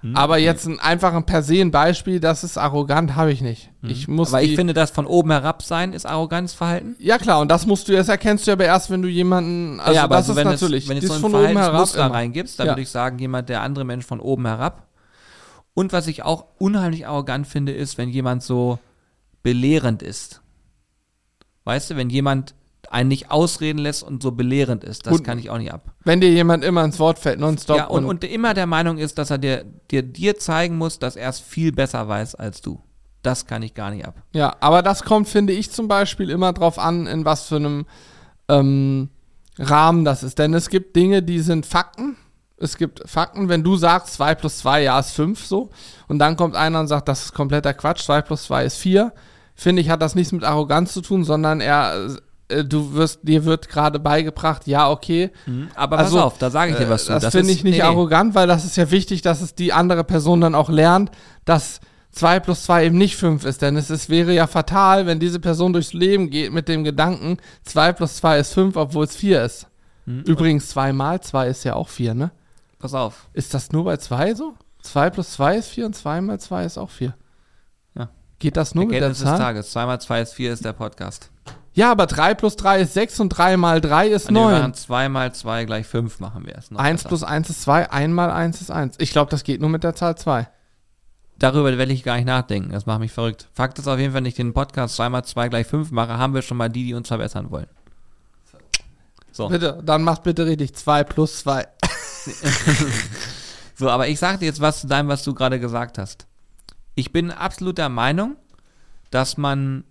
Hm, 0.00 0.16
Aber 0.16 0.36
jetzt 0.38 0.66
ein 0.66 0.80
einfach 0.80 1.14
ein 1.14 1.24
per 1.24 1.42
se 1.42 1.60
ein 1.60 1.70
Beispiel, 1.70 2.20
das 2.20 2.44
ist 2.44 2.58
arrogant, 2.58 3.14
habe 3.16 3.32
ich 3.32 3.40
nicht. 3.40 3.70
Ich 3.82 4.08
muss 4.08 4.28
aber 4.34 4.42
ich 4.42 4.54
finde, 4.54 4.74
das 4.74 4.90
von 4.90 5.06
oben 5.06 5.30
herab 5.30 5.62
sein 5.62 5.92
ist 5.92 6.06
Arroganzverhalten. 6.06 6.96
ja 6.98 7.18
klar, 7.18 7.40
und 7.40 7.50
das 7.50 7.66
musst 7.66 7.88
du, 7.88 7.92
das 7.92 8.08
erkennst 8.08 8.46
du 8.46 8.52
aber 8.52 8.64
erst, 8.64 8.90
wenn 8.90 9.00
du 9.02 9.08
jemanden, 9.08 9.78
also 9.80 9.94
ja, 9.94 10.04
aber 10.04 10.16
das 10.16 10.26
so, 10.26 10.32
ist 10.32 10.36
wenn, 10.38 10.48
natürlich, 10.48 10.84
es, 10.84 10.88
wenn 10.90 10.96
das 10.96 11.04
jetzt 11.04 11.20
so 11.20 11.26
ein 11.26 11.32
von 11.32 11.34
oben 11.34 11.56
herab 11.56 11.88
reingibst, 11.96 12.58
dann 12.58 12.66
Ja. 12.66 12.72
würde 12.72 12.82
ich 12.82 12.90
sagen, 12.90 13.18
jemand, 13.18 13.48
der 13.48 13.62
andere 13.62 13.84
Mensch 13.84 14.04
von 14.04 14.20
oben 14.20 14.46
herab. 14.46 14.88
Und 15.74 15.92
was 15.92 16.06
ich 16.06 16.22
auch 16.22 16.46
unheimlich 16.58 17.06
arrogant 17.06 17.46
finde, 17.46 17.72
ist, 17.72 17.98
wenn 17.98 18.08
jemand 18.08 18.42
so 18.42 18.78
belehrend 19.42 20.02
ist. 20.02 20.40
Weißt 21.64 21.90
du, 21.90 21.96
wenn 21.96 22.10
jemand 22.10 22.54
einen 22.90 23.08
nicht 23.08 23.30
ausreden 23.30 23.78
lässt 23.78 24.02
und 24.02 24.22
so 24.22 24.30
belehrend 24.32 24.84
ist, 24.84 25.06
das 25.06 25.14
Und- 25.14 25.24
kann 25.24 25.38
ich 25.38 25.50
auch 25.50 25.58
nicht 25.58 25.72
ab. 25.72 25.92
Wenn 26.04 26.20
dir 26.20 26.30
jemand 26.30 26.62
immer 26.64 26.84
ins 26.84 26.98
Wort 26.98 27.18
fällt, 27.18 27.40
nonstop 27.40 27.76
ja, 27.76 27.86
und, 27.86 28.04
und 28.04 28.22
immer 28.24 28.54
der 28.54 28.66
Meinung 28.66 28.98
ist, 28.98 29.18
dass 29.18 29.30
er 29.30 29.38
dir, 29.38 29.64
dir, 29.90 30.02
dir 30.02 30.36
zeigen 30.38 30.78
muss, 30.78 30.98
dass 30.98 31.16
er 31.16 31.28
es 31.30 31.40
viel 31.40 31.72
besser 31.72 32.06
weiß 32.06 32.36
als 32.36 32.60
du. 32.60 32.80
Das 33.22 33.46
kann 33.46 33.62
ich 33.62 33.74
gar 33.74 33.90
nicht 33.90 34.04
ab. 34.04 34.22
Ja, 34.32 34.54
aber 34.60 34.82
das 34.82 35.02
kommt, 35.02 35.28
finde 35.28 35.54
ich, 35.54 35.70
zum 35.70 35.88
Beispiel 35.88 36.28
immer 36.30 36.52
drauf 36.52 36.78
an, 36.78 37.06
in 37.06 37.24
was 37.24 37.48
für 37.48 37.56
einem 37.56 37.86
ähm, 38.48 39.08
Rahmen 39.58 40.04
das 40.04 40.22
ist. 40.22 40.38
Denn 40.38 40.52
es 40.52 40.68
gibt 40.68 40.94
Dinge, 40.94 41.22
die 41.22 41.40
sind 41.40 41.64
Fakten. 41.64 42.16
Es 42.56 42.76
gibt 42.76 43.02
Fakten, 43.08 43.48
wenn 43.48 43.64
du 43.64 43.76
sagst, 43.76 44.14
2 44.14 44.34
plus 44.36 44.58
2, 44.58 44.82
ja, 44.84 44.98
ist 45.00 45.10
5 45.12 45.44
so. 45.44 45.70
Und 46.06 46.18
dann 46.20 46.36
kommt 46.36 46.54
einer 46.54 46.80
und 46.80 46.86
sagt, 46.86 47.08
das 47.08 47.24
ist 47.26 47.34
kompletter 47.34 47.74
Quatsch, 47.74 48.02
2 48.04 48.22
plus 48.22 48.44
2 48.44 48.64
ist 48.64 48.76
4. 48.76 49.12
Finde 49.56 49.82
ich, 49.82 49.90
hat 49.90 50.02
das 50.02 50.14
nichts 50.14 50.32
mit 50.32 50.44
Arroganz 50.44 50.92
zu 50.92 51.00
tun, 51.00 51.24
sondern 51.24 51.60
er, 51.60 52.08
äh, 52.48 52.64
du 52.64 52.94
wirst, 52.94 53.20
dir 53.22 53.44
wird 53.44 53.68
gerade 53.68 53.98
beigebracht, 53.98 54.66
ja, 54.66 54.88
okay. 54.90 55.30
Aber 55.74 55.98
Also, 55.98 56.16
pass 56.16 56.24
auf, 56.24 56.38
da 56.38 56.50
sage 56.50 56.72
ich 56.72 56.78
dir 56.78 56.88
was 56.88 57.06
zu. 57.06 57.12
Das, 57.12 57.32
finde 57.32 57.50
ist- 57.50 57.58
ich 57.58 57.64
nicht 57.64 57.76
nee, 57.76 57.82
arrogant, 57.82 58.34
weil 58.34 58.46
das 58.46 58.64
ist 58.64 58.76
ja 58.76 58.90
wichtig, 58.90 59.22
dass 59.22 59.40
es 59.40 59.54
die 59.54 59.72
andere 59.72 60.04
Person 60.04 60.40
dann 60.40 60.54
auch 60.54 60.68
lernt, 60.70 61.10
dass 61.44 61.80
2 62.12 62.38
plus 62.38 62.62
2 62.64 62.86
eben 62.86 62.98
nicht 62.98 63.16
5 63.16 63.44
ist. 63.44 63.62
Denn 63.62 63.76
es 63.76 63.90
ist, 63.90 64.08
wäre 64.08 64.32
ja 64.32 64.46
fatal, 64.46 65.06
wenn 65.06 65.18
diese 65.18 65.40
Person 65.40 65.72
durchs 65.72 65.92
Leben 65.92 66.30
geht 66.30 66.52
mit 66.52 66.68
dem 66.68 66.84
Gedanken, 66.84 67.38
2 67.64 67.92
plus 67.92 68.16
2 68.16 68.38
ist 68.38 68.54
5, 68.54 68.76
obwohl 68.76 69.04
es 69.04 69.16
4 69.16 69.42
ist. 69.44 69.66
Hm. 70.06 70.22
Übrigens, 70.22 70.68
2 70.68 70.92
mal 70.92 71.20
2 71.20 71.48
ist 71.48 71.64
ja 71.64 71.74
auch 71.74 71.88
4, 71.88 72.14
ne? 72.14 72.30
Pass 72.84 72.92
auf. 72.92 73.30
Ist 73.32 73.54
das 73.54 73.72
nur 73.72 73.84
bei 73.84 73.96
2 73.96 74.34
so? 74.34 74.52
2 74.82 75.08
plus 75.08 75.30
2 75.30 75.56
ist 75.56 75.68
4 75.68 75.86
und 75.86 75.96
2 75.96 76.20
mal 76.20 76.38
2 76.38 76.66
ist 76.66 76.76
auch 76.76 76.90
4. 76.90 77.14
Ja. 77.94 78.10
Geht 78.38 78.58
das 78.58 78.74
nur 78.74 78.84
mit 78.84 78.92
der 78.92 79.00
Erkenntnis 79.04 79.20
des 79.20 79.26
Zahl? 79.26 79.38
Tages. 79.38 79.70
2 79.70 79.86
mal 79.86 79.98
2 79.98 80.20
ist 80.20 80.34
4 80.34 80.52
ist 80.52 80.66
der 80.66 80.74
Podcast. 80.74 81.30
Ja, 81.72 81.90
aber 81.90 82.04
3 82.04 82.34
plus 82.34 82.56
3 82.56 82.80
ist 82.82 82.92
6 82.92 83.20
und 83.20 83.30
3 83.30 83.56
mal 83.56 83.80
3 83.80 84.08
ist 84.08 84.28
wir 84.28 84.34
9. 84.34 84.52
machen 84.52 84.74
2 84.74 85.08
mal 85.08 85.34
2 85.34 85.64
gleich 85.64 85.86
5 85.86 86.20
machen 86.20 86.44
wir 86.44 86.58
es. 86.58 86.70
Noch 86.70 86.78
1 86.78 87.04
besser. 87.04 87.08
plus 87.08 87.22
1 87.22 87.48
ist 87.48 87.62
2, 87.62 87.90
1 87.90 88.12
mal 88.12 88.30
1 88.30 88.60
ist 88.60 88.70
1. 88.70 88.96
Ich 88.98 89.12
glaube, 89.12 89.30
das 89.30 89.44
geht 89.44 89.62
nur 89.62 89.70
mit 89.70 89.82
der 89.82 89.94
Zahl 89.94 90.18
2. 90.18 90.46
Darüber 91.38 91.78
werde 91.78 91.90
ich 91.90 92.04
gar 92.04 92.16
nicht 92.16 92.26
nachdenken. 92.26 92.70
Das 92.70 92.84
macht 92.84 93.00
mich 93.00 93.12
verrückt. 93.12 93.48
Fakt 93.54 93.78
ist 93.78 93.88
auf 93.88 93.98
jeden 93.98 94.12
Fall, 94.12 94.18
wenn 94.18 94.26
ich 94.26 94.34
den 94.34 94.52
Podcast 94.52 94.96
2 94.96 95.08
mal 95.08 95.22
2 95.22 95.48
gleich 95.48 95.66
5 95.66 95.90
mache, 95.90 96.18
haben 96.18 96.34
wir 96.34 96.42
schon 96.42 96.58
mal 96.58 96.68
die, 96.68 96.84
die 96.84 96.92
uns 96.92 97.08
verbessern 97.08 97.50
wollen. 97.50 97.68
So. 99.34 99.48
Bitte, 99.48 99.80
dann 99.82 100.02
macht 100.04 100.22
bitte 100.22 100.46
richtig 100.46 100.74
2 100.74 101.02
plus 101.02 101.40
2. 101.40 101.66
So, 103.76 103.90
aber 103.90 104.08
ich 104.08 104.18
sage 104.18 104.38
dir 104.38 104.46
jetzt 104.46 104.60
was 104.60 104.82
zu 104.82 104.86
deinem, 104.86 105.08
was 105.08 105.24
du 105.24 105.34
gerade 105.34 105.58
gesagt 105.58 105.98
hast. 105.98 106.26
Ich 106.94 107.12
bin 107.12 107.30
absolut 107.30 107.76
der 107.78 107.88
Meinung, 107.88 108.36
dass 109.10 109.36
man 109.36 109.84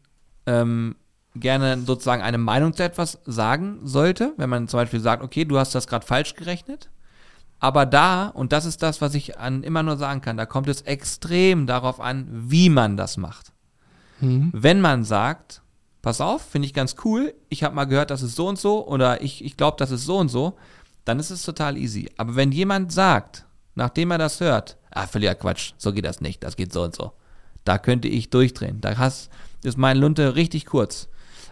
ähm, 0.45 0.95
gerne 1.35 1.77
sozusagen 1.79 2.21
eine 2.21 2.37
Meinung 2.37 2.73
zu 2.73 2.83
etwas 2.83 3.19
sagen 3.25 3.79
sollte, 3.83 4.33
wenn 4.37 4.49
man 4.49 4.67
zum 4.67 4.79
Beispiel 4.79 5.01
sagt, 5.01 5.21
okay, 5.21 5.43
du 5.45 5.59
hast 5.59 5.75
das 5.75 5.87
gerade 5.87 6.05
falsch 6.05 6.35
gerechnet. 6.35 6.89
Aber 7.59 7.85
da, 7.85 8.27
und 8.27 8.51
das 8.51 8.65
ist 8.65 8.83
das, 8.83 9.01
was 9.01 9.15
ich 9.15 9.37
an 9.37 9.63
immer 9.63 9.83
nur 9.83 9.97
sagen 9.97 10.21
kann, 10.21 10.37
da 10.37 10.45
kommt 10.45 10.67
es 10.67 10.81
extrem 10.81 11.67
darauf 11.67 11.99
an, 11.99 12.27
wie 12.31 12.69
man 12.69 12.97
das 12.97 13.17
macht. 13.17 13.51
Wenn 14.53 14.81
man 14.81 15.03
sagt, 15.03 15.61
pass 16.01 16.21
auf, 16.21 16.41
finde 16.41 16.67
ich 16.67 16.73
ganz 16.73 16.95
cool, 17.03 17.33
ich 17.49 17.63
habe 17.63 17.75
mal 17.75 17.85
gehört, 17.85 18.11
das 18.11 18.21
ist 18.21 18.35
so 18.35 18.47
und 18.47 18.59
so, 18.59 18.85
oder 18.87 19.21
ich, 19.21 19.43
ich 19.43 19.57
glaube, 19.57 19.77
das 19.77 19.91
ist 19.91 20.05
so 20.05 20.17
und 20.17 20.29
so, 20.29 20.55
dann 21.05 21.19
ist 21.19 21.29
es 21.31 21.43
total 21.43 21.77
easy. 21.77 22.09
Aber 22.17 22.35
wenn 22.35 22.51
jemand 22.51 22.91
sagt, 22.91 23.45
nachdem 23.75 24.11
er 24.11 24.17
das 24.17 24.39
hört, 24.39 24.77
ah, 24.91 25.07
völliger 25.07 25.35
Quatsch, 25.35 25.73
so 25.77 25.91
geht 25.93 26.05
das 26.05 26.21
nicht, 26.21 26.43
das 26.43 26.55
geht 26.55 26.71
so 26.73 26.83
und 26.83 26.95
so, 26.95 27.11
da 27.65 27.77
könnte 27.77 28.07
ich 28.07 28.29
durchdrehen. 28.29 28.81
Da 28.81 28.97
hast, 28.97 29.29
ist 29.63 29.77
mein 29.77 29.97
Lunte 29.97 30.35
richtig 30.35 30.65
kurz. 30.65 31.07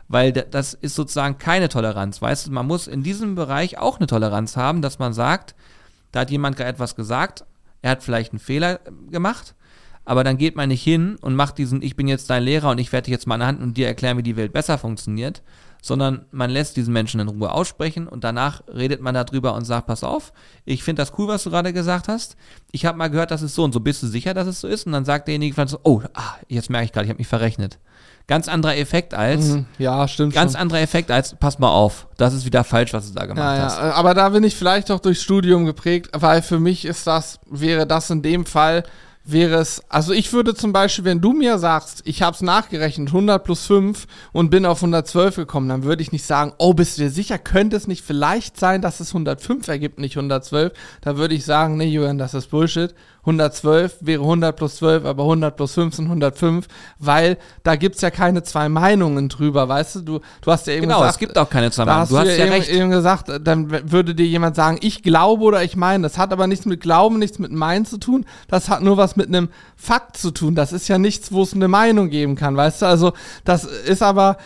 Weil 0.08 0.34
da- 0.34 0.42
das 0.42 0.74
ist 0.74 0.96
sozusagen 0.96 1.38
keine 1.38 1.70
Toleranz. 1.70 2.22
Weißt 2.22 2.48
du, 2.48 2.52
man 2.52 2.68
muss 2.68 2.88
in 2.88 3.02
diesem 3.02 3.36
Bereich 3.36 3.78
auch 3.78 3.98
eine 3.98 4.08
Toleranz 4.08 4.58
haben, 4.58 4.82
dass 4.82 5.00
man 5.00 5.14
sagt, 5.14 5.56
da 6.12 6.22
hat 6.22 6.32
jemand 6.32 6.60
etwas 6.60 6.96
gesagt, 6.98 7.46
er 7.82 7.92
hat 7.92 8.04
vielleicht 8.04 8.34
einen 8.34 8.40
Fehler 8.40 8.82
äh, 8.86 8.92
gemacht, 9.10 9.56
aber 10.04 10.24
dann 10.26 10.38
geht 10.38 10.56
man 10.58 10.68
nicht 10.70 10.84
hin 10.84 11.16
und 11.22 11.36
macht 11.36 11.58
diesen, 11.58 11.82
ich 11.82 11.96
bin 11.96 12.08
jetzt 12.10 12.30
dein 12.30 12.44
Lehrer 12.44 12.72
und 12.72 12.80
ich 12.80 12.92
werde 12.92 13.06
dich 13.06 13.14
jetzt 13.14 13.26
mal 13.28 13.36
an 13.36 13.40
der 13.40 13.48
Hand 13.48 13.62
und 13.62 13.78
dir 13.78 13.88
erklären, 13.88 14.18
wie 14.18 14.24
die 14.24 14.36
Welt 14.36 14.52
besser 14.52 14.78
funktioniert, 14.78 15.42
sondern 15.82 16.26
man 16.32 16.50
lässt 16.52 16.78
diesen 16.78 16.94
Menschen 16.94 17.20
in 17.20 17.28
Ruhe 17.28 17.52
aussprechen 17.52 18.08
und 18.08 18.24
danach 18.24 18.62
redet 18.72 19.02
man 19.02 19.16
darüber 19.16 19.56
und 19.56 19.66
sagt, 19.66 19.88
pass 19.88 20.04
auf, 20.04 20.32
ich 20.64 20.84
finde 20.84 21.02
das 21.02 21.14
cool, 21.18 21.28
was 21.28 21.44
du 21.44 21.50
gerade 21.50 21.74
gesagt 21.74 22.08
hast. 22.08 22.36
Ich 22.72 22.86
habe 22.86 22.98
mal 23.00 23.10
gehört, 23.10 23.32
das 23.32 23.42
ist 23.42 23.56
so 23.56 23.64
und 23.64 23.74
so. 23.74 23.80
Bist 23.80 24.04
du 24.04 24.08
sicher, 24.08 24.34
dass 24.36 24.48
es 24.48 24.62
so 24.62 24.68
ist? 24.68 24.86
Und 24.86 24.92
dann 24.94 25.06
sagt 25.06 25.28
derjenige 25.28 25.68
so, 25.68 25.80
oh, 25.84 26.02
ah, 26.14 26.36
jetzt 26.48 26.70
merke 26.70 26.86
ich 26.86 26.92
gerade, 26.92 27.06
ich 27.06 27.10
habe 27.10 27.18
mich 27.18 27.28
verrechnet. 27.28 27.80
Ganz 28.28 28.48
anderer 28.48 28.78
Effekt 28.78 29.14
als, 29.16 29.48
Mhm. 29.48 29.66
Ja, 29.80 30.08
stimmt 30.08 30.34
ganz 30.34 30.52
schon. 30.54 30.62
anderer 30.62 30.80
Effekt 30.82 31.10
als, 31.10 31.36
pass 31.36 31.58
mal 31.58 31.72
auf, 31.72 32.08
das 32.18 32.34
ist 32.36 32.46
wieder 32.46 32.64
falsch, 32.64 32.94
was 32.94 33.08
du 33.12 33.16
da 33.20 33.26
gemacht 33.26 33.58
Ja, 33.58 33.64
hast. 33.66 33.78
ja, 33.80 33.92
aber 33.94 34.14
da 34.14 34.30
bin 34.30 34.44
ich 34.44 34.56
vielleicht 34.56 34.92
auch 34.92 35.00
durchs 35.00 35.24
Studium 35.24 35.66
geprägt, 35.66 36.12
weil 36.14 36.42
für 36.44 36.60
mich 36.60 36.86
ist 36.86 37.08
das, 37.08 37.40
wäre 37.50 37.88
das 37.88 38.10
in 38.12 38.22
dem 38.22 38.46
Fall, 38.46 38.84
wäre 39.24 39.56
es, 39.58 39.82
also 39.90 40.14
ich 40.14 40.34
würde 40.34 40.56
zum 40.56 40.74
Beispiel, 40.74 41.06
wenn 41.06 41.22
du 41.22 41.34
mir 41.34 41.58
sagst, 41.60 42.02
ich 42.06 42.22
habe 42.22 42.36
es 42.36 42.42
nachgerechnet, 42.42 43.10
100 43.10 43.44
plus 43.44 43.66
5 43.68 44.08
und 44.32 44.50
bin 44.50 44.66
auf 44.66 44.80
112 44.80 45.36
gekommen, 45.36 45.70
dann 45.70 45.84
würde 45.84 46.02
ich 46.02 46.12
nicht 46.12 46.26
sagen, 46.26 46.54
oh, 46.58 46.74
bist 46.74 46.98
du 46.98 47.04
dir 47.04 47.10
sicher, 47.12 47.38
könnte 47.38 47.76
es 47.78 47.88
nicht 47.88 48.04
vielleicht 48.04 48.60
sein, 48.60 48.82
dass 48.82 49.00
es 49.00 49.10
105 49.10 49.68
ergibt, 49.68 50.00
nicht 50.00 50.18
112? 50.18 50.74
Da 51.02 51.18
würde 51.18 51.36
ich 51.36 51.46
sagen, 51.46 51.78
nee, 51.78 51.86
Julian, 51.88 52.18
das 52.18 52.34
ist 52.34 52.50
Bullshit. 52.50 52.94
112 53.24 53.98
wäre 54.02 54.22
100 54.24 54.56
plus 54.56 54.78
12, 54.78 55.06
aber 55.06 55.22
100 55.24 55.56
plus 55.56 55.76
5 55.76 55.94
sind 55.96 56.06
105, 56.06 56.68
weil 56.98 57.38
da 57.62 57.76
gibt's 57.76 58.02
ja 58.02 58.10
keine 58.10 58.42
zwei 58.42 58.68
Meinungen 58.68 59.30
drüber, 59.30 59.70
weißt 59.70 59.98
du? 59.98 60.02
Du, 60.02 60.20
du 60.42 60.52
hast 60.52 60.66
ja 60.66 60.74
eben 60.74 60.84
Genau, 60.84 60.96
gesagt, 61.02 61.14
es 61.14 61.20
gibt 61.20 61.38
auch 61.38 61.48
keine 61.50 61.70
zwei 61.70 61.86
Meinungen. 61.86 62.02
hast 62.02 62.12
Du 62.12 62.18
hast 62.18 62.28
ja 62.36 62.46
eben, 62.46 62.52
recht. 62.54 62.70
eben 62.70 62.90
gesagt, 62.90 63.32
dann 63.44 63.70
würde 63.92 64.16
dir 64.16 64.26
jemand 64.26 64.56
sagen, 64.56 64.80
ich 64.82 65.04
glaube 65.04 65.44
oder 65.44 65.64
ich 65.64 65.76
meine. 65.76 66.02
Das 66.02 66.18
hat 66.18 66.34
aber 66.34 66.48
nichts 66.48 66.66
mit 66.66 66.82
Glauben, 66.82 67.20
nichts 67.20 67.38
mit 67.38 67.52
Meinen 67.52 67.86
zu 67.86 68.00
tun. 68.00 68.26
Das 68.48 68.70
hat 68.70 68.82
nur 68.82 68.98
was 69.12 69.16
mit 69.16 69.28
einem 69.28 69.50
Fakt 69.76 70.18
zu 70.18 70.32
tun. 70.32 70.56
Das 70.56 70.74
ist 70.74 70.88
ja 70.88 70.98
nichts, 70.98 71.32
wo 71.32 71.44
es 71.44 71.54
eine 71.54 71.68
Meinung 71.68 72.10
geben 72.10 72.36
kann, 72.36 72.56
weißt 72.56 72.82
du? 72.82 72.86
Also 72.86 73.14
das 73.44 73.64
ist 73.66 74.02
aber, 74.02 74.38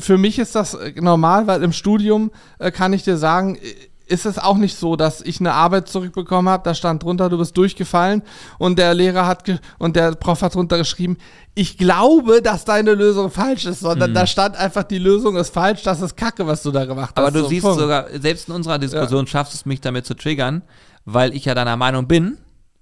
für 0.00 0.18
mich 0.18 0.38
ist 0.38 0.54
das 0.54 0.74
äh, 0.74 0.92
normal, 1.00 1.46
weil 1.46 1.62
im 1.62 1.72
Studium 1.72 2.30
äh, 2.58 2.70
kann 2.70 2.92
ich 2.92 3.04
dir 3.04 3.16
sagen, 3.16 3.58
ist 4.06 4.24
es 4.24 4.38
auch 4.38 4.56
nicht 4.56 4.78
so, 4.78 4.96
dass 4.96 5.20
ich 5.20 5.38
eine 5.38 5.52
Arbeit 5.52 5.86
zurückbekommen 5.88 6.50
habe, 6.50 6.62
da 6.64 6.74
stand 6.74 7.02
drunter, 7.02 7.28
du 7.28 7.36
bist 7.36 7.54
durchgefallen 7.58 8.22
und 8.56 8.78
der 8.78 8.94
Lehrer 8.94 9.26
hat 9.26 9.44
und 9.78 9.96
der 9.96 10.12
Prof 10.12 10.40
hat 10.40 10.54
drunter 10.54 10.78
geschrieben, 10.78 11.18
ich 11.54 11.76
glaube, 11.76 12.40
dass 12.40 12.64
deine 12.64 12.94
Lösung 12.94 13.30
falsch 13.30 13.66
ist, 13.66 13.80
sondern 13.80 14.14
da 14.14 14.26
stand 14.26 14.56
einfach, 14.56 14.84
die 14.84 14.98
Lösung 14.98 15.36
ist 15.36 15.52
falsch, 15.52 15.82
das 15.82 16.00
ist 16.00 16.16
Kacke, 16.16 16.46
was 16.46 16.62
du 16.62 16.70
da 16.70 16.86
gemacht 16.86 17.10
hast. 17.16 17.22
Aber 17.22 17.30
du 17.30 17.40
So, 17.42 17.48
siehst 17.48 17.62
Punkt. 17.62 17.80
sogar, 17.80 18.06
selbst 18.18 18.48
in 18.48 18.54
unserer 18.54 18.78
Diskussion 18.78 19.26
schaffst 19.26 19.52
du 19.52 19.56
es 19.58 19.66
mich 19.66 19.82
damit 19.82 20.06
zu 20.06 20.14
triggern, 20.14 20.62
weil 21.04 21.34
ich 21.34 21.44
ja 21.44 21.54
deiner 21.54 21.76
Meinung 21.76 22.06
bin. 22.06 22.38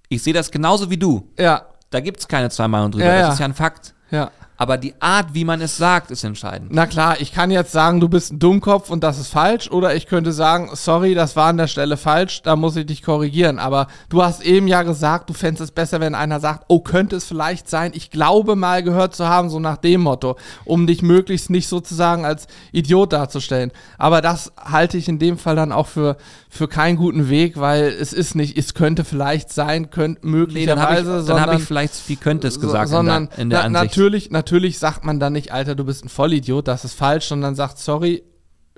Ich 0.09 0.23
sehe 0.23 0.33
das 0.33 0.51
genauso 0.51 0.91
wie 0.91 0.97
du. 0.97 1.29
Ja, 1.39 1.67
Da 1.91 2.01
gibt 2.01 2.21
es 2.21 2.29
keine 2.29 2.51
zwei 2.51 2.69
Meinungen 2.69 2.93
drüber. 2.93 3.07
Ja, 3.07 3.13
das 3.13 3.21
ja. 3.21 3.33
ist 3.33 3.39
ja 3.41 3.45
ein 3.47 3.55
Fakt. 3.55 3.95
ja. 4.11 4.31
Aber 4.57 4.79
die 4.79 4.95
Art, 5.01 5.35
wie 5.35 5.45
man 5.45 5.61
es 5.61 5.77
sagt, 5.77 6.11
ist 6.11 6.25
entscheidend. 6.25 6.71
Na 6.73 6.87
klar, 6.87 7.21
ich 7.21 7.33
kann 7.33 7.51
jetzt 7.51 7.73
sagen, 7.73 8.01
du 8.01 8.09
bist 8.09 8.33
ein 8.33 8.39
Dummkopf 8.39 8.91
und 8.91 9.05
das 9.05 9.19
ist 9.19 9.29
falsch. 9.29 9.71
Oder 9.71 9.95
ich 9.95 10.07
könnte 10.07 10.33
sagen, 10.33 10.71
sorry, 10.73 11.15
das 11.15 11.37
war 11.37 11.49
an 11.49 11.59
der 11.59 11.67
Stelle 11.67 11.97
falsch, 11.97 12.43
da 12.43 12.57
muss 12.57 12.77
ich 12.77 12.87
dich 12.87 13.03
korrigieren. 13.03 13.59
Aber 13.59 13.89
du 14.09 14.23
hast 14.23 14.43
eben 14.43 14.67
ja 14.67 14.83
gesagt, 14.83 15.29
du 15.29 15.35
fändest 15.35 15.63
es 15.63 15.71
besser, 15.71 16.01
wenn 16.01 16.15
einer 16.15 16.41
sagt, 16.41 16.65
oh, 16.69 16.81
könnte 16.81 17.17
es 17.17 17.25
vielleicht 17.25 17.69
sein, 17.69 17.93
ich 17.95 18.11
glaube 18.11 18.57
mal 18.57 18.83
gehört 18.83 19.15
zu 19.15 19.29
haben, 19.29 19.51
so 19.51 19.61
nach 19.61 19.77
dem 19.77 20.01
Motto, 20.01 20.37
um 20.65 20.87
dich 20.87 21.03
möglichst 21.03 21.51
nicht 21.51 21.69
sozusagen 21.69 22.25
als 22.25 22.47
Idiot 22.73 23.13
darzustellen. 23.13 23.73
Aber 23.99 24.23
das 24.23 24.53
halte 24.59 24.97
ich 24.97 25.09
in 25.09 25.19
dem 25.19 25.37
Fall 25.37 25.57
dann 25.57 25.73
auch 25.73 25.87
für, 25.87 26.17
für 26.49 26.69
keinen 26.69 26.97
guten 26.97 27.29
Weg, 27.29 27.61
weil 27.61 27.85
es 27.85 28.13
ist 28.13 28.35
nicht, 28.35 28.57
es 28.57 28.73
könnte 28.73 29.05
vielleicht 29.05 29.53
sein, 29.53 29.91
könnte 29.91 30.27
möglicherweise, 30.27 31.25
dann 31.27 31.41
habe 31.41 31.53
ich, 31.53 31.57
hab 31.57 31.61
ich 31.61 31.65
vielleicht, 31.67 32.09
wie 32.09 32.17
könnte 32.17 32.49
es 32.49 32.61
gesagt 32.61 32.89
sondern 32.89 33.25
in 33.25 33.29
der, 33.29 33.39
in 33.39 33.51
der 33.51 33.59
na, 33.59 33.65
Ansicht. 33.67 33.97
natürlich, 33.97 34.31
natürlich 34.31 34.46
sagt 34.79 35.05
man 35.05 35.21
dann 35.21 35.33
nicht, 35.33 35.53
Alter, 35.53 35.75
du 35.75 35.85
bist 35.85 36.05
ein 36.05 36.09
Vollidiot, 36.09 36.69
das 36.69 36.85
ist 36.85 36.95
falsch, 36.95 37.27
sondern 37.27 37.55
sagt, 37.55 37.79
sorry, 37.79 38.23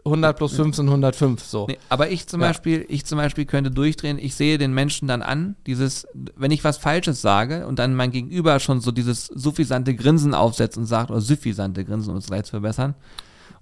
100 0.05 0.37
plus 0.37 0.55
5 0.55 0.75
sind 0.77 0.87
105, 0.89 1.43
so. 1.45 1.67
Nee, 1.69 1.77
aber 1.89 2.11
ich 2.11 2.27
zum 2.29 2.41
Ja. 2.41 2.49
Beispiel, 2.49 2.87
ich 2.89 3.05
zum 3.05 3.19
Beispiel 3.19 3.45
könnte 3.45 3.71
durchdrehen, 3.71 4.19
ich 4.19 4.35
sehe 4.35 4.57
den 4.57 4.73
Menschen 4.73 5.07
dann 5.09 5.23
an, 5.23 5.57
dieses, 5.67 6.07
wenn 6.37 6.51
ich 6.51 6.65
was 6.65 6.79
Falsches 6.79 7.21
sage 7.21 7.67
und 7.67 7.79
dann 7.79 7.95
mein 7.95 8.11
Gegenüber 8.11 8.59
schon 8.61 8.81
so 8.81 8.91
dieses 8.91 9.27
suffisante 9.27 9.95
Grinsen 9.95 10.35
aufsetzt 10.35 10.79
und 10.79 10.87
sagt, 10.87 11.11
oder 11.11 11.21
suffisante 11.21 11.85
Grinsen, 11.85 12.11
um 12.13 12.17
es 12.19 12.27
gleich 12.27 12.45
zu 12.45 12.51
verbessern, 12.53 12.95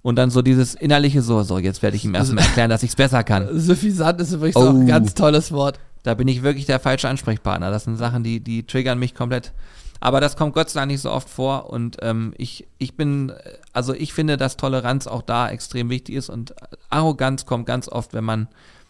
und 0.03 0.15
dann 0.15 0.29
so 0.29 0.41
dieses 0.41 0.75
innerliche 0.75 1.21
so, 1.21 1.43
so, 1.43 1.57
jetzt 1.57 1.81
werde 1.81 1.97
ich 1.97 2.05
ihm 2.05 2.15
erstmal 2.15 2.43
erklären, 2.45 2.69
dass 2.69 2.83
ich 2.83 2.91
es 2.91 2.95
besser 2.95 3.23
kann. 3.23 3.59
Suffisant 3.59 4.21
ist 4.21 4.31
übrigens 4.31 4.55
Oh. 4.55 4.61
auch 4.61 4.69
ein 4.69 4.87
ganz 4.87 5.15
tolles 5.15 5.51
Wort. 5.51 5.79
Da 6.03 6.13
bin 6.13 6.29
ich 6.29 6.43
wirklich 6.43 6.65
der 6.67 6.79
falsche 6.79 7.09
Ansprechpartner. 7.09 7.71
Das 7.71 7.83
sind 7.83 7.97
Sachen, 7.97 8.23
die, 8.23 8.39
die 8.39 8.65
triggern 8.65 8.99
mich 8.99 9.15
komplett. 9.15 9.51
Aber 9.99 10.21
das 10.21 10.35
kommt 10.35 10.53
Gott 10.53 10.69
sei 10.69 10.81
Dank 10.81 10.91
nicht 10.91 11.01
so 11.01 11.11
oft 11.11 11.29
vor 11.29 11.69
und 11.69 11.97
ähm, 12.01 12.33
ich, 12.37 12.67
ich 12.77 12.95
bin, 12.95 13.33
also 13.73 13.93
ich 13.93 14.13
finde, 14.13 14.37
dass 14.37 14.57
Toleranz 14.57 15.07
auch 15.07 15.21
da 15.21 15.49
extrem 15.49 15.89
wichtig 15.89 16.15
ist 16.15 16.29
und 16.29 16.53
Arroganz 16.89 17.45
kommt 17.45 17.65
ganz 17.65 17.87
oft, 17.89 18.13
wenn 18.13 18.23
man 18.23 18.47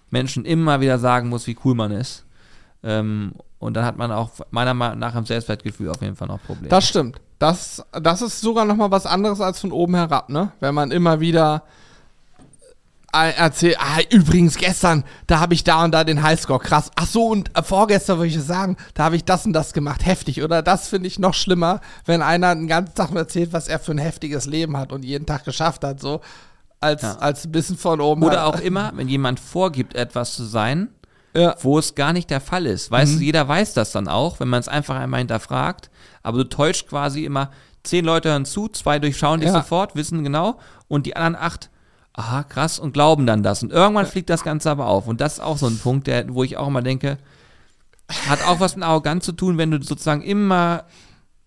Menschen 0.09 0.45
immer 0.45 0.81
wieder 0.81 0.99
sagen 0.99 1.29
muss, 1.29 1.47
wie 1.47 1.57
cool 1.65 1.75
man 1.75 1.91
ist. 1.91 2.25
Ähm, 2.83 3.33
und 3.59 3.73
dann 3.73 3.85
hat 3.85 3.97
man 3.97 4.11
auch 4.11 4.31
meiner 4.51 4.73
Meinung 4.73 4.99
nach 4.99 5.15
im 5.15 5.25
Selbstwertgefühl 5.25 5.89
auf 5.89 6.01
jeden 6.01 6.15
Fall 6.15 6.27
noch 6.27 6.41
Probleme. 6.43 6.69
Das 6.69 6.87
stimmt. 6.87 7.19
Das, 7.39 7.83
das 7.91 8.21
ist 8.21 8.41
sogar 8.41 8.65
noch 8.65 8.75
mal 8.75 8.91
was 8.91 9.05
anderes 9.05 9.41
als 9.41 9.59
von 9.59 9.71
oben 9.71 9.95
herab, 9.95 10.29
ne? 10.29 10.51
Wenn 10.59 10.75
man 10.75 10.91
immer 10.91 11.19
wieder 11.19 11.63
äh, 13.13 13.31
erzählt, 13.31 13.77
ah, 13.79 13.99
übrigens 14.09 14.57
gestern, 14.57 15.03
da 15.27 15.39
habe 15.39 15.53
ich 15.53 15.63
da 15.63 15.83
und 15.83 15.91
da 15.91 16.03
den 16.03 16.21
Highscore, 16.23 16.59
krass. 16.59 16.91
Ach 16.95 17.07
so, 17.07 17.27
und 17.27 17.55
äh, 17.57 17.63
vorgestern 17.63 18.17
würde 18.17 18.27
ich 18.27 18.39
sagen, 18.41 18.75
da 18.93 19.05
habe 19.05 19.15
ich 19.15 19.23
das 19.23 19.45
und 19.45 19.53
das 19.53 19.73
gemacht, 19.73 20.05
heftig. 20.05 20.43
Oder 20.43 20.61
das 20.61 20.87
finde 20.89 21.07
ich 21.07 21.17
noch 21.17 21.33
schlimmer, 21.33 21.79
wenn 22.05 22.21
einer 22.21 22.53
den 22.53 22.67
ganzen 22.67 22.95
Tag 22.95 23.13
erzählt, 23.15 23.53
was 23.53 23.67
er 23.67 23.79
für 23.79 23.91
ein 23.91 23.97
heftiges 23.97 24.45
Leben 24.45 24.75
hat 24.77 24.91
und 24.91 25.03
jeden 25.05 25.25
Tag 25.25 25.45
geschafft 25.45 25.83
hat, 25.83 25.99
so, 26.01 26.21
als, 26.79 27.01
Ja. 27.01 27.15
als 27.15 27.45
ein 27.45 27.51
bisschen 27.51 27.77
von 27.77 28.01
oben 28.01 28.23
Oder 28.23 28.37
herab. 28.41 28.55
auch 28.55 28.59
immer, 28.61 28.91
wenn 28.95 29.07
jemand 29.07 29.39
vorgibt, 29.39 29.95
etwas 29.95 30.35
zu 30.35 30.43
sein, 30.43 30.89
Ja. 31.33 31.55
wo 31.61 31.79
es 31.79 31.95
gar 31.95 32.13
nicht 32.13 32.29
der 32.29 32.41
Fall 32.41 32.65
ist. 32.65 32.91
Weißt 32.91 33.13
Mhm. 33.13 33.19
du, 33.19 33.23
jeder 33.23 33.47
weiß 33.47 33.73
das 33.73 33.91
dann 33.93 34.07
auch, 34.07 34.39
wenn 34.39 34.47
man 34.49 34.59
es 34.59 34.67
einfach 34.67 34.95
einmal 34.97 35.19
hinterfragt, 35.19 35.89
aber 36.23 36.39
du 36.39 36.43
täuscht 36.43 36.87
quasi 36.89 37.23
immer, 37.25 37.51
zehn 37.83 38.03
Leute 38.03 38.29
hören 38.29 38.43
zu, 38.45 38.67
zwei 38.67 38.99
durchschauen 38.99 39.39
dich 39.39 39.47
Ja. 39.49 39.55
sofort, 39.55 39.95
wissen 39.95 40.23
genau, 40.25 40.59
und 40.89 41.05
die 41.05 41.15
anderen 41.15 41.35
acht, 41.41 41.69
aha, 42.17 42.43
krass, 42.43 42.79
und 42.79 42.93
glauben 42.93 43.25
dann 43.25 43.43
das. 43.43 43.63
Und 43.63 43.71
irgendwann 43.71 44.07
fliegt 44.07 44.29
das 44.29 44.43
Ganze 44.43 44.69
aber 44.69 44.87
auf. 44.87 45.07
Und 45.07 45.21
das 45.21 45.33
ist 45.33 45.39
auch 45.39 45.57
so 45.57 45.67
ein 45.67 45.77
Punkt, 45.77 46.07
der, 46.07 46.33
wo 46.33 46.43
ich 46.43 46.57
auch 46.57 46.67
immer 46.67 46.81
denke, 46.81 47.17
hat 48.27 48.45
auch 48.45 48.59
was 48.59 48.75
mit 48.75 48.83
Arroganz 48.83 49.23
zu 49.25 49.31
tun, 49.31 49.57
wenn 49.57 49.71
du 49.71 49.81
sozusagen 49.81 50.23
immer 50.23 50.83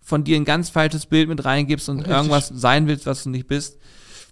von 0.01 0.25
dir 0.25 0.37
ein 0.37 0.45
ganz 0.45 0.71
falsches 0.71 1.07
Bild 1.07 1.29
mit 1.29 1.45
reingibst 1.45 1.89
und 1.89 1.99
Richtig. 1.99 2.14
irgendwas 2.14 2.49
sein 2.49 2.87
willst, 2.87 3.07
was 3.07 3.25
du 3.25 3.31
nicht 3.31 3.49
bist. 3.49 3.79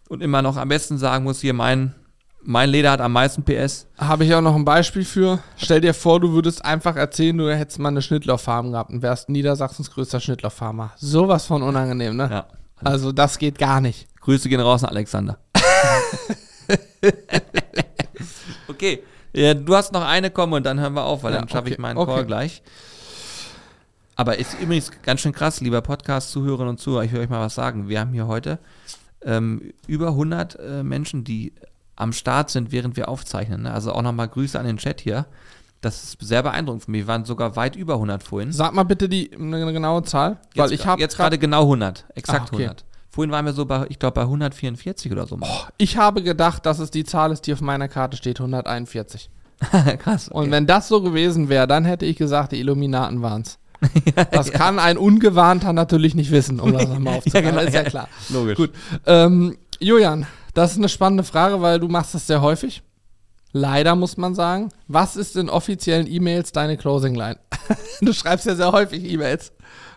Und 0.09 0.23
immer 0.23 0.41
noch 0.41 0.57
am 0.57 0.69
besten 0.69 0.97
sagen 0.97 1.25
musst, 1.25 1.43
hier 1.43 1.53
mein, 1.53 1.95
mein 2.43 2.71
Leder 2.71 2.93
hat 2.93 3.01
am 3.01 3.13
meisten 3.13 3.43
PS. 3.43 3.87
Habe 3.99 4.25
ich 4.25 4.35
auch 4.35 4.41
noch 4.41 4.55
ein 4.55 4.65
Beispiel 4.65 5.05
für. 5.05 5.41
Stell 5.57 5.81
dir 5.81 5.93
vor, 5.93 6.21
du 6.21 6.33
würdest 6.33 6.65
einfach 6.65 6.97
erzählen, 6.97 7.37
du 7.37 7.55
hättest 7.55 7.79
mal 7.79 7.91
eine 7.91 8.01
Schnittlauffarm 8.01 8.73
gehabt 8.73 8.91
und 8.91 9.03
wärst 9.03 9.29
Niedersachsens 9.29 9.91
größter 9.91 10.21
Schnittlauffarmer. 10.21 10.93
Sowas 10.97 11.47
von 11.47 11.63
unangenehm, 11.63 12.17
ne? 12.17 12.29
Ja. 12.31 12.47
Also 12.83 13.13
das 13.13 13.39
geht 13.39 13.59
gar 13.59 13.81
nicht. 13.81 14.08
Grüße 14.29 14.51
gehen 14.51 14.61
raus 14.61 14.85
an 14.85 14.91
Alexander. 14.91 15.39
okay, 18.69 19.03
ja, 19.33 19.55
du 19.55 19.75
hast 19.75 19.95
noch 19.95 20.05
eine 20.05 20.31
kommen 20.31 20.53
und 20.53 20.67
dann 20.67 20.79
hören 20.79 20.93
wir 20.93 21.05
auf, 21.05 21.23
weil 21.23 21.33
Ja, 21.33 21.39
dann 21.39 21.49
schaffe 21.49 21.69
ich 21.69 21.77
okay, 21.77 21.81
meinen 21.81 21.97
okay. 21.97 22.13
Call 22.13 22.27
gleich. 22.27 22.63
Aber 24.17 24.37
ist 24.37 24.61
übrigens 24.61 24.91
ganz 25.01 25.23
schön 25.23 25.33
krass, 25.33 25.63
lieber 25.63 25.81
Podcast-Zuhörerinnen 25.81 26.69
und 26.69 26.79
Zuhörer, 26.79 27.05
ich 27.05 27.13
will 27.13 27.23
euch 27.23 27.31
mal 27.31 27.41
was 27.41 27.55
sagen. 27.55 27.89
Wir 27.89 28.01
haben 28.01 28.13
hier 28.13 28.27
heute 28.27 28.59
ähm, 29.23 29.73
über 29.87 30.09
100 30.09 30.59
äh, 30.61 30.83
Menschen, 30.83 31.25
die 31.25 31.55
am 31.97 32.13
Start 32.13 32.51
sind, 32.51 32.71
während 32.71 32.99
wir 32.99 33.09
aufzeichnen. 33.09 33.63
Ne? 33.63 33.73
Also 33.73 33.93
auch 33.93 34.03
nochmal 34.03 34.29
Grüße 34.29 34.61
an 34.61 34.67
den 34.67 34.77
Chat 34.77 35.01
hier. 35.01 35.25
Das 35.81 36.05
ist 36.05 36.19
sehr 36.21 36.43
beeindruckend 36.43 36.85
für 36.85 36.91
mich. 36.91 37.01
Wir 37.01 37.07
waren 37.07 37.25
sogar 37.25 37.57
weit 37.57 37.77
über 37.77 37.95
100 37.95 38.23
vorhin. 38.23 38.53
Sag 38.53 38.75
mal 38.75 38.83
bitte 38.83 39.09
die 39.09 39.35
eine 39.35 39.73
genaue 39.73 40.03
Zahl, 40.03 40.37
weil 40.55 40.71
jetzt 40.71 40.81
ich 40.81 40.87
habe 40.87 41.01
jetzt 41.01 41.17
gerade 41.17 41.39
genau 41.39 41.63
100, 41.63 42.05
exakt 42.15 42.51
Ah, 42.51 42.53
okay. 42.53 42.65
100. 42.65 42.85
Vorhin 43.11 43.33
waren 43.33 43.47
wir 43.47 43.53
so 43.53 43.65
bei, 43.65 43.87
ich 43.89 43.99
glaube, 43.99 44.15
bei 44.15 44.23
144 44.23 45.11
oder 45.13 45.27
so. 45.27 45.37
mal. 45.37 45.49
ich 45.79 45.97
habe 45.97 46.23
gedacht, 46.23 46.67
dass 46.67 46.79
es 46.79 46.91
die 46.91 47.05
Zahl 47.05 47.33
ist, 47.33 47.47
die 47.47 47.53
auf 47.53 47.61
meiner 47.61 47.89
Karte 47.89 48.17
steht, 48.17 48.39
141. 48.39 49.31
Krass. 49.99 50.29
Und 50.29 50.51
wenn 50.51 50.67
das 50.67 50.89
so 50.89 51.03
gewesen 51.03 51.49
wäre, 51.49 51.67
dann 51.67 51.85
hätte 51.85 52.07
ich 52.07 52.17
gesagt, 52.17 52.53
die 52.53 52.61
Illuminaten 52.61 53.23
waren's. 53.23 53.59
Das 54.33 54.51
kann 54.51 54.79
ein 54.79 54.99
Ungewarnter 54.99 55.73
natürlich 55.73 56.15
nicht 56.15 56.31
wissen, 56.31 56.61
um 56.61 56.73
das 56.73 56.89
nochmal 56.89 57.19
aufzuklären. 57.19 57.51
genau, 57.51 57.61
ist 57.63 57.75
ja 57.75 57.83
ja. 57.83 57.89
klar. 57.89 58.09
Logisch. 58.29 58.57
Gut. 58.57 58.73
Ähm, 59.07 59.57
Julian, 59.79 60.27
das 60.55 60.73
ist 60.73 60.79
eine 60.79 60.89
spannende 60.89 61.23
Frage, 61.23 61.61
weil 61.61 61.79
du 61.79 61.89
machst 61.89 62.15
das 62.15 62.27
sehr 62.27 62.43
häufig. 62.43 62.83
Leider 63.53 63.95
muss 63.95 64.17
man 64.17 64.35
sagen. 64.35 64.71
Was 64.89 65.17
ist 65.17 65.37
in 65.37 65.49
offiziellen 65.49 66.07
E-Mails 66.07 66.53
deine 66.53 66.77
Closing 66.77 67.15
Line? 67.15 67.39
du 68.01 68.13
schreibst 68.13 68.47
ja 68.47 68.55
sehr 68.55 68.73
häufig 68.73 69.05
E-Mails. 69.05 69.53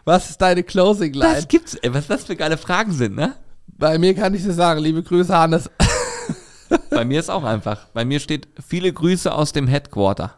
Was 0.05 0.29
ist 0.29 0.41
deine 0.41 0.63
Closing 0.63 1.13
Line? 1.13 1.35
Das 1.35 1.47
gibt's, 1.47 1.75
ey, 1.75 1.93
was 1.93 2.07
das 2.07 2.23
für 2.23 2.35
geile 2.35 2.57
Fragen 2.57 2.91
sind, 2.91 3.15
ne? 3.15 3.35
Bei 3.67 3.97
mir 3.97 4.13
kann 4.13 4.33
ich 4.33 4.43
dir 4.43 4.53
sagen, 4.53 4.81
liebe 4.81 5.03
Grüße, 5.03 5.35
Hannes. 5.35 5.69
Bei 6.89 7.03
mir 7.03 7.19
ist 7.19 7.29
auch 7.29 7.43
einfach. 7.43 7.87
Bei 7.93 8.05
mir 8.05 8.19
steht 8.19 8.47
viele 8.65 8.91
Grüße 8.93 9.33
aus 9.33 9.51
dem 9.53 9.67
Headquarter. 9.67 10.35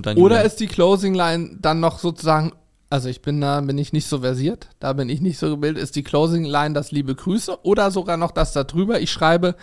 Dann 0.00 0.16
Oder 0.16 0.42
ist 0.44 0.60
die 0.60 0.66
Closing 0.66 1.14
Line 1.14 1.58
dann 1.60 1.80
noch 1.80 1.98
sozusagen, 1.98 2.52
also 2.90 3.08
ich 3.08 3.22
bin 3.22 3.40
da, 3.40 3.60
bin 3.60 3.78
ich 3.78 3.92
nicht 3.92 4.06
so 4.06 4.20
versiert, 4.20 4.68
da 4.78 4.92
bin 4.92 5.08
ich 5.08 5.20
nicht 5.20 5.38
so 5.38 5.50
gebildet, 5.50 5.82
ist 5.82 5.96
die 5.96 6.02
Closing 6.02 6.44
Line 6.44 6.74
das 6.74 6.92
liebe 6.92 7.14
Grüße 7.14 7.64
oder 7.64 7.90
sogar 7.90 8.16
noch 8.16 8.30
das 8.30 8.52
da 8.52 8.64
drüber, 8.64 9.00
ich 9.00 9.10
schreibe, 9.10 9.56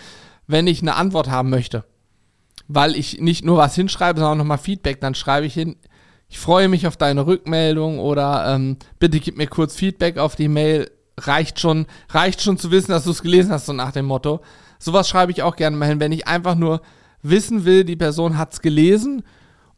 wenn 0.47 0.67
ich 0.67 0.81
eine 0.81 0.95
Antwort 0.95 1.29
haben 1.29 1.49
möchte. 1.49 1.85
Weil 2.67 2.95
ich 2.95 3.19
nicht 3.19 3.45
nur 3.45 3.57
was 3.57 3.75
hinschreibe, 3.75 4.19
sondern 4.19 4.33
auch 4.33 4.43
nochmal 4.43 4.57
Feedback, 4.57 5.01
dann 5.01 5.15
schreibe 5.15 5.47
ich 5.47 5.53
hin, 5.53 5.75
ich 6.29 6.39
freue 6.39 6.67
mich 6.67 6.85
auf 6.87 6.95
deine 6.95 7.25
Rückmeldung 7.25 7.99
oder 7.99 8.53
ähm, 8.55 8.77
bitte 8.99 9.19
gib 9.19 9.37
mir 9.37 9.47
kurz 9.47 9.75
Feedback 9.75 10.17
auf 10.17 10.35
die 10.35 10.47
Mail. 10.47 10.89
Reicht 11.21 11.59
schon, 11.59 11.85
reicht 12.11 12.41
schon 12.41 12.57
zu 12.57 12.71
wissen, 12.71 12.91
dass 12.91 13.03
du 13.03 13.11
es 13.11 13.21
gelesen 13.21 13.51
hast, 13.51 13.65
so 13.65 13.73
nach 13.73 13.91
dem 13.91 14.05
Motto. 14.05 14.39
Sowas 14.79 15.09
schreibe 15.09 15.33
ich 15.33 15.43
auch 15.43 15.57
gerne 15.57 15.75
mal 15.75 15.89
hin, 15.89 15.99
wenn 15.99 16.13
ich 16.13 16.27
einfach 16.27 16.55
nur 16.55 16.81
wissen 17.21 17.65
will, 17.65 17.83
die 17.83 17.97
Person 17.97 18.37
hat 18.37 18.53
es 18.53 18.61
gelesen 18.61 19.23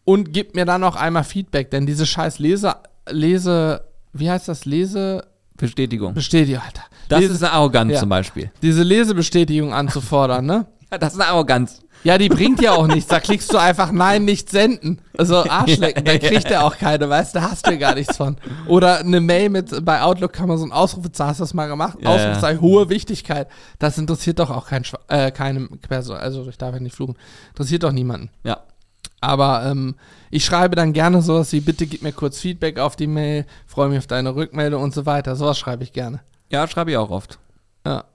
und 0.04 0.34
gibt 0.34 0.56
mir 0.56 0.66
dann 0.66 0.84
auch 0.84 0.96
einmal 0.96 1.24
Feedback, 1.24 1.72
denn 1.72 1.88
diese 1.88 2.06
scheiß 2.06 2.38
Lese, 2.38 2.76
Lese, 3.10 3.84
wie 4.14 4.30
heißt 4.30 4.48
das, 4.48 4.66
Lese, 4.66 5.26
Bestätigung. 5.58 6.14
Bestätigung, 6.14 6.62
Alter. 6.64 6.84
Das 7.10 7.22
Lese, 7.22 7.34
ist 7.34 7.44
eine 7.44 7.54
Arroganz 7.54 7.94
Ja. 7.94 8.00
zum 8.00 8.10
Beispiel. 8.10 8.52
diese 8.62 8.84
Lesebestätigung 8.84 9.74
anzufordern, 9.74 10.46
ne? 10.46 10.68
Ja, 10.92 10.98
das 11.00 11.14
ist 11.14 11.20
eine 11.20 11.30
Arroganz. 11.30 11.82
Ja, 12.04 12.18
die 12.18 12.30
bringt 12.30 12.62
ja 12.62 12.72
auch 12.72 12.88
nichts. 12.88 13.08
Da 13.08 13.20
klickst 13.20 13.54
du 13.54 13.58
einfach 13.58 13.92
Nein, 13.92 14.26
nicht 14.26 14.50
senden. 14.50 15.02
Also 15.18 15.48
Arschlecken, 15.48 16.04
dann 16.06 16.20
kriegt 16.20 16.50
er 16.50 16.66
auch 16.66 16.78
keine, 16.78 17.08
weißt 17.08 17.36
du, 17.36 17.40
da 17.40 17.52
hast 17.52 17.68
du 17.68 17.72
ja 17.72 17.78
gar 17.78 17.96
nichts 17.96 18.18
von. 18.18 18.38
Oder 18.68 19.00
eine 19.00 19.22
Mail 19.22 19.50
mit, 19.50 19.86
bei 19.86 20.02
Outlook 20.02 20.34
kann 20.34 20.48
man 20.48 20.58
so 20.58 20.66
ein 20.66 20.72
Ausrufezeichen, 20.72 21.30
hast 21.30 21.40
du 21.40 21.44
das 21.44 21.54
mal 21.54 21.68
gemacht? 21.68 22.00
Ja, 22.02 22.10
Ausrufezeichen, 22.10 22.62
hohe 22.62 22.90
Wichtigkeit. 22.90 23.48
Das 23.78 23.98
interessiert 23.98 24.40
doch 24.40 24.50
auch 24.50 24.68
kein, 24.68 24.84
äh, 25.10 25.32
keine 25.32 25.68
Person, 25.68 26.18
also 26.18 26.48
ich 26.50 26.58
darf 26.58 26.74
ja 26.74 26.80
nicht 26.80 26.96
fluchen. 26.96 27.16
Interessiert 27.50 27.84
doch 27.84 27.92
niemanden. 27.92 28.30
Ja. 28.44 28.62
Aber 29.20 29.64
ähm, 29.66 29.96
ich 30.32 30.44
schreibe 30.44 30.76
dann 30.76 30.94
gerne 30.94 31.22
sowas 31.22 31.54
wie, 31.54 31.62
bitte 31.62 31.86
gib 31.86 32.02
mir 32.02 32.12
kurz 32.12 32.40
Feedback 32.40 32.80
auf 32.80 32.96
die 32.96 33.06
Mail, 33.06 33.46
freue 33.68 33.90
mich 33.90 34.00
auf 34.00 34.08
deine 34.08 34.36
Rückmeldung 34.36 34.82
und 34.82 34.96
so 34.96 35.06
weiter. 35.06 35.36
Sowas 35.36 35.60
schreibe 35.60 35.84
ich 35.84 35.94
gerne. 35.94 36.22
Ja, 36.50 36.68
schreibe 36.68 36.90
ich 36.90 36.98
auch 36.98 37.12
oft. 37.12 37.38
Ja. 37.86 38.06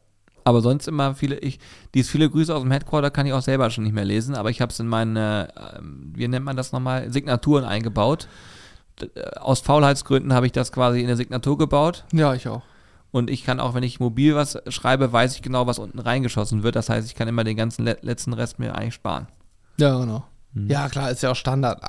Aber 0.46 0.60
sonst 0.60 0.86
immer 0.86 1.16
viele, 1.16 1.40
ich, 1.40 1.58
dieses 1.92 2.08
viele 2.08 2.30
Grüße 2.30 2.54
aus 2.54 2.62
dem 2.62 2.70
Headquarter 2.70 3.10
kann 3.10 3.26
ich 3.26 3.32
auch 3.32 3.42
selber 3.42 3.68
schon 3.68 3.82
nicht 3.82 3.94
mehr 3.94 4.04
lesen, 4.04 4.36
aber 4.36 4.48
ich 4.48 4.60
habe 4.60 4.70
es 4.70 4.78
in 4.78 4.86
meine, 4.86 5.48
ähm, 5.76 6.12
wie 6.14 6.28
nennt 6.28 6.44
man 6.44 6.56
das 6.56 6.70
nochmal, 6.70 7.10
Signaturen 7.10 7.64
eingebaut. 7.64 8.28
Äh, 9.00 9.38
Aus 9.40 9.58
Faulheitsgründen 9.58 10.32
habe 10.32 10.46
ich 10.46 10.52
das 10.52 10.70
quasi 10.70 11.00
in 11.00 11.08
der 11.08 11.16
Signatur 11.16 11.58
gebaut. 11.58 12.04
Ja, 12.12 12.32
ich 12.32 12.46
auch. 12.46 12.62
Und 13.10 13.28
ich 13.28 13.44
kann 13.44 13.58
auch, 13.58 13.74
wenn 13.74 13.82
ich 13.82 13.98
mobil 13.98 14.36
was 14.36 14.56
schreibe, 14.68 15.12
weiß 15.12 15.34
ich 15.34 15.42
genau, 15.42 15.66
was 15.66 15.80
unten 15.80 15.98
reingeschossen 15.98 16.62
wird. 16.62 16.76
Das 16.76 16.90
heißt, 16.90 17.08
ich 17.08 17.16
kann 17.16 17.26
immer 17.26 17.42
den 17.42 17.56
ganzen 17.56 17.84
le 17.84 17.98
letzten 18.02 18.32
Rest 18.32 18.60
mir 18.60 18.76
eigentlich 18.76 18.94
sparen. 18.94 19.26
Ja, 19.78 19.98
genau. 19.98 20.26
Hm. 20.54 20.68
Ja, 20.68 20.88
klar, 20.88 21.10
ist 21.10 21.24
ja 21.24 21.32
auch 21.32 21.36
Standard. 21.36 21.82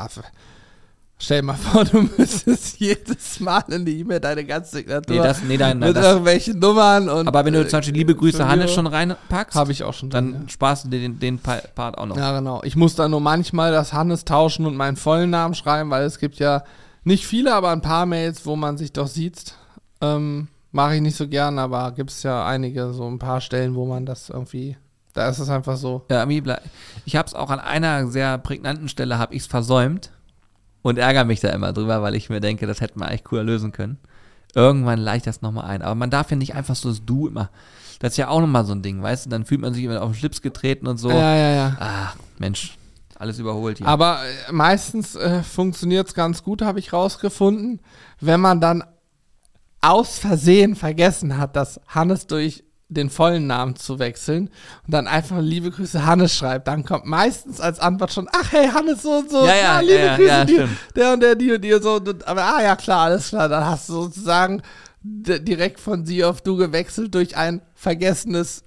Stell 1.20 1.42
dir 1.42 1.48
mal 1.48 1.56
vor, 1.56 1.84
du 1.84 2.02
müsstest 2.18 2.80
jedes 2.80 3.40
Mal 3.40 3.64
in 3.70 3.86
die 3.86 4.00
E-Mail 4.00 4.20
deine 4.20 4.46
ganze 4.46 4.78
Signatur 4.78 5.16
Nee, 5.16 5.24
das, 5.24 5.42
nee, 5.42 5.58
nein, 5.58 5.80
nein, 5.80 5.90
mit 5.90 5.98
das, 5.98 6.06
irgendwelchen 6.06 6.60
Nummern 6.60 7.10
und. 7.10 7.28
aber 7.28 7.44
wenn 7.44 7.54
du 7.54 7.68
zum 7.68 7.80
Beispiel 7.80 7.96
liebe 7.96 8.14
Grüße 8.16 8.48
Hannes 8.48 8.72
schon 8.72 8.86
reinpackst, 8.86 9.56
Habe 9.56 9.72
ich 9.72 9.84
auch 9.84 9.94
schon 9.96 10.12
drin, 10.12 10.34
dann 10.34 10.50
sparst 10.50 10.86
du 10.86 10.90
dir 10.90 11.00
den, 11.00 11.20
den 11.20 11.40
Pa- 11.40 11.62
Part 11.74 11.98
auch 11.98 12.06
noch. 12.06 12.18
Ja, 12.18 12.38
genau. 12.38 12.62
Ich 12.64 12.76
muss 12.76 12.94
dann 12.96 13.12
nur 13.12 13.20
manchmal 13.22 13.72
das 13.72 13.94
Hannes 13.94 14.26
tauschen 14.26 14.68
und 14.68 14.76
meinen 14.76 14.96
vollen 14.96 15.32
Namen 15.32 15.56
schreiben, 15.56 15.90
weil 15.90 16.04
es 16.06 16.20
gibt 16.20 16.38
ja 16.38 16.64
nicht 17.04 17.26
viele, 17.26 17.54
aber 17.56 17.72
ein 17.72 17.82
paar 17.82 18.06
Mails, 18.06 18.46
wo 18.46 18.56
man 18.56 18.78
sich 18.78 18.94
doch 18.94 19.08
sieht. 19.08 19.56
Ähm, 20.02 20.50
Mache 20.72 20.96
ich 20.98 21.02
nicht 21.02 21.16
so 21.18 21.28
gern, 21.28 21.58
aber 21.58 21.94
gibt 21.94 22.12
es 22.12 22.22
ja 22.22 22.46
einige, 22.46 22.94
so 22.94 23.08
ein 23.08 23.18
paar 23.18 23.42
Stellen, 23.42 23.74
wo 23.74 23.86
man 23.86 24.06
das 24.06 24.30
irgendwie. 24.30 24.78
Da 25.14 25.28
ist 25.30 25.40
es 25.40 25.50
einfach 25.50 25.78
so. 25.78 26.06
Ja, 26.12 26.28
ich 27.06 27.16
habe 27.16 27.26
es 27.28 27.34
auch 27.34 27.50
an 27.50 27.60
einer 27.60 28.06
sehr 28.08 28.38
prägnanten 28.38 28.88
Stelle 28.88 29.18
habe 29.18 29.34
ich 29.34 29.42
es 29.42 29.48
versäumt 29.48 30.12
und 30.88 30.98
ärgere 30.98 31.26
mich 31.26 31.42
da 31.42 31.50
immer 31.50 31.74
drüber, 31.74 32.02
weil 32.02 32.16
ich 32.16 32.30
mir 32.30 32.40
denke, 32.40 32.66
das 32.66 32.80
hätten 32.80 33.00
wir 33.00 33.08
eigentlich 33.08 33.26
cooler 33.26 33.44
lösen 33.44 33.74
können. 33.74 33.98
Irgendwann 34.56 35.00
leicht 35.00 35.28
das 35.28 35.42
nochmal 35.42 35.66
ein. 35.66 35.82
Aber 35.82 35.96
man 35.96 36.10
darf 36.10 36.32
ja 36.32 36.38
nicht 36.38 36.56
einfach 36.56 36.76
so 36.76 36.90
das 36.90 37.06
Du 37.06 37.28
immer. 37.28 37.50
Das 38.00 38.14
ist 38.14 38.18
ja 38.18 38.30
auch 38.30 38.40
nochmal 38.40 38.66
so 38.66 38.74
ein 38.74 38.82
Ding, 38.82 39.02
weißt 39.02 39.26
du? 39.26 39.30
Dann 39.30 39.44
fühlt 39.44 39.60
man 39.60 39.74
sich 39.74 39.84
immer 39.84 40.02
auf 40.02 40.12
den 40.12 40.16
Schlips 40.16 40.42
getreten 40.42 40.88
und 40.88 40.98
so. 40.98 41.10
Ja, 41.10 41.36
ja, 41.36 41.52
ja. 41.52 41.78
Ah, 41.80 42.14
Mensch, 42.38 42.78
alles 43.20 43.38
überholt 43.38 43.80
hier. 43.80 43.88
Aber 43.88 44.20
äh, 44.48 44.52
meistens 44.52 45.16
äh, 45.16 45.44
funktioniert 45.44 46.08
es 46.08 46.14
ganz 46.14 46.44
gut, 46.44 46.62
habe 46.62 46.80
ich 46.80 46.94
rausgefunden. 46.94 47.82
Wenn 48.22 48.40
man 48.40 48.62
dann 48.62 48.84
aus 49.82 50.20
Versehen 50.20 50.76
vergessen 50.76 51.38
hat, 51.38 51.56
das 51.58 51.82
Hannes 51.88 52.28
durch 52.28 52.64
den 52.90 53.10
vollen 53.10 53.48
Namen 53.48 53.76
zu 53.76 54.00
wechseln 54.00 54.50
und 54.86 54.94
dann 54.94 55.08
einfach 55.08 55.40
liebe 55.42 55.72
Grüße 55.72 56.06
Hannes 56.06 56.36
schreibt, 56.36 56.68
dann 56.68 56.86
kommt 56.86 57.06
meistens 57.06 57.60
als 57.60 57.80
Antwort 57.80 58.14
schon, 58.14 58.30
ach 58.32 58.52
hey 58.52 58.70
Hannes 58.70 59.02
so 59.02 59.12
und 59.18 59.30
so, 59.30 59.46
Ja, 59.46 59.56
ja, 59.56 59.80
liebe 59.82 59.94
ja, 59.94 60.06
ja, 60.06 60.16
Grüße 60.16 60.28
ja, 60.30 60.46
dir, 60.46 60.56
stimmt. 60.68 60.78
der 60.96 61.14
und 61.14 61.20
der, 61.22 61.36
die 61.36 61.52
und 61.52 61.62
die 61.62 61.74
und 61.74 61.84
so. 61.84 61.96
Und, 61.96 62.28
aber 62.28 62.44
ah 62.44 62.62
ja 62.62 62.76
klar, 62.76 63.06
alles 63.06 63.30
klar, 63.30 63.50
dann 63.50 63.66
hast 63.66 63.90
du 63.90 63.94
sozusagen 63.94 64.62
direkt 65.02 65.80
von 65.80 66.06
sie 66.06 66.24
auf 66.24 66.42
du 66.42 66.56
gewechselt 66.58 67.14
durch 67.14 67.36
ein 67.38 67.62
vergessenes, 67.76 68.64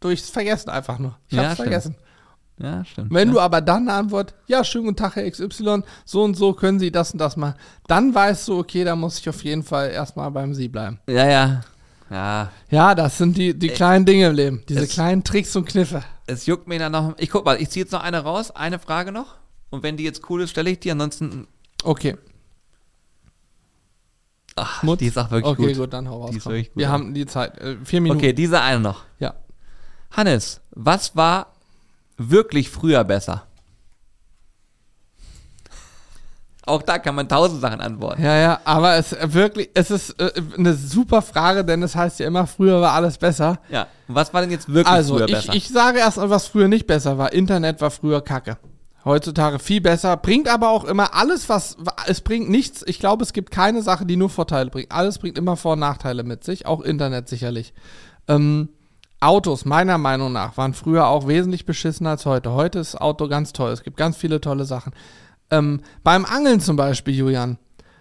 durchs 0.00 0.30
Vergessen 0.30 0.70
einfach 0.70 0.98
nur. 0.98 1.16
Ich 1.28 1.36
Ja, 1.36 1.44
hab's 1.44 1.54
stimmt. 1.54 1.68
vergessen. 1.68 1.96
ja, 2.58 2.84
stimmt. 2.84 3.12
Wenn 3.12 3.28
ja. 3.28 3.34
du 3.34 3.40
aber 3.40 3.60
dann 3.60 3.88
eine 3.88 3.94
Antwort, 3.98 4.34
ja, 4.46 4.64
schönen 4.64 4.84
guten 4.86 4.96
Tag, 4.96 5.16
Herr 5.16 5.30
XY, 5.30 5.82
so 6.04 6.22
und 6.22 6.34
so 6.34 6.52
können 6.52 6.78
Sie 6.78 6.90
das 6.92 7.12
und 7.12 7.18
das 7.18 7.36
machen, 7.36 7.54
dann 7.88 8.14
weißt 8.14 8.48
du, 8.48 8.58
okay, 8.58 8.84
da 8.84 8.96
muss 8.96 9.18
ich 9.18 9.28
auf 9.28 9.42
jeden 9.44 9.62
Fall 9.62 9.90
erstmal 9.90 10.30
beim 10.30 10.54
Sie 10.54 10.68
bleiben. 10.68 11.00
Ja, 11.08 11.26
ja. 11.28 11.60
Ja, 12.12 12.50
Ja, 12.70 12.94
das 12.94 13.16
sind 13.18 13.36
die, 13.36 13.58
die 13.58 13.68
kleinen 13.68 14.04
Dinge 14.04 14.28
im 14.28 14.34
Leben, 14.34 14.62
diese 14.68 14.80
es- 14.84 14.90
kleinen 14.90 15.24
Tricks 15.24 15.56
und 15.56 15.64
Kniffe. 15.66 16.02
es 16.26 16.46
juckt 16.46 16.68
mir 16.68 16.78
dann 16.78 16.92
noch. 16.92 17.14
Ich 17.18 17.30
guck 17.30 17.44
mal, 17.44 17.60
ich 17.60 17.70
ziehe 17.70 17.84
jetzt 17.84 17.92
noch 17.92 18.02
eine 18.02 18.18
raus, 18.20 18.50
eine 18.50 18.78
Frage 18.78 19.12
noch. 19.12 19.36
Und 19.70 19.82
wenn 19.82 19.96
die 19.96 20.04
jetzt 20.04 20.28
cool 20.28 20.42
ist, 20.42 20.50
stelle 20.50 20.70
ich 20.70 20.80
die. 20.80 20.90
Ansonsten, 20.90 21.46
Okay, 21.82 22.16
ach, 24.56 24.82
Mutz. 24.82 24.98
die 25.00 25.06
ist 25.06 25.18
auch 25.18 25.30
wirklich 25.30 25.52
okay, 25.52 25.68
gut. 25.68 25.76
gut. 25.76 25.92
dann 25.92 26.08
hau 26.08 26.20
raus. 26.22 26.30
Die 26.30 26.36
ist 26.38 26.46
wirklich 26.46 26.68
gut, 26.68 26.76
Wir 26.78 26.88
haben 26.90 27.14
die 27.14 27.26
Zeit, 27.26 27.58
äh, 27.58 27.76
vier 27.84 28.00
Minuten. 28.00 28.18
Okay, 28.20 28.32
diese 28.32 28.60
eine 28.60 28.80
noch. 28.80 29.04
Ja. 29.18 29.34
Hannes, 30.10 30.60
was 30.70 31.16
war 31.16 31.52
wirklich 32.18 32.68
früher 32.70 33.02
besser? 33.04 33.46
Auch 36.64 36.82
da 36.82 36.98
kann 36.98 37.16
man 37.16 37.28
tausend 37.28 37.60
Sachen 37.60 37.80
antworten. 37.80 38.22
Ja, 38.22 38.36
ja, 38.36 38.60
aber 38.64 38.94
es 38.94 39.12
äh, 39.12 39.32
wirklich, 39.34 39.70
es 39.74 39.90
ist 39.90 40.10
äh, 40.20 40.30
eine 40.56 40.74
super 40.74 41.20
Frage, 41.20 41.64
denn 41.64 41.82
es 41.82 41.96
heißt 41.96 42.20
ja 42.20 42.28
immer, 42.28 42.46
früher 42.46 42.80
war 42.80 42.92
alles 42.92 43.18
besser. 43.18 43.58
Ja. 43.68 43.88
Und 44.06 44.14
was 44.14 44.32
war 44.32 44.42
denn 44.42 44.50
jetzt 44.50 44.68
wirklich 44.68 44.86
Also, 44.86 45.16
früher 45.16 45.26
ich, 45.28 45.34
besser? 45.34 45.54
ich 45.54 45.68
sage 45.68 45.98
erst 45.98 46.18
mal, 46.18 46.30
was 46.30 46.46
früher 46.46 46.68
nicht 46.68 46.86
besser 46.86 47.18
war. 47.18 47.32
Internet 47.32 47.80
war 47.80 47.90
früher 47.90 48.20
kacke. 48.20 48.58
Heutzutage 49.04 49.58
viel 49.58 49.80
besser, 49.80 50.16
bringt 50.16 50.48
aber 50.48 50.68
auch 50.68 50.84
immer 50.84 51.12
alles, 51.14 51.48
was, 51.48 51.76
es 52.06 52.20
bringt 52.20 52.48
nichts. 52.48 52.84
Ich 52.86 53.00
glaube, 53.00 53.24
es 53.24 53.32
gibt 53.32 53.50
keine 53.50 53.82
Sache, 53.82 54.06
die 54.06 54.16
nur 54.16 54.30
Vorteile 54.30 54.70
bringt. 54.70 54.92
Alles 54.92 55.18
bringt 55.18 55.36
immer 55.38 55.56
Vor- 55.56 55.72
und 55.72 55.80
Nachteile 55.80 56.22
mit 56.22 56.44
sich, 56.44 56.66
auch 56.66 56.80
Internet 56.80 57.28
sicherlich. 57.28 57.74
Ähm, 58.28 58.68
Autos, 59.18 59.64
meiner 59.64 59.98
Meinung 59.98 60.32
nach, 60.32 60.56
waren 60.56 60.74
früher 60.74 61.08
auch 61.08 61.26
wesentlich 61.26 61.66
beschissener 61.66 62.10
als 62.10 62.26
heute. 62.26 62.52
Heute 62.52 62.78
ist 62.78 63.00
Auto 63.00 63.26
ganz 63.26 63.52
toll. 63.52 63.72
Es 63.72 63.82
gibt 63.82 63.96
ganz 63.96 64.16
viele 64.16 64.40
tolle 64.40 64.64
Sachen. 64.64 64.92
Ähm, 65.52 65.80
beim 66.02 66.24
Angeln 66.24 66.60
zum 66.60 66.76
Beispiel, 66.76 67.14
Julian. 67.14 67.58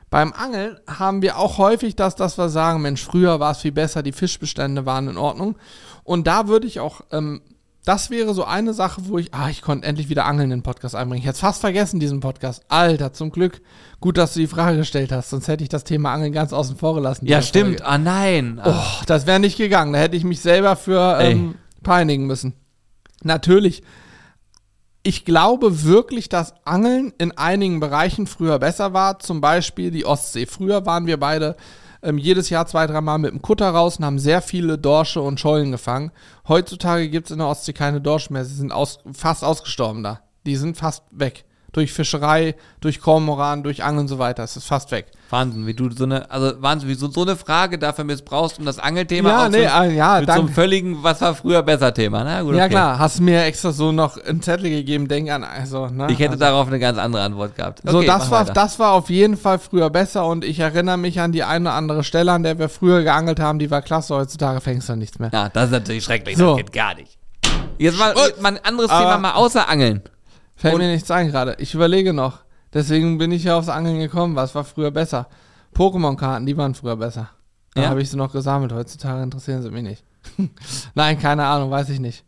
Beim 0.10 0.34
Angeln 0.34 0.78
haben 0.88 1.22
wir 1.22 1.38
auch 1.38 1.58
häufig 1.58 1.96
das, 1.96 2.16
dass 2.16 2.38
wir 2.38 2.50
sagen, 2.50 2.82
Mensch, 2.82 3.04
früher 3.04 3.40
war 3.40 3.52
es 3.52 3.60
viel 3.60 3.72
besser, 3.72 4.04
die 4.04 4.12
Fischbestände 4.12 4.86
waren 4.86 5.08
in 5.08 5.18
Ordnung. 5.18 5.56
Und 6.04 6.28
da 6.28 6.48
würde 6.48 6.68
ich 6.68 6.80
auch, 6.82 7.02
ähm, 7.12 7.42
das 7.86 8.10
wäre 8.10 8.34
so 8.34 8.44
eine 8.44 8.74
Sache, 8.74 9.02
wo 9.06 9.18
ich, 9.18 9.34
ah, 9.34 9.50
ich 9.50 9.62
konnte 9.62 9.88
endlich 9.88 10.10
wieder 10.10 10.26
Angeln 10.26 10.52
in 10.52 10.60
den 10.60 10.64
Podcast 10.64 10.96
einbringen. 10.96 11.22
Ich 11.22 11.26
hätte 11.28 11.36
es 11.36 11.40
fast 11.40 11.62
vergessen, 11.62 12.00
diesen 12.00 12.20
Podcast. 12.20 12.64
Alter, 12.68 13.14
zum 13.14 13.32
Glück. 13.32 13.62
Gut, 14.02 14.18
dass 14.18 14.34
du 14.34 14.40
die 14.42 14.48
Frage 14.48 14.78
gestellt 14.78 15.12
hast, 15.12 15.30
sonst 15.30 15.48
hätte 15.48 15.64
ich 15.64 15.70
das 15.70 15.84
Thema 15.86 16.14
Angeln 16.14 16.34
ganz 16.34 16.52
außen 16.54 16.76
vor 16.78 16.94
gelassen. 16.96 17.26
ja, 17.26 17.42
stimmt. 17.42 17.80
Folge. 17.80 17.86
Ah, 17.88 17.98
nein. 17.98 18.60
Ah, 18.64 18.84
Oh, 19.00 19.04
das 19.08 19.26
wäre 19.26 19.40
nicht 19.40 19.58
gegangen. 19.58 19.94
Da 19.94 20.00
hätte 20.00 20.16
ich 20.18 20.24
mich 20.26 20.42
selber 20.42 20.76
für 20.76 21.20
ähm, 21.22 21.56
peinigen 21.84 22.28
müssen. 22.28 22.54
Natürlich. 23.24 23.82
Ich 25.04 25.26
glaube 25.26 25.84
wirklich, 25.84 26.30
dass 26.30 26.54
Angeln 26.64 27.12
in 27.18 27.36
einigen 27.36 27.80
Bereichen 27.80 28.28
früher 28.28 28.60
besser 28.60 28.94
war. 28.94 29.20
Zum 29.20 29.42
Beispiel 29.42 29.90
die 29.90 30.06
Ostsee. 30.06 30.46
Früher 30.46 30.86
waren 30.86 31.08
wir 31.08 31.20
beide 31.20 31.56
ähm, 32.04 32.18
jedes 32.18 32.50
Jahr 32.50 32.68
zwei, 32.68 32.86
dreimal 32.86 33.18
mit 33.18 33.32
dem 33.32 33.42
Kutter 33.42 33.70
raus 33.70 33.98
und 33.98 34.06
haben 34.06 34.20
sehr 34.20 34.42
viele 34.42 34.78
Dorsche 34.78 35.22
und 35.22 35.40
Schollen 35.40 35.72
gefangen. 35.72 36.12
Heutzutage 36.48 37.10
gibt 37.10 37.28
es 37.28 37.32
in 37.32 37.40
der 37.40 37.48
Ostsee 37.48 37.74
keine 37.74 38.00
Dorsche 38.00 38.32
mehr. 38.34 38.46
Sie 38.46 38.56
sind 38.56 38.72
aus, 38.72 39.00
fast 39.12 39.44
ausgestorben 39.44 40.04
da. 40.04 40.22
Die 40.46 40.56
sind 40.56 40.78
fast 40.78 41.04
weg. 41.12 41.46
Durch 41.74 41.94
Fischerei, 41.94 42.56
durch 42.82 43.00
Kormoran, 43.00 43.64
durch 43.64 43.82
Angeln 43.84 44.02
und 44.02 44.08
so 44.10 44.20
weiter. 44.20 44.44
Es 44.44 44.58
ist 44.58 44.66
fast 44.68 44.92
weg. 44.92 45.06
Wahnsinn, 45.30 45.66
wie 45.66 45.74
du 45.74 45.90
so 45.90 46.04
eine, 46.04 46.30
also 46.30 46.62
Wahnsinn, 46.62 46.90
wie 46.90 46.96
du 46.98 47.08
so 47.08 47.22
eine 47.22 47.38
Frage 47.38 47.80
dafür 47.80 48.04
missbrauchst, 48.04 48.60
um 48.60 48.66
das 48.66 48.78
Angelthema 48.78 49.30
Ja, 49.30 49.48
nee, 49.50 49.64
so, 49.64 49.70
ah, 49.70 49.84
ja, 49.86 50.20
mit 50.20 50.26
so 50.28 50.32
einem 50.34 50.42
danke. 50.42 50.54
völligen, 50.54 50.98
was 51.02 51.22
war 51.22 51.34
früher 51.34 51.64
besser 51.64 51.94
Thema. 51.94 52.26
Na 52.26 52.42
gut, 52.42 52.56
Ja 52.56 52.64
okay. 52.66 52.72
klar, 52.72 53.00
hast 53.00 53.22
mir 53.22 53.46
extra 53.46 53.72
so 53.72 53.94
noch 53.94 54.18
einen 54.18 54.42
Zettel 54.42 54.70
gegeben, 54.70 55.08
denk 55.08 55.30
an, 55.32 55.46
also, 55.46 55.88
ne? 55.88 56.08
Ich 56.10 56.20
hätte 56.20 56.32
also, 56.32 56.44
darauf 56.44 56.68
eine 56.68 56.80
ganz 56.80 56.98
andere 56.98 57.24
Antwort 57.24 57.56
gehabt. 57.56 57.80
So, 57.86 58.00
Okay, 58.00 58.08
das 58.08 58.24
mach 58.26 58.32
war, 58.32 58.40
weiter. 58.42 58.54
das 58.54 58.78
war 58.78 58.92
auf 58.92 59.10
jeden 59.10 59.38
Fall 59.38 59.58
früher 59.58 59.90
besser 59.90 60.26
und 60.26 60.44
ich 60.44 60.60
erinnere 60.60 60.98
mich 60.98 61.22
an 61.22 61.32
die 61.32 61.44
eine 61.44 61.70
oder 61.70 61.78
andere 61.78 62.04
Stelle, 62.04 62.34
an 62.34 62.44
der 62.44 62.60
wir 62.60 62.68
früher 62.68 63.04
geangelt 63.04 63.40
haben, 63.40 63.60
die 63.60 63.72
war 63.72 63.82
klasse, 63.82 64.14
heutzutage 64.14 64.60
fängst 64.60 64.90
du 64.90 64.98
nichts 64.98 65.20
mehr. 65.20 65.30
Ja, 65.32 65.48
das 65.48 65.68
ist 65.68 65.72
natürlich 65.72 66.04
schrecklich, 66.04 66.36
So. 66.36 66.48
das 66.50 66.58
geht 66.58 66.74
gar 66.74 66.96
nicht. 66.96 67.18
Jetzt 67.78 67.98
mal, 67.98 68.14
mal 68.42 68.58
ein 68.58 68.66
anderes 68.66 68.90
aber- 68.92 69.06
Thema, 69.06 69.18
mal 69.20 69.32
außer 69.36 69.70
Angeln. 69.70 70.02
Fällt 70.62 70.78
mir 70.78 70.92
nichts 70.92 71.10
ein 71.12 71.28
gerade. 71.30 71.56
Ich 71.60 71.74
überlege 71.74 72.14
noch. 72.14 72.40
Deswegen 72.74 73.18
bin 73.18 73.32
ich 73.32 73.44
ja 73.44 73.58
aufs 73.58 73.70
Angeln 73.70 74.00
gekommen. 74.00 74.36
Was 74.36 74.56
war 74.56 74.64
früher 74.64 74.92
besser? 74.92 75.28
Pokémon-Karten, 75.76 76.46
die 76.46 76.56
waren 76.56 76.76
früher 76.76 76.96
besser. 76.98 77.30
Da 77.74 77.84
Ja? 77.84 77.90
habe 77.90 78.02
ich 78.02 78.10
sie 78.10 78.18
noch 78.18 78.32
gesammelt. 78.32 78.72
Heutzutage 78.72 79.24
interessieren 79.24 79.62
sie 79.62 79.72
mich 79.72 79.84
nicht. 79.84 80.04
Nein, 80.94 81.20
keine 81.20 81.46
Ahnung, 81.46 81.72
weiß 81.72 81.90
ich 81.90 82.00
nicht. 82.00 82.24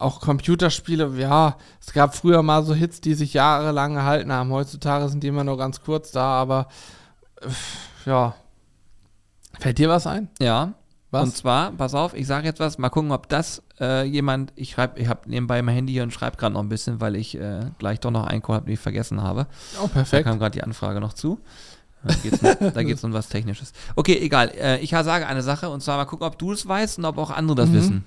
Auch 0.00 0.20
Computerspiele, 0.20 1.10
ja, 1.16 1.56
es 1.80 1.92
gab 1.92 2.14
früher 2.14 2.42
mal 2.42 2.62
so 2.62 2.72
Hits, 2.74 3.00
die 3.00 3.14
sich 3.14 3.34
jahrelang 3.34 3.94
gehalten 3.94 4.32
haben. 4.32 4.50
Heutzutage 4.52 5.08
sind 5.08 5.22
die 5.24 5.28
immer 5.28 5.42
nur 5.44 5.58
ganz 5.58 5.80
kurz 5.82 6.12
da, 6.12 6.22
aber 6.40 6.68
ja. 8.06 8.34
Fällt 9.58 9.78
dir 9.78 9.88
was 9.88 10.06
ein? 10.06 10.28
Ja. 10.40 10.74
Was? 11.10 11.24
Und 11.24 11.36
zwar, 11.36 11.72
pass 11.72 11.94
auf, 11.94 12.12
ich 12.12 12.26
sage 12.26 12.46
jetzt 12.46 12.60
was, 12.60 12.76
mal 12.76 12.90
gucken, 12.90 13.12
ob 13.12 13.28
das 13.30 13.62
äh, 13.80 14.04
jemand, 14.04 14.52
ich 14.56 14.72
schreibe, 14.72 15.00
ich 15.00 15.08
habe 15.08 15.20
nebenbei 15.30 15.62
mein 15.62 15.74
Handy 15.74 15.94
hier 15.94 16.02
und 16.02 16.12
schreibe 16.12 16.36
gerade 16.36 16.52
noch 16.52 16.60
ein 16.60 16.68
bisschen, 16.68 17.00
weil 17.00 17.16
ich 17.16 17.34
äh, 17.38 17.60
gleich 17.78 18.00
doch 18.00 18.10
noch 18.10 18.26
einen 18.26 18.42
Call 18.42 18.56
habe, 18.56 18.66
den 18.66 18.74
ich 18.74 18.80
vergessen 18.80 19.22
habe. 19.22 19.46
Oh, 19.78 19.84
Da 19.86 19.88
perfekt. 19.88 20.24
kam 20.26 20.38
gerade 20.38 20.50
die 20.52 20.62
Anfrage 20.62 21.00
noch 21.00 21.14
zu. 21.14 21.40
Da 22.04 22.14
geht's 22.14 22.40
Da 22.40 22.80
es 22.82 23.04
um 23.04 23.12
was 23.14 23.28
Technisches. 23.28 23.72
Okay, 23.96 24.18
egal. 24.20 24.50
Äh, 24.50 24.78
ich 24.80 24.90
sage 24.90 25.26
eine 25.26 25.42
Sache 25.42 25.70
und 25.70 25.82
zwar 25.82 25.96
mal 25.96 26.04
gucken, 26.04 26.26
ob 26.26 26.38
du 26.38 26.52
es 26.52 26.68
weißt 26.68 26.98
und 26.98 27.04
ob 27.06 27.16
auch 27.18 27.30
andere 27.30 27.56
das 27.56 27.70
Mhm. 27.70 27.74
wissen. 27.74 28.04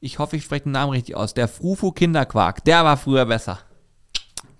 Ich 0.00 0.18
hoffe, 0.18 0.36
ich 0.36 0.44
spreche 0.44 0.64
den 0.64 0.72
Namen 0.72 0.92
richtig 0.92 1.16
aus. 1.16 1.34
Der 1.34 1.48
Frufu 1.48 1.90
Kinderquark, 1.92 2.64
der 2.64 2.84
war 2.84 2.96
früher 2.96 3.24
besser. 3.26 3.58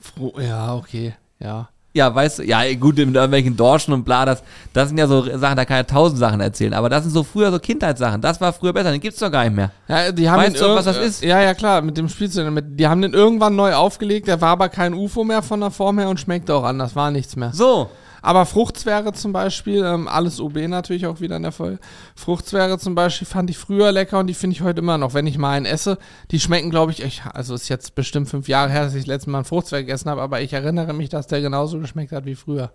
Froh, 0.00 0.32
ja, 0.40 0.74
okay, 0.74 1.14
ja. 1.38 1.68
Ja, 1.92 2.14
weißt 2.14 2.38
du, 2.38 2.42
ja, 2.44 2.62
gut, 2.74 2.98
mit 2.98 3.14
irgendwelchen 3.16 3.56
Dorschen 3.56 3.92
und 3.92 4.04
bla, 4.04 4.24
das, 4.24 4.44
das 4.72 4.88
sind 4.88 4.98
ja 4.98 5.08
so 5.08 5.24
Sachen, 5.38 5.56
da 5.56 5.64
kann 5.64 5.80
ich 5.80 5.88
tausend 5.88 6.20
Sachen 6.20 6.40
erzählen, 6.40 6.72
aber 6.72 6.88
das 6.88 7.02
sind 7.02 7.12
so 7.12 7.24
früher 7.24 7.50
so 7.50 7.58
Kindheitssachen. 7.58 8.20
Das 8.20 8.40
war 8.40 8.52
früher 8.52 8.72
besser, 8.72 8.92
den 8.92 9.00
gibt's 9.00 9.18
doch 9.18 9.30
gar 9.30 9.42
nicht 9.42 9.56
mehr. 9.56 9.72
Ja, 9.88 10.12
die 10.12 10.30
haben 10.30 10.40
Weißt 10.40 10.60
du, 10.60 10.66
was 10.68 10.84
das 10.84 10.98
ist? 10.98 11.24
Ja, 11.24 11.42
ja, 11.42 11.52
klar, 11.52 11.82
mit 11.82 11.96
dem 11.96 12.08
Spielzeug. 12.08 12.48
Mit, 12.52 12.78
die 12.78 12.86
haben 12.86 13.02
den 13.02 13.12
irgendwann 13.12 13.56
neu 13.56 13.74
aufgelegt, 13.74 14.28
der 14.28 14.40
war 14.40 14.50
aber 14.50 14.68
kein 14.68 14.94
UFO 14.94 15.24
mehr 15.24 15.42
von 15.42 15.58
der 15.58 15.72
Form 15.72 15.98
her 15.98 16.08
und 16.08 16.20
schmeckte 16.20 16.54
auch 16.54 16.62
anders, 16.62 16.94
war 16.94 17.10
nichts 17.10 17.34
mehr. 17.34 17.52
So, 17.52 17.90
Aber 18.22 18.46
Fruchtzwerge 18.46 19.12
zum 19.12 19.32
Beispiel, 19.32 19.84
ähm, 19.84 20.08
alles 20.08 20.40
OB 20.40 20.68
natürlich 20.68 21.06
auch 21.06 21.20
wieder 21.20 21.36
in 21.36 21.42
der 21.42 21.52
Folge. 21.52 21.78
Fruchtzwerge 22.16 22.78
zum 22.78 22.94
Beispiel 22.94 23.26
fand 23.26 23.50
ich 23.50 23.58
früher 23.58 23.92
lecker 23.92 24.18
und 24.18 24.26
die 24.26 24.34
finde 24.34 24.54
ich 24.54 24.62
heute 24.62 24.80
immer 24.80 24.98
noch. 24.98 25.14
Wenn 25.14 25.26
ich 25.26 25.38
mal 25.38 25.52
einen 25.52 25.66
esse, 25.66 25.98
die 26.30 26.40
schmecken, 26.40 26.70
glaube 26.70 26.92
ich, 26.92 27.02
ich, 27.02 27.22
also 27.24 27.54
ist 27.54 27.68
jetzt 27.68 27.94
bestimmt 27.94 28.28
fünf 28.28 28.48
Jahre 28.48 28.70
her, 28.70 28.84
dass 28.84 28.94
ich 28.94 29.02
das 29.02 29.08
letzte 29.08 29.30
Mal 29.30 29.38
einen 29.38 29.44
Fruchtzwerg 29.46 29.86
gegessen 29.86 30.10
habe, 30.10 30.22
aber 30.22 30.40
ich 30.40 30.52
erinnere 30.52 30.92
mich, 30.92 31.08
dass 31.08 31.26
der 31.26 31.40
genauso 31.40 31.78
geschmeckt 31.78 32.12
hat 32.12 32.24
wie 32.26 32.34
früher. 32.34 32.70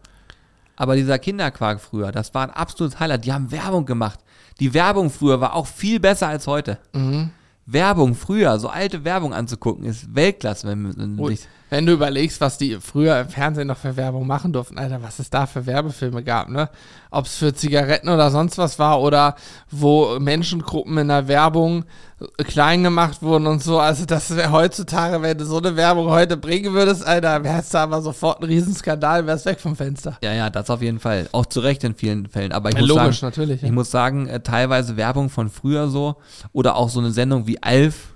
aber 0.77 0.95
dieser 0.95 1.19
Kinderquark 1.19 1.79
früher, 1.79 2.11
das 2.11 2.33
war 2.33 2.43
ein 2.43 2.51
absolutes 2.51 2.99
Highlight. 2.99 3.25
Die 3.25 3.31
haben 3.33 3.51
Werbung 3.51 3.85
gemacht. 3.85 4.19
Die 4.59 4.73
Werbung 4.73 5.09
früher 5.09 5.39
war 5.41 5.53
auch 5.53 5.67
viel 5.67 5.99
besser 5.99 6.27
als 6.27 6.47
heute. 6.47 6.79
Mhm. 6.93 7.29
Werbung 7.65 8.13
früher, 8.13 8.59
so 8.59 8.69
alte 8.69 9.03
Werbung 9.03 9.33
anzugucken, 9.33 9.85
ist 9.85 10.13
Weltklasse. 10.13 10.67
Wenn, 10.67 10.95
wenn 10.97 11.19
Oh, 11.19 11.29
Wenn 11.75 11.85
du 11.85 11.91
überlegst, 11.91 12.39
was 12.39 12.57
die 12.57 12.77
früher 12.79 13.19
im 13.19 13.27
Fernsehen 13.27 13.67
noch 13.67 13.75
für 13.75 13.97
Werbung 13.97 14.25
machen 14.25 14.53
durften, 14.53 14.77
Alter, 14.77 15.03
was 15.03 15.19
es 15.19 15.29
da 15.29 15.45
für 15.45 15.65
Werbefilme 15.65 16.23
gab, 16.23 16.47
ne? 16.47 16.69
Ob 17.11 17.25
es 17.25 17.35
für 17.35 17.53
Zigaretten 17.53 18.07
oder 18.07 18.31
sonst 18.31 18.57
was 18.57 18.79
war 18.79 19.01
oder 19.01 19.35
wo 19.69 20.17
Menschengruppen 20.17 20.97
in 20.97 21.09
der 21.09 21.27
Werbung 21.27 21.83
klein 22.37 22.81
gemacht 22.81 23.21
wurden 23.21 23.45
und 23.45 23.61
so. 23.61 23.77
Also 23.77 24.05
das 24.05 24.33
wäre 24.37 24.53
heutzutage, 24.53 25.21
wenn 25.21 25.37
du 25.37 25.43
so 25.43 25.57
eine 25.57 25.75
Werbung 25.75 26.09
heute 26.11 26.37
bringen 26.37 26.71
würdest, 26.71 27.05
Alter, 27.05 27.43
wär's 27.43 27.71
da 27.71 27.83
aber 27.83 28.01
sofort 28.01 28.39
ein 28.39 28.45
Riesenskandal, 28.45 29.27
wär's 29.27 29.43
weg 29.43 29.59
vom 29.59 29.75
Fenster. 29.75 30.17
Ja, 30.23 30.31
ja, 30.31 30.49
das 30.49 30.69
auf 30.69 30.81
jeden 30.81 31.01
Fall. 31.01 31.27
Auch 31.33 31.45
zu 31.45 31.59
Recht 31.59 31.83
in 31.83 31.93
vielen 31.93 32.29
Fällen. 32.29 32.53
Aber 32.53 32.69
ich 32.69 32.75
Ja, 32.75 32.81
muss 32.83 32.89
logisch, 32.89 33.19
sagen, 33.19 33.31
natürlich, 33.31 33.61
ja. 33.63 33.67
Ich 33.67 33.73
muss 33.73 33.91
sagen, 33.91 34.27
äh, 34.29 34.39
teilweise 34.39 34.95
Werbung 34.95 35.29
von 35.29 35.49
früher 35.49 35.89
so 35.89 36.15
oder 36.53 36.77
auch 36.77 36.87
so 36.87 37.01
eine 37.01 37.11
Sendung 37.11 37.47
wie 37.47 37.61
Alf, 37.61 38.13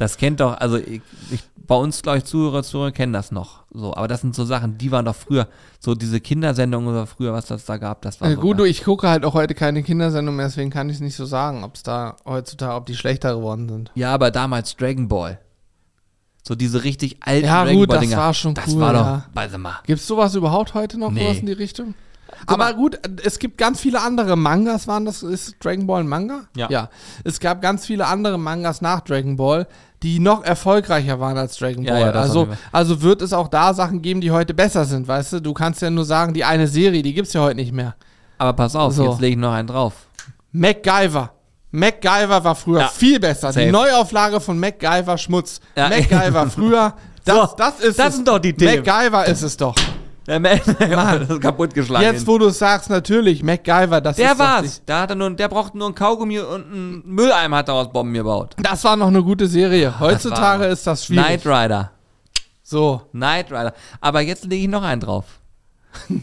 das 0.00 0.16
kennt 0.16 0.40
doch, 0.40 0.56
also 0.56 0.78
ich, 0.78 1.02
ich, 1.30 1.42
bei 1.66 1.74
uns, 1.76 2.02
glaube 2.02 2.18
ich, 2.18 2.24
Zuhörer, 2.24 2.62
Zuhörer 2.62 2.90
kennen 2.92 3.12
das 3.12 3.30
noch. 3.32 3.64
So, 3.72 3.94
aber 3.94 4.08
das 4.08 4.20
sind 4.22 4.34
so 4.34 4.44
Sachen, 4.44 4.78
die 4.78 4.90
waren 4.90 5.04
doch 5.04 5.14
früher, 5.14 5.46
so 5.78 5.94
diese 5.94 6.20
Kindersendungen 6.20 6.88
oder 6.90 7.06
früher, 7.06 7.32
was 7.32 7.46
das 7.46 7.64
da 7.64 7.76
gab, 7.76 8.02
das 8.02 8.20
war 8.20 8.30
Äh, 8.30 8.34
gut, 8.36 8.60
ich 8.60 8.82
gucke 8.84 9.08
halt 9.08 9.24
auch 9.24 9.34
heute 9.34 9.54
keine 9.54 9.82
Kindersendung 9.82 10.36
mehr, 10.36 10.46
deswegen 10.46 10.70
kann 10.70 10.88
ich 10.88 10.96
es 10.96 11.00
nicht 11.00 11.16
so 11.16 11.24
sagen, 11.26 11.62
ob 11.64 11.76
es 11.76 11.82
da 11.82 12.16
heutzutage, 12.24 12.74
ob 12.74 12.86
die 12.86 12.96
schlechter 12.96 13.34
geworden 13.34 13.68
sind. 13.68 13.90
Ja, 13.94 14.12
aber 14.12 14.30
damals 14.30 14.76
Dragon 14.76 15.06
Ball. 15.08 15.38
So 16.42 16.54
diese 16.54 16.82
richtig 16.84 17.18
alten 17.20 17.46
Ja, 17.46 17.62
Dragon 17.64 17.78
gut, 17.80 17.88
Ball 17.88 17.98
das 17.98 18.08
Dinger. 18.08 18.16
war 18.20 18.34
schon 18.34 18.54
Das 18.54 18.68
cool, 18.68 18.80
war 18.80 18.92
doch, 18.92 19.22
warte 19.34 19.58
mal. 19.58 19.76
Gibt 19.86 20.00
es 20.00 20.06
sowas 20.06 20.34
überhaupt 20.34 20.74
heute 20.74 20.98
noch, 20.98 21.10
Nee. 21.10 21.20
sowas 21.22 21.38
in 21.38 21.46
die 21.46 21.52
Richtung? 21.52 21.94
Aber 22.46 22.64
mal. 22.64 22.74
gut, 22.74 22.98
es 23.24 23.38
gibt 23.38 23.58
ganz 23.58 23.80
viele 23.80 24.00
andere 24.00 24.36
Mangas, 24.36 24.88
waren 24.88 25.04
das, 25.04 25.22
ist 25.22 25.56
Dragon 25.62 25.86
Ball 25.86 26.00
ein 26.02 26.08
Manga? 26.08 26.42
Ja. 26.56 26.68
Ja. 26.70 26.88
Es 27.24 27.40
gab 27.40 27.60
ganz 27.60 27.84
viele 27.86 28.06
andere 28.06 28.38
Mangas 28.38 28.80
nach 28.80 29.00
Dragon 29.00 29.36
Ball, 29.36 29.66
die 30.02 30.18
noch 30.18 30.42
erfolgreicher 30.44 31.20
waren 31.20 31.36
als 31.36 31.56
Dragon 31.58 31.82
Ja, 31.84 31.92
Ball. 31.92 32.00
ja, 32.02 32.08
auf 32.10 32.16
also, 32.16 32.48
also 32.72 33.02
wird 33.02 33.20
es 33.22 33.32
auch 33.32 33.48
da 33.48 33.74
Sachen 33.74 34.00
geben, 34.02 34.20
die 34.20 34.30
heute 34.30 34.54
besser 34.54 34.84
sind, 34.86 35.06
weißt 35.08 35.34
du? 35.34 35.40
Du 35.40 35.52
kannst 35.52 35.82
ja 35.82 35.90
nur 35.90 36.04
sagen, 36.04 36.32
die 36.34 36.44
eine 36.44 36.66
Serie, 36.68 37.02
die 37.02 37.12
gibt's 37.12 37.32
ja 37.34 37.42
heute 37.42 37.56
nicht 37.56 37.72
mehr. 37.72 37.94
Aber 38.38 38.54
pass 38.54 38.74
auf, 38.74 38.94
So. 38.94 39.10
jetzt 39.10 39.20
lege 39.20 39.32
ich 39.34 39.38
noch 39.40 39.52
einen 39.52 39.68
drauf. 39.68 39.92
MacGyver. 40.52 41.30
MacGyver 41.70 42.42
war 42.42 42.54
früher 42.54 42.80
Ja. 42.80 42.88
viel 42.88 43.20
besser. 43.20 43.52
Safe. 43.52 43.66
Die 43.66 43.70
Neuauflage 43.72 44.40
von 44.40 44.58
MacGyver 44.58 45.18
Schmutz. 45.18 45.60
Ja. 45.76 45.88
MacGyver 45.88 46.48
früher, 46.50 46.94
das, 47.24 47.36
So, 47.50 47.56
das 47.56 47.80
ist 47.80 47.98
das 47.98 48.08
es. 48.08 48.14
sind 48.16 48.26
doch 48.28 48.38
die 48.38 48.52
Themen. 48.54 48.82
MacGyver 48.84 49.26
ist 49.26 49.42
es 49.42 49.56
doch. 49.56 49.74
Der 50.30 50.38
Man, 50.38 50.60
das 50.66 51.28
ist 51.28 51.40
kaputtgeschlagen. 51.40 52.06
Jetzt, 52.06 52.24
wo 52.24 52.38
du 52.38 52.50
sagst, 52.50 52.88
natürlich, 52.88 53.42
MacGyver, 53.42 54.00
das 54.00 54.14
der 54.14 54.30
ist 54.30 54.38
doch 54.38 54.44
war's. 54.44 54.82
Da 54.86 55.00
hat 55.00 55.10
er 55.10 55.16
nur, 55.16 55.30
der 55.30 55.48
braucht 55.48 55.74
nur 55.74 55.88
einen 55.88 55.96
Kaugummi 55.96 56.38
und 56.38 56.66
einen 56.66 57.02
Mülleimer 57.04 57.56
hat 57.56 57.68
er 57.68 57.74
aus 57.74 57.92
Bomben 57.92 58.14
gebaut. 58.14 58.54
Das 58.62 58.84
war 58.84 58.94
noch 58.94 59.08
eine 59.08 59.24
gute 59.24 59.48
Serie. 59.48 59.98
Heutzutage 59.98 60.66
ist 60.66 60.86
das 60.86 61.04
schwierig. 61.04 61.42
Knight 61.42 61.46
Rider. 61.46 61.90
So. 62.62 63.02
Knight 63.10 63.50
Rider. 63.50 63.74
Aber 64.00 64.20
jetzt 64.20 64.44
lege 64.44 64.62
ich 64.62 64.68
noch 64.68 64.84
einen 64.84 65.00
drauf. 65.00 65.24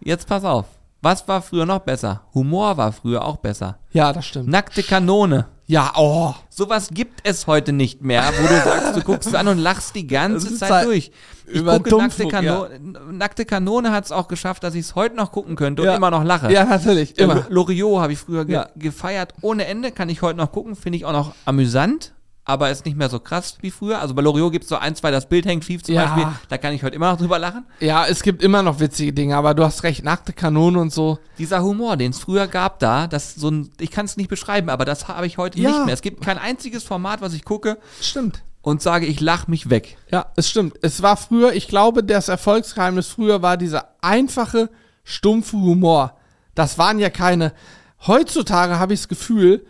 Jetzt 0.00 0.28
pass 0.28 0.44
auf. 0.44 0.66
Was 1.00 1.26
war 1.26 1.40
früher 1.40 1.64
noch 1.64 1.80
besser? 1.80 2.20
Humor 2.34 2.76
war 2.76 2.92
früher 2.92 3.24
auch 3.24 3.38
besser. 3.38 3.78
Ja, 3.92 4.12
das 4.12 4.26
stimmt. 4.26 4.48
Nackte 4.48 4.82
Kanone. 4.82 5.46
Ja, 5.70 5.92
oh. 5.98 6.34
Sowas 6.48 6.88
gibt 6.92 7.20
es 7.24 7.46
heute 7.46 7.74
nicht 7.74 8.00
mehr, 8.00 8.24
wo 8.40 8.46
du 8.46 8.54
sagst, 8.54 8.96
du 8.96 9.02
guckst 9.02 9.28
es 9.28 9.34
an 9.34 9.48
und 9.48 9.58
lachst 9.58 9.94
die 9.94 10.06
ganze 10.06 10.56
Zeit 10.56 10.70
halt 10.70 10.86
durch. 10.86 11.10
Ich 11.46 11.56
über 11.60 11.76
gucke 11.76 11.94
Nackte 11.94 12.22
Dummfug, 12.22 12.30
Kanone. 12.30 12.80
Nackte 13.12 13.44
Kanone 13.44 13.92
hat 13.92 14.06
es 14.06 14.10
auch 14.12 14.28
geschafft, 14.28 14.64
dass 14.64 14.74
ich 14.74 14.80
es 14.80 14.94
heute 14.94 15.14
noch 15.14 15.30
gucken 15.30 15.56
könnte 15.56 15.82
und 15.82 15.88
Ja. 15.88 15.96
immer 15.96 16.10
noch 16.10 16.24
lache. 16.24 16.50
Ja, 16.50 16.64
natürlich. 16.64 17.18
Immer. 17.18 17.44
Loriot 17.50 18.00
habe 18.00 18.14
ich 18.14 18.18
früher 18.18 18.46
ge 18.46 18.54
Ja. 18.54 18.68
gefeiert 18.76 19.34
ohne 19.42 19.66
Ende, 19.66 19.92
kann 19.92 20.08
ich 20.08 20.22
heute 20.22 20.38
noch 20.38 20.52
gucken, 20.52 20.74
finde 20.74 20.96
ich 20.96 21.04
auch 21.04 21.12
noch 21.12 21.34
amüsant, 21.44 22.14
aber 22.48 22.70
ist 22.70 22.86
nicht 22.86 22.96
mehr 22.96 23.10
so 23.10 23.20
krass 23.20 23.58
wie 23.60 23.70
früher. 23.70 24.00
Also 24.00 24.14
bei 24.14 24.22
Loriot 24.22 24.50
gibt 24.52 24.62
es 24.64 24.70
so 24.70 24.76
ein, 24.76 24.96
zwei, 24.96 25.10
das 25.10 25.28
Bild 25.28 25.44
hängt 25.44 25.64
schief 25.64 25.82
zum 25.82 25.94
Ja. 25.94 26.06
Beispiel, 26.06 26.26
da 26.48 26.56
kann 26.58 26.72
ich 26.72 26.82
heute 26.82 26.96
immer 26.96 27.10
noch 27.12 27.18
drüber 27.18 27.38
lachen. 27.38 27.66
Ja, 27.78 28.06
es 28.06 28.22
gibt 28.22 28.42
immer 28.42 28.62
noch 28.62 28.80
witzige 28.80 29.12
Dinge, 29.12 29.36
aber 29.36 29.52
du 29.54 29.62
hast 29.64 29.82
recht, 29.82 30.02
nackte 30.02 30.32
Kanone 30.32 30.78
und 30.80 30.90
so. 30.92 31.18
Dieser 31.38 31.62
Humor, 31.62 31.96
den 31.98 32.10
es 32.12 32.18
früher 32.18 32.46
gab 32.46 32.78
da, 32.78 33.06
das 33.06 33.34
so 33.34 33.50
ein, 33.50 33.70
ich 33.78 33.90
kann 33.90 34.06
es 34.06 34.16
nicht 34.16 34.30
beschreiben, 34.30 34.70
aber 34.70 34.84
das 34.86 35.08
habe 35.08 35.26
ich 35.26 35.36
heute 35.36 35.58
Ja. 35.60 35.70
nicht 35.70 35.84
mehr. 35.84 35.94
Es 35.94 36.00
gibt 36.02 36.22
kein 36.24 36.38
einziges 36.38 36.84
Format, 36.84 37.20
was 37.20 37.34
ich 37.34 37.44
gucke 37.44 37.76
Stimmt. 38.00 38.42
und 38.62 38.80
sage, 38.80 39.04
ich 39.04 39.20
lache 39.20 39.50
mich 39.50 39.68
weg. 39.68 39.98
Ja, 40.10 40.26
es 40.34 40.48
stimmt. 40.48 40.74
Es 40.80 41.02
war 41.02 41.18
früher, 41.18 41.52
ich 41.52 41.68
glaube, 41.68 42.02
das 42.02 42.28
Erfolgsgeheimnis 42.28 43.08
früher 43.08 43.42
war 43.42 43.58
dieser 43.58 43.90
einfache, 44.00 44.70
stumpfe 45.04 45.58
Humor. 45.58 46.16
Das 46.54 46.78
waren 46.78 46.98
ja 46.98 47.10
keine. 47.10 47.52
Heutzutage 48.06 48.78
habe 48.78 48.94
ich 48.94 49.00
das 49.00 49.08
Gefühl, 49.08 49.66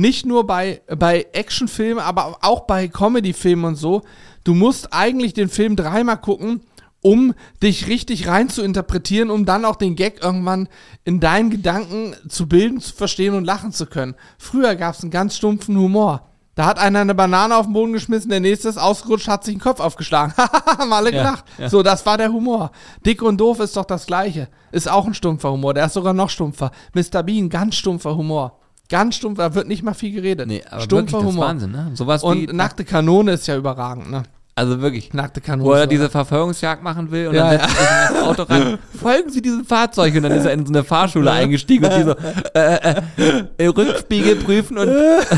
nicht 0.00 0.26
nur 0.26 0.46
bei, 0.46 0.80
bei 0.96 1.26
Actionfilmen, 1.32 2.02
aber 2.02 2.38
auch 2.42 2.62
bei 2.62 2.88
Comedyfilmen 2.88 3.64
und 3.64 3.76
so, 3.76 4.02
du 4.44 4.54
musst 4.54 4.92
eigentlich 4.92 5.34
den 5.34 5.48
Film 5.48 5.76
dreimal 5.76 6.16
gucken, 6.18 6.62
um 7.02 7.34
dich 7.62 7.86
richtig 7.86 8.26
rein 8.28 8.48
zu 8.50 8.62
interpretieren, 8.62 9.30
um 9.30 9.46
dann 9.46 9.64
auch 9.64 9.76
den 9.76 9.96
Gag 9.96 10.22
irgendwann 10.22 10.68
in 11.04 11.18
deinen 11.20 11.50
Gedanken 11.50 12.14
zu 12.28 12.46
bilden, 12.48 12.80
zu 12.80 12.94
verstehen 12.94 13.34
und 13.34 13.44
lachen 13.44 13.72
zu 13.72 13.86
können. 13.86 14.14
Früher 14.38 14.74
gab 14.74 14.94
es 14.94 15.02
einen 15.02 15.10
ganz 15.10 15.36
stumpfen 15.36 15.76
Humor. 15.78 16.26
Da 16.56 16.66
hat 16.66 16.78
einer 16.78 16.98
eine 17.00 17.14
Banane 17.14 17.56
auf 17.56 17.66
den 17.66 17.72
Boden 17.72 17.92
geschmissen, 17.94 18.28
der 18.28 18.40
nächste 18.40 18.68
ist 18.68 18.76
ausgerutscht, 18.76 19.28
hat 19.28 19.44
sich 19.44 19.54
den 19.54 19.62
Kopf 19.62 19.80
aufgeschlagen. 19.80 20.34
Haben 20.36 20.92
alle 20.92 21.10
Ja, 21.10 21.22
gelacht. 21.22 21.44
ja. 21.56 21.70
So, 21.70 21.82
das 21.82 22.04
war 22.04 22.18
der 22.18 22.30
Humor. 22.32 22.70
Dick 23.06 23.22
und 23.22 23.38
doof 23.38 23.60
ist 23.60 23.76
doch 23.76 23.86
das 23.86 24.04
Gleiche. 24.04 24.48
Ist 24.70 24.90
auch 24.90 25.06
ein 25.06 25.14
stumpfer 25.14 25.52
Humor. 25.52 25.72
Der 25.72 25.86
ist 25.86 25.94
sogar 25.94 26.12
noch 26.12 26.28
stumpfer. 26.28 26.70
Mr. 26.92 27.22
Bean, 27.22 27.48
ganz 27.48 27.76
stumpfer 27.76 28.14
Humor. 28.14 28.59
Ganz 28.90 29.16
stumpf, 29.16 29.38
da 29.38 29.54
wird 29.54 29.68
nicht 29.68 29.82
mal 29.82 29.94
viel 29.94 30.12
geredet. 30.12 30.46
Nee, 30.48 30.62
aber 30.68 30.82
stumpfer 30.82 31.18
wirklich, 31.18 31.28
Humor. 31.34 31.46
Wahnsinn, 31.46 31.70
ne? 31.70 31.90
Sowas 31.94 32.22
Und 32.22 32.48
wie, 32.50 32.52
nackte 32.52 32.84
Kanone 32.84 33.32
ist 33.32 33.46
ja 33.46 33.56
überragend, 33.56 34.10
ne? 34.10 34.24
also 34.56 34.80
wirklich. 34.82 35.14
Nackte 35.14 35.40
Kanone. 35.40 35.68
Wo 35.70 35.72
er 35.72 35.86
diese 35.86 36.10
Verfolgungsjagd 36.10 36.82
machen 36.82 37.10
will 37.10 37.28
und 37.28 37.34
Ja, 37.34 37.50
dann 37.56 37.60
setzt 37.60 37.78
er 37.80 38.08
sich 38.08 38.16
ins 38.16 38.26
Auto 38.26 38.42
ran. 38.42 38.78
Folgen 39.00 39.30
Sie 39.30 39.40
diesem 39.40 39.64
Fahrzeug 39.64 40.14
und 40.16 40.22
dann 40.24 40.32
ist 40.32 40.44
er 40.44 40.52
in 40.52 40.66
so 40.66 40.72
eine 40.72 40.84
Fahrschule 40.84 41.30
eingestiegen 41.30 41.86
und 41.86 41.96
die 41.96 42.02
so 42.02 42.14
äh, 42.54 42.74
äh, 42.96 43.44
äh, 43.56 43.66
Rückspiegel 43.68 44.36
prüfen 44.36 44.76
und 44.76 44.90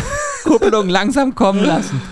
Kupplung 0.44 0.88
langsam 0.88 1.34
kommen 1.36 1.62
lassen. 1.64 2.02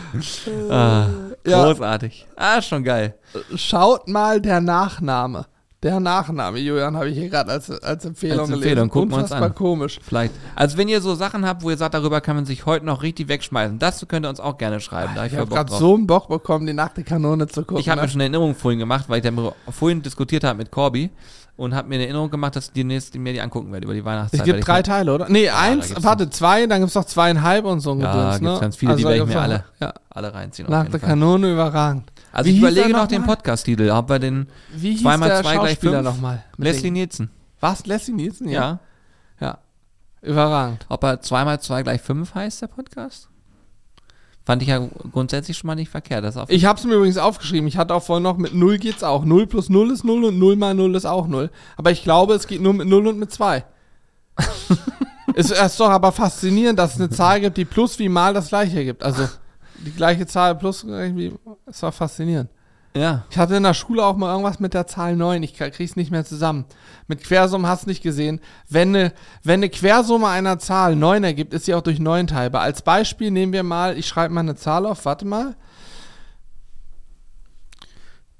Ah, 0.70 1.06
Ja. 1.44 1.64
großartig. 1.64 2.26
Ah, 2.36 2.62
schon 2.62 2.84
geil. 2.84 3.14
Schaut 3.56 4.06
mal 4.08 4.40
der 4.40 4.60
Nachname. 4.60 5.46
Der 5.82 5.98
Nachname, 5.98 6.58
Julian, 6.58 6.94
habe 6.94 7.08
ich 7.08 7.16
hier 7.16 7.30
gerade 7.30 7.52
als, 7.52 7.70
als 7.70 8.04
Empfehlung 8.04 8.40
Als 8.40 8.48
gelesen. 8.50 8.62
Empfehlung, 8.68 8.90
gucken 8.90 9.10
wir 9.12 9.14
uns 9.16 9.24
Unfassbar 9.30 9.48
an. 9.48 9.54
komisch. 9.54 9.98
Vielleicht. 10.02 10.34
Also 10.54 10.76
wenn 10.76 10.88
ihr 10.88 11.00
so 11.00 11.14
Sachen 11.14 11.46
habt, 11.46 11.62
wo 11.62 11.70
ihr 11.70 11.78
sagt, 11.78 11.94
darüber 11.94 12.20
kann 12.20 12.36
man 12.36 12.44
sich 12.44 12.66
heute 12.66 12.84
noch 12.84 13.02
richtig 13.02 13.28
wegschmeißen, 13.28 13.78
das 13.78 14.06
könnt 14.06 14.26
ihr 14.26 14.28
uns 14.28 14.40
auch 14.40 14.58
gerne 14.58 14.80
schreiben. 14.80 15.12
Da 15.14 15.24
Ich 15.24 15.32
ich 15.32 15.38
habe 15.38 15.48
gerade 15.50 15.72
so 15.72 15.94
einen 15.94 16.06
Bock 16.06 16.28
bekommen, 16.28 16.66
die 16.66 16.74
nackte 16.74 17.02
Kanone 17.02 17.46
zu 17.48 17.62
gucken. 17.62 17.78
Ich 17.78 17.88
habe 17.88 17.96
ne? 17.96 18.02
mir 18.02 18.08
schon 18.10 18.20
eine 18.20 18.24
Erinnerung 18.24 18.54
vorhin 18.54 18.78
gemacht, 18.78 19.06
weil 19.08 19.24
ich 19.24 19.34
da 19.34 19.52
vorhin 19.70 20.02
diskutiert 20.02 20.44
habe 20.44 20.58
mit 20.58 20.70
Corby 20.70 21.08
und 21.56 21.74
habe 21.74 21.88
mir 21.88 21.94
eine 21.94 22.04
Erinnerung 22.04 22.30
gemacht, 22.30 22.56
dass 22.56 22.66
ich 22.66 22.72
die 22.72 22.84
nächste 22.84 23.18
mir 23.18 23.32
die 23.32 23.40
angucken 23.40 23.72
werde 23.72 23.86
über 23.86 23.94
die 23.94 24.04
Weihnachtszeit. 24.04 24.40
Es 24.40 24.44
gibt 24.46 24.66
drei 24.68 24.82
Teile, 24.82 25.14
oder? 25.14 25.28
Nee, 25.30 25.48
eins, 25.48 25.88
gibt's 25.88 26.04
warte, 26.04 26.28
zwei, 26.28 26.66
dann 26.66 26.80
gibt 26.80 26.90
es 26.90 26.94
noch 26.94 27.06
zweieinhalb 27.06 27.64
und 27.64 27.80
so 27.80 27.92
ein 27.92 28.00
Ja, 28.00 28.12
Gedöns, 28.36 28.40
ne? 28.42 28.58
ganz 28.60 28.76
viele, 28.76 28.96
die 28.96 29.04
werde 29.04 29.16
ich 29.16 29.26
mir 29.26 29.40
alle- 29.40 29.64
Ja. 29.80 29.94
alle 30.10 30.34
reinziehen. 30.34 30.68
Nackte 30.70 30.98
Fall. 30.98 31.08
Kanone 31.08 31.52
überragend. 31.52 32.09
Also 32.32 32.48
Wie 32.48 32.54
ich 32.54 32.58
überlege 32.58 32.88
er 32.88 32.92
noch 32.92 33.00
noch 33.02 33.08
den? 33.08 33.24
Podcast-Titel, 33.24 33.90
ob 33.90 34.08
wir 34.08 34.18
den 34.18 34.48
Wie 34.72 34.92
hieß 34.92 35.02
zweimal 35.02 35.28
der 35.28 35.42
zwei 35.42 35.54
gleich 35.54 35.70
Schauspieler 35.70 36.02
fünf? 36.02 36.04
nochmal? 36.04 36.44
Mit 36.56 36.68
Leslie 36.68 36.90
Nielsen. 36.90 37.30
Was? 37.60 37.86
Leslie 37.86 38.14
Nielsen? 38.14 38.48
Ja. 38.48 38.60
Ja. 38.60 38.80
Ja. 39.40 39.58
Überragend. 40.22 40.86
Ob 40.88 41.02
er 41.02 41.20
zweimal 41.20 41.60
zwei 41.60 41.82
gleich 41.82 42.00
fünf 42.00 42.34
heißt, 42.34 42.62
der 42.62 42.68
Podcast? 42.68 43.28
Fand 44.44 44.62
ich 44.62 44.68
ja 44.68 44.88
grundsätzlich 45.12 45.58
schon 45.58 45.68
mal 45.68 45.74
nicht 45.74 45.90
verkehrt. 45.90 46.24
Das 46.24 46.36
Ich 46.48 46.64
habe 46.64 46.78
es 46.78 46.84
mir 46.84 46.94
übrigens 46.94 47.18
aufgeschrieben. 47.18 47.68
Ich 47.68 47.76
hatte 47.76 47.94
auch 47.94 48.02
vorhin 48.02 48.22
noch 48.22 48.36
mit 48.36 48.54
0 48.54 48.78
geht's 48.78 49.02
auch. 49.02 49.24
0 49.24 49.46
plus 49.46 49.68
0 49.68 49.90
ist 49.90 50.04
0 50.04 50.24
und 50.24 50.38
0 50.38 50.56
mal 50.56 50.74
0 50.74 50.94
ist 50.94 51.04
auch 51.04 51.28
0. 51.28 51.50
Aber 51.76 51.90
ich 51.90 52.02
glaube, 52.02 52.34
es 52.34 52.46
geht 52.46 52.62
nur 52.62 52.72
mit 52.72 52.88
0 52.88 53.06
und 53.08 53.18
mit 53.18 53.30
2. 53.30 53.64
es 55.34 55.50
ist 55.50 55.80
doch 55.80 55.90
aber 55.90 56.10
faszinierend, 56.12 56.78
dass 56.78 56.94
es 56.94 57.00
eine 57.00 57.10
Zahl 57.10 57.40
gibt, 57.40 57.58
die 57.58 57.64
plus 57.64 57.98
wie 57.98 58.08
mal 58.08 58.32
das 58.32 58.48
gleiche 58.48 58.84
gibt. 58.84 59.02
Also 59.02 59.28
die 59.84 59.92
gleiche 59.92 60.26
Zahl 60.26 60.54
plus 60.56 60.84
irgendwie. 60.84 61.32
Es 61.66 61.82
war 61.82 61.92
faszinierend. 61.92 62.50
ja. 62.94 63.24
Ich 63.30 63.38
hatte 63.38 63.56
in 63.56 63.62
der 63.62 63.74
Schule 63.74 64.04
auch 64.04 64.16
mal 64.16 64.30
irgendwas 64.32 64.60
mit 64.60 64.74
der 64.74 64.86
Zahl 64.86 65.16
9. 65.16 65.42
Ich 65.42 65.54
krieg's 65.54 65.96
nicht 65.96 66.10
mehr 66.10 66.24
zusammen. 66.24 66.64
Mit 67.06 67.22
Quersummen 67.24 67.66
hast 67.66 67.84
du 67.84 67.88
nicht 67.90 68.02
gesehen. 68.02 68.40
Wenn 68.68 68.94
eine, 68.94 69.12
wenn 69.42 69.60
eine 69.60 69.68
Quersumme 69.70 70.28
einer 70.28 70.58
Zahl 70.58 70.96
9 70.96 71.24
ergibt, 71.24 71.54
ist 71.54 71.64
sie 71.66 71.74
auch 71.74 71.82
durch 71.82 71.98
9 72.00 72.26
teilbar. 72.26 72.62
Als 72.62 72.82
Beispiel 72.82 73.30
nehmen 73.30 73.52
wir 73.52 73.62
mal, 73.62 73.96
ich 73.96 74.06
schreibe 74.06 74.34
mal 74.34 74.40
eine 74.40 74.56
Zahl 74.56 74.86
auf, 74.86 75.04
warte 75.04 75.24
mal. 75.26 75.56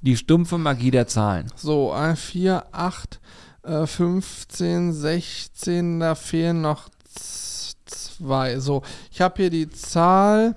Die 0.02 0.16
stumpfe 0.16 0.56
Magie 0.58 0.90
der 0.90 1.06
Zahlen. 1.06 1.46
So, 1.56 1.92
1, 1.92 2.18
4, 2.20 2.64
8, 2.72 3.20
äh, 3.64 3.86
15, 3.86 4.92
16, 4.94 6.00
da 6.00 6.14
fehlen 6.14 6.62
noch 6.62 6.88
z- 7.04 7.76
zwei. 7.86 8.58
So, 8.60 8.82
ich 9.10 9.20
habe 9.20 9.34
hier 9.36 9.50
die 9.50 9.68
Zahl 9.68 10.56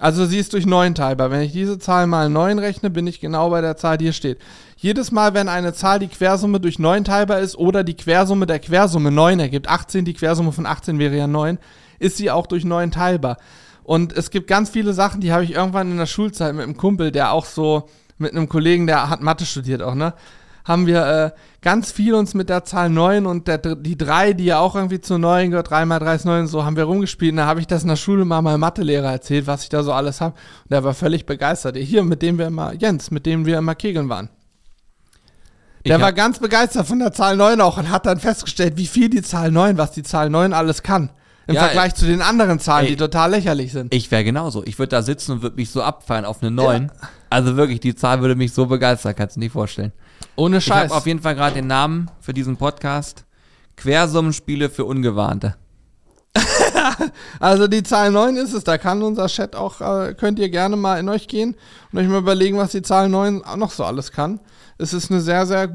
Also 0.00 0.24
sie 0.24 0.38
ist 0.38 0.54
durch 0.54 0.64
9 0.64 0.94
teilbar. 0.94 1.30
Wenn 1.30 1.42
ich 1.42 1.52
diese 1.52 1.78
Zahl 1.78 2.06
mal 2.06 2.30
9 2.30 2.58
rechne, 2.58 2.88
bin 2.88 3.06
ich 3.06 3.20
genau 3.20 3.50
bei 3.50 3.60
der 3.60 3.76
Zahl, 3.76 3.98
die 3.98 4.06
hier 4.06 4.14
steht. 4.14 4.38
Jedes 4.76 5.12
Mal, 5.12 5.34
wenn 5.34 5.50
eine 5.50 5.74
Zahl 5.74 5.98
die 5.98 6.08
Quersumme 6.08 6.58
durch 6.58 6.78
9 6.78 7.04
teilbar 7.04 7.40
ist 7.40 7.56
oder 7.56 7.84
die 7.84 7.96
Quersumme 7.96 8.46
der 8.46 8.60
Quersumme 8.60 9.10
9 9.10 9.40
ergibt, 9.40 9.68
18, 9.68 10.06
die 10.06 10.14
Quersumme 10.14 10.52
von 10.52 10.64
18 10.64 10.98
wäre 10.98 11.16
ja 11.16 11.26
9, 11.26 11.58
ist 11.98 12.16
sie 12.16 12.30
auch 12.30 12.46
durch 12.46 12.64
9 12.64 12.90
teilbar. 12.90 13.36
Und 13.90 14.12
es 14.12 14.30
gibt 14.30 14.46
ganz 14.46 14.70
viele 14.70 14.92
Sachen, 14.92 15.20
die 15.20 15.32
habe 15.32 15.42
ich 15.42 15.54
irgendwann 15.54 15.90
in 15.90 15.98
der 15.98 16.06
Schulzeit 16.06 16.54
mit 16.54 16.62
einem 16.62 16.76
Kumpel, 16.76 17.10
der 17.10 17.32
auch 17.32 17.44
so, 17.44 17.88
mit 18.18 18.30
einem 18.30 18.48
Kollegen, 18.48 18.86
der 18.86 19.10
hat 19.10 19.20
Mathe 19.20 19.44
studiert 19.44 19.82
auch, 19.82 19.96
ne? 19.96 20.14
haben 20.64 20.86
wir 20.86 21.04
äh, 21.04 21.30
ganz 21.60 21.90
viel 21.90 22.14
uns 22.14 22.34
mit 22.34 22.50
der 22.50 22.62
Zahl 22.62 22.88
9 22.88 23.26
und 23.26 23.48
der, 23.48 23.58
die 23.58 23.98
3, 23.98 24.34
die 24.34 24.44
ja 24.44 24.60
auch 24.60 24.76
irgendwie 24.76 25.00
zu 25.00 25.18
9 25.18 25.50
gehört, 25.50 25.70
3 25.70 25.86
mal 25.86 25.98
3 25.98 26.14
ist 26.14 26.24
9, 26.24 26.46
so 26.46 26.64
haben 26.64 26.76
wir 26.76 26.84
rumgespielt. 26.84 27.32
Und 27.32 27.38
da 27.38 27.46
habe 27.46 27.58
ich 27.58 27.66
das 27.66 27.82
in 27.82 27.88
der 27.88 27.96
Schule 27.96 28.24
mal 28.24 28.42
meinem 28.42 28.60
Mathelehrer 28.60 29.10
erzählt, 29.10 29.48
was 29.48 29.64
ich 29.64 29.70
da 29.70 29.82
so 29.82 29.92
alles 29.92 30.20
habe. 30.20 30.36
Und 30.36 30.70
der 30.70 30.84
war 30.84 30.94
völlig 30.94 31.26
begeistert. 31.26 31.76
Hier, 31.76 32.04
mit 32.04 32.22
dem 32.22 32.38
wir 32.38 32.46
immer, 32.46 32.72
Jens, 32.74 33.10
mit 33.10 33.26
dem 33.26 33.44
wir 33.44 33.58
immer 33.58 33.74
kegeln 33.74 34.08
waren. 34.08 34.28
Der 35.84 36.00
war 36.00 36.12
ganz 36.12 36.38
begeistert 36.38 36.86
von 36.86 37.00
der 37.00 37.12
Zahl 37.12 37.36
9 37.36 37.60
auch 37.60 37.76
und 37.76 37.90
hat 37.90 38.06
dann 38.06 38.20
festgestellt, 38.20 38.76
wie 38.76 38.86
viel 38.86 39.10
die 39.10 39.22
Zahl 39.22 39.50
9, 39.50 39.78
was 39.78 39.90
die 39.90 40.04
Zahl 40.04 40.30
9 40.30 40.52
alles 40.52 40.84
kann. 40.84 41.10
Im 41.46 41.54
ja, 41.54 41.64
Vergleich 41.64 41.92
ey, 41.92 41.94
zu 41.94 42.06
den 42.06 42.22
anderen 42.22 42.60
Zahlen, 42.60 42.86
ey, 42.86 42.92
die 42.92 42.96
total 42.96 43.30
lächerlich 43.30 43.72
sind. 43.72 43.92
Ich 43.94 44.10
wäre 44.10 44.24
genauso. 44.24 44.64
Ich 44.64 44.78
würde 44.78 44.90
da 44.90 45.02
sitzen 45.02 45.32
und 45.32 45.42
würde 45.42 45.56
mich 45.56 45.70
so 45.70 45.82
abfallen 45.82 46.24
auf 46.24 46.42
eine 46.42 46.50
9. 46.50 46.84
Ja. 46.84 47.08
Also 47.28 47.56
wirklich, 47.56 47.80
die 47.80 47.94
Zahl 47.94 48.20
würde 48.20 48.34
mich 48.34 48.52
so 48.52 48.66
begeistern, 48.66 49.14
kannst 49.16 49.36
du 49.36 49.40
nicht 49.40 49.52
vorstellen. 49.52 49.92
Ohne 50.36 50.60
Scheiß. 50.60 50.84
Ich 50.84 50.90
habe 50.90 50.94
auf 50.94 51.06
jeden 51.06 51.20
Fall 51.20 51.34
gerade 51.34 51.54
den 51.54 51.66
Namen 51.66 52.10
für 52.20 52.34
diesen 52.34 52.56
Podcast. 52.56 53.24
Quersummenspiele 53.76 54.68
für 54.68 54.84
Ungewarnte. 54.84 55.56
also 57.40 57.66
die 57.66 57.82
Zahl 57.82 58.12
9 58.12 58.36
ist 58.36 58.52
es, 58.52 58.62
da 58.62 58.78
kann 58.78 59.02
unser 59.02 59.26
Chat 59.26 59.56
auch, 59.56 59.80
äh, 59.80 60.14
könnt 60.14 60.38
ihr 60.38 60.48
gerne 60.48 60.76
mal 60.76 60.98
in 61.00 61.08
euch 61.08 61.26
gehen 61.28 61.56
und 61.90 61.98
euch 61.98 62.06
mal 62.06 62.18
überlegen, 62.18 62.58
was 62.58 62.72
die 62.72 62.82
Zahl 62.82 63.08
9 63.08 63.42
auch 63.44 63.56
noch 63.56 63.72
so 63.72 63.84
alles 63.84 64.12
kann. 64.12 64.40
Es 64.78 64.92
ist 64.92 65.10
eine 65.10 65.20
sehr, 65.20 65.46
sehr 65.46 65.74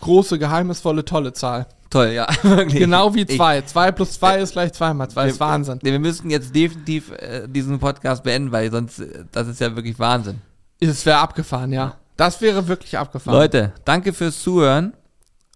große, 0.00 0.38
geheimnisvolle, 0.38 1.04
tolle 1.04 1.32
Zahl. 1.32 1.66
Toll, 1.90 2.08
ja, 2.08 2.26
wirklich. 2.42 2.80
Genau 2.80 3.14
wie 3.14 3.26
2. 3.26 3.62
2 3.62 3.92
plus 3.92 4.12
2 4.14 4.38
ist 4.40 4.52
gleich 4.52 4.72
2 4.72 4.94
mal 4.94 5.08
2. 5.08 5.28
ist 5.28 5.40
Wahnsinn. 5.40 5.78
Wir 5.82 5.98
müssten 5.98 6.30
jetzt 6.30 6.54
definitiv 6.54 7.12
äh, 7.12 7.46
diesen 7.46 7.78
Podcast 7.78 8.24
beenden, 8.24 8.52
weil 8.52 8.70
sonst, 8.70 8.98
äh, 9.00 9.24
das 9.32 9.48
ist 9.48 9.60
ja 9.60 9.74
wirklich 9.76 9.98
Wahnsinn. 9.98 10.40
Es 10.80 11.06
wäre 11.06 11.18
abgefahren, 11.18 11.72
ja. 11.72 11.94
Das 12.16 12.40
wäre 12.40 12.66
wirklich 12.68 12.98
abgefahren. 12.98 13.38
Leute, 13.38 13.72
danke 13.84 14.12
fürs 14.12 14.42
Zuhören 14.42 14.94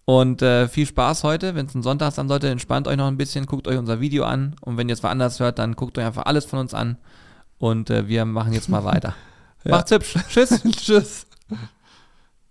und 0.05 0.41
äh, 0.41 0.67
viel 0.67 0.85
Spaß 0.85 1.23
heute. 1.23 1.55
Wenn 1.55 1.65
es 1.65 1.75
ein 1.75 1.83
Sonntag 1.83 2.09
ist, 2.09 2.17
dann 2.17 2.27
Leute, 2.27 2.49
entspannt 2.49 2.87
euch 2.87 2.97
noch 2.97 3.07
ein 3.07 3.17
bisschen, 3.17 3.45
guckt 3.45 3.67
euch 3.67 3.77
unser 3.77 3.99
Video 3.99 4.23
an 4.23 4.55
und 4.61 4.77
wenn 4.77 4.87
ihr 4.87 4.93
es 4.93 5.03
woanders 5.03 5.39
hört, 5.39 5.59
dann 5.59 5.75
guckt 5.75 5.97
euch 5.97 6.05
einfach 6.05 6.25
alles 6.25 6.45
von 6.45 6.59
uns 6.59 6.73
an 6.73 6.97
und 7.57 7.89
äh, 7.89 8.07
wir 8.07 8.25
machen 8.25 8.53
jetzt 8.53 8.69
mal 8.69 8.83
weiter. 8.83 9.15
ja. 9.63 9.71
Macht's 9.71 9.91
hübsch. 9.91 10.15
Tschüss. 10.29 10.61
Tschüss. 10.71 11.25